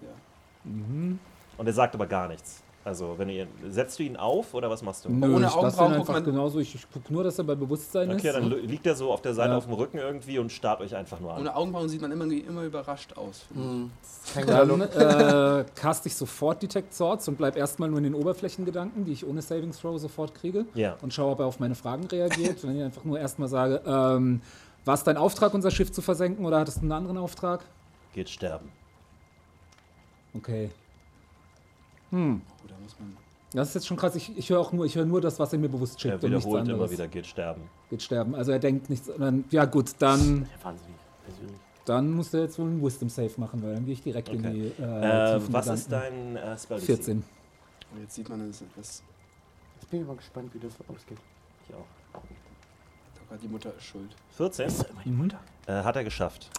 Und 0.65 1.67
er 1.67 1.73
sagt 1.73 1.95
aber 1.95 2.07
gar 2.07 2.27
nichts. 2.29 2.63
Also, 2.87 3.15
wenn 3.17 3.31
ihr. 3.31 3.47
Setzt 3.67 3.99
du 3.99 4.03
ihn 4.03 4.17
auf 4.19 4.53
oder 4.53 4.69
was 4.69 4.83
machst 4.83 5.07
du? 5.07 5.09
Nö, 5.09 5.25
ohne 5.27 5.35
ich 5.37 5.41
lasse 5.43 5.57
Augenbrauen 5.57 5.93
ihn 5.93 5.97
guckt 5.99 6.11
einfach 6.11 6.13
man- 6.13 6.25
genauso. 6.25 6.59
Ich, 6.61 6.75
ich 6.75 6.91
gucke 6.93 7.11
nur, 7.11 7.25
dass 7.25 7.39
er 7.39 7.45
bei 7.45 7.55
Bewusstsein 7.55 8.11
Okay, 8.13 8.29
ist. 8.29 8.35
dann 8.37 8.51
li- 8.51 8.61
liegt 8.67 8.87
er 8.87 8.95
so 8.95 9.11
auf 9.11 9.23
der 9.23 9.33
Seite 9.33 9.53
Ja. 9.53 9.57
auf 9.57 9.65
dem 9.65 9.73
Rücken 9.73 9.97
irgendwie 9.97 10.39
und 10.39 10.53
starrt 10.53 10.83
euch 10.83 10.95
einfach 10.95 11.19
nur 11.19 11.33
an. 11.33 11.41
Ohne 11.41 11.57
Augenbrauen 11.57 11.89
sieht 11.89 12.03
man 12.03 12.13
immer, 12.13 12.25
immer 12.27 12.63
überrascht 12.65 13.15
aus. 13.17 13.47
Kein 14.35 14.45
guter 14.45 14.67
Dann 14.67 14.81
äh, 14.83 15.65
cast 15.75 16.05
ich 16.05 16.15
sofort 16.15 16.63
Detect 16.63 16.93
Swords 16.93 17.27
und 17.29 17.39
bleib 17.39 17.57
erstmal 17.57 17.89
nur 17.89 17.99
in 17.99 18.05
den 18.05 18.15
Oberflächengedanken, 18.15 19.07
die 19.07 19.13
ich 19.13 19.27
ohne 19.27 19.41
Savings 19.41 19.79
Throw 19.81 19.99
sofort 19.99 20.35
kriege. 20.35 20.67
Ja. 20.75 20.97
Und 21.01 21.15
schaue, 21.15 21.33
ob 21.33 21.41
er 21.41 21.47
auf 21.47 21.61
meine 21.61 21.75
Fragen 21.75 22.05
reagiert. 22.07 22.63
Wenn 22.65 22.77
ich 22.77 22.83
einfach 22.85 23.05
nur 23.05 23.19
erstmal 23.19 23.49
sage, 23.49 23.81
ähm, 23.87 24.43
war 24.85 24.93
es 24.95 25.05
dein 25.05 25.17
Auftrag, 25.17 25.55
unser 25.55 25.71
Schiff 25.71 25.91
zu 25.91 26.03
versenken 26.03 26.45
oder 26.45 26.59
hattest 26.61 26.77
du 26.79 26.83
einen 26.83 26.93
anderen 26.93 27.17
Auftrag? 27.17 27.65
Geht 28.13 28.29
sterben. 28.29 28.71
Okay. 30.37 30.69
Da 32.11 32.19
muss 32.85 32.95
man. 33.01 33.17
Das 33.53 33.69
ist 33.69 33.75
jetzt 33.75 33.87
schon 33.87 33.97
krass. 33.97 34.15
Ich, 34.17 34.37
ich 34.37 34.51
höre 34.51 34.59
auch 34.61 34.73
nur, 34.73 34.85
ich 34.85 34.95
höre 34.97 35.05
nur 35.05 35.21
das, 35.21 35.39
was 35.39 35.53
er 35.53 35.59
mir 35.61 35.69
bewusst 35.69 36.01
schickt. 36.01 36.15
Er 36.15 36.25
und 36.25 36.31
nichts 36.31 36.45
wiederholt 36.47 36.65
immer 36.69 36.73
anderes. 36.75 36.91
wieder, 36.93 37.07
geht 37.09 37.27
sterben. 37.27 37.63
Geht 37.91 38.03
sterben. 38.03 38.35
Also 38.35 38.51
er 38.53 38.59
denkt 38.59 38.91
nichts. 38.91 39.11
Dann, 39.17 39.45
ja 39.51 39.65
gut, 39.65 39.93
dann, 40.01 40.49
Wahnsinnig 40.63 40.97
persönlich. 41.25 41.57
dann 41.85 42.11
muss 42.13 42.35
er 42.35 42.41
jetzt 42.43 42.59
wohl 42.59 42.67
einen 42.67 42.83
Wisdom 42.85 43.09
Save 43.09 43.31
machen, 43.37 43.63
weil 43.63 43.75
dann 43.75 43.85
gehe 43.85 43.95
ich 43.95 44.03
direkt 44.03 44.29
in 44.31 44.41
Okay. 44.41 44.73
die 44.77 44.83
äh, 44.83 45.37
Äh, 45.37 45.41
was 45.53 45.65
Gedanken. 45.67 45.75
ist 45.75 45.93
dein 45.93 46.37
äh, 46.37 46.59
Spell 46.59 46.79
DC? 46.79 46.87
14. 46.87 47.25
Oh, 47.95 48.01
jetzt 48.01 48.15
sieht 48.15 48.29
man, 48.29 48.49
das, 48.49 48.65
das, 48.77 49.03
Jetzt 49.81 49.91
bin 49.91 50.01
ich 50.01 50.07
mal 50.07 50.17
gespannt, 50.17 50.51
wie 50.55 50.59
das 50.59 50.73
ausgeht. 50.89 51.19
Ich 51.69 51.75
auch. 51.75 53.41
die 53.41 53.49
Mutter 53.49 53.73
ist 53.77 53.85
schuld. 53.85 54.15
14? 54.37 54.73
Mhm. 55.05 55.31
Äh, 55.67 55.73
hat 55.83 55.95
er 55.97 56.03
geschafft. 56.05 56.51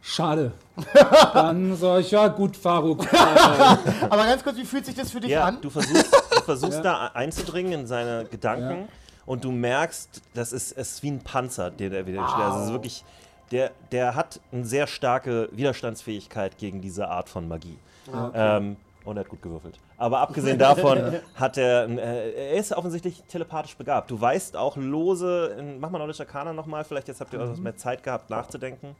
Schade. 0.00 0.52
dann 1.34 1.76
sage 1.76 2.00
ich, 2.00 2.10
ja 2.10 2.28
gut, 2.28 2.56
Faruk. 2.56 3.04
Aber 4.10 4.24
ganz 4.24 4.42
kurz, 4.42 4.56
wie 4.56 4.64
fühlt 4.64 4.86
sich 4.86 4.94
das 4.94 5.10
für 5.10 5.20
dich 5.20 5.30
Ja, 5.30 5.44
an? 5.44 5.58
du 5.60 5.70
versuchst, 5.70 6.12
du 6.36 6.42
versuchst 6.42 6.76
Ja. 6.78 6.82
da 6.82 7.06
einzudringen 7.14 7.72
in 7.72 7.86
seine 7.86 8.24
Gedanken 8.24 8.82
Ja. 8.82 8.88
und 9.26 9.44
du 9.44 9.50
merkst, 9.52 10.22
das 10.34 10.52
ist, 10.52 10.72
es 10.72 10.92
ist 10.92 11.02
wie 11.02 11.10
ein 11.10 11.18
Panzer, 11.20 11.70
den 11.70 11.92
er 11.92 12.06
wieder 12.06 12.26
steht. 12.28 12.40
Also 12.40 12.58
es 12.60 12.66
ist 12.66 12.72
wirklich, 12.72 13.04
der, 13.50 13.70
der 13.92 14.14
hat 14.14 14.40
eine 14.52 14.64
sehr 14.64 14.86
starke 14.86 15.48
Widerstandsfähigkeit 15.52 16.56
gegen 16.58 16.80
diese 16.80 17.08
Art 17.08 17.28
von 17.28 17.48
Magie. 17.48 17.78
Ähm, 18.34 18.76
und 19.04 19.16
er 19.16 19.20
hat 19.24 19.28
gut 19.28 19.42
gewürfelt. 19.42 19.78
Aber 19.96 20.20
abgesehen 20.20 20.58
davon 20.58 21.16
hat 21.34 21.56
er, 21.58 21.88
äh, 21.88 22.52
er 22.52 22.52
ist 22.54 22.72
offensichtlich 22.72 23.22
telepathisch 23.28 23.76
begabt. 23.76 24.10
Du 24.10 24.20
weißt 24.20 24.56
auch 24.56 24.76
lose, 24.76 25.56
in, 25.58 25.80
mach 25.80 25.90
mal 25.90 25.98
Knowledge 25.98 26.20
Arcana 26.22 26.52
nochmal, 26.52 26.84
vielleicht 26.84 27.08
jetzt 27.08 27.20
habt 27.20 27.32
ihr 27.32 27.40
etwas 27.40 27.58
mehr 27.58 27.76
Zeit 27.76 28.02
gehabt 28.02 28.30
nachzudenken. 28.30 28.94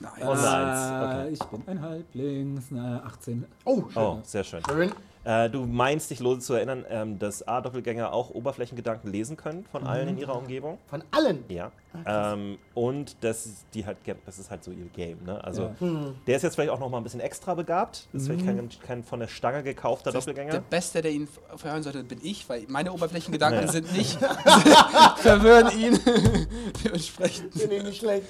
Nein. 0.00 0.12
Oh, 0.22 0.30
Eins, 0.30 0.42
äh, 0.44 1.04
okay. 1.04 1.28
Ich 1.32 1.38
bin 1.44 1.62
ein 1.68 1.80
Halblings, 1.80 2.64
na, 2.70 3.02
18. 3.06 3.44
Oh, 3.64 3.82
schön. 3.92 4.02
Oh, 4.02 4.18
sehr 4.22 4.44
schön. 4.44 4.60
Schön. 4.68 4.92
Äh, 5.24 5.50
du 5.50 5.66
meinst 5.66 6.08
dich 6.10 6.20
lose 6.20 6.38
zu 6.40 6.54
erinnern, 6.54 6.84
ähm, 6.88 7.18
dass 7.18 7.48
A-Doppelgänger 7.48 8.12
auch 8.12 8.30
Oberflächengedanken 8.30 9.10
lesen 9.10 9.36
können 9.36 9.64
von 9.72 9.84
allen 9.84 10.06
in 10.06 10.18
ihrer 10.18 10.36
Umgebung. 10.36 10.78
Von 10.86 11.02
allen. 11.10 11.42
Ja. 11.48 11.72
Ähm, 12.06 12.58
und 12.74 13.16
das 13.22 13.44
ist, 13.46 13.64
die 13.74 13.84
halt, 13.84 13.96
das 14.24 14.38
ist 14.38 14.50
halt 14.52 14.62
so 14.62 14.70
ihr 14.70 14.84
Game. 14.94 15.18
Ne? 15.24 15.42
Also 15.42 15.72
Ja. 15.80 16.12
der 16.28 16.36
ist 16.36 16.42
jetzt 16.42 16.54
vielleicht 16.54 16.70
auch 16.70 16.78
noch 16.78 16.90
mal 16.90 16.98
ein 16.98 17.02
bisschen 17.02 17.18
extra 17.18 17.54
begabt. 17.54 18.06
Das 18.12 18.22
ist 18.22 18.28
vielleicht 18.28 18.46
kein, 18.46 18.68
kein 18.86 19.02
von 19.02 19.18
der 19.18 19.26
Stange 19.26 19.64
gekaufter 19.64 20.12
Das 20.12 20.26
Doppelgänger. 20.26 20.52
der 20.52 20.60
Beste, 20.60 21.02
der 21.02 21.10
ihn 21.10 21.26
verhören 21.56 21.82
sollte, 21.82 22.04
bin 22.04 22.20
ich, 22.22 22.48
weil 22.48 22.64
meine 22.68 22.92
Oberflächengedanken 22.92 23.62
Ja. 23.64 23.72
sind 23.72 23.92
nicht, 23.96 24.18
verwirren 25.16 25.76
ihn. 25.76 25.98
Dementsprechend. 26.84 27.52
Finde 27.52 27.76
ich 27.76 27.82
nicht 27.82 27.98
schlecht. 27.98 28.26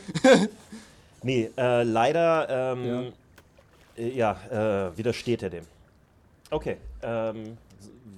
Nee, 1.26 1.50
äh, 1.56 1.82
leider 1.82 2.48
ähm, 2.72 3.12
äh, 3.98 4.08
ja, 4.10 4.36
äh, 4.50 4.96
widersteht 4.96 5.42
er 5.42 5.50
dem. 5.50 5.64
Okay. 6.50 6.76
Ähm, 7.02 7.56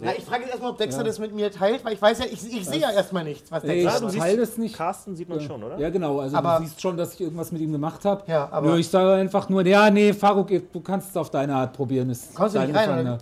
Ja, 0.01 0.13
ich 0.17 0.25
frage 0.25 0.43
jetzt 0.43 0.51
erstmal, 0.51 0.71
ob 0.73 0.79
Dexter 0.79 1.01
Ja. 1.01 1.07
das 1.09 1.19
mit 1.19 1.35
mir 1.35 1.51
teilt, 1.51 1.85
weil 1.85 1.95
ich 1.95 2.03
weiß 2.03 2.19
ja, 2.21 2.27
ich, 2.27 2.35
ich 2.55 2.67
sehe 2.69 2.79
ja 2.81 2.91
erstmal 2.93 3.25
nichts, 3.25 3.51
was 3.51 3.63
Nee, 3.65 3.83
Dexter 3.83 3.95
ich 3.97 4.01
du 4.03 4.09
siehst- 4.11 4.23
teile 4.23 4.43
es 4.43 4.59
nicht. 4.59 4.77
Carsten 4.77 5.17
sieht 5.17 5.29
man 5.29 5.41
schon, 5.41 5.61
oder? 5.65 5.77
Ja, 5.79 5.89
genau. 5.91 6.21
Also 6.21 6.37
Aber- 6.37 6.59
du 6.59 6.65
siehst 6.67 6.81
schon, 6.81 6.97
dass 6.97 7.15
ich 7.15 7.21
irgendwas 7.23 7.51
mit 7.51 7.63
ihm 7.63 7.73
gemacht 7.73 8.05
habe. 8.05 8.23
Ja, 8.31 8.47
aber- 8.53 8.69
Nö, 8.73 8.79
ich 8.79 8.89
sage 8.89 9.13
einfach 9.15 9.49
nur, 9.49 9.67
ja, 9.67 9.91
nee, 9.91 10.13
Faruk, 10.13 10.49
du 10.73 10.81
kannst 10.81 11.11
es 11.11 11.17
auf 11.17 11.31
deine 11.31 11.55
Art 11.55 11.73
probieren. 11.73 12.11
Ist 12.11 12.35
Kommst 12.35 12.55
du 12.55 12.61
nicht 12.61 12.77
rein, 12.77 12.89
Gefangener. 12.89 13.19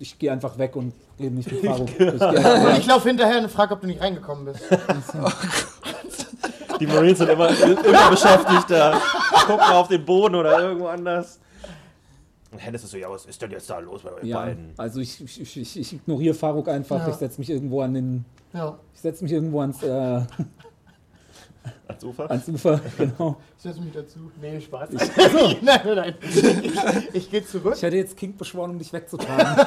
Ich 0.00 0.18
gehe 0.18 0.30
einfach 0.30 0.58
weg 0.58 0.76
und 0.76 0.92
rede 1.18 1.34
nicht 1.34 1.50
mit 1.50 1.60
Faruk. 1.64 1.88
Ich 1.98 2.78
ich 2.80 2.86
laufe 2.86 3.08
hinterher 3.08 3.38
und 3.40 3.50
frage, 3.50 3.72
ob 3.74 3.80
du 3.80 3.86
nicht 3.86 4.00
reingekommen 4.02 4.44
bist. 4.46 4.60
Die 6.80 6.86
Marines 6.86 7.18
sind 7.18 7.28
immer, 7.30 7.48
immer 7.50 8.10
beschäftigt, 8.10 8.70
da 8.70 9.00
gucken 9.46 9.66
auf 9.72 9.88
den 9.88 10.04
Boden 10.04 10.34
oder 10.34 10.60
irgendwo 10.60 10.86
anders. 10.88 11.40
Und 12.50 12.58
Hennes 12.58 12.82
ist 12.84 12.90
so, 12.90 12.96
ja, 12.96 13.10
was 13.10 13.26
ist 13.26 13.40
denn 13.42 13.50
jetzt 13.50 13.68
da 13.68 13.78
los 13.78 14.02
bei 14.02 14.12
euch 14.12 14.24
Ja, 14.24 14.40
beiden? 14.40 14.72
also 14.78 15.00
ich, 15.00 15.22
ich, 15.22 15.40
ich, 15.42 15.56
ich, 15.58 15.76
ich 15.78 15.92
ignoriere 15.94 16.34
Faruk 16.34 16.68
einfach. 16.68 17.00
Ja. 17.00 17.08
Ich 17.08 17.16
setze 17.16 17.38
mich 17.40 17.50
irgendwo 17.50 17.82
an 17.82 17.94
den. 17.94 18.24
Ja, 18.54 18.78
Ich 18.94 19.00
setze 19.00 19.22
mich 19.24 19.32
irgendwo 19.32 19.60
ans, 19.60 19.82
äh, 19.82 20.22
Ans 21.88 22.04
Ufer? 22.04 22.30
ans 22.30 22.48
Ufer, 22.48 22.80
genau. 22.96 23.36
ich 23.56 23.62
setze 23.62 23.80
mich 23.80 23.92
dazu. 23.92 24.30
Nee, 24.40 24.60
Spaß. 24.60 24.90
nein, 24.90 25.56
nein, 25.62 25.80
nein. 25.96 26.14
Ich, 26.22 27.14
ich 27.14 27.30
gehe 27.30 27.44
zurück. 27.44 27.74
Ich 27.76 27.82
hätte 27.82 27.96
jetzt 27.96 28.16
King 28.16 28.36
beschworen, 28.36 28.70
um 28.70 28.78
dich 28.78 28.92
wegzutragen. 28.92 29.46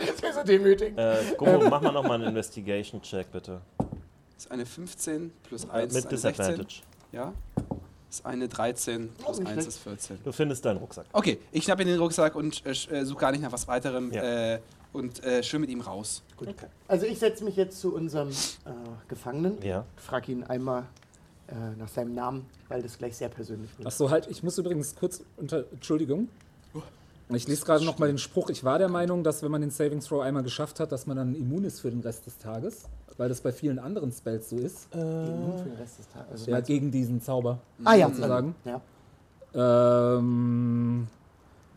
Das 0.00 0.22
wäre 0.22 0.32
so 0.32 0.42
demütigend. 0.42 0.98
Äh, 0.98 1.16
Gummo, 1.36 1.68
mach 1.68 1.82
mal 1.82 1.92
nochmal 1.92 2.14
einen 2.14 2.28
Investigation-Check, 2.28 3.30
bitte. 3.30 3.60
Das 4.40 4.46
ist 4.46 4.52
eine 4.52 4.64
15 4.64 5.32
plus 5.42 5.64
Äh, 5.64 5.68
1 5.70 5.92
mit 5.92 6.04
ist 6.04 6.08
eine 6.08 6.18
16. 6.18 6.32
Disadvantage. 6.46 6.82
Ja. 7.12 7.32
Das 8.08 8.18
ist 8.20 8.24
eine 8.26 8.48
13 8.48 9.08
plus 9.10 9.38
nicht 9.38 9.48
1 9.48 9.52
schlecht. 9.52 9.68
ist 9.68 9.78
14. 9.80 10.18
Du 10.24 10.32
findest 10.32 10.64
deinen 10.64 10.78
Rucksack. 10.78 11.04
Okay, 11.12 11.38
ich 11.52 11.64
schnappe 11.64 11.84
mir 11.84 11.90
den 11.90 12.00
Rucksack 12.00 12.34
und 12.36 12.64
äh, 12.64 12.70
äh, 12.70 13.04
suche 13.04 13.18
gar 13.20 13.32
nicht 13.32 13.42
nach 13.42 13.52
was 13.52 13.68
weiterem 13.68 14.10
Ja. 14.10 14.54
äh, 14.54 14.60
und 14.94 15.22
äh, 15.24 15.42
schwimme 15.42 15.66
mit 15.66 15.70
ihm 15.70 15.82
raus. 15.82 16.22
Okay. 16.38 16.54
Also 16.88 17.04
ich 17.04 17.18
setze 17.18 17.44
mich 17.44 17.54
jetzt 17.56 17.78
zu 17.82 17.94
unserem 17.94 18.30
äh, 18.30 18.32
Gefangenen. 19.08 19.60
Ja. 19.62 19.84
Frag 19.96 20.26
ihn 20.30 20.42
einmal 20.44 20.84
äh, 21.48 21.52
nach 21.78 21.88
seinem 21.88 22.14
Namen, 22.14 22.46
weil 22.68 22.80
das 22.82 22.96
gleich 22.96 23.18
sehr 23.18 23.28
persönlich 23.28 23.68
wird. 23.76 23.86
Achso, 23.86 24.08
halt, 24.08 24.26
ich 24.30 24.42
muss 24.42 24.56
übrigens 24.56 24.96
kurz 24.96 25.22
unter. 25.36 25.66
Entschuldigung. 25.70 26.28
Ich 27.32 27.46
lese 27.46 27.64
gerade 27.66 27.84
noch 27.84 27.98
mal 27.98 28.06
den 28.08 28.18
Spruch. 28.18 28.48
Ich 28.48 28.64
war 28.64 28.78
der 28.78 28.88
Meinung, 28.88 29.22
dass 29.22 29.42
wenn 29.42 29.52
man 29.52 29.60
den 29.60 29.70
Saving 29.70 30.00
Throw 30.00 30.22
einmal 30.22 30.42
geschafft 30.42 30.80
hat, 30.80 30.90
dass 30.92 31.06
man 31.06 31.16
dann 31.18 31.34
immun 31.36 31.62
ist 31.62 31.78
für 31.80 31.90
den 31.90 32.00
Rest 32.00 32.24
des 32.26 32.38
Tages. 32.38 32.86
Weil 33.20 33.28
das 33.28 33.42
bei 33.42 33.52
vielen 33.52 33.78
anderen 33.78 34.10
Spells 34.12 34.48
so 34.48 34.56
ist. 34.56 34.88
Immun 34.94 35.58
für 35.58 35.64
den 35.68 35.76
Rest 35.76 35.98
des 35.98 36.08
Tages. 36.08 36.30
Also 36.30 36.50
Ja, 36.50 36.60
gegen 36.60 36.90
diesen 36.90 37.20
Zauber. 37.20 37.58
ah 37.84 37.92
ja, 37.92 38.08
sozusagen. 38.08 38.54
Ja. 38.64 38.80
Ähm, 40.16 41.06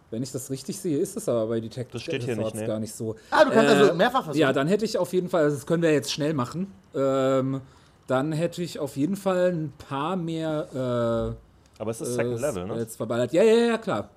wenn 0.10 0.24
ich 0.24 0.32
das 0.32 0.50
richtig 0.50 0.80
sehe, 0.80 0.98
ist 0.98 1.18
es 1.18 1.28
aber 1.28 1.48
bei 1.48 1.60
Detective 1.60 1.92
Das 1.92 2.02
steht 2.02 2.24
hier 2.24 2.38
nicht, 2.38 2.56
nee. 2.56 2.66
gar 2.66 2.80
nicht 2.80 2.96
so. 2.96 3.18
Ah, 3.30 3.44
du 3.44 3.52
kannst 3.52 3.74
Äh, 3.74 3.78
also 3.78 3.94
mehrfach 3.94 4.24
versuchen. 4.24 4.40
Ja, 4.40 4.54
dann 4.54 4.70
hätte 4.70 4.86
ich 4.86 4.98
auf 4.98 5.12
jeden 5.12 5.28
Fall, 5.28 5.44
also 5.44 5.58
das 5.58 5.66
können 5.66 5.84
wir 5.84 5.92
jetzt 5.92 6.14
schnell 6.14 6.34
machen. 6.34 6.72
Ähm, 6.96 7.60
dann 8.08 8.32
hätte 8.32 8.64
ich 8.64 8.80
auf 8.80 8.96
jeden 8.96 9.18
Fall 9.18 9.52
ein 9.52 9.74
paar 9.78 10.16
mehr 10.16 11.36
äh, 11.78 11.82
Aber 11.82 11.92
es 11.92 12.00
ist 12.00 12.14
Second 12.14 12.38
äh, 12.38 12.42
Level, 12.42 12.68
ne? 12.68 12.74
Spells 12.76 12.96
verballert. 12.96 13.34
Ja, 13.34 13.44
ja, 13.44 13.66
ja, 13.66 13.78
klar. 13.78 14.08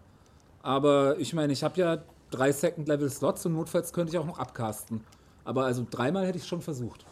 Aber 0.62 1.18
ich 1.18 1.35
meine, 1.35 1.53
ich 1.53 1.64
habe 1.64 1.81
ja 1.81 1.99
drei 2.31 2.53
Second 2.53 2.87
Level 2.87 3.11
Slots 3.11 3.45
und 3.47 3.55
notfalls 3.55 3.93
könnte 3.93 4.12
ich 4.12 4.18
auch 4.20 4.27
noch 4.27 4.39
abcasten. 4.39 5.01
Aber 5.45 5.64
also 5.64 5.85
dreimal 5.91 6.24
hätte 6.24 6.39
ich 6.39 6.47
schon 6.47 6.62
versucht. 6.62 7.05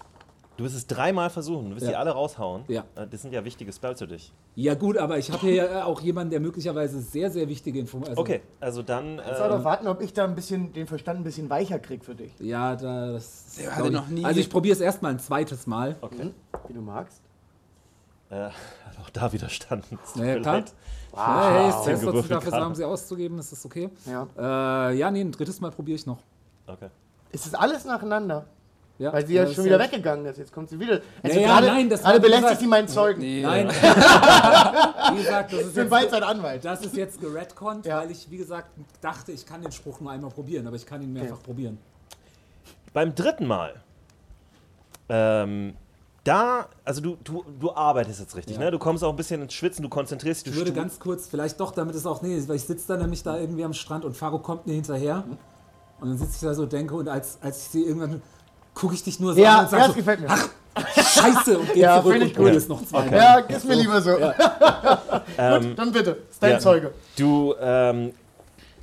Du 0.57 0.63
wirst 0.65 0.77
es 0.77 0.87
dreimal 0.87 1.31
versuchen. 1.31 1.71
Du 1.71 1.77
wirst 1.77 1.85
Ja. 1.87 1.91
die 1.93 1.97
alle 1.97 2.13
raushauen. 2.13 2.63
Ja. 2.69 2.85
Äh, 2.95 3.07
Das 3.09 3.23
sind 3.23 3.33
ja 3.35 3.45
wichtige 3.45 3.73
Spells 3.73 3.99
für 3.99 4.07
dich. 4.07 4.33
Ja 4.55 4.75
gut, 4.75 4.97
aber 4.99 5.19
ich 5.19 5.31
habe 5.33 5.41
hier 5.41 5.55
ja 5.55 5.85
auch 5.85 6.01
jemanden, 6.01 6.31
der 6.31 6.39
möglicherweise 6.41 7.01
sehr, 7.01 7.31
sehr 7.31 7.49
wichtige 7.49 7.81
Informationen. 7.81 8.19
Okay, 8.19 8.41
also 8.61 8.83
dann. 8.83 9.17
Kannst 9.17 9.41
auch 9.41 9.47
Äh, 9.47 9.49
noch 9.59 9.65
warten, 9.65 9.89
ob 9.89 10.01
ich 10.01 10.13
da 10.13 10.25
ein 10.25 10.37
bisschen 10.37 10.73
den 10.73 10.87
Verstand 10.87 11.21
ein 11.21 11.25
bisschen 11.25 11.51
weicher 11.51 11.81
krieg 11.81 12.05
für 12.05 12.15
dich. 12.15 12.33
Ja, 12.39 12.77
das. 12.77 13.57
Der 13.59 13.75
hatte 13.75 13.89
ich- 13.89 13.93
noch 13.95 14.07
nie- 14.09 14.25
Also 14.25 14.39
ich 14.39 14.49
probiere 14.49 14.75
es 14.75 14.81
erstmal 14.81 15.11
ein 15.13 15.19
zweites 15.19 15.67
Mal. 15.67 15.97
okay. 16.01 16.31
Wie 16.69 16.73
du 16.73 16.81
magst. 16.81 17.21
Äh, 18.31 18.35
hat 18.87 18.99
auch 19.03 19.11
da 19.11 19.33
widerstanden. 19.33 19.99
Es 20.05 20.13
tut 20.13 20.23
Ja, 20.23 20.35
mir 20.35 20.41
klar. 20.41 20.65
Ja, 21.17 21.51
hey, 21.51 21.69
ist 21.69 21.77
das, 21.79 21.87
was 21.87 22.01
Sie 22.01 22.07
Gewürfelt 22.07 22.31
dafür 22.33 22.53
haben, 22.53 22.75
sie 22.75 22.85
auszugeben, 22.85 23.39
ist 23.39 23.53
das 23.53 23.65
okay? 23.65 23.89
Ja. 24.07 24.27
Äh, 24.91 24.97
ja, 24.97 25.11
nee, 25.11 25.21
ein 25.21 25.31
drittes 25.33 25.61
Mal 25.61 25.71
probiere 25.73 25.97
ich 25.97 26.07
noch. 26.07 26.19
Okay. 26.67 26.89
Es 27.33 27.45
ist 27.47 27.55
alles 27.55 27.85
nacheinander. 27.85 28.47
Ja, 28.97 29.13
Weil 29.13 29.27
sie 29.27 29.35
ja 29.35 29.47
schon 29.53 29.65
wieder 29.65 29.79
weggegangen 29.81 30.25
ist. 30.27 30.39
Jetzt 30.39 30.53
kommt 30.53 30.69
sie 30.71 30.79
wieder. 30.79 31.01
Also 31.21 31.37
Naja, 31.37 31.49
gerade, 31.49 31.67
nein, 31.67 31.89
das 31.91 32.03
gerade 32.03 32.21
belästigt 32.21 32.43
gesagt- 32.45 32.61
sie 32.61 32.67
meinen 32.69 32.87
Zeugen. 32.89 33.21
Nee, 33.21 33.43
Nein. 33.43 33.69
wie 35.13 35.17
gesagt, 35.17 35.53
das 35.53 35.61
Ich 35.61 35.67
ist 35.67 35.75
bin 35.75 35.83
jetzt, 35.85 35.91
bald 35.91 36.11
sein 36.11 36.23
Anwalt. 36.23 36.65
das 36.65 36.81
ist 36.87 36.97
jetzt 36.97 37.21
geredconnt, 37.21 37.87
Ja. 37.87 37.99
weil 37.99 38.11
ich, 38.13 38.31
wie 38.31 38.37
gesagt, 38.37 38.69
dachte, 39.01 39.33
ich 39.33 39.45
kann 39.45 39.63
den 39.63 39.73
Spruch 39.73 39.99
nur 40.01 40.13
einmal 40.13 40.31
probieren, 40.31 40.67
aber 40.69 40.77
ich 40.77 40.87
kann 40.87 41.03
ihn 41.03 41.13
mehrfach 41.13 41.43
probieren. 41.43 41.79
Beim 42.93 43.13
dritten 43.17 43.49
Mal, 43.49 43.75
ähm, 45.09 45.75
da, 46.23 46.69
also 46.85 47.01
du, 47.01 47.17
du, 47.23 47.45
du 47.61 47.73
arbeitest 47.75 48.21
jetzt 48.21 48.37
richtig, 48.37 48.57
Ja. 48.57 48.63
ne? 48.65 48.71
Du 48.71 48.79
kommst 48.79 49.05
auch 49.05 49.11
ein 49.11 49.17
bisschen 49.17 49.43
ins 49.43 49.53
Schwitzen, 49.53 49.83
du 49.83 49.89
konzentrierst 49.89 50.47
dich. 50.47 50.53
Ich 50.55 50.59
würde 50.59 50.73
ganz 50.73 50.99
kurz, 50.99 51.27
vielleicht 51.29 51.61
doch, 51.61 51.73
damit 51.73 51.95
es 51.95 52.07
auch, 52.07 52.23
nee, 52.23 52.43
weil 52.47 52.57
ich 52.57 52.65
sitze 52.65 52.87
da 52.89 52.97
nämlich 52.97 53.23
da 53.23 53.37
irgendwie 53.39 53.65
am 53.65 53.75
Strand 53.75 54.05
und 54.05 54.17
Faro 54.17 54.39
kommt 54.39 54.67
mir 54.67 54.73
hinterher. 54.75 55.25
Und 56.01 56.09
dann 56.09 56.17
sitze 56.19 56.33
ich 56.37 56.41
da 56.41 56.55
so 56.55 56.63
und 56.63 56.73
denke 56.73 56.95
und 56.95 57.09
als, 57.09 57.39
als 57.43 57.59
ich 57.63 57.69
sie 57.71 57.83
irgendwann 57.85 58.23
gucke 58.75 58.95
ich 58.95 59.03
dich 59.03 59.21
nur 59.21 59.35
so 59.35 59.41
Ja, 59.41 59.59
an 59.59 59.65
und 59.65 59.71
sag 59.71 59.79
ja, 59.79 59.85
so, 59.85 59.89
das 59.89 59.97
gefällt 59.97 60.21
mir. 60.21 60.29
Scheiße 60.97 61.59
und 61.59 61.73
gehe 61.73 61.83
Ja, 61.85 62.03
zurück 62.03 62.21
und 62.21 62.37
gut. 62.37 62.49
es 62.49 62.69
noch 62.69 62.85
zweimal. 62.85 63.15
Ja, 63.15 63.39
ist 63.39 63.65
mir 63.65 63.75
lieber 63.75 64.01
so. 64.01 64.17
Gut, 64.17 65.79
dann 65.79 65.93
bitte. 65.93 66.19
Ist 66.31 66.43
dein 66.43 66.51
ja. 66.53 66.59
Zeuge. 66.59 66.93
Du, 67.17 67.55
ähm, 67.61 68.13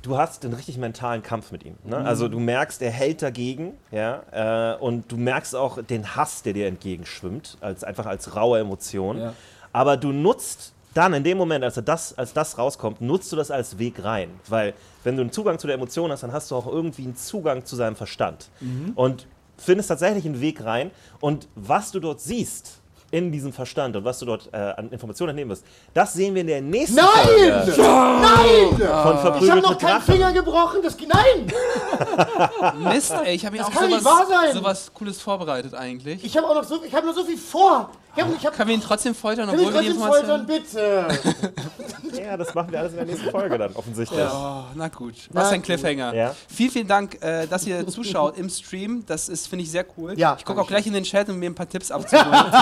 du 0.00 0.16
hast 0.16 0.44
einen 0.44 0.54
richtig 0.54 0.78
mentalen 0.78 1.22
Kampf 1.22 1.52
mit 1.52 1.64
ihm. 1.64 1.76
Ne? 1.84 1.98
Also 1.98 2.28
du 2.28 2.40
merkst, 2.40 2.80
er 2.80 2.90
hält 2.90 3.20
dagegen, 3.20 3.74
ja, 3.90 4.72
äh, 4.72 4.78
und 4.78 5.12
du 5.12 5.16
merkst 5.18 5.54
auch 5.54 5.82
den 5.82 6.16
Hass, 6.16 6.42
der 6.42 6.54
dir 6.54 6.66
entgegenschwimmt, 6.66 7.58
als 7.60 7.84
einfach 7.84 8.06
als 8.06 8.34
raue 8.34 8.58
Emotion. 8.60 9.18
Ja. 9.18 9.32
Aber 9.72 9.96
du 9.98 10.12
nutzt 10.12 10.72
dann 10.94 11.14
in 11.14 11.24
dem 11.24 11.38
Moment, 11.38 11.64
als, 11.64 11.76
er 11.76 11.82
das, 11.82 12.16
als 12.18 12.32
das 12.34 12.58
rauskommt, 12.58 13.00
nutzt 13.00 13.32
du 13.32 13.36
das 13.36 13.50
als 13.50 13.78
Weg 13.78 14.02
rein. 14.04 14.28
Weil 14.48 14.74
wenn 15.04 15.16
du 15.16 15.22
einen 15.22 15.32
Zugang 15.32 15.58
zu 15.58 15.66
der 15.66 15.76
Emotion 15.76 16.10
hast, 16.10 16.22
dann 16.22 16.32
hast 16.32 16.50
du 16.50 16.56
auch 16.56 16.66
irgendwie 16.66 17.04
einen 17.04 17.16
Zugang 17.16 17.64
zu 17.64 17.76
seinem 17.76 17.96
Verstand. 17.96 18.48
Und 18.94 19.26
findest 19.56 19.88
tatsächlich 19.88 20.24
einen 20.24 20.40
Weg 20.40 20.64
rein. 20.64 20.90
Und 21.20 21.48
was 21.54 21.92
du 21.92 22.00
dort 22.00 22.20
siehst 22.20 22.78
in 23.10 23.30
diesem 23.30 23.52
Verstand 23.52 23.94
und 23.94 24.04
was 24.04 24.18
du 24.18 24.26
dort 24.26 24.48
äh, 24.52 24.56
an 24.56 24.90
Informationen 24.90 25.30
entnehmen 25.30 25.50
wirst, 25.50 25.64
das 25.92 26.14
sehen 26.14 26.34
wir 26.34 26.40
in 26.40 26.46
der 26.46 26.62
nächsten 26.62 26.96
Nein! 26.96 27.62
Folge 27.66 27.82
Nein! 27.82 29.32
von 29.32 29.42
Ich 29.44 29.50
habe 29.50 29.60
noch 29.60 29.78
keinen 29.78 29.90
Drachen. 29.90 30.14
Finger 30.14 30.32
gebrochen. 30.32 30.80
Das, 30.82 30.96
nein! 30.98 32.82
Mist, 32.92 33.12
ey, 33.24 33.34
ich 33.34 33.44
habe 33.44 33.56
mir 33.56 33.66
auch 33.66 33.70
kann 33.70 33.88
nicht 33.88 34.00
sowas, 34.00 34.52
sowas 34.54 34.90
Cooles 34.94 35.20
vorbereitet 35.20 35.74
eigentlich. 35.74 36.24
Ich 36.24 36.36
habe 36.36 36.48
auch 36.48 36.54
noch 36.54 36.64
so, 36.64 36.82
ich 36.82 36.94
habe 36.94 37.06
noch 37.06 37.14
so 37.14 37.24
viel 37.24 37.36
vor. 37.36 37.90
Ich 38.14 38.22
habe 38.22 38.34
ich 38.36 38.46
hab, 38.46 38.56
Können 38.56 38.68
wir 38.68 38.74
ihn 38.74 38.82
trotzdem 38.82 39.14
foltern, 39.14 39.48
obwohl 39.48 39.72
wir 39.72 39.80
die 39.80 39.88
trotzdem 39.88 40.08
foltern, 40.08 40.46
bitte. 40.46 41.08
Ja, 42.12 42.36
das 42.36 42.54
machen 42.54 42.70
wir 42.70 42.80
alles 42.80 42.92
in 42.92 42.98
der 42.98 43.06
nächsten 43.06 43.30
Folge 43.30 43.58
dann, 43.58 43.74
offensichtlich. 43.74 44.20
Oh, 44.20 44.64
na 44.74 44.88
gut. 44.88 45.14
Was 45.30 45.50
ein. 45.50 45.62
Cliffhanger. 45.62 46.14
Ja. 46.14 46.34
Vielen, 46.48 46.70
vielen 46.70 46.88
Dank, 46.88 47.22
äh, 47.22 47.46
dass 47.46 47.66
ihr 47.66 47.86
zuschaut 47.86 48.36
im 48.36 48.48
Stream. 48.48 49.04
Das 49.06 49.28
ist, 49.28 49.46
finde 49.46 49.64
ich, 49.64 49.70
sehr 49.70 49.86
cool. 49.96 50.14
Ja, 50.18 50.36
ich 50.38 50.44
gucke 50.44 50.60
auch 50.60 50.66
gleich 50.66 50.86
in 50.86 50.92
den 50.92 51.04
Chat, 51.04 51.28
um 51.28 51.38
mir 51.38 51.48
ein 51.48 51.54
paar 51.54 51.68
Tipps 51.68 51.90
abzuholen. 51.90 52.32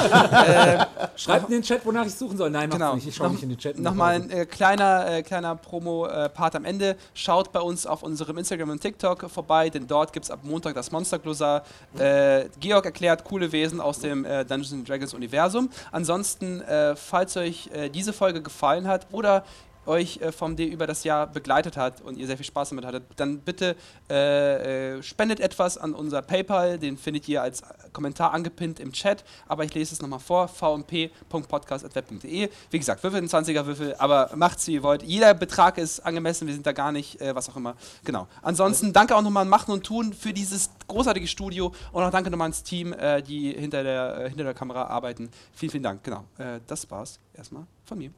äh, 0.46 0.86
Schreibt 1.16 1.48
in 1.48 1.56
den 1.56 1.62
Chat, 1.62 1.84
wonach 1.84 2.06
ich 2.06 2.14
suchen 2.14 2.36
soll. 2.36 2.50
Nein, 2.50 2.70
genau. 2.70 2.94
nicht. 2.94 3.08
Ich 3.08 3.16
schaue 3.16 3.30
nicht 3.30 3.42
in 3.42 3.48
den 3.48 3.58
Chat. 3.58 3.78
Nochmal 3.78 4.16
ein 4.16 4.30
äh, 4.30 4.46
kleiner, 4.46 5.10
äh, 5.10 5.22
kleiner 5.22 5.56
Promo-Part 5.56 6.56
am 6.56 6.64
Ende. 6.64 6.96
Schaut 7.14 7.52
bei 7.52 7.60
uns 7.60 7.86
auf 7.86 8.02
unserem 8.02 8.38
Instagram 8.38 8.70
und 8.70 8.80
TikTok 8.80 9.30
vorbei, 9.30 9.70
denn 9.70 9.86
dort 9.86 10.12
gibt 10.12 10.24
es 10.24 10.30
ab 10.30 10.40
Montag 10.42 10.74
das 10.74 10.92
Monsterglossar. 10.92 11.64
Äh, 11.98 12.44
Georg 12.60 12.84
erklärt 12.84 13.24
coole 13.24 13.50
Wesen 13.52 13.80
aus 13.80 14.00
dem 14.00 14.24
äh, 14.24 14.44
Dungeons 14.44 14.86
Dragons 14.86 15.14
Universum. 15.40 15.70
Ansonsten, 15.90 16.60
äh, 16.62 16.94
falls 16.96 17.36
euch 17.36 17.70
äh, 17.72 17.88
diese 17.88 18.12
Folge 18.12 18.42
gefallen 18.42 18.86
hat 18.86 19.06
oder 19.10 19.44
euch 19.86 20.20
äh, 20.20 20.32
vom 20.32 20.56
D 20.56 20.66
über 20.66 20.86
das 20.86 21.04
Jahr 21.04 21.26
begleitet 21.26 21.76
hat 21.76 22.00
und 22.00 22.18
ihr 22.18 22.26
sehr 22.26 22.36
viel 22.36 22.46
Spaß 22.46 22.70
damit 22.70 22.84
hattet, 22.84 23.04
dann 23.16 23.40
bitte 23.40 23.76
äh, 24.08 24.96
äh, 24.96 25.02
spendet 25.02 25.40
etwas 25.40 25.78
an 25.78 25.94
unser 25.94 26.22
PayPal. 26.22 26.78
Den 26.78 26.96
findet 26.96 27.28
ihr 27.28 27.42
als 27.42 27.62
Kommentar 27.92 28.32
angepinnt 28.32 28.80
im 28.80 28.92
Chat. 28.92 29.24
Aber 29.48 29.64
ich 29.64 29.74
lese 29.74 29.94
es 29.94 30.02
nochmal 30.02 30.18
vor: 30.18 30.48
vmp.podcast.web.de. 30.48 32.50
Wie 32.70 32.78
gesagt, 32.78 33.02
Würfel 33.02 33.20
20er 33.30 33.66
Würfel, 33.66 33.94
aber 33.98 34.30
macht's 34.34 34.66
wie 34.66 34.74
ihr 34.74 34.82
wollt. 34.82 35.02
Jeder 35.02 35.34
Betrag 35.34 35.78
ist 35.78 36.00
angemessen, 36.00 36.46
wir 36.46 36.54
sind 36.54 36.66
da 36.66 36.72
gar 36.72 36.92
nicht, 36.92 37.20
äh, 37.20 37.34
was 37.34 37.48
auch 37.48 37.56
immer. 37.56 37.76
Genau. 38.04 38.26
Ansonsten 38.42 38.92
danke 38.92 39.16
auch 39.16 39.22
nochmal 39.22 39.42
an 39.42 39.48
Machen 39.48 39.72
und 39.72 39.84
Tun 39.84 40.12
für 40.12 40.32
dieses 40.32 40.70
großartige 40.88 41.26
Studio 41.26 41.72
und 41.92 42.02
auch 42.02 42.10
danke 42.10 42.30
nochmal 42.30 42.46
ans 42.46 42.62
Team, 42.62 42.92
äh, 42.92 43.22
die 43.22 43.52
hinter 43.52 43.82
der, 43.82 44.18
äh, 44.18 44.28
hinter 44.28 44.44
der 44.44 44.54
Kamera 44.54 44.84
arbeiten. 44.84 45.30
Vielen, 45.54 45.70
vielen 45.70 45.82
Dank. 45.82 46.04
Genau. 46.04 46.24
Das 46.66 46.90
war's 46.90 47.18
erstmal 47.34 47.64
von 47.84 47.98
mir. 47.98 48.10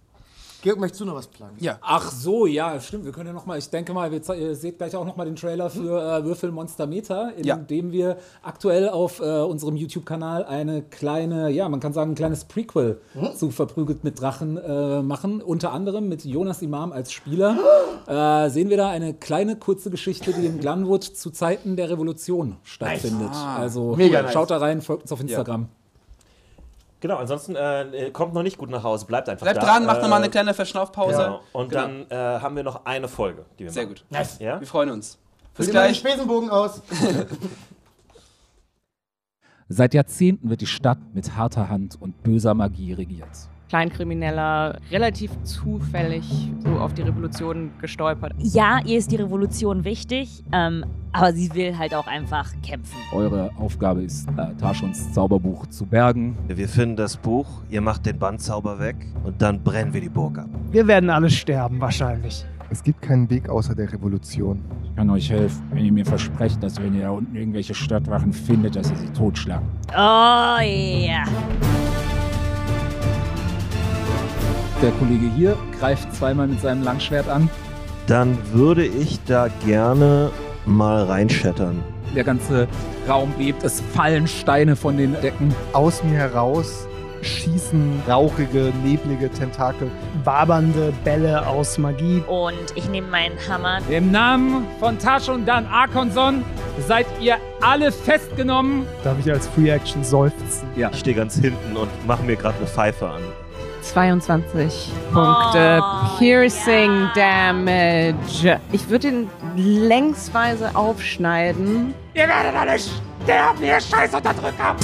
Georg, 0.62 0.78
möchtest 0.78 1.00
du 1.00 1.04
noch 1.06 1.16
was 1.16 1.26
planen? 1.26 1.56
Ja. 1.58 1.78
Ach 1.82 2.10
so, 2.12 2.46
ja, 2.46 2.78
stimmt. 2.80 3.04
Wir 3.04 3.10
können 3.12 3.26
ja 3.26 3.32
noch 3.32 3.46
mal, 3.46 3.58
ich 3.58 3.68
denke 3.68 3.92
mal, 3.92 4.12
ihr 4.12 4.54
seht 4.54 4.78
gleich 4.78 4.94
auch 4.94 5.04
noch 5.04 5.16
mal 5.16 5.24
den 5.24 5.34
Trailer 5.34 5.68
für 5.70 6.00
äh, 6.00 6.24
Würfel 6.24 6.52
Monster 6.52 6.86
Meter, 6.86 7.32
in 7.36 7.44
Ja. 7.44 7.56
dem 7.56 7.90
wir 7.90 8.16
aktuell 8.42 8.88
auf 8.88 9.18
äh, 9.20 9.24
unserem 9.42 9.76
YouTube-Kanal 9.76 10.44
eine 10.44 10.82
kleine, 10.82 11.50
ja, 11.50 11.68
man 11.68 11.80
kann 11.80 11.92
sagen, 11.92 12.12
ein 12.12 12.14
kleines 12.14 12.44
Prequel 12.44 13.00
zu 13.36 13.50
Verprügelt 13.50 14.04
mit 14.04 14.20
Drachen 14.20 14.56
äh, 14.56 15.02
machen. 15.02 15.42
Unter 15.42 15.72
anderem 15.72 16.08
mit 16.08 16.24
Jonas 16.24 16.62
Imam 16.62 16.92
als 16.92 17.12
Spieler. 17.12 17.56
äh, 18.06 18.48
sehen 18.48 18.70
wir 18.70 18.76
da 18.76 18.88
eine 18.88 19.14
kleine 19.14 19.56
kurze 19.56 19.90
Geschichte, 19.90 20.32
die 20.32 20.46
in 20.46 20.60
Glanwood 20.60 21.02
zu 21.02 21.30
Zeiten 21.30 21.74
der 21.76 21.90
Revolution 21.90 22.56
stattfindet. 22.62 23.30
Also 23.34 23.96
Mega 23.96 24.22
nice. 24.22 24.32
schaut 24.32 24.50
da 24.52 24.58
rein, 24.58 24.80
folgt 24.80 25.02
uns 25.02 25.12
auf 25.12 25.20
Instagram. 25.20 25.68
Genau, 27.02 27.16
ansonsten 27.16 27.56
äh, 27.56 28.10
kommt 28.12 28.32
noch 28.32 28.44
nicht 28.44 28.58
gut 28.58 28.70
nach 28.70 28.84
Hause, 28.84 29.06
bleibt 29.06 29.28
einfach 29.28 29.44
Bleibt 29.44 29.60
da. 29.60 29.66
dran, 29.66 29.86
macht 29.86 29.98
äh, 29.98 30.02
nochmal 30.02 30.20
eine 30.22 30.30
kleine 30.30 30.54
Verschnaufpause. 30.54 31.16
Genau. 31.18 31.40
Und 31.52 31.68
Genau. 31.70 31.82
dann 31.82 32.06
äh, 32.10 32.14
haben 32.40 32.54
wir 32.54 32.62
noch 32.62 32.86
eine 32.86 33.08
Folge, 33.08 33.44
die 33.58 33.64
wir 33.64 33.72
Sehr 33.72 33.82
machen. 33.86 33.96
gut. 33.96 34.04
Nice. 34.08 34.38
Ja? 34.38 34.60
Wir 34.60 34.66
freuen 34.68 34.90
uns. 34.90 35.18
Bis 35.56 35.66
den 35.66 35.72
gleich. 35.72 35.98
Spesenbogen 35.98 36.48
aus. 36.48 36.80
Seit 39.68 39.94
Jahrzehnten 39.94 40.48
wird 40.48 40.60
die 40.60 40.66
Stadt 40.66 40.98
mit 41.12 41.34
harter 41.36 41.68
Hand 41.68 41.98
und 42.00 42.22
böser 42.22 42.54
Magie 42.54 42.92
regiert. 42.92 43.26
Kleinkrimineller 43.72 44.78
relativ 44.90 45.30
zufällig 45.44 46.50
so 46.62 46.72
auf 46.72 46.92
die 46.92 47.00
Revolution 47.00 47.70
gestolpert. 47.80 48.34
Ja, 48.36 48.80
ihr 48.84 48.98
ist 48.98 49.10
die 49.10 49.16
Revolution 49.16 49.86
wichtig, 49.86 50.44
ähm, 50.52 50.84
aber 51.12 51.32
sie 51.32 51.54
will 51.54 51.78
halt 51.78 51.94
auch 51.94 52.06
einfach 52.06 52.52
kämpfen. 52.62 52.98
Eure 53.14 53.50
Aufgabe 53.58 54.02
ist, 54.02 54.28
äh, 54.36 54.54
Tarschons 54.60 55.14
Zauberbuch 55.14 55.64
zu 55.68 55.86
bergen. 55.86 56.36
Wir 56.48 56.68
finden 56.68 56.96
das 56.96 57.16
Buch, 57.16 57.46
ihr 57.70 57.80
macht 57.80 58.04
den 58.04 58.18
Bandzauber 58.18 58.78
weg 58.78 58.96
und 59.24 59.40
dann 59.40 59.64
brennen 59.64 59.94
wir 59.94 60.02
die 60.02 60.10
Burg 60.10 60.36
ab. 60.36 60.50
Wir 60.70 60.86
werden 60.86 61.08
alle 61.08 61.30
sterben, 61.30 61.80
wahrscheinlich. 61.80 62.44
Es 62.68 62.82
gibt 62.82 63.00
keinen 63.00 63.30
Weg 63.30 63.48
außer 63.48 63.74
der 63.74 63.90
Revolution. 63.90 64.62
Ich 64.84 64.94
kann 64.96 65.08
euch 65.08 65.30
helfen, 65.30 65.62
wenn 65.72 65.86
ihr 65.86 65.92
mir 65.92 66.04
versprecht, 66.04 66.62
dass 66.62 66.78
wenn 66.78 66.94
ihr 66.94 67.04
da 67.04 67.10
unten 67.12 67.34
irgendwelche 67.34 67.74
Stadtwachen 67.74 68.34
findet, 68.34 68.76
dass 68.76 68.90
ihr 68.90 68.98
sie 68.98 69.12
totschlagt. 69.14 69.64
Oh 69.96 70.60
ja. 70.60 71.24
Der 74.82 74.90
Kollege 74.90 75.30
hier 75.36 75.56
greift 75.78 76.12
zweimal 76.12 76.48
mit 76.48 76.60
seinem 76.60 76.82
Langschwert 76.82 77.28
an. 77.28 77.48
Dann 78.08 78.36
würde 78.52 78.84
ich 78.84 79.20
da 79.26 79.46
gerne 79.64 80.32
mal 80.66 81.04
reinschattern. 81.04 81.84
Der 82.16 82.24
ganze 82.24 82.66
Raum 83.08 83.32
bebt, 83.38 83.62
es 83.62 83.80
fallen 83.80 84.26
Steine 84.26 84.74
von 84.74 84.96
den 84.96 85.12
Decken. 85.22 85.54
Aus 85.72 86.02
mir 86.02 86.18
heraus 86.18 86.88
schießen 87.22 88.02
rauchige, 88.08 88.72
neblige 88.82 89.30
Tentakel. 89.30 89.88
Wabernde 90.24 90.92
Bälle 91.04 91.46
aus 91.46 91.78
Magie. 91.78 92.20
Und 92.26 92.56
ich 92.74 92.88
nehme 92.88 93.06
meinen 93.06 93.36
Hammer. 93.48 93.78
Im 93.88 94.10
Namen 94.10 94.66
von 94.80 94.98
Taschon 94.98 95.46
Dan 95.46 95.64
Arkonson 95.66 96.42
seid 96.88 97.06
ihr 97.20 97.36
alle 97.60 97.92
festgenommen. 97.92 98.84
Darf 99.04 99.16
ich 99.20 99.30
als 99.30 99.46
Free 99.46 99.70
Action 99.70 100.02
seufzen? 100.02 100.68
Ja. 100.74 100.90
Ich 100.92 100.98
stehe 100.98 101.14
ganz 101.14 101.38
hinten 101.38 101.76
und 101.76 101.88
mache 102.04 102.24
mir 102.24 102.34
gerade 102.34 102.58
eine 102.58 102.66
Pfeife 102.66 103.08
an. 103.08 103.22
22 103.82 104.90
Punkte 105.12 105.82
Oh, 105.82 106.18
Piercing 106.18 107.08
ja. 107.14 107.52
Damage. 107.52 108.60
Ich 108.72 108.88
würde 108.88 109.08
ihn 109.08 109.30
längsweise 109.56 110.74
aufschneiden. 110.74 111.92
Ihr 112.14 112.28
werdet 112.28 112.54
alle 112.54 112.78
sterben, 112.78 113.62
ihr 113.62 113.80
Scheißunterdrücker. 113.80 114.76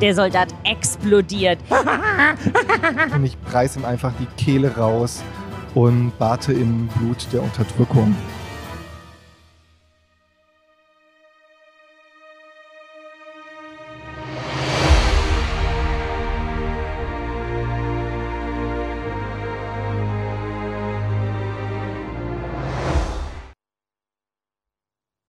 Der 0.00 0.14
Soldat 0.14 0.48
explodiert. 0.64 1.58
Und 3.14 3.24
ich 3.24 3.36
reiß 3.52 3.76
ihm 3.76 3.84
einfach 3.84 4.12
die 4.18 4.26
Kehle 4.42 4.76
raus 4.76 5.22
und 5.74 6.16
bate 6.18 6.52
im 6.52 6.86
Blut 6.88 7.26
der 7.32 7.42
Unterdrückung. 7.42 8.14